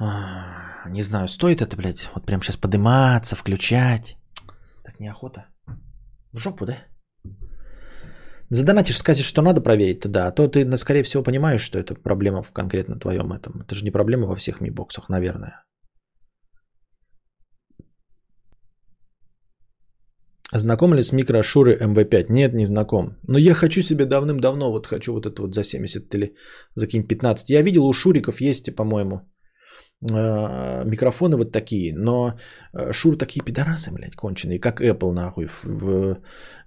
А, 0.00 0.88
не 0.90 1.02
знаю, 1.02 1.28
стоит 1.28 1.60
это, 1.60 1.76
блядь, 1.76 2.08
вот 2.14 2.26
прям 2.26 2.42
сейчас 2.42 2.56
подниматься, 2.56 3.36
включать. 3.36 4.16
Так 4.84 5.00
неохота. 5.00 5.46
В 6.32 6.38
жопу, 6.38 6.66
да? 6.66 6.78
Задонатишь, 8.50 8.96
скажешь, 8.96 9.26
что 9.26 9.42
надо 9.42 9.60
проверить, 9.60 10.00
то 10.00 10.08
да. 10.08 10.26
А 10.26 10.32
то 10.32 10.48
ты, 10.48 10.64
ну, 10.64 10.76
скорее 10.76 11.02
всего, 11.02 11.22
понимаешь, 11.22 11.60
что 11.60 11.78
это 11.78 11.94
проблема 11.94 12.42
в 12.42 12.50
конкретно 12.50 12.98
твоем 12.98 13.32
этом. 13.32 13.60
Это 13.60 13.74
же 13.74 13.84
не 13.84 13.90
проблема 13.90 14.26
во 14.26 14.36
всех 14.36 14.60
мибоксах, 14.60 15.08
наверное. 15.08 15.62
Знаком 20.54 20.94
ли 20.94 21.02
с 21.02 21.12
микрошуры 21.12 21.76
МВ5? 21.76 22.26
Нет, 22.30 22.54
не 22.54 22.66
знаком. 22.66 23.18
Но 23.28 23.38
я 23.38 23.54
хочу 23.54 23.82
себе 23.82 24.06
давным-давно, 24.06 24.70
вот 24.70 24.86
хочу 24.86 25.12
вот 25.12 25.26
это 25.26 25.42
вот 25.42 25.54
за 25.54 25.62
70 25.62 26.14
или 26.14 26.34
за 26.74 26.86
какие-нибудь 26.86 27.08
15. 27.08 27.50
Я 27.50 27.62
видел, 27.62 27.84
у 27.84 27.92
шуриков 27.92 28.40
есть, 28.40 28.74
по-моему, 28.74 29.20
э, 30.10 30.84
микрофоны 30.86 31.36
вот 31.36 31.52
такие, 31.52 31.92
но 31.94 32.38
э, 32.72 32.92
Шур 32.92 33.18
такие 33.18 33.44
пидорасы, 33.44 33.90
блядь, 33.90 34.16
конченые, 34.16 34.58
как 34.58 34.80
Apple, 34.80 35.12
нахуй, 35.12 35.48
в 35.64 36.16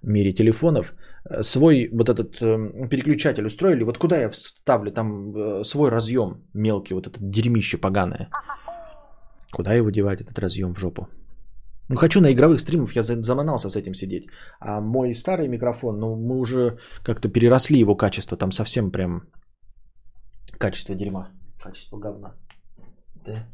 мире 0.02 0.32
телефонов. 0.32 0.94
Э, 1.30 1.42
свой 1.42 1.88
вот 1.92 2.08
этот 2.08 2.38
переключатель 2.90 3.44
устроили, 3.46 3.84
вот 3.84 3.98
куда 3.98 4.20
я 4.20 4.30
вставлю 4.30 4.90
там 4.92 5.64
свой 5.64 5.90
разъем 5.90 6.42
мелкий, 6.54 6.94
вот 6.94 7.06
это 7.06 7.18
дерьмище 7.20 7.78
поганое. 7.78 8.28
Куда 9.52 9.74
его 9.74 9.90
девать, 9.90 10.20
этот 10.20 10.38
разъем 10.38 10.74
в 10.74 10.78
жопу? 10.78 11.08
Ну, 11.88 11.96
хочу 11.96 12.20
на 12.20 12.32
игровых 12.32 12.60
стримах, 12.60 12.96
я 12.96 13.02
заманался 13.02 13.68
с 13.68 13.76
этим 13.76 13.94
сидеть. 13.94 14.26
А 14.60 14.80
мой 14.80 15.14
старый 15.14 15.48
микрофон, 15.48 15.98
ну, 15.98 16.16
мы 16.16 16.38
уже 16.38 16.78
как-то 17.04 17.28
переросли 17.28 17.78
его 17.78 17.96
качество, 17.96 18.36
там 18.36 18.52
совсем 18.52 18.90
прям 18.90 19.22
качество 20.58 20.94
дерьма, 20.94 21.28
качество 21.62 21.98
говна. 21.98 22.34
Да. 23.26 23.46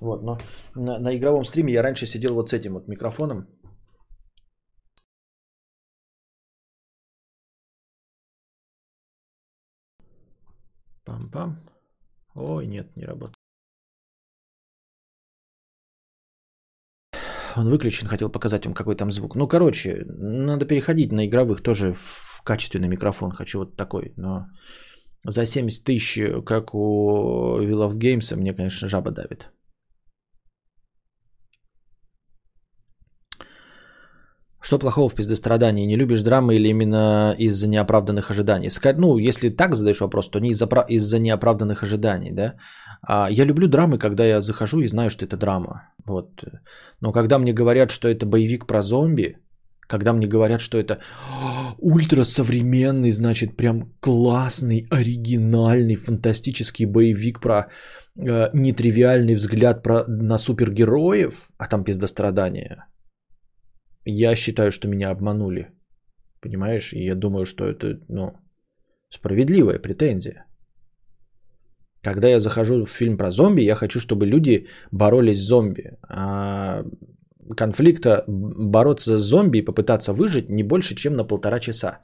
Вот, 0.00 0.22
но 0.22 0.38
на, 0.74 0.98
на 0.98 1.16
игровом 1.16 1.44
стриме 1.44 1.72
я 1.72 1.82
раньше 1.82 2.06
сидел 2.06 2.34
вот 2.34 2.50
с 2.50 2.52
этим 2.52 2.74
вот 2.74 2.88
микрофоном. 2.88 3.46
Пам-пам. 11.08 11.56
Ой, 12.34 12.66
нет, 12.66 12.96
не 12.96 13.06
работает. 13.06 13.34
Он 17.56 17.70
выключен, 17.70 18.06
хотел 18.06 18.30
показать 18.30 18.66
вам 18.66 18.74
какой 18.74 18.94
там 18.94 19.10
звук. 19.10 19.34
Ну, 19.34 19.48
короче, 19.48 20.04
надо 20.06 20.66
переходить 20.66 21.12
на 21.12 21.26
игровых 21.26 21.62
тоже 21.62 21.94
в 21.94 22.42
качественный 22.44 22.88
микрофон. 22.88 23.30
Хочу 23.30 23.60
вот 23.60 23.76
такой, 23.76 24.12
но 24.16 24.46
за 25.24 25.46
70 25.46 25.84
тысяч, 25.84 26.44
как 26.44 26.74
у 26.74 27.58
Will 27.58 27.88
of 27.88 27.96
Games, 27.96 28.36
мне, 28.36 28.54
конечно, 28.54 28.86
жаба 28.86 29.10
давит. 29.10 29.50
Что 34.60 34.78
плохого 34.78 35.08
в 35.08 35.14
пиздострадании? 35.14 35.86
Не 35.86 35.96
любишь 35.96 36.22
драмы 36.22 36.56
или 36.56 36.68
именно 36.68 37.34
из-за 37.38 37.68
неоправданных 37.68 38.30
ожиданий? 38.30 38.70
Ну, 38.96 39.18
если 39.18 39.50
так 39.50 39.74
задаешь 39.74 40.00
вопрос, 40.00 40.30
то 40.30 40.40
не 40.40 40.50
из-за, 40.50 40.66
из-за 40.88 41.18
неоправданных 41.18 41.82
ожиданий, 41.82 42.32
да? 42.32 42.54
А 43.02 43.28
я 43.30 43.44
люблю 43.44 43.68
драмы, 43.68 43.98
когда 43.98 44.24
я 44.24 44.40
захожу 44.40 44.80
и 44.80 44.88
знаю, 44.88 45.10
что 45.10 45.24
это 45.24 45.36
драма. 45.36 45.92
Вот. 46.06 46.42
Но 47.00 47.12
когда 47.12 47.38
мне 47.38 47.52
говорят, 47.52 47.90
что 47.90 48.08
это 48.08 48.26
боевик 48.26 48.66
про 48.66 48.82
зомби, 48.82 49.36
когда 49.88 50.12
мне 50.12 50.26
говорят, 50.26 50.60
что 50.60 50.76
это 50.78 50.98
ультрасовременный, 51.78 53.10
значит, 53.10 53.56
прям 53.56 53.92
классный, 54.00 54.86
оригинальный, 54.90 55.96
фантастический 55.96 56.86
боевик 56.86 57.40
про 57.40 57.68
э, 58.18 58.50
нетривиальный 58.52 59.34
взгляд 59.34 59.82
про, 59.82 60.04
на 60.08 60.38
супергероев, 60.38 61.48
а 61.58 61.66
там 61.68 61.84
пиздострадания, 61.84 62.86
я 64.10 64.34
считаю, 64.34 64.70
что 64.70 64.88
меня 64.88 65.10
обманули. 65.10 65.66
Понимаешь? 66.40 66.92
И 66.92 67.04
я 67.04 67.14
думаю, 67.14 67.44
что 67.44 67.64
это, 67.64 68.00
ну, 68.08 68.32
справедливая 69.08 69.78
претензия. 69.78 70.46
Когда 72.02 72.28
я 72.28 72.40
захожу 72.40 72.84
в 72.84 72.90
фильм 72.90 73.16
про 73.16 73.30
зомби, 73.30 73.62
я 73.62 73.74
хочу, 73.74 74.00
чтобы 74.00 74.26
люди 74.26 74.66
боролись 74.92 75.38
с 75.38 75.46
зомби. 75.46 75.98
А 76.08 76.84
конфликта 77.56 78.24
бороться 78.26 79.18
с 79.18 79.22
зомби 79.22 79.58
и 79.58 79.64
попытаться 79.64 80.12
выжить 80.12 80.48
не 80.48 80.62
больше, 80.62 80.94
чем 80.94 81.16
на 81.16 81.24
полтора 81.24 81.60
часа. 81.60 82.00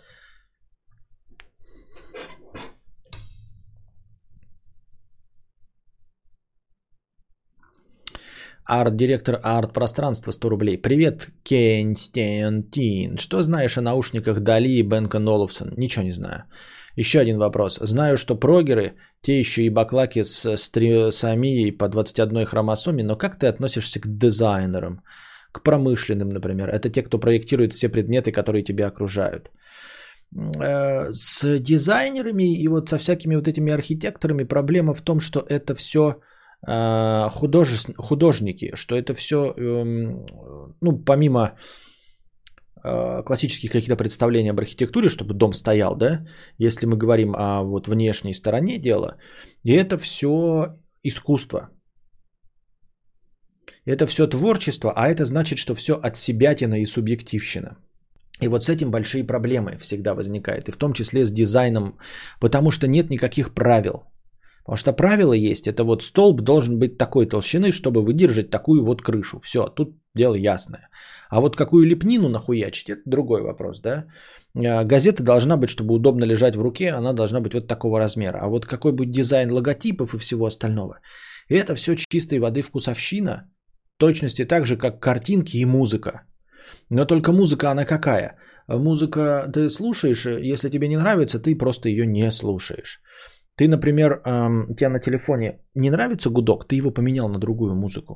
Арт-директор 8.67 9.41
арт-пространства 9.43 10.33
100 10.33 10.49
рублей. 10.49 10.79
Привет, 10.79 11.29
Кенстентин. 11.43 13.19
Что 13.19 13.43
знаешь 13.43 13.79
о 13.79 13.83
наушниках 13.83 14.41
Дали 14.41 14.69
и 14.69 14.83
Бенка 14.83 15.19
Олufsen? 15.19 15.75
Ничего 15.77 16.05
не 16.05 16.13
знаю. 16.13 16.45
Еще 16.97 17.21
один 17.21 17.39
вопрос. 17.39 17.79
Знаю, 17.83 18.17
что 18.17 18.37
прогеры, 18.37 18.95
те 19.21 19.39
еще 19.39 19.63
и 19.63 19.71
баклаки 19.71 20.23
с 20.23 20.57
стрисомией 20.57 21.73
по 21.73 21.89
21 21.89 22.47
хромосоме, 22.47 23.05
но 23.05 23.17
как 23.17 23.39
ты 23.39 23.47
относишься 23.47 24.01
к 24.01 24.19
дизайнерам? 24.19 25.01
к 25.53 25.63
промышленным, 25.63 26.31
например. 26.31 26.69
Это 26.69 26.91
те, 26.91 27.03
кто 27.03 27.21
проектирует 27.21 27.73
все 27.73 27.89
предметы, 27.89 28.33
которые 28.33 28.65
тебя 28.65 28.89
окружают. 28.89 29.53
С 30.33 31.61
дизайнерами 31.61 32.61
и 32.61 32.69
вот 32.69 32.89
со 32.89 32.99
всякими 32.99 33.37
вот 33.37 33.47
этими 33.47 33.73
архитекторами 33.73 34.43
проблема 34.43 34.95
в 34.95 35.01
том, 35.01 35.21
что 35.21 35.39
это 35.49 35.77
все 35.77 36.21
художе... 36.67 37.77
художники, 37.97 38.73
что 38.75 38.95
это 38.95 39.15
все, 39.15 39.53
эм, 39.57 40.27
ну, 40.81 41.05
помимо 41.05 41.57
э, 42.85 43.23
классических 43.27 43.71
каких-то 43.71 43.97
представлений 43.97 44.51
об 44.51 44.61
архитектуре, 44.61 45.09
чтобы 45.09 45.35
дом 45.35 45.53
стоял, 45.53 45.97
да, 45.97 46.27
если 46.59 46.87
мы 46.87 46.97
говорим 46.97 47.35
о 47.37 47.63
вот 47.63 47.89
внешней 47.89 48.35
стороне 48.35 48.79
дела, 48.79 49.17
и 49.63 49.73
это 49.73 49.99
все 49.99 50.77
искусство. 51.03 51.71
Это 53.87 54.07
все 54.07 54.27
творчество, 54.27 54.93
а 54.97 55.09
это 55.09 55.25
значит, 55.25 55.59
что 55.59 55.75
все 55.75 55.95
от 55.95 56.17
себятина 56.17 56.81
и 56.81 56.87
субъективщина. 56.87 57.77
И 58.43 58.49
вот 58.49 58.65
с 58.65 58.69
этим 58.69 58.91
большие 58.91 59.25
проблемы 59.25 59.77
всегда 59.79 60.15
возникают, 60.15 60.69
и 60.69 60.73
в 60.73 60.77
том 60.77 60.93
числе 60.93 61.25
с 61.25 61.31
дизайном, 61.31 61.99
потому 62.41 62.71
что 62.71 62.87
нет 62.87 63.11
никаких 63.11 63.55
правил. 63.55 64.05
Потому 64.65 64.77
что 64.77 64.93
правило 64.93 65.35
есть, 65.35 65.67
это 65.67 65.85
вот 65.85 66.03
столб 66.03 66.41
должен 66.41 66.79
быть 66.79 66.97
такой 66.97 67.27
толщины, 67.27 67.71
чтобы 67.71 68.03
выдержать 68.03 68.51
такую 68.51 68.85
вот 68.85 69.03
крышу. 69.03 69.41
Все, 69.41 69.67
тут 69.67 69.97
дело 70.15 70.35
ясное. 70.35 70.89
А 71.29 71.41
вот 71.41 71.57
какую 71.57 71.87
лепнину 71.87 72.29
нахуячить, 72.29 72.89
это 72.89 73.03
другой 73.05 73.43
вопрос, 73.43 73.81
да. 73.81 74.07
А, 74.57 74.85
газета 74.85 75.23
должна 75.23 75.57
быть, 75.57 75.69
чтобы 75.69 75.95
удобно 75.95 76.25
лежать 76.25 76.57
в 76.57 76.63
руке, 76.63 76.93
она 76.93 77.13
должна 77.13 77.41
быть 77.41 77.55
вот 77.55 77.67
такого 77.67 77.99
размера. 77.99 78.39
А 78.41 78.49
вот 78.49 78.67
какой 78.67 78.93
будет 78.93 79.11
дизайн 79.11 79.53
логотипов 79.53 80.15
и 80.15 80.19
всего 80.19 80.47
остального. 80.47 81.01
И 81.49 81.55
это 81.57 81.75
все 81.75 81.95
чистой 81.97 82.39
воды 82.39 82.63
вкусовщина, 82.63 83.51
точности 83.99 84.47
так 84.47 84.67
же, 84.67 84.79
как 84.79 85.01
картинки 85.01 85.59
и 85.59 85.67
музыка. 85.67 86.23
Но 86.89 87.05
только 87.05 87.33
музыка, 87.33 87.71
она 87.71 87.85
какая? 87.85 88.39
Музыка 88.67 89.51
ты 89.53 89.69
слушаешь, 89.69 90.25
если 90.25 90.71
тебе 90.71 90.89
не 90.89 90.97
нравится, 90.97 91.39
ты 91.39 91.55
просто 91.55 91.89
ее 91.91 92.07
не 92.07 92.31
слушаешь. 92.31 93.03
Ты, 93.57 93.69
например, 93.69 94.21
эм, 94.25 94.75
тебе 94.75 94.89
на 94.89 95.01
телефоне 95.01 95.61
не 95.75 95.91
нравится 95.91 96.31
гудок, 96.31 96.67
ты 96.69 96.77
его 96.77 96.91
поменял 96.91 97.29
на 97.29 97.39
другую 97.39 97.75
музыку. 97.75 98.15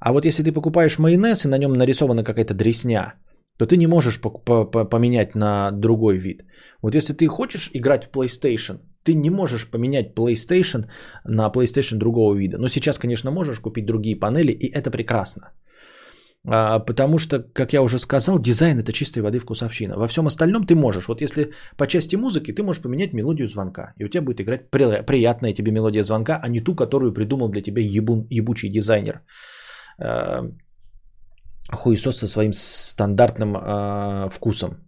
А 0.00 0.12
вот 0.12 0.24
если 0.24 0.44
ты 0.44 0.52
покупаешь 0.52 0.98
майонез 0.98 1.44
и 1.44 1.48
на 1.48 1.58
нем 1.58 1.72
нарисована 1.72 2.24
какая-то 2.24 2.54
дресня, 2.54 3.14
то 3.58 3.66
ты 3.66 3.76
не 3.76 3.86
можешь 3.86 4.20
поменять 4.20 5.34
на 5.34 5.70
другой 5.72 6.18
вид. 6.18 6.44
Вот 6.82 6.94
если 6.94 7.14
ты 7.14 7.26
хочешь 7.26 7.70
играть 7.74 8.04
в 8.04 8.10
PlayStation, 8.10 8.80
ты 9.02 9.14
не 9.14 9.30
можешь 9.30 9.70
поменять 9.70 10.14
PlayStation 10.14 10.86
на 11.24 11.50
PlayStation 11.50 11.98
другого 11.98 12.34
вида. 12.34 12.58
Но 12.58 12.68
сейчас, 12.68 12.98
конечно, 12.98 13.30
можешь 13.30 13.60
купить 13.60 13.86
другие 13.86 14.16
панели, 14.16 14.52
и 14.52 14.70
это 14.70 14.90
прекрасно. 14.90 15.52
А, 16.46 16.78
потому 16.78 17.18
что, 17.18 17.40
как 17.52 17.72
я 17.72 17.82
уже 17.82 17.98
сказал, 17.98 18.38
дизайн 18.38 18.78
это 18.78 18.92
чистой 18.92 19.22
воды 19.22 19.38
вкусовщина. 19.38 19.96
Во 19.96 20.06
всем 20.06 20.26
остальном 20.26 20.66
ты 20.66 20.74
можешь. 20.74 21.08
Вот 21.08 21.20
если 21.20 21.52
по 21.76 21.86
части 21.86 22.16
музыки, 22.16 22.52
ты 22.52 22.62
можешь 22.62 22.82
поменять 22.82 23.12
мелодию 23.12 23.48
звонка. 23.48 23.94
И 23.98 24.04
у 24.04 24.08
тебя 24.08 24.22
будет 24.22 24.40
играть 24.40 24.70
приятная 24.70 25.52
тебе 25.54 25.72
мелодия 25.72 26.02
звонка, 26.02 26.40
а 26.42 26.48
не 26.48 26.60
ту, 26.60 26.74
которую 26.74 27.12
придумал 27.12 27.48
для 27.48 27.62
тебя 27.62 27.82
ебун, 27.82 28.26
ебучий 28.30 28.70
дизайнер. 28.70 29.20
А, 30.00 30.44
хуесос 31.72 32.18
со 32.18 32.28
своим 32.28 32.52
стандартным 32.52 33.56
а, 33.56 34.28
вкусом. 34.30 34.84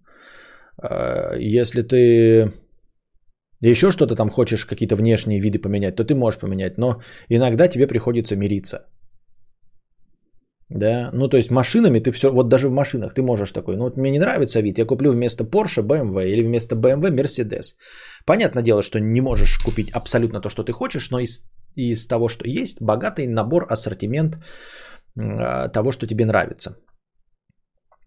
Если 1.36 1.82
ты 1.82 2.52
еще 3.60 3.90
что-то 3.90 4.16
там 4.16 4.30
хочешь, 4.30 4.64
какие-то 4.64 4.96
внешние 4.96 5.40
виды 5.40 5.58
поменять, 5.58 5.96
то 5.96 6.04
ты 6.04 6.14
можешь 6.14 6.40
поменять. 6.40 6.78
Но 6.78 7.02
иногда 7.28 7.68
тебе 7.68 7.86
приходится 7.86 8.36
мириться. 8.36 8.86
Да, 10.70 11.10
ну 11.12 11.28
то 11.28 11.36
есть 11.36 11.50
машинами 11.50 11.98
ты 11.98 12.12
все, 12.12 12.30
вот 12.30 12.48
даже 12.48 12.68
в 12.68 12.72
машинах 12.72 13.12
ты 13.12 13.22
можешь 13.22 13.50
такой, 13.50 13.76
ну 13.76 13.82
вот 13.82 13.96
мне 13.96 14.12
не 14.12 14.20
нравится 14.20 14.60
вид, 14.60 14.78
я 14.78 14.84
куплю 14.84 15.10
вместо 15.10 15.42
Porsche 15.42 15.82
BMW 15.82 16.30
или 16.30 16.42
вместо 16.42 16.76
BMW 16.76 17.10
Mercedes. 17.10 17.74
Понятное 18.24 18.62
дело, 18.62 18.82
что 18.82 19.00
не 19.00 19.20
можешь 19.20 19.58
купить 19.58 19.90
абсолютно 19.90 20.40
то, 20.40 20.48
что 20.48 20.62
ты 20.62 20.72
хочешь, 20.72 21.10
но 21.10 21.18
из, 21.18 21.42
из 21.74 22.06
того, 22.06 22.28
что 22.28 22.48
есть, 22.48 22.80
богатый 22.80 23.26
набор, 23.26 23.66
ассортимент 23.68 24.38
э, 25.18 25.68
того, 25.72 25.90
что 25.90 26.06
тебе 26.06 26.24
нравится. 26.24 26.76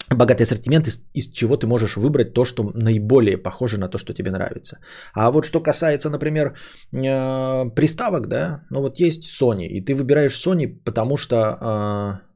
Богатый 0.10 0.44
ассортимент, 0.44 0.88
из, 0.88 1.04
из 1.14 1.32
чего 1.34 1.58
ты 1.58 1.68
можешь 1.68 1.98
выбрать 1.98 2.34
то, 2.34 2.46
что 2.46 2.72
наиболее 2.74 3.38
похоже 3.38 3.78
на 3.78 3.90
то, 3.90 3.98
что 3.98 4.14
тебе 4.14 4.32
нравится. 4.32 4.78
А 5.14 5.32
вот 5.32 5.44
что 5.44 5.60
касается, 5.60 6.10
например, 6.10 6.56
э, 6.94 7.70
приставок, 7.76 8.28
да, 8.28 8.64
ну 8.70 8.82
вот 8.82 9.02
есть 9.02 9.26
Sony, 9.26 9.66
и 9.66 9.82
ты 9.82 9.96
выбираешь 9.96 10.48
Sony, 10.48 10.68
потому 10.86 11.18
что... 11.18 12.22
Э, 12.22 12.33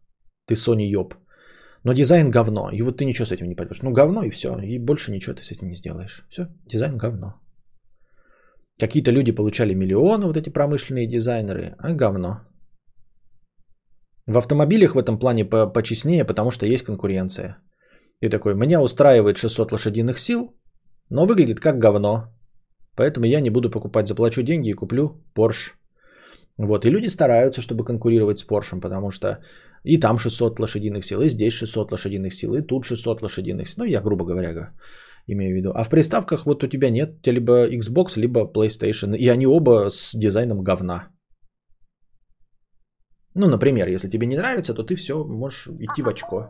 ты 0.48 0.56
Sony 0.56 0.86
ёб. 0.96 1.16
Но 1.84 1.94
дизайн 1.94 2.32
говно. 2.32 2.70
И 2.72 2.82
вот 2.82 2.98
ты 2.98 3.06
ничего 3.06 3.26
с 3.26 3.32
этим 3.32 3.48
не 3.48 3.56
пойдешь. 3.56 3.82
Ну, 3.82 3.92
говно 3.92 4.24
и 4.24 4.30
все. 4.30 4.60
И 4.60 4.80
больше 4.80 5.12
ничего 5.12 5.36
ты 5.36 5.44
с 5.44 5.52
этим 5.52 5.68
не 5.68 5.76
сделаешь. 5.76 6.26
Все, 6.30 6.48
дизайн 6.66 6.98
говно. 6.98 7.36
Какие-то 8.80 9.12
люди 9.12 9.32
получали 9.32 9.74
миллионы, 9.74 10.26
вот 10.28 10.38
эти 10.38 10.50
промышленные 10.50 11.08
дизайнеры, 11.08 11.76
а 11.80 11.94
говно. 11.94 12.42
В 14.28 14.38
автомобилях 14.38 14.94
в 14.94 14.98
этом 14.98 15.18
плане 15.18 15.46
по 15.46 15.68
почестнее, 15.68 16.26
потому 16.26 16.52
что 16.52 16.66
есть 16.66 16.84
конкуренция. 16.84 17.58
Ты 18.20 18.30
такой, 18.30 18.54
меня 18.56 18.82
устраивает 18.82 19.38
600 19.38 19.72
лошадиных 19.72 20.20
сил, 20.20 20.56
но 21.10 21.26
выглядит 21.26 21.60
как 21.60 21.80
говно. 21.80 22.28
Поэтому 22.96 23.26
я 23.26 23.42
не 23.42 23.50
буду 23.50 23.72
покупать, 23.72 24.08
заплачу 24.08 24.42
деньги 24.44 24.70
и 24.70 24.74
куплю 24.74 25.24
Porsche. 25.36 25.74
Вот, 26.58 26.86
и 26.86 26.90
люди 26.90 27.08
стараются, 27.08 27.62
чтобы 27.62 27.86
конкурировать 27.86 28.40
с 28.40 28.48
Porsche, 28.48 28.82
потому 28.82 29.12
что 29.12 29.40
и 29.84 29.98
там 29.98 30.18
600 30.18 30.60
лошадиных 30.60 31.06
сил, 31.06 31.22
и 31.22 31.30
здесь 31.30 31.54
600 31.54 31.92
лошадиных 31.92 32.34
сил, 32.34 32.56
и 32.56 32.62
тут 32.62 32.86
600 32.86 33.22
лошадиных 33.22 33.68
сил. 33.68 33.84
Ну, 33.84 33.86
я 33.86 34.02
грубо 34.02 34.26
говоря 34.26 34.74
имею 35.28 35.54
в 35.54 35.58
виду. 35.58 35.72
А 35.76 35.84
в 35.84 35.90
приставках 35.90 36.46
вот 36.46 36.64
у 36.64 36.68
тебя 36.68 36.90
нет, 36.90 37.18
у 37.20 37.22
тебя 37.22 37.34
либо 37.34 37.68
Xbox, 37.68 38.18
либо 38.18 38.46
PlayStation, 38.46 39.16
и 39.16 39.28
они 39.30 39.46
оба 39.46 39.90
с 39.90 40.16
дизайном 40.16 40.64
говна. 40.64 41.10
Ну, 43.36 43.48
например, 43.48 43.88
если 43.88 44.10
тебе 44.10 44.26
не 44.26 44.38
нравится, 44.38 44.74
то 44.74 44.84
ты 44.84 44.96
все, 44.96 45.24
можешь 45.24 45.68
идти 45.68 46.02
в 46.02 46.08
очко. 46.08 46.48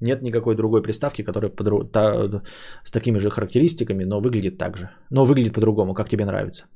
Нет 0.00 0.22
никакой 0.22 0.56
другой 0.56 0.82
приставки, 0.82 1.22
которая 1.22 1.50
подру... 1.50 1.84
та... 1.84 2.42
с 2.84 2.90
такими 2.90 3.18
же 3.18 3.30
характеристиками, 3.30 4.04
но 4.04 4.20
выглядит 4.20 4.58
так 4.58 4.76
же. 4.76 4.90
Но 5.10 5.24
выглядит 5.24 5.54
по-другому, 5.54 5.94
как 5.94 6.08
тебе 6.08 6.24
нравится. 6.24 6.66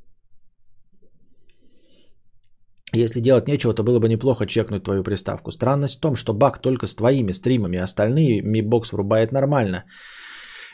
Если 2.97 3.21
делать 3.21 3.49
нечего, 3.49 3.75
то 3.75 3.83
было 3.83 3.99
бы 3.99 4.09
неплохо 4.09 4.47
чекнуть 4.47 4.85
твою 4.85 5.03
приставку. 5.03 5.51
Странность 5.51 5.99
в 5.99 6.01
том, 6.01 6.17
что 6.17 6.33
баг 6.33 6.59
только 6.61 6.87
с 6.87 6.95
твоими 6.95 7.33
стримами, 7.33 7.79
остальные 7.79 8.43
Mi 8.43 8.63
Box 8.63 8.93
врубает 8.93 9.33
нормально. 9.33 9.85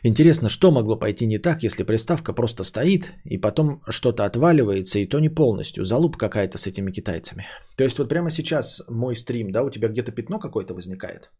Интересно, 0.05 0.49
что 0.49 0.70
могло 0.70 0.99
пойти 0.99 1.27
не 1.27 1.39
так, 1.39 1.62
если 1.62 1.85
приставка 1.85 2.32
просто 2.32 2.65
стоит, 2.65 3.12
и 3.24 3.39
потом 3.39 3.81
что-то 3.89 4.24
отваливается, 4.24 4.99
и 4.99 5.07
то 5.07 5.20
не 5.20 5.28
полностью. 5.28 5.85
Залуп 5.85 6.16
какая-то 6.16 6.59
с 6.59 6.66
этими 6.66 6.90
китайцами. 6.90 7.47
То 7.77 7.85
есть 7.85 7.99
вот 7.99 8.09
прямо 8.09 8.31
сейчас 8.31 8.82
мой 8.89 9.15
стрим, 9.15 9.53
да, 9.53 9.62
у 9.62 9.70
тебя 9.70 9.89
где-то 9.89 10.12
пятно 10.12 10.39
какое-то 10.39 10.74
возникает? 10.74 11.31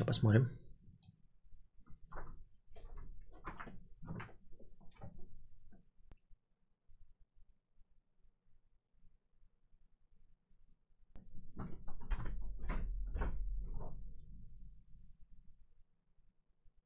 Сейчас 0.00 0.06
посмотрим. 0.06 0.48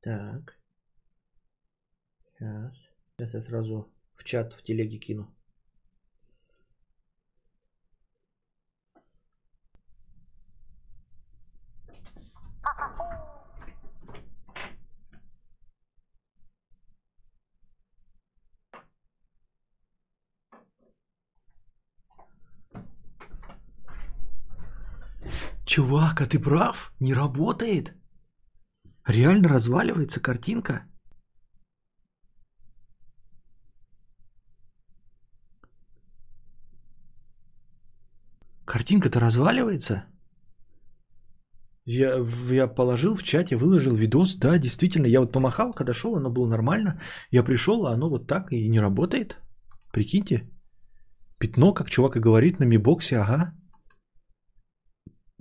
Так. 0.00 0.58
Сейчас. 2.32 2.74
Сейчас 3.16 3.34
я 3.34 3.42
сразу 3.42 3.92
в 4.14 4.24
чат 4.24 4.52
в 4.54 4.62
телеге 4.64 4.98
кину. 4.98 5.33
Чувак, 25.74 26.20
а 26.20 26.26
ты 26.26 26.38
прав? 26.38 26.92
Не 27.00 27.14
работает? 27.14 27.92
Реально 29.08 29.48
разваливается 29.48 30.20
картинка? 30.20 30.82
Картинка-то 38.64 39.18
разваливается? 39.18 40.04
Я, 41.86 42.24
я 42.52 42.68
положил 42.68 43.16
в 43.16 43.24
чате, 43.24 43.56
выложил 43.56 43.96
видос. 43.96 44.36
Да, 44.36 44.58
действительно, 44.58 45.06
я 45.06 45.20
вот 45.20 45.32
помахал, 45.32 45.72
когда 45.72 45.92
шел, 45.92 46.14
оно 46.14 46.30
было 46.30 46.46
нормально. 46.46 47.00
Я 47.32 47.42
пришел, 47.42 47.86
а 47.86 47.94
оно 47.94 48.08
вот 48.10 48.28
так 48.28 48.52
и 48.52 48.68
не 48.68 48.80
работает. 48.80 49.38
Прикиньте. 49.92 50.48
Пятно, 51.38 51.74
как 51.74 51.90
чувак 51.90 52.16
и 52.16 52.20
говорит, 52.20 52.60
на 52.60 52.64
мибоксе, 52.64 53.18
ага. 53.18 53.54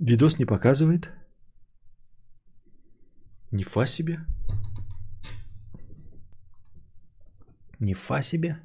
Видос 0.06 0.38
не 0.38 0.44
показывает. 0.44 1.10
Не 3.50 3.64
фа 3.64 3.86
себе. 3.86 4.18
Не 7.80 7.94
фа 7.94 8.22
себе. 8.22 8.58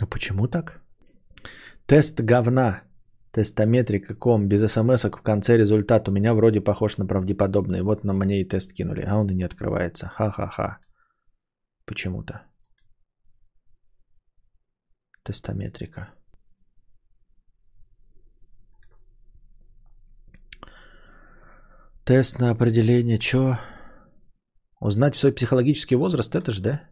А 0.00 0.06
почему 0.06 0.48
так? 0.48 0.82
Тест 1.86 2.20
говна. 2.20 2.82
Тестометрика 3.30 4.16
ком 4.16 4.48
без 4.48 4.72
смс 4.72 5.04
в 5.04 5.22
конце 5.22 5.56
результат 5.56 6.08
у 6.08 6.12
меня 6.12 6.34
вроде 6.34 6.60
похож 6.60 6.98
на 6.98 7.06
правдеподобный. 7.06 7.82
Вот 7.82 8.02
на 8.02 8.12
мне 8.12 8.40
и 8.40 8.48
тест 8.48 8.72
кинули, 8.72 9.04
а 9.06 9.16
он 9.18 9.30
и 9.30 9.34
не 9.34 9.44
открывается. 9.44 10.08
Ха-ха-ха. 10.08 10.78
Почему-то. 11.84 12.49
Тестометрика. 15.30 16.12
Тест 22.04 22.40
на 22.40 22.50
определение 22.50 23.18
чё? 23.18 23.56
Узнать 24.80 25.14
свой 25.14 25.32
психологический 25.32 25.94
возраст, 25.94 26.34
это 26.34 26.50
же, 26.50 26.62
да? 26.62 26.90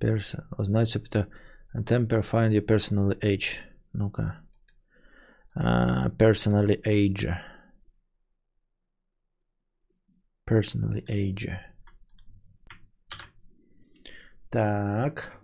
Person. 0.00 0.44
Узнать 0.56 0.88
все 0.88 1.00
это. 1.00 1.28
Temper 1.74 2.22
find 2.22 2.52
your 2.52 2.64
personal 2.64 3.12
age. 3.20 3.66
Ну-ка. 3.92 4.40
Uh, 5.54 6.08
personally 6.16 6.80
age. 6.86 7.28
Personally 10.46 11.04
age. 11.08 11.60
Так. 14.48 15.36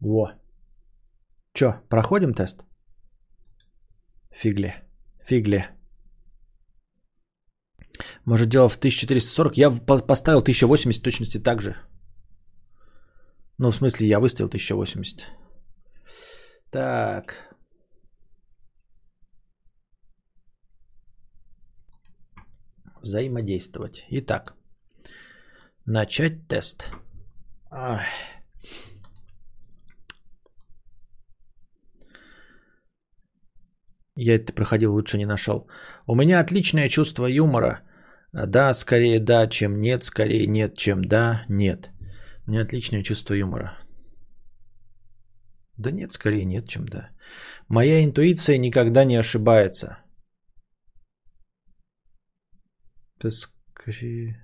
Во. 0.00 0.32
Чё, 1.52 1.80
проходим 1.88 2.34
тест? 2.34 2.64
Фигли. 4.30 4.74
Фигли. 5.26 5.64
Может, 8.24 8.48
дело 8.48 8.68
в 8.68 8.76
1440? 8.76 9.56
Я 9.56 9.70
поставил 9.70 10.40
1080 10.42 11.02
точности 11.02 11.38
так 11.38 11.62
же. 11.62 11.76
Ну, 13.58 13.70
в 13.70 13.76
смысле, 13.76 14.06
я 14.06 14.20
выставил 14.20 14.48
1080. 14.48 15.26
Так. 16.70 17.56
Взаимодействовать. 23.02 24.04
Итак. 24.10 24.54
Начать 25.86 26.48
тест. 26.48 26.90
Ах. 27.70 28.02
Я 34.16 34.34
это 34.34 34.52
проходил, 34.52 34.94
лучше 34.94 35.18
не 35.18 35.26
нашел. 35.26 35.68
У 36.06 36.14
меня 36.14 36.40
отличное 36.40 36.88
чувство 36.88 37.26
юмора. 37.26 37.82
Да, 38.32 38.74
скорее 38.74 39.20
да, 39.20 39.46
чем 39.46 39.78
нет, 39.78 40.04
скорее 40.04 40.46
нет, 40.46 40.76
чем 40.76 41.04
да, 41.04 41.44
нет. 41.48 41.90
У 42.46 42.50
меня 42.50 42.62
отличное 42.62 43.02
чувство 43.02 43.34
юмора. 43.34 43.78
Да 45.76 45.90
нет, 45.90 46.12
скорее 46.12 46.44
нет, 46.44 46.66
чем 46.68 46.86
да. 46.86 47.10
Моя 47.68 48.02
интуиция 48.02 48.58
никогда 48.58 49.04
не 49.04 49.16
ошибается. 49.16 49.98
Это 53.18 53.30
скорее... 53.30 54.42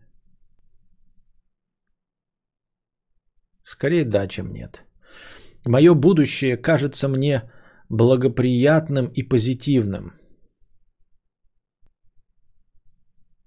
Скорее 3.62 4.04
да, 4.04 4.28
чем 4.28 4.52
нет. 4.52 4.84
Мое 5.64 5.94
будущее 5.94 6.56
кажется 6.56 7.08
мне 7.08 7.50
благоприятным 7.92 9.06
и 9.14 9.22
позитивным? 9.22 10.12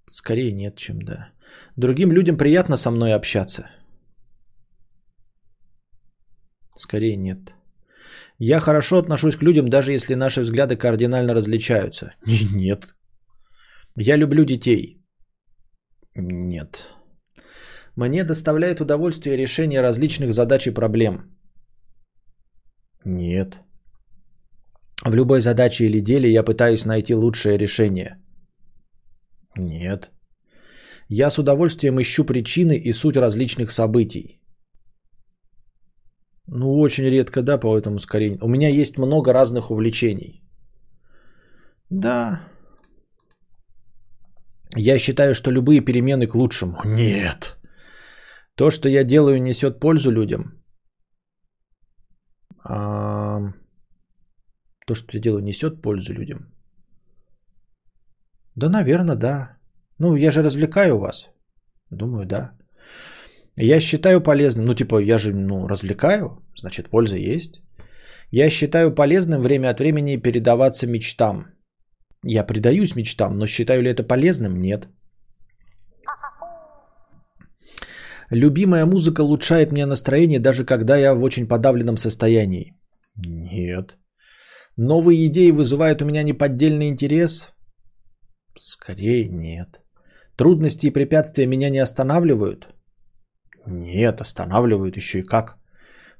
Скорее 0.08 0.52
нет, 0.52 0.78
чем 0.78 1.02
да. 1.02 1.32
Другим 1.78 2.12
людям 2.12 2.38
приятно 2.38 2.78
со 2.78 2.92
мной 2.92 3.14
общаться? 3.16 3.70
Скорее 6.78 7.18
нет. 7.18 7.56
Я 8.38 8.60
хорошо 8.60 8.98
отношусь 8.98 9.36
к 9.36 9.44
людям, 9.44 9.70
даже 9.70 9.92
если 9.92 10.16
наши 10.16 10.42
взгляды 10.42 10.76
кардинально 10.76 11.34
различаются. 11.34 12.14
Нет. 12.54 12.96
Я 13.98 14.18
люблю 14.18 14.46
детей. 14.46 15.02
Нет. 16.16 16.90
Мне 17.96 18.26
доставляет 18.26 18.82
удовольствие 18.82 19.38
решение 19.38 19.82
различных 19.82 20.34
задач 20.34 20.68
и 20.68 20.74
проблем. 20.74 21.38
Нет. 23.06 23.62
В 25.06 25.14
любой 25.14 25.42
задаче 25.42 25.86
или 25.86 26.00
деле 26.00 26.32
я 26.32 26.44
пытаюсь 26.44 26.86
найти 26.86 27.14
лучшее 27.14 27.58
решение. 27.58 28.18
Нет. 29.56 30.12
Я 31.10 31.30
с 31.30 31.38
удовольствием 31.38 32.02
ищу 32.02 32.26
причины 32.26 32.76
и 32.76 32.94
суть 32.94 33.18
различных 33.18 33.72
событий. 33.72 34.42
Ну, 36.48 36.72
очень 36.72 37.06
редко, 37.06 37.44
да, 37.44 37.60
по 37.60 37.78
этому 37.78 37.98
ускорению. 37.98 38.40
У 38.44 38.48
меня 38.48 38.70
есть 38.70 38.98
много 38.98 39.34
разных 39.34 39.70
увлечений. 39.70 40.42
Да. 41.92 42.42
Я 44.76 44.98
считаю, 45.00 45.36
что 45.36 45.52
любые 45.52 45.82
перемены 45.82 46.26
к 46.28 46.36
лучшему. 46.36 46.78
Нет. 46.84 47.58
То, 48.56 48.72
что 48.72 48.90
я 48.90 49.04
делаю, 49.04 49.40
несет 49.42 49.80
пользу 49.80 50.12
людям. 50.12 50.64
А 52.64 53.54
то, 54.86 54.96
что 54.96 55.18
я 55.18 55.22
делаю, 55.22 55.44
несет 55.44 55.82
пользу 55.82 56.14
людям? 56.14 56.52
Да, 58.56 58.70
наверное, 58.70 59.16
да. 59.16 59.58
Ну, 60.00 60.16
я 60.16 60.32
же 60.32 60.44
развлекаю 60.44 60.98
вас. 60.98 61.30
Думаю, 61.92 62.26
да. 62.26 62.52
Я 63.58 63.80
считаю 63.80 64.22
полезным, 64.22 64.66
ну, 64.66 64.74
типа, 64.74 65.00
я 65.00 65.18
же, 65.18 65.34
ну, 65.34 65.68
развлекаю, 65.68 66.44
значит, 66.56 66.90
польза 66.90 67.18
есть. 67.18 67.62
Я 68.32 68.50
считаю 68.50 68.96
полезным 68.96 69.42
время 69.42 69.70
от 69.70 69.80
времени 69.80 70.18
передаваться 70.18 70.88
мечтам. 70.88 71.46
Я 72.24 72.44
предаюсь 72.44 72.96
мечтам, 72.96 73.38
но 73.38 73.48
считаю 73.48 73.82
ли 73.82 73.90
это 73.90 74.04
полезным? 74.04 74.58
Нет. 74.58 74.90
Любимая 78.32 78.86
музыка 78.86 79.22
улучшает 79.22 79.72
мне 79.72 79.86
настроение, 79.86 80.40
даже 80.40 80.66
когда 80.66 80.98
я 80.98 81.14
в 81.14 81.24
очень 81.24 81.48
подавленном 81.48 81.98
состоянии. 81.98 82.74
Нет. 83.16 83.98
Новые 84.78 85.28
идеи 85.28 85.52
вызывают 85.52 86.02
у 86.02 86.06
меня 86.06 86.24
неподдельный 86.24 86.90
интерес? 86.90 87.54
Скорее 88.58 89.28
нет. 89.28 89.82
Трудности 90.38 90.88
и 90.88 90.92
препятствия 90.94 91.48
меня 91.48 91.70
не 91.70 91.80
останавливают? 91.80 92.68
Нет, 93.66 94.22
останавливают 94.22 94.98
еще 94.98 95.20
и 95.20 95.24
как. 95.24 95.58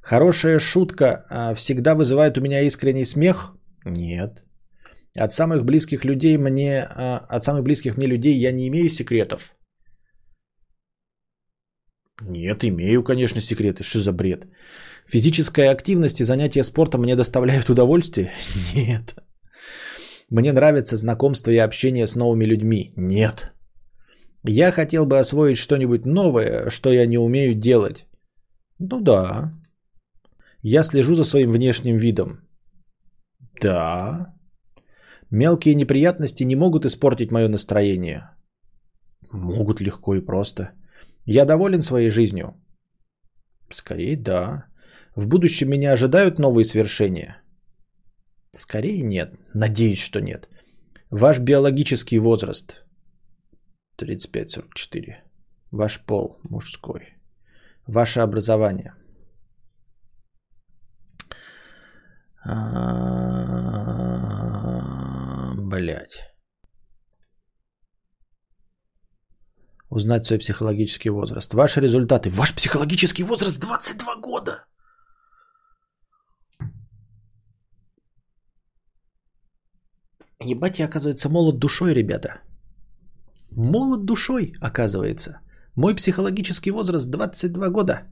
Хорошая 0.00 0.58
шутка 0.58 1.26
а, 1.28 1.54
всегда 1.54 1.94
вызывает 1.94 2.38
у 2.38 2.40
меня 2.40 2.62
искренний 2.62 3.04
смех? 3.04 3.52
Нет. 3.84 4.44
От 5.18 5.32
самых 5.32 5.64
близких 5.64 6.04
людей 6.04 6.38
мне, 6.38 6.82
а, 6.82 7.18
от 7.28 7.44
самых 7.44 7.62
близких 7.62 7.96
мне 7.96 8.06
людей 8.06 8.34
я 8.34 8.52
не 8.52 8.68
имею 8.68 8.88
секретов? 8.88 9.52
Нет, 12.22 12.64
имею, 12.64 13.02
конечно, 13.04 13.40
секреты. 13.40 13.82
Что 13.82 14.00
за 14.00 14.12
бред? 14.12 14.46
Физическая 15.08 15.70
активность 15.70 16.20
и 16.20 16.24
занятия 16.24 16.64
спортом 16.64 17.02
мне 17.02 17.16
доставляют 17.16 17.70
удовольствие? 17.70 18.32
Нет. 18.74 19.14
Мне 20.30 20.52
нравится 20.52 20.96
знакомство 20.96 21.50
и 21.52 21.58
общение 21.58 22.06
с 22.06 22.16
новыми 22.16 22.44
людьми? 22.44 22.92
Нет. 22.96 23.52
Я 24.42 24.72
хотел 24.72 25.06
бы 25.06 25.18
освоить 25.18 25.58
что-нибудь 25.58 26.04
новое, 26.04 26.70
что 26.70 26.90
я 26.90 27.06
не 27.06 27.18
умею 27.18 27.54
делать? 27.54 28.06
Ну 28.78 29.00
да. 29.00 29.50
Я 30.62 30.82
слежу 30.82 31.14
за 31.14 31.24
своим 31.24 31.50
внешним 31.50 31.96
видом? 31.96 32.40
Да. 33.60 34.34
Мелкие 35.30 35.74
неприятности 35.74 36.44
не 36.44 36.56
могут 36.56 36.84
испортить 36.84 37.30
мое 37.30 37.48
настроение? 37.48 38.30
Могут 39.32 39.80
легко 39.80 40.14
и 40.14 40.20
просто. 40.20 40.72
Я 41.24 41.44
доволен 41.44 41.82
своей 41.82 42.10
жизнью? 42.10 42.54
Скорее 43.70 44.16
да. 44.16 44.66
В 45.16 45.28
будущем 45.28 45.70
меня 45.70 45.92
ожидают 45.92 46.38
новые 46.38 46.66
свершения? 46.66 47.42
Скорее 48.50 49.02
нет. 49.02 49.34
Надеюсь, 49.54 49.98
что 49.98 50.20
нет. 50.20 50.50
Ваш 51.10 51.38
биологический 51.40 52.18
возраст 52.18 52.84
35-44. 53.98 55.14
Ваш 55.70 56.04
пол 56.04 56.36
мужской. 56.50 57.16
Ваше 57.86 58.20
образование. 58.20 58.92
Блять. 65.70 66.20
Узнать 69.88 70.26
свой 70.26 70.38
психологический 70.38 71.10
возраст. 71.10 71.54
Ваши 71.54 71.80
результаты. 71.80 72.28
Ваш 72.28 72.54
психологический 72.54 73.24
возраст 73.24 73.58
22 73.60 74.16
года. 74.16 74.66
Ебать, 80.46 80.78
я, 80.78 80.86
оказывается, 80.86 81.28
молод 81.28 81.58
душой, 81.58 81.94
ребята. 81.94 82.40
Молод 83.50 84.04
душой, 84.04 84.52
оказывается. 84.60 85.40
Мой 85.76 85.94
психологический 85.94 86.70
возраст 86.70 87.10
22 87.10 87.68
года. 87.70 88.02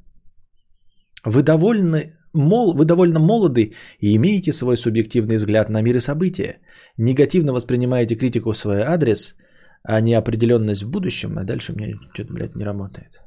Вы 1.25 1.43
довольны, 1.43 2.13
мол, 2.35 2.75
вы 2.75 2.85
довольно 2.85 3.19
молоды 3.19 3.73
и 4.01 4.15
имеете 4.17 4.53
свой 4.53 4.77
субъективный 4.77 5.37
взгляд 5.37 5.71
на 5.71 5.83
мир 5.83 5.97
и 5.97 6.01
события. 6.01 6.59
Негативно 6.99 7.53
воспринимаете 7.53 8.17
критику 8.17 8.53
в 8.53 8.59
свой 8.59 8.83
адрес, 8.83 9.35
а 9.83 10.01
неопределенность 10.01 10.83
в 10.83 10.91
будущем, 10.91 11.39
а 11.39 11.45
дальше 11.45 11.73
у 11.73 11.77
меня 11.77 11.97
что-то, 12.15 12.33
блядь, 12.35 12.57
не 12.57 12.65
работает. 12.65 13.24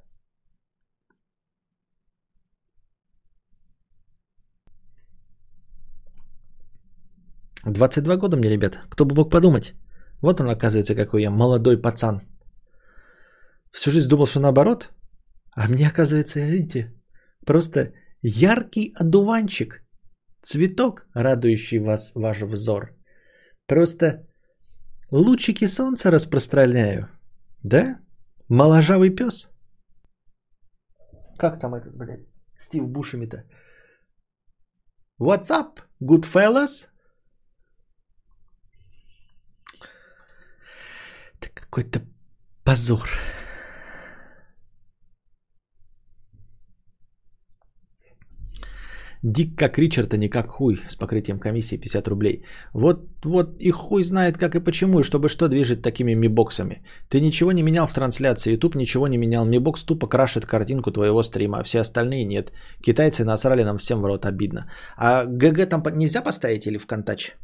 Двадцать 7.68 8.03
два 8.03 8.15
года 8.15 8.38
мне, 8.38 8.49
ребята. 8.49 8.80
Кто 8.89 9.06
бы 9.06 9.14
мог 9.14 9.30
подумать? 9.30 9.73
Вот 10.22 10.39
он, 10.39 10.49
оказывается, 10.49 10.95
какой 10.95 11.22
я 11.22 11.31
молодой 11.31 11.81
пацан. 11.81 12.22
Всю 13.73 13.91
жизнь 13.91 14.10
думал, 14.10 14.26
что 14.26 14.39
наоборот. 14.39 14.89
А 15.52 15.68
мне, 15.68 15.88
оказывается, 15.88 16.39
видите, 16.39 16.94
просто 17.45 17.91
яркий 18.22 18.94
одуванчик. 18.95 19.84
Цветок, 20.41 21.07
радующий 21.14 21.80
вас, 21.80 22.14
ваш 22.15 22.41
взор. 22.41 22.95
Просто 23.65 24.26
лучики 25.11 25.68
солнца 25.68 26.10
распространяю. 26.10 27.10
Да? 27.64 27.99
Моложавый 28.48 29.10
пес. 29.10 29.49
Как 31.38 31.60
там 31.60 31.76
этот, 31.76 31.98
блядь, 31.98 32.27
Стив 32.57 32.88
Бушами-то? 32.88 33.44
What's 35.19 35.52
up, 35.52 35.81
good 36.02 36.23
fellas? 36.23 36.88
Какой-то 41.69 42.02
позор. 42.64 43.10
Дик 49.23 49.57
как 49.57 49.77
Ричард, 49.77 50.14
а 50.14 50.18
не 50.18 50.30
как 50.30 50.48
хуй 50.48 50.80
с 50.88 50.95
покрытием 50.95 51.39
комиссии 51.39 51.77
50 51.77 52.07
рублей. 52.07 52.45
Вот, 52.73 53.10
вот 53.26 53.56
и 53.60 53.72
хуй 53.72 54.03
знает 54.03 54.38
как 54.38 54.56
и 54.56 54.64
почему, 54.64 54.99
и 54.99 55.03
чтобы 55.03 55.27
что 55.27 55.48
движет 55.48 55.81
такими 55.81 56.14
мибоксами. 56.14 56.84
Ты 57.10 57.19
ничего 57.19 57.52
не 57.52 57.64
менял 57.64 57.88
в 57.88 57.94
трансляции, 57.94 58.53
YouTube 58.53 58.76
ничего 58.76 59.07
не 59.07 59.18
менял. 59.18 59.45
Мибокс 59.45 59.84
тупо 59.84 60.07
крашит 60.07 60.45
картинку 60.45 60.91
твоего 60.91 61.23
стрима, 61.23 61.60
а 61.60 61.64
все 61.64 61.80
остальные 61.80 62.26
нет. 62.26 62.52
Китайцы 62.81 63.26
насрали 63.26 63.64
нам 63.64 63.77
всем 63.77 64.02
в 64.02 64.06
рот, 64.06 64.26
обидно. 64.26 64.69
А 64.98 65.26
ГГ 65.26 65.69
там 65.69 65.84
нельзя 65.95 66.22
поставить 66.22 66.68
или 66.68 66.77
в 66.77 66.85
контач? 66.85 67.35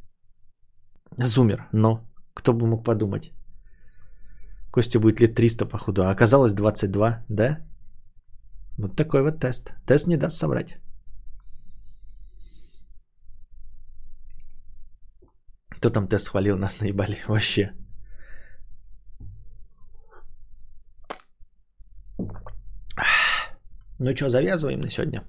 Зумер, 1.18 1.68
но 1.74 2.00
кто 2.34 2.54
бы 2.54 2.68
мог 2.68 2.86
подумать. 2.86 3.32
Костя 4.74 5.00
будет 5.00 5.22
лет 5.22 5.36
300, 5.36 5.68
походу, 5.68 6.02
а 6.02 6.10
оказалось 6.10 6.54
22, 6.54 7.26
да? 7.30 7.60
Вот 8.80 8.96
такой 8.96 9.22
вот 9.22 9.40
тест. 9.40 9.76
Тест 9.86 10.08
не 10.08 10.18
даст 10.18 10.36
собрать. 10.36 10.80
Кто 15.70 15.92
там 15.92 16.08
тест 16.08 16.30
хвалил, 16.30 16.58
нас 16.58 16.80
наебали 16.80 17.18
вообще. 17.28 17.72
Ну 24.00 24.16
что, 24.16 24.30
завязываем 24.30 24.82
на 24.82 24.90
сегодня. 24.90 25.24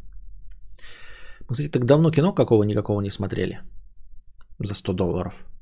Мы, 1.41 1.53
кстати, 1.53 1.71
так 1.71 1.85
давно 1.85 2.11
кино 2.11 2.33
какого-никакого 2.35 3.03
не 3.03 3.11
смотрели. 3.11 3.61
За 4.59 4.75
100 4.75 4.93
долларов. 4.95 5.54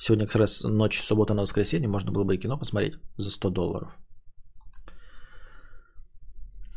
Сегодня 0.00 0.26
как 0.26 0.36
раз 0.36 0.64
ночь 0.64 1.00
суббота 1.00 1.34
на 1.34 1.42
воскресенье. 1.42 1.88
Можно 1.88 2.12
было 2.12 2.24
бы 2.24 2.34
и 2.34 2.38
кино 2.38 2.58
посмотреть 2.58 2.94
за 3.18 3.30
100 3.30 3.50
долларов. 3.50 3.88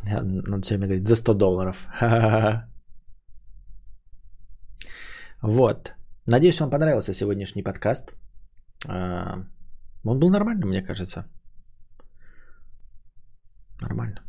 Надо 0.04 0.62
все 0.62 0.76
время 0.76 0.88
говорить 0.88 1.08
за 1.08 1.16
100 1.16 1.34
долларов. 1.34 1.88
Вот. 5.42 5.94
Надеюсь, 6.26 6.60
вам 6.60 6.70
понравился 6.70 7.14
сегодняшний 7.14 7.64
подкаст. 7.64 8.14
А, 8.88 9.46
он 10.06 10.20
был 10.20 10.30
нормальным, 10.30 10.70
мне 10.70 10.82
кажется. 10.82 11.26
Нормально. 13.82 14.22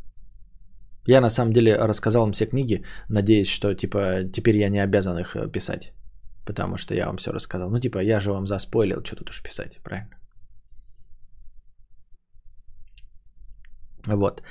Я 1.06 1.20
на 1.20 1.30
самом 1.30 1.52
деле 1.52 1.76
рассказал 1.76 2.22
вам 2.22 2.32
все 2.32 2.46
книги, 2.46 2.84
надеюсь, 3.08 3.48
что 3.48 3.74
типа 3.74 4.24
теперь 4.32 4.56
я 4.56 4.70
не 4.70 4.82
обязан 4.82 5.18
их 5.18 5.36
э, 5.36 5.52
писать, 5.52 5.92
потому 6.46 6.76
что 6.76 6.94
я 6.94 7.06
вам 7.06 7.16
все 7.16 7.32
рассказал. 7.32 7.70
Ну 7.70 7.80
типа 7.80 7.98
я 7.98 8.20
же 8.20 8.32
вам 8.32 8.46
заспойлил, 8.46 9.02
что 9.04 9.16
тут 9.16 9.30
уж 9.30 9.42
писать, 9.42 9.78
правильно? 9.82 10.10
Вот. 14.06 14.42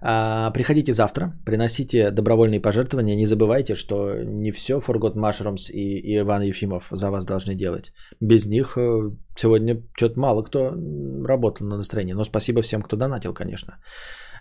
А, 0.00 0.50
приходите 0.50 0.92
завтра, 0.92 1.32
приносите 1.44 2.10
добровольные 2.10 2.60
пожертвования. 2.60 3.16
Не 3.16 3.26
забывайте, 3.26 3.74
что 3.74 4.14
не 4.24 4.52
все 4.52 4.78
Forgot 4.78 5.14
Mushrooms 5.14 5.70
и, 5.72 6.18
Иван 6.18 6.42
Ефимов 6.42 6.88
за 6.90 7.10
вас 7.10 7.24
должны 7.24 7.54
делать. 7.54 7.92
Без 8.20 8.46
них 8.46 8.76
э, 8.76 9.10
сегодня 9.36 9.82
что-то 9.96 10.20
мало 10.20 10.42
кто 10.42 10.72
работал 11.24 11.66
на 11.66 11.76
настроение. 11.76 12.14
Но 12.14 12.24
спасибо 12.24 12.62
всем, 12.62 12.82
кто 12.82 12.96
донатил, 12.96 13.34
конечно. 13.34 13.78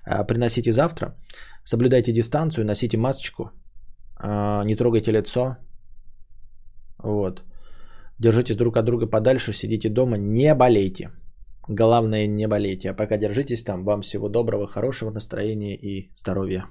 А, 0.05 0.23
приносите 0.23 0.71
завтра. 0.71 1.15
Соблюдайте 1.63 2.11
дистанцию, 2.11 2.65
носите 2.65 2.97
масочку. 2.97 3.51
А, 4.17 4.63
не 4.65 4.75
трогайте 4.75 5.11
лицо. 5.11 5.57
Вот. 7.05 7.43
Держитесь 8.19 8.55
друг 8.55 8.77
от 8.77 8.85
друга 8.85 9.07
подальше, 9.07 9.53
сидите 9.53 9.89
дома, 9.89 10.17
не 10.17 10.55
болейте. 10.55 11.11
Главное 11.67 12.27
не 12.27 12.47
болейте. 12.47 12.89
А 12.89 12.93
пока 12.93 13.17
держитесь 13.17 13.63
там. 13.63 13.83
Вам 13.83 14.01
всего 14.01 14.29
доброго, 14.29 14.67
хорошего 14.67 15.11
настроения 15.11 15.75
и 15.75 16.11
здоровья. 16.17 16.65